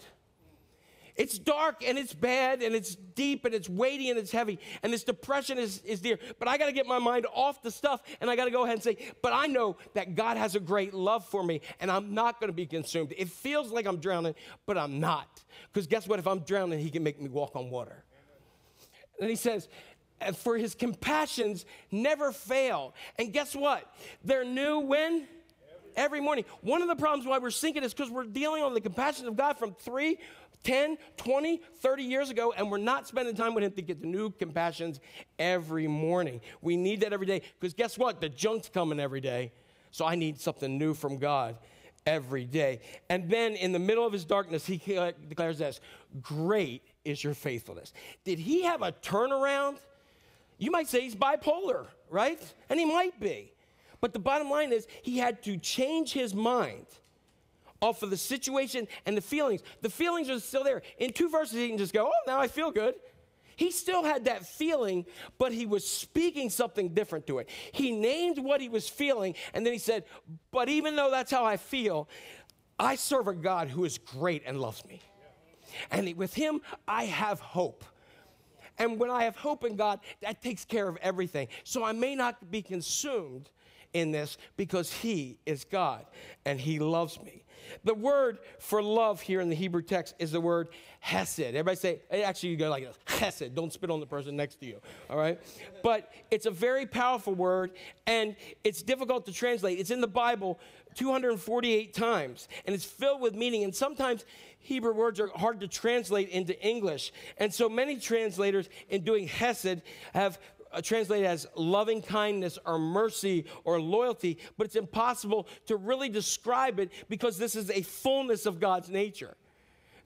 It's 1.16 1.38
dark 1.38 1.84
and 1.86 1.98
it's 1.98 2.14
bad 2.14 2.62
and 2.62 2.74
it's 2.74 2.94
deep 2.94 3.44
and 3.44 3.54
it's 3.54 3.68
weighty 3.68 4.10
and 4.10 4.18
it's 4.18 4.30
heavy 4.30 4.58
and 4.82 4.92
this 4.92 5.04
depression 5.04 5.58
is, 5.58 5.80
is 5.84 6.00
there. 6.00 6.18
But 6.38 6.48
I 6.48 6.56
got 6.56 6.66
to 6.66 6.72
get 6.72 6.86
my 6.86 6.98
mind 6.98 7.26
off 7.34 7.62
the 7.62 7.70
stuff 7.70 8.02
and 8.20 8.30
I 8.30 8.36
got 8.36 8.46
to 8.46 8.50
go 8.50 8.64
ahead 8.64 8.74
and 8.74 8.82
say, 8.82 8.96
but 9.22 9.32
I 9.32 9.46
know 9.46 9.76
that 9.94 10.14
God 10.14 10.36
has 10.36 10.54
a 10.54 10.60
great 10.60 10.94
love 10.94 11.26
for 11.26 11.42
me 11.42 11.60
and 11.80 11.90
I'm 11.90 12.14
not 12.14 12.40
going 12.40 12.48
to 12.48 12.56
be 12.56 12.66
consumed. 12.66 13.12
It 13.16 13.28
feels 13.28 13.70
like 13.70 13.86
I'm 13.86 13.98
drowning, 13.98 14.34
but 14.66 14.78
I'm 14.78 15.00
not. 15.00 15.42
Because 15.72 15.86
guess 15.86 16.08
what? 16.08 16.18
If 16.18 16.26
I'm 16.26 16.40
drowning, 16.40 16.78
He 16.78 16.90
can 16.90 17.02
make 17.02 17.20
me 17.20 17.28
walk 17.28 17.56
on 17.56 17.70
water. 17.70 18.04
And 19.20 19.28
he 19.30 19.36
says, 19.36 19.68
for 20.36 20.56
his 20.56 20.74
compassions 20.74 21.64
never 21.90 22.32
fail. 22.32 22.94
And 23.18 23.32
guess 23.32 23.54
what? 23.54 23.92
They're 24.24 24.44
new 24.44 24.80
when? 24.80 25.26
Every 25.94 26.20
morning. 26.20 26.44
One 26.62 26.80
of 26.80 26.88
the 26.88 26.96
problems 26.96 27.26
why 27.26 27.38
we're 27.38 27.50
sinking 27.50 27.82
is 27.82 27.92
because 27.92 28.10
we're 28.10 28.24
dealing 28.24 28.62
on 28.62 28.72
the 28.72 28.80
compassion 28.80 29.26
of 29.26 29.36
God 29.36 29.58
from 29.58 29.74
3, 29.74 30.18
10, 30.62 30.96
20, 31.16 31.60
30 31.80 32.02
years 32.02 32.30
ago, 32.30 32.52
and 32.56 32.70
we're 32.70 32.78
not 32.78 33.06
spending 33.06 33.34
time 33.34 33.54
with 33.54 33.64
Him 33.64 33.72
to 33.72 33.82
get 33.82 34.00
the 34.00 34.06
new 34.06 34.30
compassions 34.30 35.00
every 35.38 35.86
morning. 35.86 36.40
We 36.60 36.76
need 36.76 37.00
that 37.00 37.12
every 37.12 37.26
day 37.26 37.42
because 37.58 37.74
guess 37.74 37.98
what? 37.98 38.20
The 38.20 38.28
junk's 38.28 38.68
coming 38.68 39.00
every 39.00 39.20
day. 39.20 39.52
So 39.90 40.06
I 40.06 40.14
need 40.14 40.40
something 40.40 40.78
new 40.78 40.94
from 40.94 41.18
God 41.18 41.56
every 42.06 42.44
day. 42.44 42.80
And 43.08 43.28
then 43.30 43.54
in 43.54 43.72
the 43.72 43.78
middle 43.78 44.06
of 44.06 44.12
his 44.12 44.24
darkness, 44.24 44.66
he 44.66 44.78
declares 45.28 45.58
this 45.58 45.80
Great 46.20 46.82
is 47.04 47.22
your 47.22 47.34
faithfulness. 47.34 47.92
Did 48.24 48.38
he 48.38 48.62
have 48.62 48.82
a 48.82 48.92
turnaround? 48.92 49.78
You 50.58 50.70
might 50.70 50.88
say 50.88 51.00
he's 51.00 51.16
bipolar, 51.16 51.86
right? 52.08 52.40
And 52.70 52.78
he 52.78 52.86
might 52.86 53.18
be. 53.18 53.52
But 54.00 54.12
the 54.12 54.18
bottom 54.18 54.50
line 54.50 54.72
is, 54.72 54.86
he 55.02 55.18
had 55.18 55.42
to 55.44 55.56
change 55.56 56.12
his 56.12 56.34
mind 56.34 56.86
off 57.82 58.02
of 58.02 58.08
the 58.08 58.16
situation 58.16 58.88
and 59.04 59.16
the 59.16 59.20
feelings. 59.20 59.60
The 59.82 59.90
feelings 59.90 60.30
are 60.30 60.40
still 60.40 60.64
there. 60.64 60.80
In 60.98 61.12
two 61.12 61.28
verses, 61.28 61.58
he 61.58 61.68
can 61.68 61.76
just 61.76 61.92
go, 61.92 62.06
Oh, 62.06 62.26
now 62.26 62.38
I 62.38 62.48
feel 62.48 62.70
good. 62.70 62.94
He 63.56 63.70
still 63.70 64.02
had 64.02 64.24
that 64.24 64.46
feeling, 64.46 65.04
but 65.36 65.52
he 65.52 65.66
was 65.66 65.86
speaking 65.86 66.48
something 66.48 66.94
different 66.94 67.26
to 67.26 67.38
it. 67.38 67.50
He 67.72 67.90
named 67.90 68.38
what 68.38 68.62
he 68.62 68.70
was 68.70 68.88
feeling, 68.88 69.34
and 69.52 69.66
then 69.66 69.74
he 69.74 69.78
said, 69.78 70.04
But 70.50 70.70
even 70.70 70.96
though 70.96 71.10
that's 71.10 71.30
how 71.30 71.44
I 71.44 71.58
feel, 71.58 72.08
I 72.78 72.94
serve 72.94 73.28
a 73.28 73.34
God 73.34 73.68
who 73.68 73.84
is 73.84 73.98
great 73.98 74.42
and 74.46 74.58
loves 74.58 74.84
me. 74.86 75.02
And 75.90 76.16
with 76.16 76.34
him, 76.34 76.60
I 76.88 77.04
have 77.04 77.40
hope. 77.40 77.84
And 78.78 78.98
when 78.98 79.10
I 79.10 79.24
have 79.24 79.36
hope 79.36 79.64
in 79.64 79.76
God, 79.76 80.00
that 80.22 80.42
takes 80.42 80.64
care 80.64 80.88
of 80.88 80.96
everything. 81.02 81.48
So 81.62 81.84
I 81.84 81.92
may 81.92 82.14
not 82.14 82.50
be 82.50 82.62
consumed 82.62 83.50
in 83.92 84.10
this 84.10 84.38
because 84.56 84.92
He 84.92 85.38
is 85.46 85.64
God 85.64 86.06
and 86.44 86.58
He 86.58 86.78
loves 86.78 87.20
me. 87.22 87.41
The 87.84 87.94
word 87.94 88.38
for 88.58 88.82
love 88.82 89.20
here 89.20 89.40
in 89.40 89.48
the 89.48 89.54
Hebrew 89.54 89.82
text 89.82 90.14
is 90.18 90.32
the 90.32 90.40
word 90.40 90.68
hesed. 91.00 91.40
Everybody 91.40 91.76
say, 91.76 92.00
actually, 92.10 92.50
you 92.50 92.56
go 92.56 92.70
like 92.70 92.88
hesed. 93.06 93.54
Don't 93.54 93.72
spit 93.72 93.90
on 93.90 94.00
the 94.00 94.06
person 94.06 94.36
next 94.36 94.56
to 94.60 94.66
you, 94.66 94.80
all 95.10 95.16
right? 95.16 95.40
But 95.82 96.12
it's 96.30 96.46
a 96.46 96.50
very 96.50 96.86
powerful 96.86 97.34
word 97.34 97.72
and 98.06 98.36
it's 98.64 98.82
difficult 98.82 99.26
to 99.26 99.32
translate. 99.32 99.78
It's 99.78 99.90
in 99.90 100.00
the 100.00 100.06
Bible 100.06 100.60
248 100.94 101.94
times 101.94 102.48
and 102.66 102.74
it's 102.74 102.84
filled 102.84 103.20
with 103.20 103.34
meaning. 103.34 103.64
And 103.64 103.74
sometimes 103.74 104.24
Hebrew 104.60 104.94
words 104.94 105.18
are 105.18 105.28
hard 105.28 105.60
to 105.60 105.68
translate 105.68 106.28
into 106.28 106.60
English. 106.64 107.12
And 107.38 107.52
so 107.52 107.68
many 107.68 107.96
translators, 107.96 108.68
in 108.88 109.02
doing 109.02 109.26
hesed, 109.26 109.82
have 110.14 110.38
Uh, 110.72 110.80
translated 110.80 111.26
as 111.26 111.46
loving 111.54 112.00
kindness 112.00 112.58
or 112.64 112.78
mercy 112.78 113.44
or 113.64 113.80
loyalty, 113.80 114.38
but 114.56 114.64
it's 114.66 114.76
impossible 114.76 115.46
to 115.66 115.76
really 115.76 116.08
describe 116.08 116.78
it 116.78 116.90
because 117.08 117.36
this 117.36 117.54
is 117.54 117.70
a 117.70 117.82
fullness 117.82 118.46
of 118.46 118.58
God's 118.58 118.88
nature. 118.88 119.36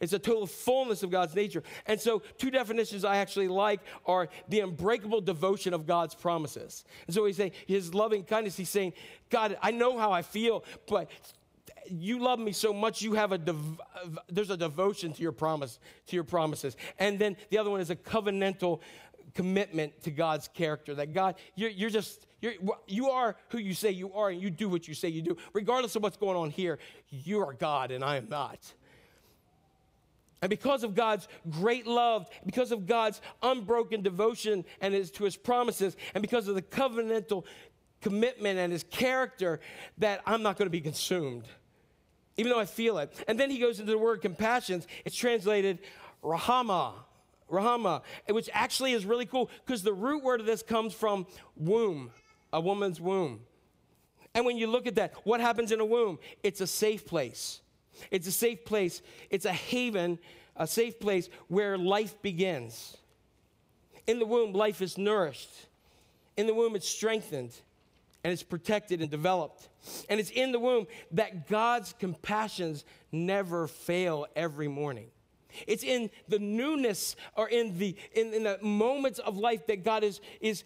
It's 0.01 0.12
a 0.12 0.18
total 0.18 0.47
fullness 0.47 1.02
of 1.02 1.10
God's 1.10 1.34
nature. 1.34 1.62
And 1.86 2.01
so, 2.01 2.22
two 2.36 2.51
definitions 2.51 3.05
I 3.05 3.18
actually 3.18 3.48
like 3.48 3.80
are 4.05 4.28
the 4.48 4.60
unbreakable 4.60 5.22
devotion 5.22 5.72
of 5.72 5.86
God's 5.86 6.14
promises. 6.14 6.84
And 7.06 7.14
so, 7.14 7.24
he's 7.24 7.36
saying 7.36 7.52
his 7.66 7.94
loving 7.94 8.24
kindness, 8.24 8.56
he's 8.56 8.68
saying, 8.68 8.93
God, 9.30 9.56
I 9.62 9.70
know 9.70 9.98
how 9.98 10.12
I 10.12 10.22
feel, 10.22 10.64
but 10.86 11.10
you 11.88 12.18
love 12.18 12.38
me 12.38 12.52
so 12.52 12.72
much 12.72 13.02
you 13.02 13.14
have 13.14 13.32
a 13.32 13.38
dev- 13.38 13.80
uh, 13.94 14.09
there's 14.28 14.51
a 14.51 14.56
devotion 14.56 15.12
to 15.12 15.22
your 15.22 15.32
promise 15.32 15.78
to 16.06 16.16
your 16.16 16.24
promises 16.24 16.76
and 16.98 17.18
then 17.18 17.36
the 17.51 17.59
other 17.59 17.70
one 17.70 17.80
is 17.80 17.90
a 17.90 17.97
covenantal 17.97 18.80
commitment 19.36 20.02
to 20.02 20.10
god's 20.10 20.48
character 20.48 20.94
that 20.94 21.12
god 21.12 21.36
you're, 21.54 21.70
you're 21.70 21.90
just 21.90 22.26
you're, 22.40 22.54
you 22.88 23.10
are 23.10 23.36
who 23.50 23.58
you 23.58 23.74
say 23.74 23.90
you 23.90 24.12
are 24.14 24.30
and 24.30 24.40
you 24.40 24.50
do 24.50 24.68
what 24.68 24.88
you 24.88 24.94
say 24.94 25.08
you 25.08 25.22
do 25.22 25.36
regardless 25.52 25.94
of 25.94 26.02
what's 26.02 26.16
going 26.16 26.36
on 26.36 26.50
here 26.50 26.78
you 27.10 27.40
are 27.40 27.52
god 27.52 27.90
and 27.90 28.02
i 28.02 28.16
am 28.16 28.28
not 28.28 28.58
and 30.42 30.50
because 30.50 30.84
of 30.84 30.94
God's 30.94 31.28
great 31.48 31.86
love, 31.86 32.28
because 32.44 32.70
of 32.70 32.86
God's 32.86 33.20
unbroken 33.42 34.02
devotion 34.02 34.64
and 34.80 34.92
his, 34.92 35.10
to 35.12 35.24
his 35.24 35.36
promises, 35.36 35.96
and 36.14 36.22
because 36.22 36.46
of 36.46 36.54
the 36.54 36.62
covenantal 36.62 37.44
commitment 38.02 38.58
and 38.58 38.70
his 38.70 38.84
character, 38.84 39.60
that 39.98 40.20
I'm 40.26 40.42
not 40.42 40.58
going 40.58 40.66
to 40.66 40.70
be 40.70 40.80
consumed, 40.80 41.48
even 42.36 42.52
though 42.52 42.60
I 42.60 42.66
feel 42.66 42.98
it. 42.98 43.12
And 43.26 43.40
then 43.40 43.50
he 43.50 43.58
goes 43.58 43.80
into 43.80 43.92
the 43.92 43.98
word 43.98 44.20
compassions. 44.20 44.86
It's 45.04 45.16
translated 45.16 45.78
rahama, 46.22 46.92
rahama, 47.51 48.02
which 48.28 48.51
actually 48.52 48.93
is 48.93 49.05
really 49.05 49.27
cool 49.27 49.51
because 49.64 49.82
the 49.82 49.93
root 49.93 50.23
word 50.23 50.40
of 50.40 50.47
this 50.47 50.62
comes 50.62 50.93
from 50.93 51.27
womb, 51.56 52.10
a 52.52 52.60
woman's 52.60 53.01
womb. 53.01 53.40
And 54.35 54.44
when 54.44 54.56
you 54.59 54.66
look 54.66 54.86
at 54.86 54.97
that, 54.97 55.14
what 55.24 55.40
happens 55.40 55.73
in 55.73 55.81
a 55.81 55.85
womb? 55.85 56.18
It's 56.43 56.60
a 56.60 56.66
safe 56.66 57.06
place. 57.06 57.60
It's 58.10 58.27
a 58.27 58.32
safe 58.32 58.64
place. 58.64 59.01
It's 59.31 59.47
a 59.47 59.52
haven, 59.52 60.18
a 60.55 60.66
safe 60.66 61.01
place 61.01 61.31
where 61.48 61.78
life 61.78 62.20
begins. 62.20 62.97
In 64.06 64.18
the 64.18 64.27
womb, 64.27 64.52
life 64.52 64.82
is 64.82 64.98
nourished. 64.98 65.51
In 66.36 66.47
the 66.47 66.55
womb, 66.55 66.77
it's 66.77 66.89
strengthened 66.89 67.52
and 68.23 68.32
it's 68.32 68.43
protected 68.43 69.01
and 69.01 69.10
developed. 69.10 69.68
And 70.09 70.20
it's 70.20 70.31
in 70.31 70.52
the 70.52 70.59
womb 70.59 70.86
that 71.12 71.48
God's 71.48 71.93
compassions 71.93 72.85
never 73.12 73.66
fail 73.68 74.27
every 74.35 74.68
morning. 74.68 75.06
It's 75.66 75.85
in 75.85 76.11
the 76.28 76.39
newness 76.39 77.16
or 77.37 77.49
in 77.49 77.78
the 77.78 77.97
in, 78.12 78.35
in 78.35 78.43
the 78.45 78.59
moments 78.62 79.19
of 79.19 79.37
life 79.37 79.66
that 79.66 79.85
God 79.85 80.05
is 80.05 80.20
is 80.41 80.65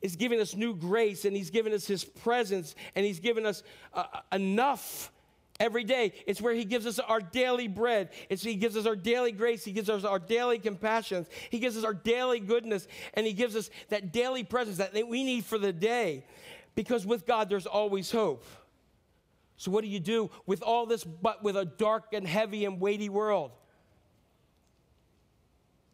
is 0.00 0.16
giving 0.16 0.40
us 0.40 0.56
new 0.56 0.74
grace 0.74 1.24
and 1.24 1.36
he's 1.36 1.50
given 1.50 1.72
us 1.72 1.86
his 1.86 2.04
presence 2.04 2.74
and 2.96 3.06
he's 3.06 3.20
given 3.20 3.46
us 3.46 3.62
uh, 3.94 4.04
enough 4.32 5.12
every 5.62 5.84
day. 5.84 6.12
It's 6.26 6.40
where 6.40 6.54
He 6.54 6.64
gives 6.64 6.86
us 6.86 6.98
our 6.98 7.20
daily 7.20 7.68
bread. 7.68 8.10
It's 8.28 8.42
He 8.42 8.56
gives 8.56 8.76
us 8.76 8.84
our 8.84 8.96
daily 8.96 9.32
grace. 9.32 9.64
He 9.64 9.72
gives 9.72 9.88
us 9.88 10.04
our 10.04 10.18
daily 10.18 10.58
compassions. 10.58 11.28
He 11.50 11.58
gives 11.58 11.76
us 11.76 11.84
our 11.84 11.94
daily 11.94 12.40
goodness. 12.40 12.88
And 13.14 13.24
He 13.24 13.32
gives 13.32 13.54
us 13.54 13.70
that 13.88 14.12
daily 14.12 14.44
presence 14.44 14.78
that 14.78 15.08
we 15.08 15.22
need 15.24 15.44
for 15.44 15.58
the 15.58 15.72
day. 15.72 16.24
Because 16.74 17.06
with 17.06 17.26
God, 17.26 17.48
there's 17.48 17.66
always 17.66 18.10
hope. 18.10 18.44
So, 19.56 19.70
what 19.70 19.82
do 19.82 19.88
you 19.88 20.00
do 20.00 20.30
with 20.46 20.62
all 20.62 20.86
this, 20.86 21.04
but 21.04 21.42
with 21.44 21.56
a 21.56 21.64
dark 21.64 22.06
and 22.12 22.26
heavy 22.26 22.64
and 22.64 22.80
weighty 22.80 23.08
world? 23.08 23.52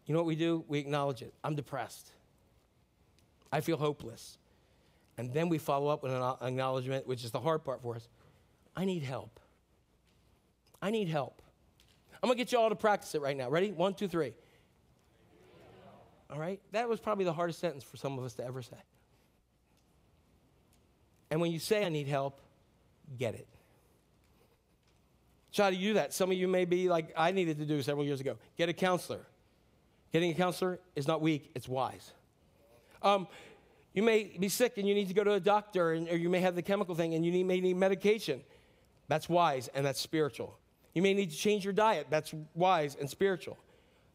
You 0.08 0.14
know 0.14 0.20
what 0.20 0.26
we 0.26 0.36
do? 0.36 0.64
We 0.66 0.78
acknowledge 0.78 1.20
it. 1.20 1.34
I'm 1.44 1.54
depressed. 1.54 2.10
I 3.52 3.60
feel 3.60 3.76
hopeless. 3.76 4.38
And 5.18 5.32
then 5.32 5.50
we 5.50 5.58
follow 5.58 5.88
up 5.88 6.02
with 6.02 6.12
an 6.12 6.22
acknowledgement, 6.40 7.06
which 7.06 7.24
is 7.24 7.30
the 7.30 7.40
hard 7.40 7.62
part 7.62 7.82
for 7.82 7.94
us. 7.94 8.08
I 8.74 8.86
need 8.86 9.02
help. 9.02 9.38
I 10.80 10.90
need 10.90 11.08
help. 11.08 11.42
I'm 12.22 12.28
gonna 12.28 12.38
get 12.38 12.52
you 12.52 12.58
all 12.58 12.70
to 12.70 12.74
practice 12.74 13.14
it 13.14 13.20
right 13.20 13.36
now. 13.36 13.50
Ready? 13.50 13.70
One, 13.70 13.92
two, 13.92 14.08
three. 14.08 14.32
All 16.30 16.38
right? 16.38 16.60
That 16.72 16.88
was 16.88 17.00
probably 17.00 17.26
the 17.26 17.32
hardest 17.32 17.58
sentence 17.58 17.84
for 17.84 17.98
some 17.98 18.18
of 18.18 18.24
us 18.24 18.34
to 18.34 18.44
ever 18.44 18.62
say. 18.62 18.76
And 21.30 21.40
when 21.40 21.52
you 21.52 21.58
say, 21.58 21.84
I 21.84 21.90
need 21.90 22.06
help, 22.06 22.40
get 23.18 23.34
it. 23.34 23.46
Try 25.52 25.70
to 25.70 25.76
do 25.76 25.94
that. 25.94 26.14
Some 26.14 26.30
of 26.30 26.36
you 26.38 26.48
may 26.48 26.64
be 26.64 26.88
like 26.88 27.12
I 27.14 27.32
needed 27.32 27.58
to 27.58 27.66
do 27.66 27.82
several 27.82 28.06
years 28.06 28.20
ago. 28.20 28.38
Get 28.56 28.70
a 28.70 28.72
counselor. 28.72 29.26
Getting 30.12 30.30
a 30.30 30.34
counselor 30.34 30.78
is 30.96 31.06
not 31.06 31.20
weak, 31.20 31.50
it's 31.54 31.68
wise. 31.68 32.12
Um, 33.02 33.28
you 33.92 34.02
may 34.02 34.24
be 34.38 34.48
sick 34.48 34.78
and 34.78 34.88
you 34.88 34.94
need 34.94 35.08
to 35.08 35.14
go 35.14 35.24
to 35.24 35.32
a 35.32 35.40
doctor, 35.40 35.92
and, 35.92 36.08
or 36.08 36.16
you 36.16 36.28
may 36.28 36.40
have 36.40 36.54
the 36.54 36.62
chemical 36.62 36.94
thing 36.94 37.14
and 37.14 37.24
you 37.24 37.32
need, 37.32 37.44
may 37.44 37.60
need 37.60 37.76
medication. 37.76 38.42
That's 39.08 39.28
wise 39.28 39.68
and 39.74 39.84
that's 39.84 40.00
spiritual. 40.00 40.58
You 40.94 41.02
may 41.02 41.14
need 41.14 41.30
to 41.30 41.36
change 41.36 41.64
your 41.64 41.72
diet. 41.72 42.06
That's 42.10 42.34
wise 42.54 42.96
and 42.98 43.08
spiritual. 43.08 43.58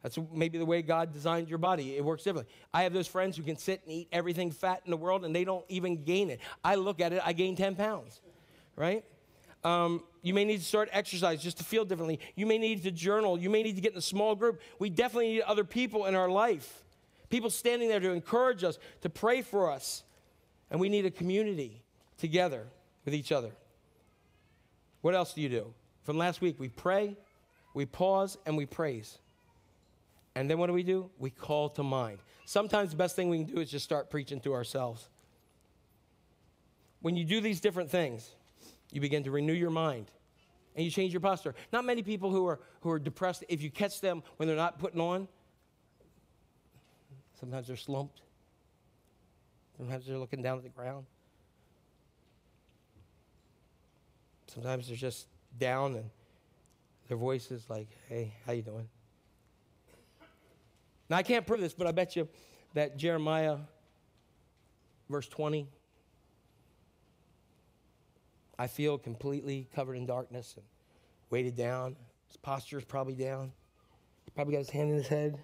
That's 0.02 0.20
maybe 0.34 0.58
the 0.58 0.66
way 0.66 0.82
God 0.82 1.14
designed 1.14 1.48
your 1.48 1.58
body. 1.58 1.96
It 1.96 2.04
works 2.04 2.24
differently. 2.24 2.54
I 2.74 2.84
have 2.84 2.94
those 2.94 3.08
friends 3.08 3.38
who 3.38 3.44
can 3.44 3.58
sit 3.58 3.82
and 3.86 3.94
eat 3.94 4.10
everything 4.12 4.52
fat 4.52 4.82
in 4.84 4.92
the 4.92 4.98
world 4.98 5.24
and 5.24 5.34
they 5.34 5.46
don't 5.46 5.66
even 5.70 6.04
gain 6.04 6.30
it. 6.30 6.42
I 6.64 6.76
look 6.76 7.00
at 7.00 7.14
it, 7.14 7.22
I 7.24 7.32
gain 7.32 7.56
10 7.56 7.76
pounds, 7.76 8.22
right? 8.76 9.06
Um, 9.64 10.04
you 10.22 10.34
may 10.34 10.46
need 10.46 10.60
to 10.60 10.66
start 10.66 10.90
exercise 10.92 11.42
just 11.42 11.58
to 11.58 11.64
feel 11.64 11.86
differently. 11.86 12.20
You 12.36 12.46
may 12.46 12.58
need 12.58 12.84
to 12.84 12.92
journal. 12.92 13.38
You 13.38 13.50
may 13.50 13.64
need 13.64 13.76
to 13.76 13.82
get 13.82 13.94
in 13.94 13.98
a 13.98 14.02
small 14.02 14.36
group. 14.36 14.62
We 14.80 14.90
definitely 14.90 15.30
need 15.34 15.42
other 15.42 15.64
people 15.64 16.06
in 16.06 16.16
our 16.16 16.30
life. 16.30 16.84
People 17.30 17.50
standing 17.50 17.90
there 17.90 18.00
to 18.00 18.12
encourage 18.12 18.64
us, 18.64 18.78
to 19.02 19.10
pray 19.10 19.42
for 19.42 19.72
us. 19.72 20.04
And 20.70 20.80
we 20.80 20.90
need 20.90 21.06
a 21.06 21.12
community 21.12 21.84
together 22.18 22.68
with 23.06 23.14
each 23.14 23.32
other. 23.32 23.52
What 25.02 25.16
else 25.16 25.34
do 25.34 25.42
you 25.42 25.50
do? 25.50 25.74
From 26.04 26.18
last 26.18 26.42
week, 26.42 26.60
we 26.60 26.70
pray, 26.70 27.18
we 27.74 27.86
pause, 27.86 28.38
and 28.46 28.56
we 28.58 28.66
praise. 28.66 29.18
And 30.36 30.50
then 30.50 30.58
what 30.58 30.68
do 30.68 30.74
we 30.74 30.84
do? 30.84 31.10
We 31.20 31.30
call 31.30 31.70
to 31.72 31.84
mind. 31.84 32.20
Sometimes 32.46 32.92
the 32.92 32.98
best 32.98 33.16
thing 33.16 33.30
we 33.30 33.44
can 33.44 33.56
do 33.56 33.62
is 33.62 33.70
just 33.70 33.86
start 33.86 34.10
preaching 34.10 34.40
to 34.42 34.54
ourselves. 34.54 35.08
When 37.02 37.16
you 37.16 37.26
do 37.26 37.42
these 37.42 37.60
different 37.60 37.90
things, 37.90 38.30
you 38.94 39.02
begin 39.02 39.24
to 39.24 39.32
renew 39.32 39.54
your 39.54 39.72
mind 39.72 40.12
and 40.76 40.86
you 40.86 40.92
change 40.92 41.12
your 41.12 41.20
posture. 41.20 41.56
Not 41.72 41.84
many 41.84 42.04
people 42.04 42.30
who 42.32 42.48
are, 42.48 42.60
who 42.82 42.92
are 42.92 43.00
depressed, 43.00 43.44
if 43.50 43.62
you 43.62 43.70
catch 43.70 44.00
them 44.00 44.24
when 44.38 44.48
they're 44.48 44.56
not 44.56 44.80
putting 44.80 45.02
on, 45.02 45.28
sometimes 47.40 47.68
they're 47.68 47.76
slumped, 47.76 48.22
sometimes 49.78 50.06
they're 50.06 50.18
looking 50.18 50.42
down 50.42 50.58
at 50.58 50.64
the 50.64 50.70
ground, 50.70 51.06
sometimes 54.48 54.88
they're 54.88 54.96
just 54.96 55.28
down 55.60 55.96
and 55.96 56.10
their 57.08 57.18
voice 57.18 57.52
is 57.52 57.70
like, 57.70 57.90
hey, 58.08 58.34
how 58.46 58.54
you 58.54 58.62
doing? 58.62 58.88
Now, 61.10 61.18
I 61.18 61.24
can't 61.24 61.46
prove 61.46 61.60
this, 61.60 61.74
but 61.74 61.88
I 61.88 61.92
bet 61.92 62.16
you 62.16 62.28
that 62.76 62.98
Jeremiah, 62.98 63.58
verse 65.10 65.28
20, 65.28 65.68
I 68.58 68.68
feel 68.68 68.98
completely 68.98 69.68
covered 69.76 69.96
in 69.96 70.06
darkness 70.06 70.54
and 70.56 70.66
weighted 71.30 71.56
down. 71.56 71.96
His 72.28 72.38
posture 72.38 72.78
is 72.78 72.86
probably 72.86 73.16
down. 73.16 73.52
He 74.26 74.32
probably 74.32 74.54
got 74.54 74.60
his 74.60 74.70
hand 74.70 74.92
in 74.92 74.98
his 74.98 75.08
head. 75.08 75.40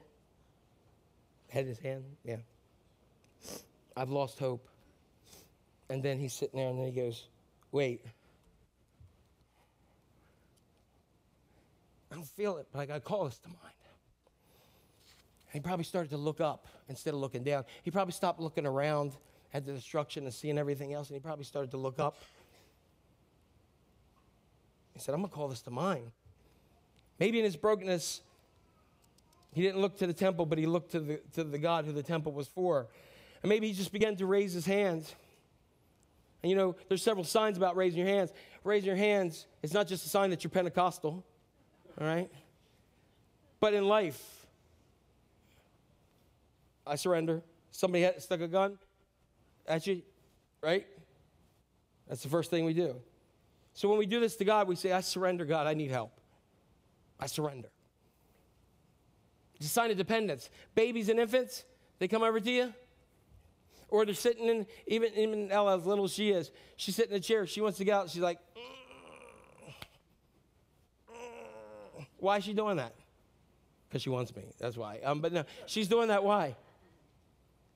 Head 1.50 1.64
in 1.64 1.70
his 1.70 1.80
hand, 1.80 2.04
yeah. 2.24 2.38
I've 3.98 4.10
lost 4.10 4.38
hope. 4.40 4.68
And 5.90 6.04
then 6.04 6.20
he's 6.20 6.34
sitting 6.34 6.60
there 6.60 6.70
and 6.70 6.78
then 6.80 6.86
he 6.86 6.92
goes, 6.92 7.28
Wait. 7.72 8.06
I 12.12 12.16
don't 12.16 12.28
feel 12.28 12.58
it, 12.58 12.68
but 12.72 12.80
I 12.80 12.86
got 12.86 12.96
to 12.96 13.00
call 13.00 13.26
this 13.26 13.38
to 13.40 13.48
mind. 13.48 13.60
And 15.52 15.64
he 15.64 15.68
probably 15.68 15.86
started 15.86 16.10
to 16.10 16.18
look 16.18 16.42
up 16.42 16.68
instead 16.88 17.14
of 17.14 17.20
looking 17.20 17.44
down. 17.44 17.66
He 17.84 17.92
probably 17.92 18.14
stopped 18.14 18.40
looking 18.40 18.66
around 18.66 19.14
at 19.54 19.66
the 19.66 19.74
destruction 19.74 20.26
and 20.26 20.34
seeing 20.34 20.58
everything 20.58 20.94
else, 20.94 21.10
and 21.10 21.16
he 21.16 21.20
probably 21.20 21.46
started 21.46 21.72
to 21.72 21.78
look 21.78 22.00
up. 22.00 22.18
He 24.94 25.00
said, 25.00 25.14
I'm 25.14 25.22
going 25.22 25.30
to 25.30 25.36
call 25.36 25.48
this 25.48 25.62
to 25.62 25.72
mind. 25.72 26.12
Maybe 27.20 27.40
in 27.40 27.46
his 27.46 27.56
brokenness, 27.56 28.22
he 29.54 29.62
didn't 29.62 29.82
look 29.82 29.98
to 29.98 30.08
the 30.08 30.14
temple, 30.14 30.46
but 30.46 30.58
he 30.58 30.66
looked 30.66 30.92
to 30.92 31.00
the, 31.00 31.22
to 31.34 31.44
the 31.44 31.58
God 31.58 31.86
who 31.86 31.92
the 31.92 32.04
temple 32.04 32.32
was 32.32 32.48
for. 32.48 32.88
And 33.42 33.50
maybe 33.50 33.68
he 33.68 33.74
just 33.74 33.92
began 33.92 34.16
to 34.18 34.26
raise 34.26 34.54
his 34.54 34.66
hands. 34.66 35.14
And 36.44 36.50
you 36.50 36.56
know, 36.56 36.76
there's 36.88 37.04
several 37.04 37.26
signs 37.26 37.58
about 37.58 37.76
raising 37.76 38.00
your 38.00 38.08
hands. 38.08 38.32
Raising 38.64 38.88
your 38.88 38.96
hands 38.96 39.46
is 39.62 39.74
not 39.74 39.88
just 39.88 40.06
a 40.06 40.10
sign 40.10 40.30
that 40.30 40.44
you're 40.44 40.52
Pentecostal, 40.52 41.24
all 42.00 42.08
right? 42.08 42.30
But 43.60 43.74
in 43.74 43.88
life, 43.88 44.46
I 46.86 46.96
surrender. 46.96 47.42
Somebody 47.72 48.04
had, 48.04 48.22
stuck 48.22 48.42
a 48.42 48.48
gun 48.48 48.78
at 49.68 49.86
you, 49.86 50.02
right? 50.62 50.88
That's 52.08 52.24
the 52.24 52.30
first 52.30 52.50
thing 52.50 52.66
we 52.66 52.74
do. 52.74 52.96
So 53.74 53.88
when 53.88 53.98
we 53.98 54.06
do 54.06 54.20
this 54.20 54.36
to 54.38 54.46
God, 54.46 54.68
we 54.68 54.76
say, 54.76 54.92
I 54.92 55.02
surrender, 55.02 55.46
God, 55.46 55.68
I 55.68 55.74
need 55.74 55.92
help. 55.92 56.12
I 57.20 57.28
surrender. 57.28 57.70
It's 59.56 59.68
a 59.68 59.70
sign 59.70 59.92
of 59.92 59.98
dependence. 59.98 60.50
Babies 60.76 61.10
and 61.10 61.20
infants, 61.20 61.64
they 62.00 62.08
come 62.08 62.24
over 62.24 62.40
to 62.40 62.52
you. 62.52 62.74
Or 63.90 64.06
they're 64.06 64.14
sitting 64.14 64.48
in, 64.48 64.68
even, 64.88 65.14
even 65.16 65.52
Ella, 65.52 65.78
as 65.78 65.86
little 65.86 66.06
as 66.06 66.14
she 66.14 66.30
is, 66.30 66.52
she's 66.76 66.96
sitting 66.96 67.12
in 67.12 67.18
a 67.18 67.22
chair. 67.22 67.48
She 67.48 67.60
wants 67.60 67.78
to 67.80 67.84
get 67.84 67.96
out. 67.96 68.10
She's 68.10 68.22
like, 68.22 68.40
why 72.18 72.38
is 72.38 72.44
she 72.44 72.54
doing 72.54 72.78
that? 72.78 72.94
Because 73.88 74.02
she 74.02 74.10
wants 74.10 74.36
me. 74.36 74.44
That's 74.60 74.78
why. 74.78 75.00
Um, 75.04 75.22
but 75.22 75.34
no, 75.34 75.44
she's 75.66 75.88
doing 75.88 76.10
that. 76.10 76.24
Why? 76.24 76.56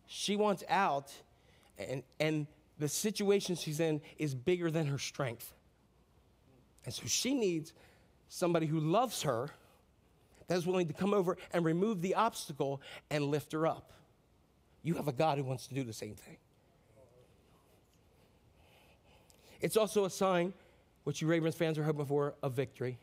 She 0.06 0.36
wants 0.36 0.64
out, 0.70 1.12
and, 1.80 2.04
and 2.20 2.46
the 2.78 2.88
situation 2.88 3.56
she's 3.56 3.80
in 3.80 4.02
is 4.18 4.36
bigger 4.36 4.70
than 4.70 4.86
her 4.88 5.00
strength. 5.00 5.54
And 6.86 6.94
so 6.94 7.04
she 7.06 7.34
needs 7.34 7.74
somebody 8.28 8.66
who 8.66 8.80
loves 8.80 9.24
her 9.24 9.50
that 10.48 10.58
is 10.58 10.66
willing 10.66 10.88
to 10.88 10.94
come 10.94 11.14
over 11.14 11.38
and 11.52 11.64
remove 11.64 12.02
the 12.02 12.16
obstacle 12.16 12.82
and 13.10 13.26
lift 13.26 13.52
her 13.54 13.66
up. 13.66 13.92
You 14.82 14.96
have 14.96 15.08
a 15.08 15.14
God 15.14 15.38
who 15.38 15.44
wants 15.44 15.68
to 15.68 15.74
do 15.74 15.84
the 15.84 15.94
same 15.94 16.16
thing. 16.16 16.38
It's 19.62 19.78
also 19.78 20.04
a 20.04 20.10
sign, 20.10 20.54
which 21.06 21.22
you 21.22 21.28
Ravens 21.28 21.56
fans 21.56 21.78
are 21.78 21.84
hoping 21.84 22.06
for, 22.06 22.36
of 22.44 22.54
victory. 22.54 22.98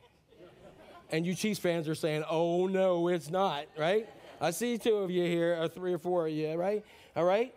And 1.10 1.26
you 1.26 1.34
Chiefs 1.34 1.58
fans 1.58 1.88
are 1.88 1.94
saying, 1.94 2.22
oh 2.28 2.66
no, 2.66 3.08
it's 3.08 3.30
not, 3.30 3.64
right? 3.78 4.06
I 4.40 4.50
see 4.50 4.78
two 4.78 4.96
of 4.96 5.10
you 5.10 5.24
here, 5.24 5.56
or 5.60 5.68
three 5.68 5.92
or 5.92 5.98
four 5.98 6.26
of 6.26 6.32
you, 6.32 6.54
right? 6.54 6.84
All 7.16 7.24
right? 7.24 7.54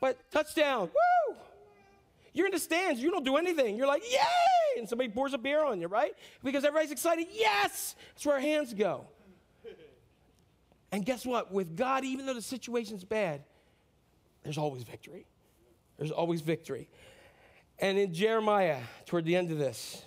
But 0.00 0.18
touchdown, 0.30 0.90
woo! 1.28 1.36
You're 2.32 2.46
in 2.46 2.52
the 2.52 2.58
stands, 2.58 3.00
you 3.00 3.10
don't 3.10 3.24
do 3.24 3.36
anything. 3.36 3.76
You're 3.76 3.88
like, 3.88 4.02
yay! 4.10 4.18
And 4.78 4.88
somebody 4.88 5.10
pours 5.10 5.34
a 5.34 5.38
beer 5.38 5.64
on 5.64 5.80
you, 5.80 5.88
right? 5.88 6.12
Because 6.42 6.64
everybody's 6.64 6.92
excited, 6.92 7.26
yes! 7.32 7.94
That's 8.14 8.26
where 8.26 8.36
our 8.36 8.40
hands 8.40 8.74
go. 8.74 9.06
And 10.90 11.04
guess 11.04 11.26
what? 11.26 11.52
With 11.52 11.76
God, 11.76 12.04
even 12.04 12.26
though 12.26 12.34
the 12.34 12.42
situation's 12.42 13.04
bad, 13.04 13.42
there's 14.42 14.58
always 14.58 14.82
victory. 14.82 15.26
There's 15.98 16.10
always 16.10 16.40
victory. 16.40 16.88
And 17.78 17.98
in 17.98 18.14
Jeremiah, 18.14 18.80
toward 19.04 19.24
the 19.24 19.36
end 19.36 19.50
of 19.50 19.58
this, 19.58 20.02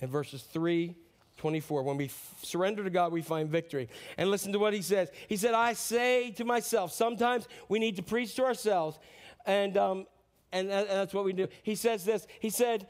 in 0.00 0.08
verses 0.08 0.42
3 0.42 0.96
24. 1.36 1.82
When 1.82 1.96
we 1.96 2.06
f- 2.06 2.34
surrender 2.42 2.84
to 2.84 2.90
God, 2.90 3.12
we 3.12 3.20
find 3.20 3.50
victory. 3.50 3.88
And 4.16 4.30
listen 4.30 4.52
to 4.52 4.58
what 4.58 4.72
he 4.72 4.80
says. 4.80 5.10
He 5.28 5.36
said, 5.36 5.52
I 5.52 5.74
say 5.74 6.30
to 6.32 6.44
myself, 6.44 6.92
sometimes 6.92 7.48
we 7.68 7.78
need 7.78 7.96
to 7.96 8.02
preach 8.02 8.34
to 8.36 8.44
ourselves 8.44 8.98
and, 9.44 9.76
um, 9.76 10.06
and, 10.52 10.70
and 10.70 10.88
that's 10.88 11.12
what 11.12 11.24
we 11.24 11.32
do. 11.32 11.48
He 11.62 11.74
says 11.74 12.04
this. 12.04 12.26
He 12.40 12.50
said, 12.50 12.86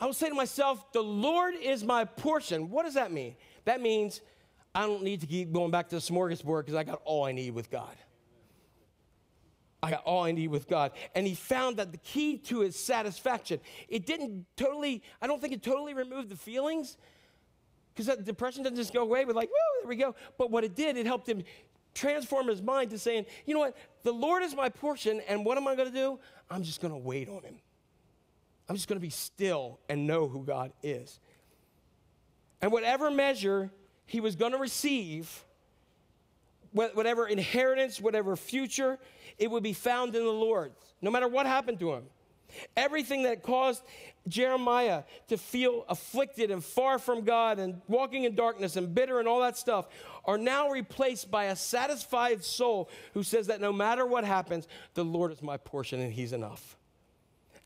I 0.00 0.06
will 0.06 0.12
say 0.12 0.28
to 0.28 0.34
myself, 0.34 0.92
the 0.92 1.02
Lord 1.02 1.54
is 1.54 1.84
my 1.84 2.04
portion. 2.04 2.70
What 2.70 2.84
does 2.84 2.94
that 2.94 3.12
mean? 3.12 3.36
That 3.64 3.80
means 3.80 4.20
I 4.74 4.82
don't 4.86 5.02
need 5.02 5.20
to 5.20 5.26
keep 5.26 5.52
going 5.52 5.70
back 5.70 5.88
to 5.90 5.96
the 5.96 6.00
smorgasbord 6.00 6.62
because 6.62 6.74
I 6.74 6.82
got 6.82 7.00
all 7.04 7.24
I 7.24 7.32
need 7.32 7.54
with 7.54 7.70
God. 7.70 7.96
I 9.82 9.90
got 9.90 10.04
all 10.04 10.24
I 10.24 10.32
need 10.32 10.48
with 10.48 10.66
God. 10.66 10.92
And 11.14 11.26
he 11.26 11.34
found 11.34 11.76
that 11.76 11.92
the 11.92 11.98
key 11.98 12.38
to 12.38 12.60
his 12.60 12.74
satisfaction, 12.74 13.60
it 13.88 14.06
didn't 14.06 14.46
totally, 14.56 15.02
I 15.20 15.26
don't 15.26 15.40
think 15.40 15.52
it 15.52 15.62
totally 15.62 15.94
removed 15.94 16.30
the 16.30 16.36
feelings, 16.36 16.96
because 17.92 18.06
that 18.06 18.24
depression 18.24 18.62
doesn't 18.62 18.76
just 18.76 18.92
go 18.92 19.02
away 19.02 19.24
with 19.24 19.36
like, 19.36 19.48
woo, 19.48 19.82
there 19.82 19.88
we 19.88 19.96
go. 19.96 20.14
But 20.38 20.50
what 20.50 20.64
it 20.64 20.74
did, 20.74 20.96
it 20.96 21.06
helped 21.06 21.28
him 21.28 21.44
transform 21.94 22.48
his 22.48 22.60
mind 22.60 22.90
to 22.90 22.98
saying, 22.98 23.26
you 23.46 23.54
know 23.54 23.60
what, 23.60 23.76
the 24.02 24.12
Lord 24.12 24.42
is 24.42 24.56
my 24.56 24.68
portion, 24.68 25.20
and 25.28 25.44
what 25.44 25.56
am 25.56 25.68
I 25.68 25.76
going 25.76 25.88
to 25.88 25.94
do? 25.94 26.18
I'm 26.50 26.62
just 26.64 26.80
going 26.80 26.92
to 26.92 26.98
wait 26.98 27.28
on 27.28 27.42
him. 27.42 27.60
I'm 28.68 28.76
just 28.76 28.88
going 28.88 28.98
to 28.98 29.04
be 29.04 29.10
still 29.10 29.78
and 29.88 30.06
know 30.06 30.28
who 30.28 30.44
God 30.44 30.72
is. 30.82 31.20
And 32.62 32.72
whatever 32.72 33.10
measure 33.10 33.70
he 34.06 34.20
was 34.20 34.36
going 34.36 34.52
to 34.52 34.58
receive, 34.58 35.44
whatever 36.72 37.26
inheritance, 37.26 38.00
whatever 38.00 38.36
future, 38.36 38.98
it 39.38 39.50
would 39.50 39.62
be 39.62 39.72
found 39.72 40.14
in 40.14 40.24
the 40.24 40.30
Lord, 40.30 40.72
no 41.02 41.10
matter 41.10 41.28
what 41.28 41.46
happened 41.46 41.78
to 41.80 41.92
him. 41.92 42.04
Everything 42.76 43.24
that 43.24 43.42
caused 43.42 43.82
Jeremiah 44.28 45.02
to 45.28 45.36
feel 45.36 45.84
afflicted 45.88 46.50
and 46.50 46.64
far 46.64 46.98
from 46.98 47.24
God 47.24 47.58
and 47.58 47.80
walking 47.88 48.24
in 48.24 48.34
darkness 48.34 48.76
and 48.76 48.94
bitter 48.94 49.18
and 49.18 49.26
all 49.26 49.40
that 49.40 49.56
stuff 49.56 49.86
are 50.24 50.38
now 50.38 50.70
replaced 50.70 51.30
by 51.30 51.44
a 51.44 51.56
satisfied 51.56 52.44
soul 52.44 52.88
who 53.12 53.22
says 53.22 53.48
that 53.48 53.60
no 53.60 53.72
matter 53.72 54.06
what 54.06 54.24
happens, 54.24 54.68
the 54.94 55.04
Lord 55.04 55.32
is 55.32 55.42
my 55.42 55.56
portion 55.56 56.00
and 56.00 56.12
He's 56.12 56.32
enough. 56.32 56.76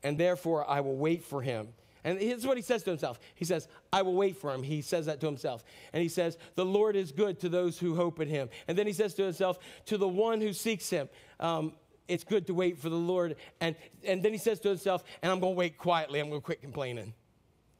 And 0.03 0.17
therefore, 0.17 0.69
I 0.69 0.81
will 0.81 0.95
wait 0.95 1.23
for 1.23 1.41
Him. 1.41 1.69
And 2.03 2.19
here's 2.19 2.47
what 2.47 2.57
he 2.57 2.63
says 2.63 2.83
to 2.83 2.89
himself. 2.91 3.19
He 3.35 3.45
says, 3.45 3.67
I 3.91 4.03
will 4.03 4.15
wait 4.15 4.37
for 4.37 4.53
him. 4.53 4.63
He 4.63 4.81
says 4.81 5.07
that 5.07 5.19
to 5.19 5.25
himself. 5.25 5.63
And 5.91 6.01
he 6.01 6.09
says, 6.09 6.37
The 6.55 6.65
Lord 6.65 6.95
is 6.95 7.11
good 7.11 7.39
to 7.41 7.49
those 7.49 7.77
who 7.77 7.95
hope 7.95 8.19
in 8.19 8.29
him. 8.29 8.49
And 8.67 8.77
then 8.77 8.87
he 8.87 8.93
says 8.93 9.13
to 9.15 9.23
himself, 9.23 9.59
To 9.87 9.97
the 9.97 10.07
one 10.07 10.39
who 10.39 10.53
seeks 10.53 10.89
him. 10.89 11.09
Um, 11.39 11.73
it's 12.07 12.23
good 12.23 12.47
to 12.47 12.53
wait 12.53 12.77
for 12.77 12.89
the 12.89 12.95
Lord. 12.95 13.35
And, 13.59 13.75
and 14.03 14.23
then 14.23 14.31
he 14.31 14.37
says 14.37 14.59
to 14.61 14.69
himself, 14.69 15.03
And 15.21 15.31
I'm 15.31 15.39
going 15.39 15.53
to 15.53 15.57
wait 15.57 15.77
quietly. 15.77 16.19
I'm 16.19 16.29
going 16.29 16.41
to 16.41 16.45
quit 16.45 16.61
complaining. 16.61 17.13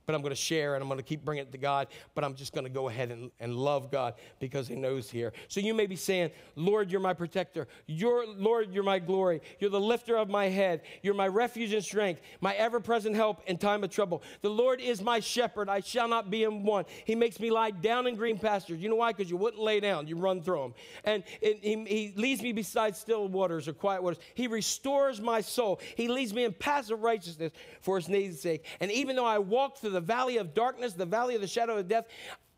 But 0.10 0.16
I'm 0.16 0.24
going 0.24 0.32
to 0.32 0.36
share 0.36 0.74
and 0.74 0.82
I'm 0.82 0.90
going 0.90 0.98
to 0.98 1.04
keep 1.04 1.24
bringing 1.24 1.44
it 1.44 1.52
to 1.52 1.60
God. 1.60 1.86
But 2.16 2.24
I'm 2.24 2.34
just 2.34 2.52
going 2.52 2.64
to 2.64 2.70
go 2.72 2.90
ahead 2.90 3.12
and, 3.12 3.30
and 3.40 3.56
love 3.56 3.92
God 3.92 4.16
because 4.40 4.68
He 4.68 4.74
knows 4.74 5.08
here. 5.08 5.34
So 5.50 5.60
you 5.60 5.76
may 5.76 5.86
be 5.86 5.96
saying, 5.96 6.32
Lord, 6.56 6.90
you're 6.90 7.00
my 7.00 7.14
protector. 7.14 7.68
You're, 7.86 8.26
Lord, 8.26 8.74
you're 8.74 8.82
my 8.82 8.98
glory. 8.98 9.40
You're 9.60 9.70
the 9.70 9.80
lifter 9.80 10.18
of 10.18 10.28
my 10.28 10.46
head. 10.46 10.82
You're 11.04 11.14
my 11.14 11.28
refuge 11.28 11.74
and 11.74 11.84
strength, 11.84 12.22
my 12.42 12.56
ever 12.56 12.80
present 12.80 13.16
help 13.16 13.44
in 13.46 13.60
time 13.60 13.84
of 13.84 13.92
trouble. 13.92 14.24
The 14.42 14.50
Lord 14.50 14.82
is 14.82 15.00
my 15.00 15.20
shepherd. 15.20 15.70
I 15.70 15.82
shall 15.82 16.08
not 16.08 16.32
be 16.32 16.44
in 16.44 16.64
want. 16.64 16.88
He 17.06 17.14
makes 17.14 17.40
me 17.40 17.52
lie 17.52 17.70
down 17.70 18.08
in 18.08 18.16
green 18.16 18.40
pastures. 18.40 18.82
You 18.82 18.90
know 18.90 18.96
why? 18.96 19.12
Because 19.12 19.30
you 19.30 19.38
wouldn't 19.38 19.62
lay 19.62 19.80
down, 19.80 20.08
you 20.08 20.18
run 20.18 20.42
through 20.42 20.62
them. 20.62 20.74
And 21.04 21.24
it, 21.40 21.60
he, 21.62 21.84
he 21.86 22.14
leads 22.16 22.42
me 22.42 22.52
beside 22.52 22.96
still 22.96 23.28
waters 23.28 23.68
or 23.68 23.74
quiet 23.74 24.02
waters. 24.02 24.18
He 24.34 24.48
restores 24.48 25.22
my 25.22 25.42
soul. 25.42 25.80
He 25.96 26.08
leads 26.08 26.34
me 26.34 26.46
in 26.46 26.54
paths 26.54 26.90
of 26.90 27.04
righteousness 27.04 27.52
for 27.82 27.98
his 27.98 28.10
name's 28.10 28.40
sake. 28.42 28.66
And 28.80 28.90
even 28.92 29.16
though 29.16 29.26
I 29.26 29.38
walk 29.38 29.78
through 29.78 29.92
the 29.92 29.99
valley 30.02 30.38
of 30.38 30.54
darkness, 30.54 30.94
the 30.94 31.06
valley 31.06 31.36
of 31.36 31.42
the 31.42 31.48
shadow 31.48 31.78
of 31.78 31.88
death, 31.88 32.06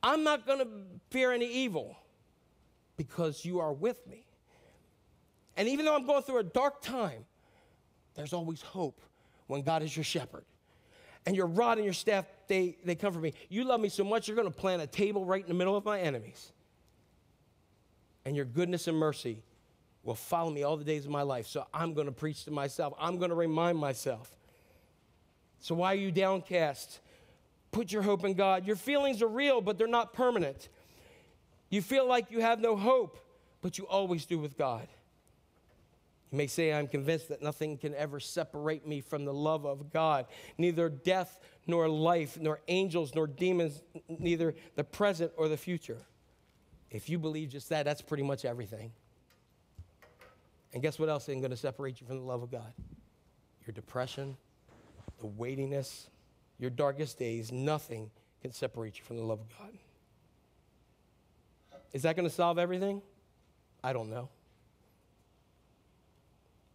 I'm 0.04 0.24
not 0.24 0.46
going 0.46 0.60
to 0.60 0.68
fear 1.10 1.32
any 1.32 1.46
evil 1.46 1.98
because 2.98 3.46
you 3.46 3.60
are 3.60 3.74
with 3.74 4.06
me. 4.08 4.26
And 5.58 5.68
even 5.68 5.86
though 5.86 5.96
I'm 5.96 6.06
going 6.06 6.24
through 6.24 6.40
a 6.40 6.44
dark 6.44 6.82
time, 6.82 7.26
there's 8.16 8.34
always 8.34 8.62
hope 8.62 9.02
when 9.48 9.62
God 9.62 9.84
is 9.84 9.96
your 9.96 10.04
shepherd. 10.04 10.46
And 11.26 11.36
your 11.36 11.46
rod 11.46 11.78
and 11.78 11.86
your 11.86 11.94
staff, 11.94 12.26
they, 12.48 12.78
they 12.84 12.96
comfort 12.96 13.22
me. 13.22 13.34
You 13.50 13.64
love 13.64 13.80
me 13.80 13.90
so 13.90 14.04
much, 14.04 14.28
you're 14.28 14.36
going 14.36 14.48
to 14.48 14.54
plant 14.54 14.82
a 14.82 14.88
table 14.88 15.24
right 15.24 15.42
in 15.42 15.48
the 15.48 15.54
middle 15.54 15.76
of 15.76 15.86
my 15.86 16.00
enemies. 16.00 16.52
And 18.26 18.36
your 18.36 18.46
goodness 18.46 18.88
and 18.88 18.98
mercy 18.98 19.44
will 20.04 20.16
follow 20.16 20.50
me 20.50 20.64
all 20.64 20.78
the 20.78 20.84
days 20.84 21.06
of 21.06 21.12
my 21.12 21.22
life. 21.22 21.46
So 21.48 21.68
I'm 21.74 21.94
going 21.94 22.08
to 22.08 22.12
preach 22.12 22.46
to 22.46 22.52
myself. 22.52 22.94
I'm 23.00 23.18
going 23.18 23.30
to 23.30 23.36
remind 23.36 23.78
myself. 23.78 24.36
So 25.60 25.76
why 25.76 25.94
are 25.94 25.98
you 25.98 26.12
downcast? 26.12 27.00
Put 27.72 27.92
your 27.92 28.02
hope 28.02 28.26
in 28.26 28.34
God. 28.34 28.68
Your 28.68 28.76
feelings 28.76 29.22
are 29.22 29.28
real, 29.28 29.62
but 29.62 29.78
they're 29.78 29.88
not 29.88 30.14
permanent. 30.14 30.70
You 31.70 31.82
feel 31.82 32.06
like 32.06 32.32
you 32.32 32.42
have 32.42 32.60
no 32.60 32.76
hope, 32.76 33.18
but 33.62 33.78
you 33.78 33.88
always 33.88 34.26
do 34.26 34.38
with 34.38 34.58
God. 34.58 34.88
You 36.32 36.38
may 36.38 36.48
say, 36.48 36.74
I'm 36.74 36.88
convinced 36.88 37.30
that 37.30 37.42
nothing 37.42 37.78
can 37.78 37.94
ever 37.96 38.20
separate 38.20 38.88
me 38.88 39.02
from 39.02 39.26
the 39.26 39.34
love 39.34 39.66
of 39.66 39.92
God. 39.92 40.26
Neither 40.58 40.90
death, 40.90 41.40
nor 41.68 41.88
life, 41.88 42.38
nor 42.40 42.60
angels, 42.68 43.14
nor 43.16 43.28
demons, 43.28 43.82
neither 44.08 44.56
the 44.76 44.84
present 44.84 45.32
or 45.38 45.48
the 45.48 45.58
future. 45.58 46.00
If 46.90 47.10
you 47.10 47.20
believe 47.20 47.50
just 47.50 47.70
that, 47.70 47.86
that's 47.86 48.02
pretty 48.02 48.24
much 48.24 48.44
everything. 48.44 48.92
And 50.74 50.82
guess 50.82 51.00
what 51.00 51.10
else 51.10 51.28
ain't 51.30 51.42
going 51.42 51.52
to 51.52 51.58
separate 51.58 52.02
you 52.02 52.08
from 52.08 52.18
the 52.18 52.24
love 52.24 52.44
of 52.44 52.52
God? 52.52 52.74
Your 53.66 53.74
depression, 53.74 54.36
the 55.20 55.28
weightiness, 55.28 56.10
your 56.62 56.70
darkest 56.70 57.18
days, 57.18 57.52
nothing 57.52 58.12
can 58.42 58.54
separate 58.54 59.00
you 59.00 59.04
from 59.04 59.18
the 59.18 59.24
love 59.24 59.40
of 59.40 59.50
God. 59.58 59.72
Is 61.92 62.04
that 62.04 62.16
going 62.16 62.28
to 62.28 62.34
solve 62.34 62.60
everything? 62.60 63.02
I 63.84 63.94
don't 63.94 64.10
know. 64.10 64.30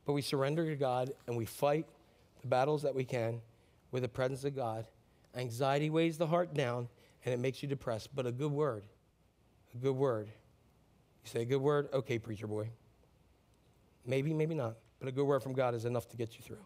But 0.04 0.12
we 0.12 0.22
surrender 0.22 0.68
to 0.68 0.76
God 0.76 1.12
and 1.26 1.36
we 1.36 1.44
fight 1.44 1.86
the 2.42 2.48
battles 2.48 2.82
that 2.82 2.94
we 2.94 3.04
can 3.04 3.40
with 3.92 4.02
the 4.02 4.08
presence 4.08 4.44
of 4.44 4.56
God. 4.56 4.86
Anxiety 5.36 5.88
weighs 5.88 6.18
the 6.18 6.26
heart 6.26 6.52
down 6.52 6.88
and 7.24 7.32
it 7.32 7.38
makes 7.38 7.62
you 7.62 7.68
depressed, 7.68 8.10
but 8.14 8.26
a 8.26 8.32
good 8.32 8.52
word, 8.52 8.82
a 9.74 9.78
good 9.78 9.96
word. 9.96 10.26
You 11.24 11.30
say 11.30 11.42
a 11.42 11.44
good 11.44 11.60
word? 11.60 11.88
Okay, 11.92 12.18
preacher 12.18 12.48
boy. 12.48 12.70
Maybe, 14.04 14.32
maybe 14.32 14.54
not, 14.54 14.74
but 14.98 15.08
a 15.08 15.12
good 15.12 15.24
word 15.24 15.42
from 15.42 15.52
God 15.52 15.74
is 15.74 15.84
enough 15.84 16.08
to 16.08 16.16
get 16.16 16.36
you 16.36 16.42
through. 16.42 16.64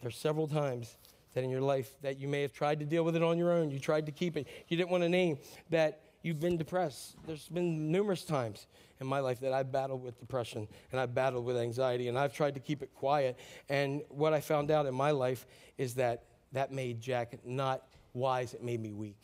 There's 0.00 0.16
several 0.16 0.46
times 0.46 0.96
that 1.38 1.44
in 1.44 1.50
your 1.50 1.60
life 1.60 1.94
that 2.02 2.18
you 2.18 2.26
may 2.26 2.42
have 2.42 2.52
tried 2.52 2.80
to 2.80 2.84
deal 2.84 3.04
with 3.04 3.14
it 3.14 3.22
on 3.22 3.38
your 3.38 3.52
own. 3.52 3.70
You 3.70 3.78
tried 3.78 4.06
to 4.06 4.12
keep 4.12 4.36
it. 4.36 4.48
You 4.66 4.76
didn't 4.76 4.90
want 4.90 5.04
to 5.04 5.08
name 5.08 5.38
that 5.70 6.00
you've 6.22 6.40
been 6.40 6.56
depressed. 6.56 7.14
There's 7.28 7.48
been 7.48 7.92
numerous 7.92 8.24
times 8.24 8.66
in 9.00 9.06
my 9.06 9.20
life 9.20 9.38
that 9.40 9.52
I've 9.52 9.70
battled 9.70 10.02
with 10.02 10.18
depression 10.18 10.66
and 10.90 11.00
I've 11.00 11.14
battled 11.14 11.44
with 11.44 11.56
anxiety 11.56 12.08
and 12.08 12.18
I've 12.18 12.34
tried 12.34 12.54
to 12.54 12.60
keep 12.60 12.82
it 12.82 12.92
quiet. 12.92 13.38
And 13.68 14.02
what 14.08 14.32
I 14.32 14.40
found 14.40 14.72
out 14.72 14.86
in 14.86 14.94
my 14.94 15.12
life 15.12 15.46
is 15.76 15.94
that 15.94 16.24
that 16.50 16.72
made 16.72 17.00
Jack 17.00 17.38
not 17.46 17.84
wise, 18.14 18.52
it 18.52 18.64
made 18.64 18.80
me 18.80 18.92
weak. 18.92 19.22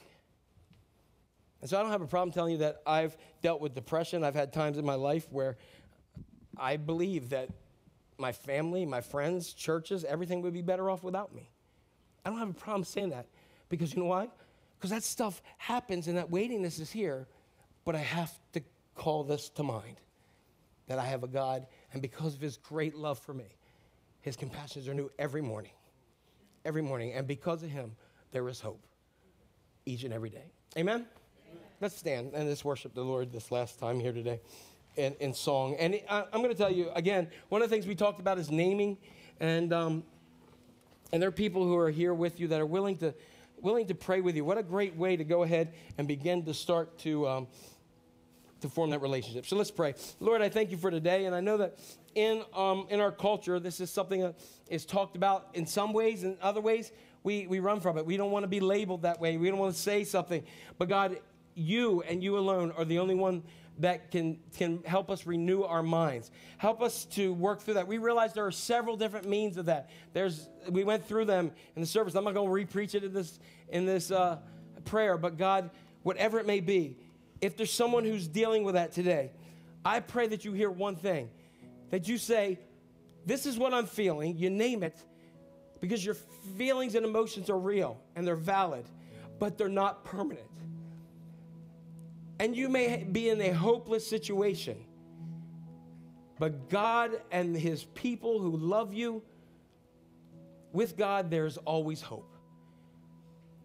And 1.62 1.69
so 1.69 1.81
I 1.81 1.82
don't 1.82 1.91
have 1.91 2.03
a 2.03 2.07
problem 2.07 2.31
telling 2.31 2.53
you 2.53 2.59
that 2.59 2.77
I've 2.86 3.16
dealt 3.43 3.61
with 3.61 3.74
depression. 3.74 4.23
I've 4.23 4.36
had 4.36 4.53
times 4.53 4.78
in 4.78 4.85
my 4.85 4.95
life 4.95 5.27
where 5.32 5.57
I 6.57 6.77
believe 6.77 7.31
that 7.31 7.49
my 8.19 8.31
family, 8.31 8.86
my 8.86 9.01
friends, 9.01 9.53
churches, 9.53 10.05
everything 10.05 10.43
would 10.43 10.53
be 10.53 10.62
better 10.62 10.89
off 10.89 11.03
without 11.03 11.35
me. 11.35 11.51
I 12.25 12.31
don't 12.31 12.39
have 12.39 12.51
a 12.51 12.55
problem 12.55 12.85
saying 12.85 13.11
that 13.11 13.27
because 13.69 13.95
you 13.95 14.01
know 14.01 14.09
why? 14.09 14.29
Because 14.79 14.91
that 14.91 15.03
stuff 15.03 15.43
happens 15.59 16.09
and 16.09 16.17
that 16.17 16.31
weightiness 16.31 16.79
is 16.79 16.91
here, 16.91 17.27
but 17.85 17.95
I 17.95 17.99
have 17.99 18.33
to 18.53 18.63
call 18.95 19.25
this 19.25 19.49
to 19.51 19.63
mind 19.63 19.97
that 20.87 20.99
I 20.99 21.05
have 21.05 21.23
a 21.25 21.27
God, 21.29 21.67
and 21.93 22.03
because 22.03 22.35
of 22.35 22.41
His 22.41 22.59
great 22.59 22.95
love 22.95 23.19
for 23.19 23.33
me, 23.33 23.57
His 24.21 24.37
compassions 24.37 24.89
are 24.89 24.95
new 24.95 25.11
every 25.19 25.41
morning. 25.41 25.73
Every 26.65 26.83
morning. 26.83 27.13
And 27.13 27.27
because 27.27 27.63
of 27.63 27.71
Him, 27.71 27.93
there 28.33 28.49
is 28.49 28.61
hope 28.61 28.81
each 29.87 30.05
and 30.05 30.13
every 30.13 30.31
day. 30.31 30.45
Amen? 30.77 31.07
Let's 31.81 31.97
stand 31.97 32.33
and 32.35 32.49
let's 32.49 32.65
worship 32.65 32.95
the 32.95 33.03
Lord 33.03 33.33
this 33.33 33.51
last 33.51 33.79
time 33.79 34.01
here 34.01 34.13
today 34.13 34.41
in, 34.97 35.15
in 35.21 35.35
song. 35.35 35.77
And 35.79 36.01
I, 36.09 36.25
I'm 36.33 36.41
going 36.41 36.53
to 36.53 36.55
tell 36.55 36.73
you 36.73 36.91
again, 36.95 37.29
one 37.49 37.63
of 37.63 37.69
the 37.69 37.75
things 37.75 37.87
we 37.87 37.95
talked 37.95 38.21
about 38.21 38.39
is 38.39 38.51
naming. 38.51 38.99
And, 39.41 39.73
um, 39.73 40.05
and 41.15 41.23
there 41.23 41.28
are 41.28 41.31
people 41.31 41.62
who 41.62 41.77
are 41.77 41.93
here 41.93 42.12
with 42.12 42.41
you 42.41 42.49
that 42.49 42.61
are 42.61 42.66
willing 42.66 42.97
to, 42.97 43.15
willing 43.61 43.86
to 43.86 43.95
pray 43.95 44.20
with 44.20 44.35
you. 44.35 44.45
What 44.45 44.59
a 44.59 44.65
great 44.65 44.97
way 44.97 45.16
to 45.16 45.23
go 45.23 45.45
ahead 45.45 45.73
and 45.97 46.09
begin 46.09 46.45
to 46.47 46.53
start 46.53 46.99
to, 46.99 47.28
um, 47.28 47.47
to 48.62 48.69
form 48.69 48.91
that 48.91 48.99
relationship. 48.99 49.47
So 49.47 49.55
let's 49.55 49.70
pray. 49.70 49.95
Lord, 50.19 50.43
I 50.43 50.49
thank 50.49 50.73
you 50.73 50.77
for 50.77 50.91
today. 50.91 51.27
And 51.27 51.32
I 51.36 51.39
know 51.39 51.59
that 51.59 51.78
in, 52.16 52.43
um, 52.53 52.89
in 52.91 52.99
our 52.99 53.12
culture, 53.12 53.61
this 53.61 53.78
is 53.78 53.93
something 53.93 54.23
that 54.23 54.35
is 54.66 54.85
talked 54.85 55.15
about 55.15 55.51
in 55.55 55.69
some 55.69 55.93
ways, 55.93 56.24
and 56.24 56.36
other 56.41 56.61
ways, 56.61 56.91
we, 57.23 57.47
we 57.47 57.61
run 57.61 57.78
from 57.78 57.97
it. 57.97 58.05
We 58.05 58.16
don't 58.16 58.32
want 58.32 58.43
to 58.43 58.49
be 58.49 58.59
labeled 58.59 59.03
that 59.03 59.20
way. 59.20 59.36
We 59.36 59.49
don't 59.49 59.61
want 59.61 59.73
to 59.73 59.81
say 59.81 60.03
something. 60.03 60.43
But 60.78 60.89
God, 60.89 61.20
you 61.55 62.03
and 62.03 62.24
you 62.24 62.39
alone 62.39 62.73
are 62.77 62.85
the 62.85 62.99
only 62.99 63.15
one 63.15 63.45
that 63.79 64.11
can, 64.11 64.39
can 64.57 64.83
help 64.85 65.11
us 65.11 65.27
renew 65.27 65.63
our 65.63 65.83
minds. 65.83 66.31
Help 66.59 66.81
us 66.81 67.07
to 67.07 67.33
work 67.33 67.61
through 67.61 67.75
that. 67.75 67.89
We 67.89 67.99
realize 67.99 68.33
there 68.33 68.47
are 68.47 68.53
several 68.53 68.97
different 68.97 69.29
means 69.29 69.57
of 69.57 69.67
that. 69.67 69.91
There's, 70.13 70.49
we 70.69 70.85
went 70.85 71.07
through 71.07 71.25
them 71.25 71.51
in 71.75 71.83
the 71.83 71.87
service. 71.87 72.15
I'm 72.15 72.25
not 72.25 72.35
going 72.35 72.47
to 72.47 72.53
re-preach 72.53 72.95
it 72.95 73.03
in 73.05 73.13
this, 73.13 73.39
in 73.69 73.85
this 73.85 74.11
uh, 74.11 74.39
prayer, 74.85 75.19
but 75.19 75.37
God, 75.37 75.71
whatever 76.03 76.39
it 76.39 76.47
may 76.47 76.61
be, 76.61 76.97
if 77.41 77.57
there's 77.57 77.73
someone 77.73 78.05
who's 78.05 78.29
dealing 78.29 78.63
with 78.63 78.75
that 78.75 78.93
today, 78.93 79.33
I 79.85 80.01
pray 80.01 80.29
that 80.29 80.45
you 80.45 80.53
hear 80.53 80.71
one 80.71 80.97
thing, 80.97 81.29
that 81.91 82.09
you 82.09 82.17
say, 82.17 82.59
this 83.27 83.45
is 83.45 83.59
what 83.59 83.75
I'm 83.75 83.87
feeling. 83.87 84.37
You 84.37 84.51
name 84.51 84.83
it 84.83 84.97
because 85.81 86.05
your 86.05 86.17
feelings 86.57 86.95
and 86.95 87.05
emotions 87.05 87.51
are 87.51 87.59
real 87.59 88.01
and 88.15 88.27
they're 88.27 88.37
valid, 88.37 88.87
but 89.39 89.59
they're 89.59 89.69
not 89.69 90.05
permanent. 90.05 90.47
And 92.39 92.56
you 92.56 92.69
may 92.69 93.05
be 93.05 93.28
in 93.28 93.40
a 93.40 93.52
hopeless 93.52 94.06
situation, 94.06 94.77
but 96.39 96.69
God 96.69 97.20
and 97.31 97.56
His 97.56 97.85
people 97.85 98.40
who 98.40 98.56
love 98.56 98.93
you, 98.93 99.23
with 100.73 100.97
God, 100.97 101.31
there's 101.31 101.56
always 101.59 102.02
hope. 102.02 102.35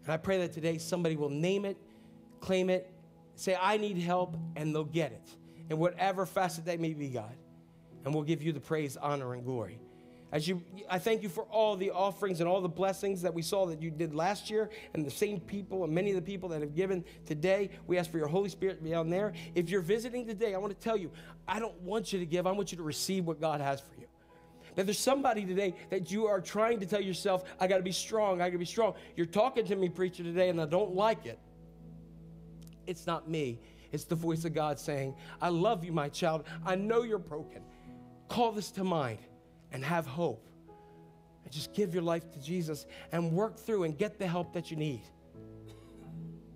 And 0.04 0.12
I 0.12 0.16
pray 0.16 0.38
that 0.38 0.52
today 0.52 0.78
somebody 0.78 1.16
will 1.16 1.28
name 1.28 1.64
it, 1.64 1.76
claim 2.40 2.70
it, 2.70 2.90
say, 3.34 3.56
I 3.60 3.76
need 3.76 3.98
help, 3.98 4.36
and 4.54 4.74
they'll 4.74 4.84
get 4.84 5.12
it. 5.12 5.28
In 5.68 5.78
whatever 5.78 6.24
facet 6.24 6.66
that 6.66 6.78
may 6.80 6.94
be, 6.94 7.08
God. 7.08 7.36
And 8.04 8.14
we'll 8.14 8.24
give 8.24 8.42
you 8.42 8.52
the 8.52 8.60
praise, 8.60 8.96
honor, 8.96 9.34
and 9.34 9.44
glory. 9.44 9.80
As 10.32 10.46
you, 10.46 10.62
I 10.88 11.00
thank 11.00 11.24
you 11.24 11.28
for 11.28 11.42
all 11.44 11.76
the 11.76 11.90
offerings 11.90 12.40
and 12.40 12.48
all 12.48 12.60
the 12.60 12.68
blessings 12.68 13.22
that 13.22 13.34
we 13.34 13.42
saw 13.42 13.66
that 13.66 13.82
you 13.82 13.90
did 13.90 14.14
last 14.14 14.48
year, 14.48 14.70
and 14.94 15.04
the 15.04 15.10
same 15.10 15.40
people 15.40 15.82
and 15.82 15.92
many 15.92 16.10
of 16.10 16.16
the 16.16 16.22
people 16.22 16.48
that 16.50 16.60
have 16.60 16.74
given 16.74 17.04
today. 17.26 17.70
We 17.88 17.98
ask 17.98 18.10
for 18.10 18.18
your 18.18 18.28
Holy 18.28 18.48
Spirit 18.48 18.78
to 18.78 18.84
be 18.84 18.94
on 18.94 19.10
there. 19.10 19.32
If 19.56 19.70
you're 19.70 19.80
visiting 19.80 20.26
today, 20.26 20.54
I 20.54 20.58
want 20.58 20.72
to 20.72 20.84
tell 20.84 20.96
you, 20.96 21.10
I 21.48 21.58
don't 21.58 21.78
want 21.80 22.12
you 22.12 22.20
to 22.20 22.26
give. 22.26 22.46
I 22.46 22.52
want 22.52 22.70
you 22.70 22.78
to 22.78 22.84
receive 22.84 23.24
what 23.24 23.40
God 23.40 23.60
has 23.60 23.80
for 23.80 23.94
you. 23.98 24.06
That 24.76 24.86
there's 24.86 25.00
somebody 25.00 25.44
today 25.44 25.74
that 25.90 26.12
you 26.12 26.26
are 26.26 26.40
trying 26.40 26.78
to 26.78 26.86
tell 26.86 27.00
yourself, 27.00 27.42
I 27.58 27.66
got 27.66 27.78
to 27.78 27.82
be 27.82 27.90
strong, 27.90 28.40
I 28.40 28.46
got 28.46 28.52
to 28.52 28.58
be 28.58 28.64
strong. 28.64 28.94
You're 29.16 29.26
talking 29.26 29.66
to 29.66 29.74
me, 29.74 29.88
preacher, 29.88 30.22
today, 30.22 30.48
and 30.48 30.60
I 30.60 30.66
don't 30.66 30.94
like 30.94 31.26
it. 31.26 31.40
It's 32.86 33.04
not 33.04 33.28
me, 33.28 33.58
it's 33.90 34.04
the 34.04 34.14
voice 34.14 34.44
of 34.44 34.54
God 34.54 34.78
saying, 34.78 35.16
I 35.42 35.48
love 35.48 35.84
you, 35.84 35.90
my 35.90 36.08
child. 36.08 36.44
I 36.64 36.76
know 36.76 37.02
you're 37.02 37.18
broken. 37.18 37.62
Call 38.28 38.52
this 38.52 38.70
to 38.72 38.84
mind 38.84 39.18
and 39.72 39.84
have 39.84 40.06
hope. 40.06 40.46
And 41.44 41.52
just 41.52 41.72
give 41.72 41.94
your 41.94 42.02
life 42.02 42.30
to 42.32 42.40
Jesus 42.40 42.86
and 43.12 43.32
work 43.32 43.58
through 43.58 43.84
and 43.84 43.96
get 43.96 44.18
the 44.18 44.26
help 44.26 44.52
that 44.52 44.70
you 44.70 44.76
need. 44.76 45.02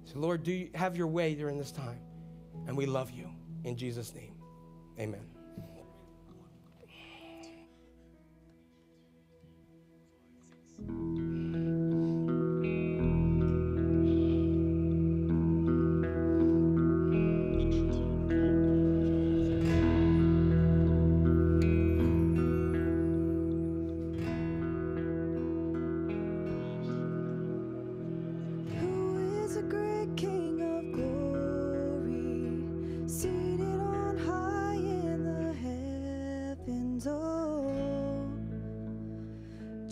So, 0.04 0.18
Lord, 0.18 0.42
do 0.42 0.52
you 0.52 0.70
have 0.74 0.96
your 0.96 1.06
way 1.06 1.34
during 1.34 1.58
this 1.58 1.72
time. 1.72 2.00
And 2.66 2.76
we 2.76 2.86
love 2.86 3.10
you. 3.10 3.30
In 3.64 3.76
Jesus' 3.76 4.14
name, 4.14 4.34
amen. 4.98 5.26
Who 10.86 11.34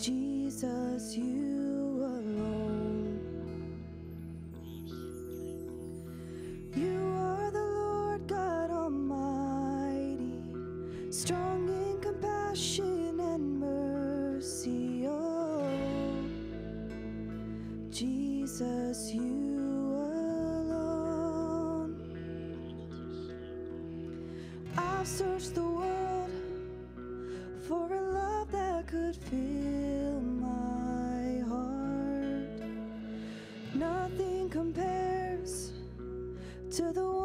Jesus, 0.03 1.15
you 1.15 2.03
alone. 2.03 3.21
You 6.75 6.99
are 7.19 7.49
the 7.49 7.63
Lord 7.63 8.27
God 8.27 8.69
Almighty, 8.69 10.43
strong 11.09 11.69
in 11.69 12.01
compassion 12.01 13.17
and 13.17 13.61
mercy. 13.61 15.05
Oh, 15.07 15.65
Jesus, 17.89 19.13
you 19.13 19.21
alone. 20.67 21.95
I've 24.77 25.07
searched 25.07 25.55
the 25.55 25.62
Nothing 33.83 34.49
compares 34.49 35.73
to 36.71 36.93
the 36.93 37.22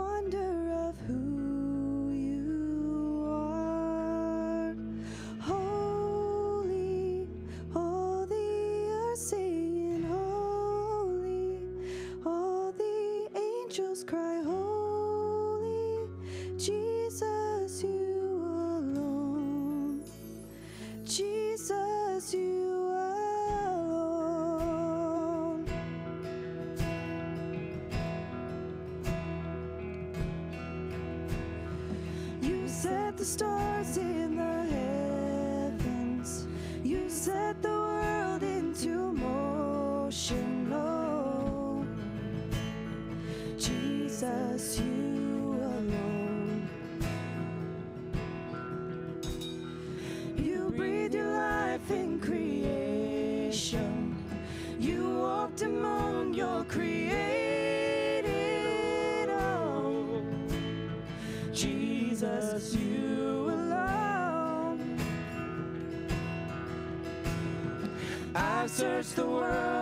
the 69.19 69.27
world 69.27 69.78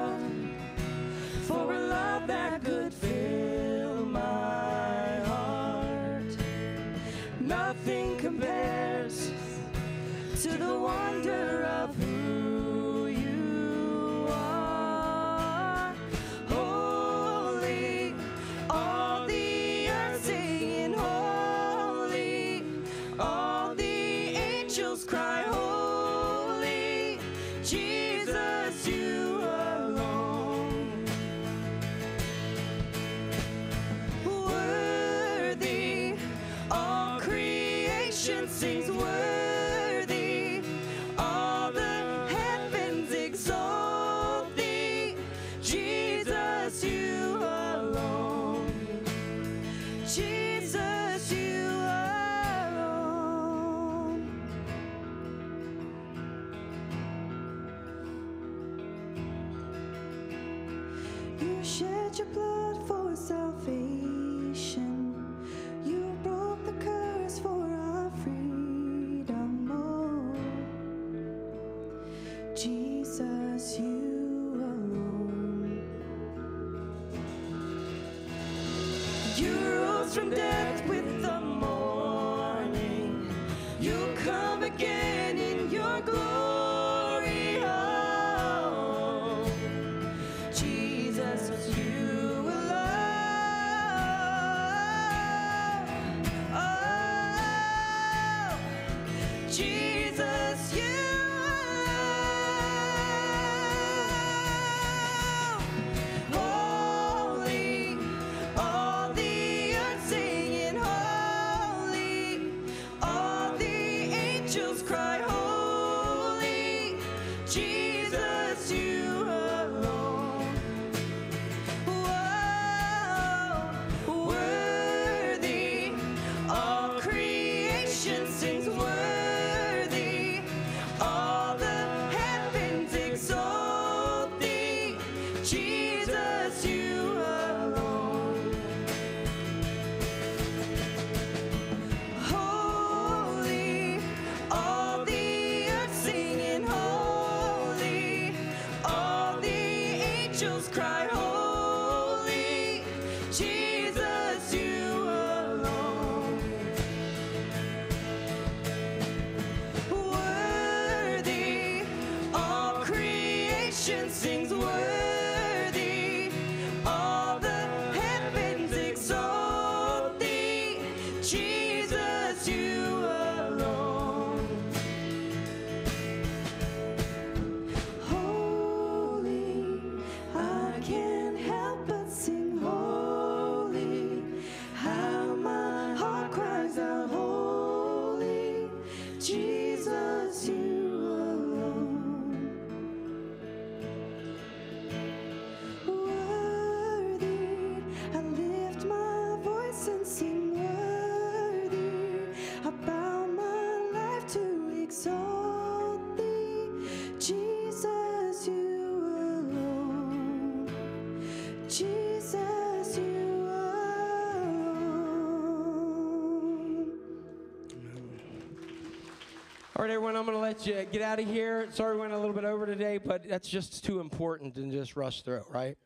everyone, 219.96 220.14
I'm 220.14 220.26
going 220.26 220.36
to 220.36 220.42
let 220.42 220.66
you 220.66 220.86
get 220.92 221.00
out 221.00 221.20
of 221.20 221.26
here. 221.26 221.68
Sorry 221.70 221.94
we 221.94 222.00
went 222.02 222.12
a 222.12 222.18
little 222.18 222.34
bit 222.34 222.44
over 222.44 222.66
today, 222.66 222.98
but 222.98 223.26
that's 223.26 223.48
just 223.48 223.82
too 223.82 224.00
important 224.00 224.54
to 224.56 224.70
just 224.70 224.94
rush 224.94 225.22
through, 225.22 225.44
right? 225.48 225.78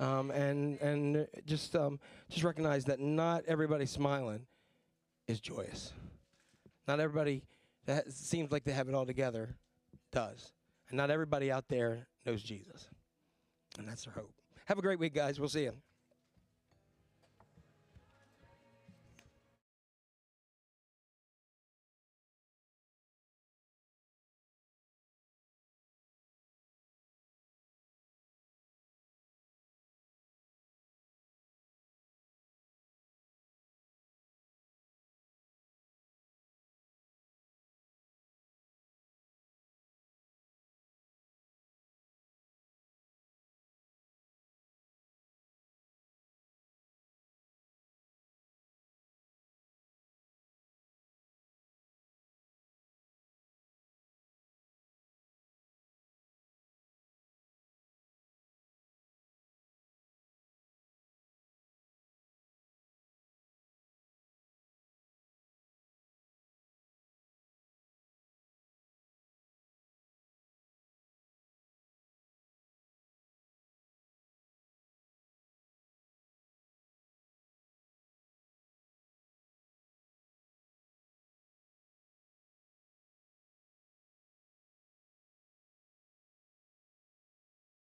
Um, 0.00 0.32
and 0.32 0.80
and 0.80 1.28
just 1.46 1.76
um, 1.76 2.00
just 2.28 2.42
recognize 2.42 2.86
that 2.86 2.98
not 2.98 3.44
everybody 3.46 3.86
smiling 3.86 4.46
is 5.28 5.38
joyous. 5.38 5.92
Not 6.88 6.98
everybody 6.98 7.44
that 7.86 8.10
seems 8.12 8.50
like 8.50 8.64
they 8.64 8.72
have 8.72 8.88
it 8.88 8.96
all 8.96 9.06
together 9.06 9.54
does. 10.10 10.50
And 10.88 10.96
not 10.96 11.12
everybody 11.12 11.52
out 11.52 11.68
there 11.68 12.08
knows 12.26 12.42
Jesus. 12.42 12.88
And 13.78 13.86
that's 13.86 14.06
their 14.06 14.14
hope. 14.14 14.32
Have 14.64 14.78
a 14.78 14.82
great 14.82 14.98
week, 14.98 15.14
guys. 15.14 15.38
We'll 15.38 15.48
see 15.48 15.62
you. 15.62 15.74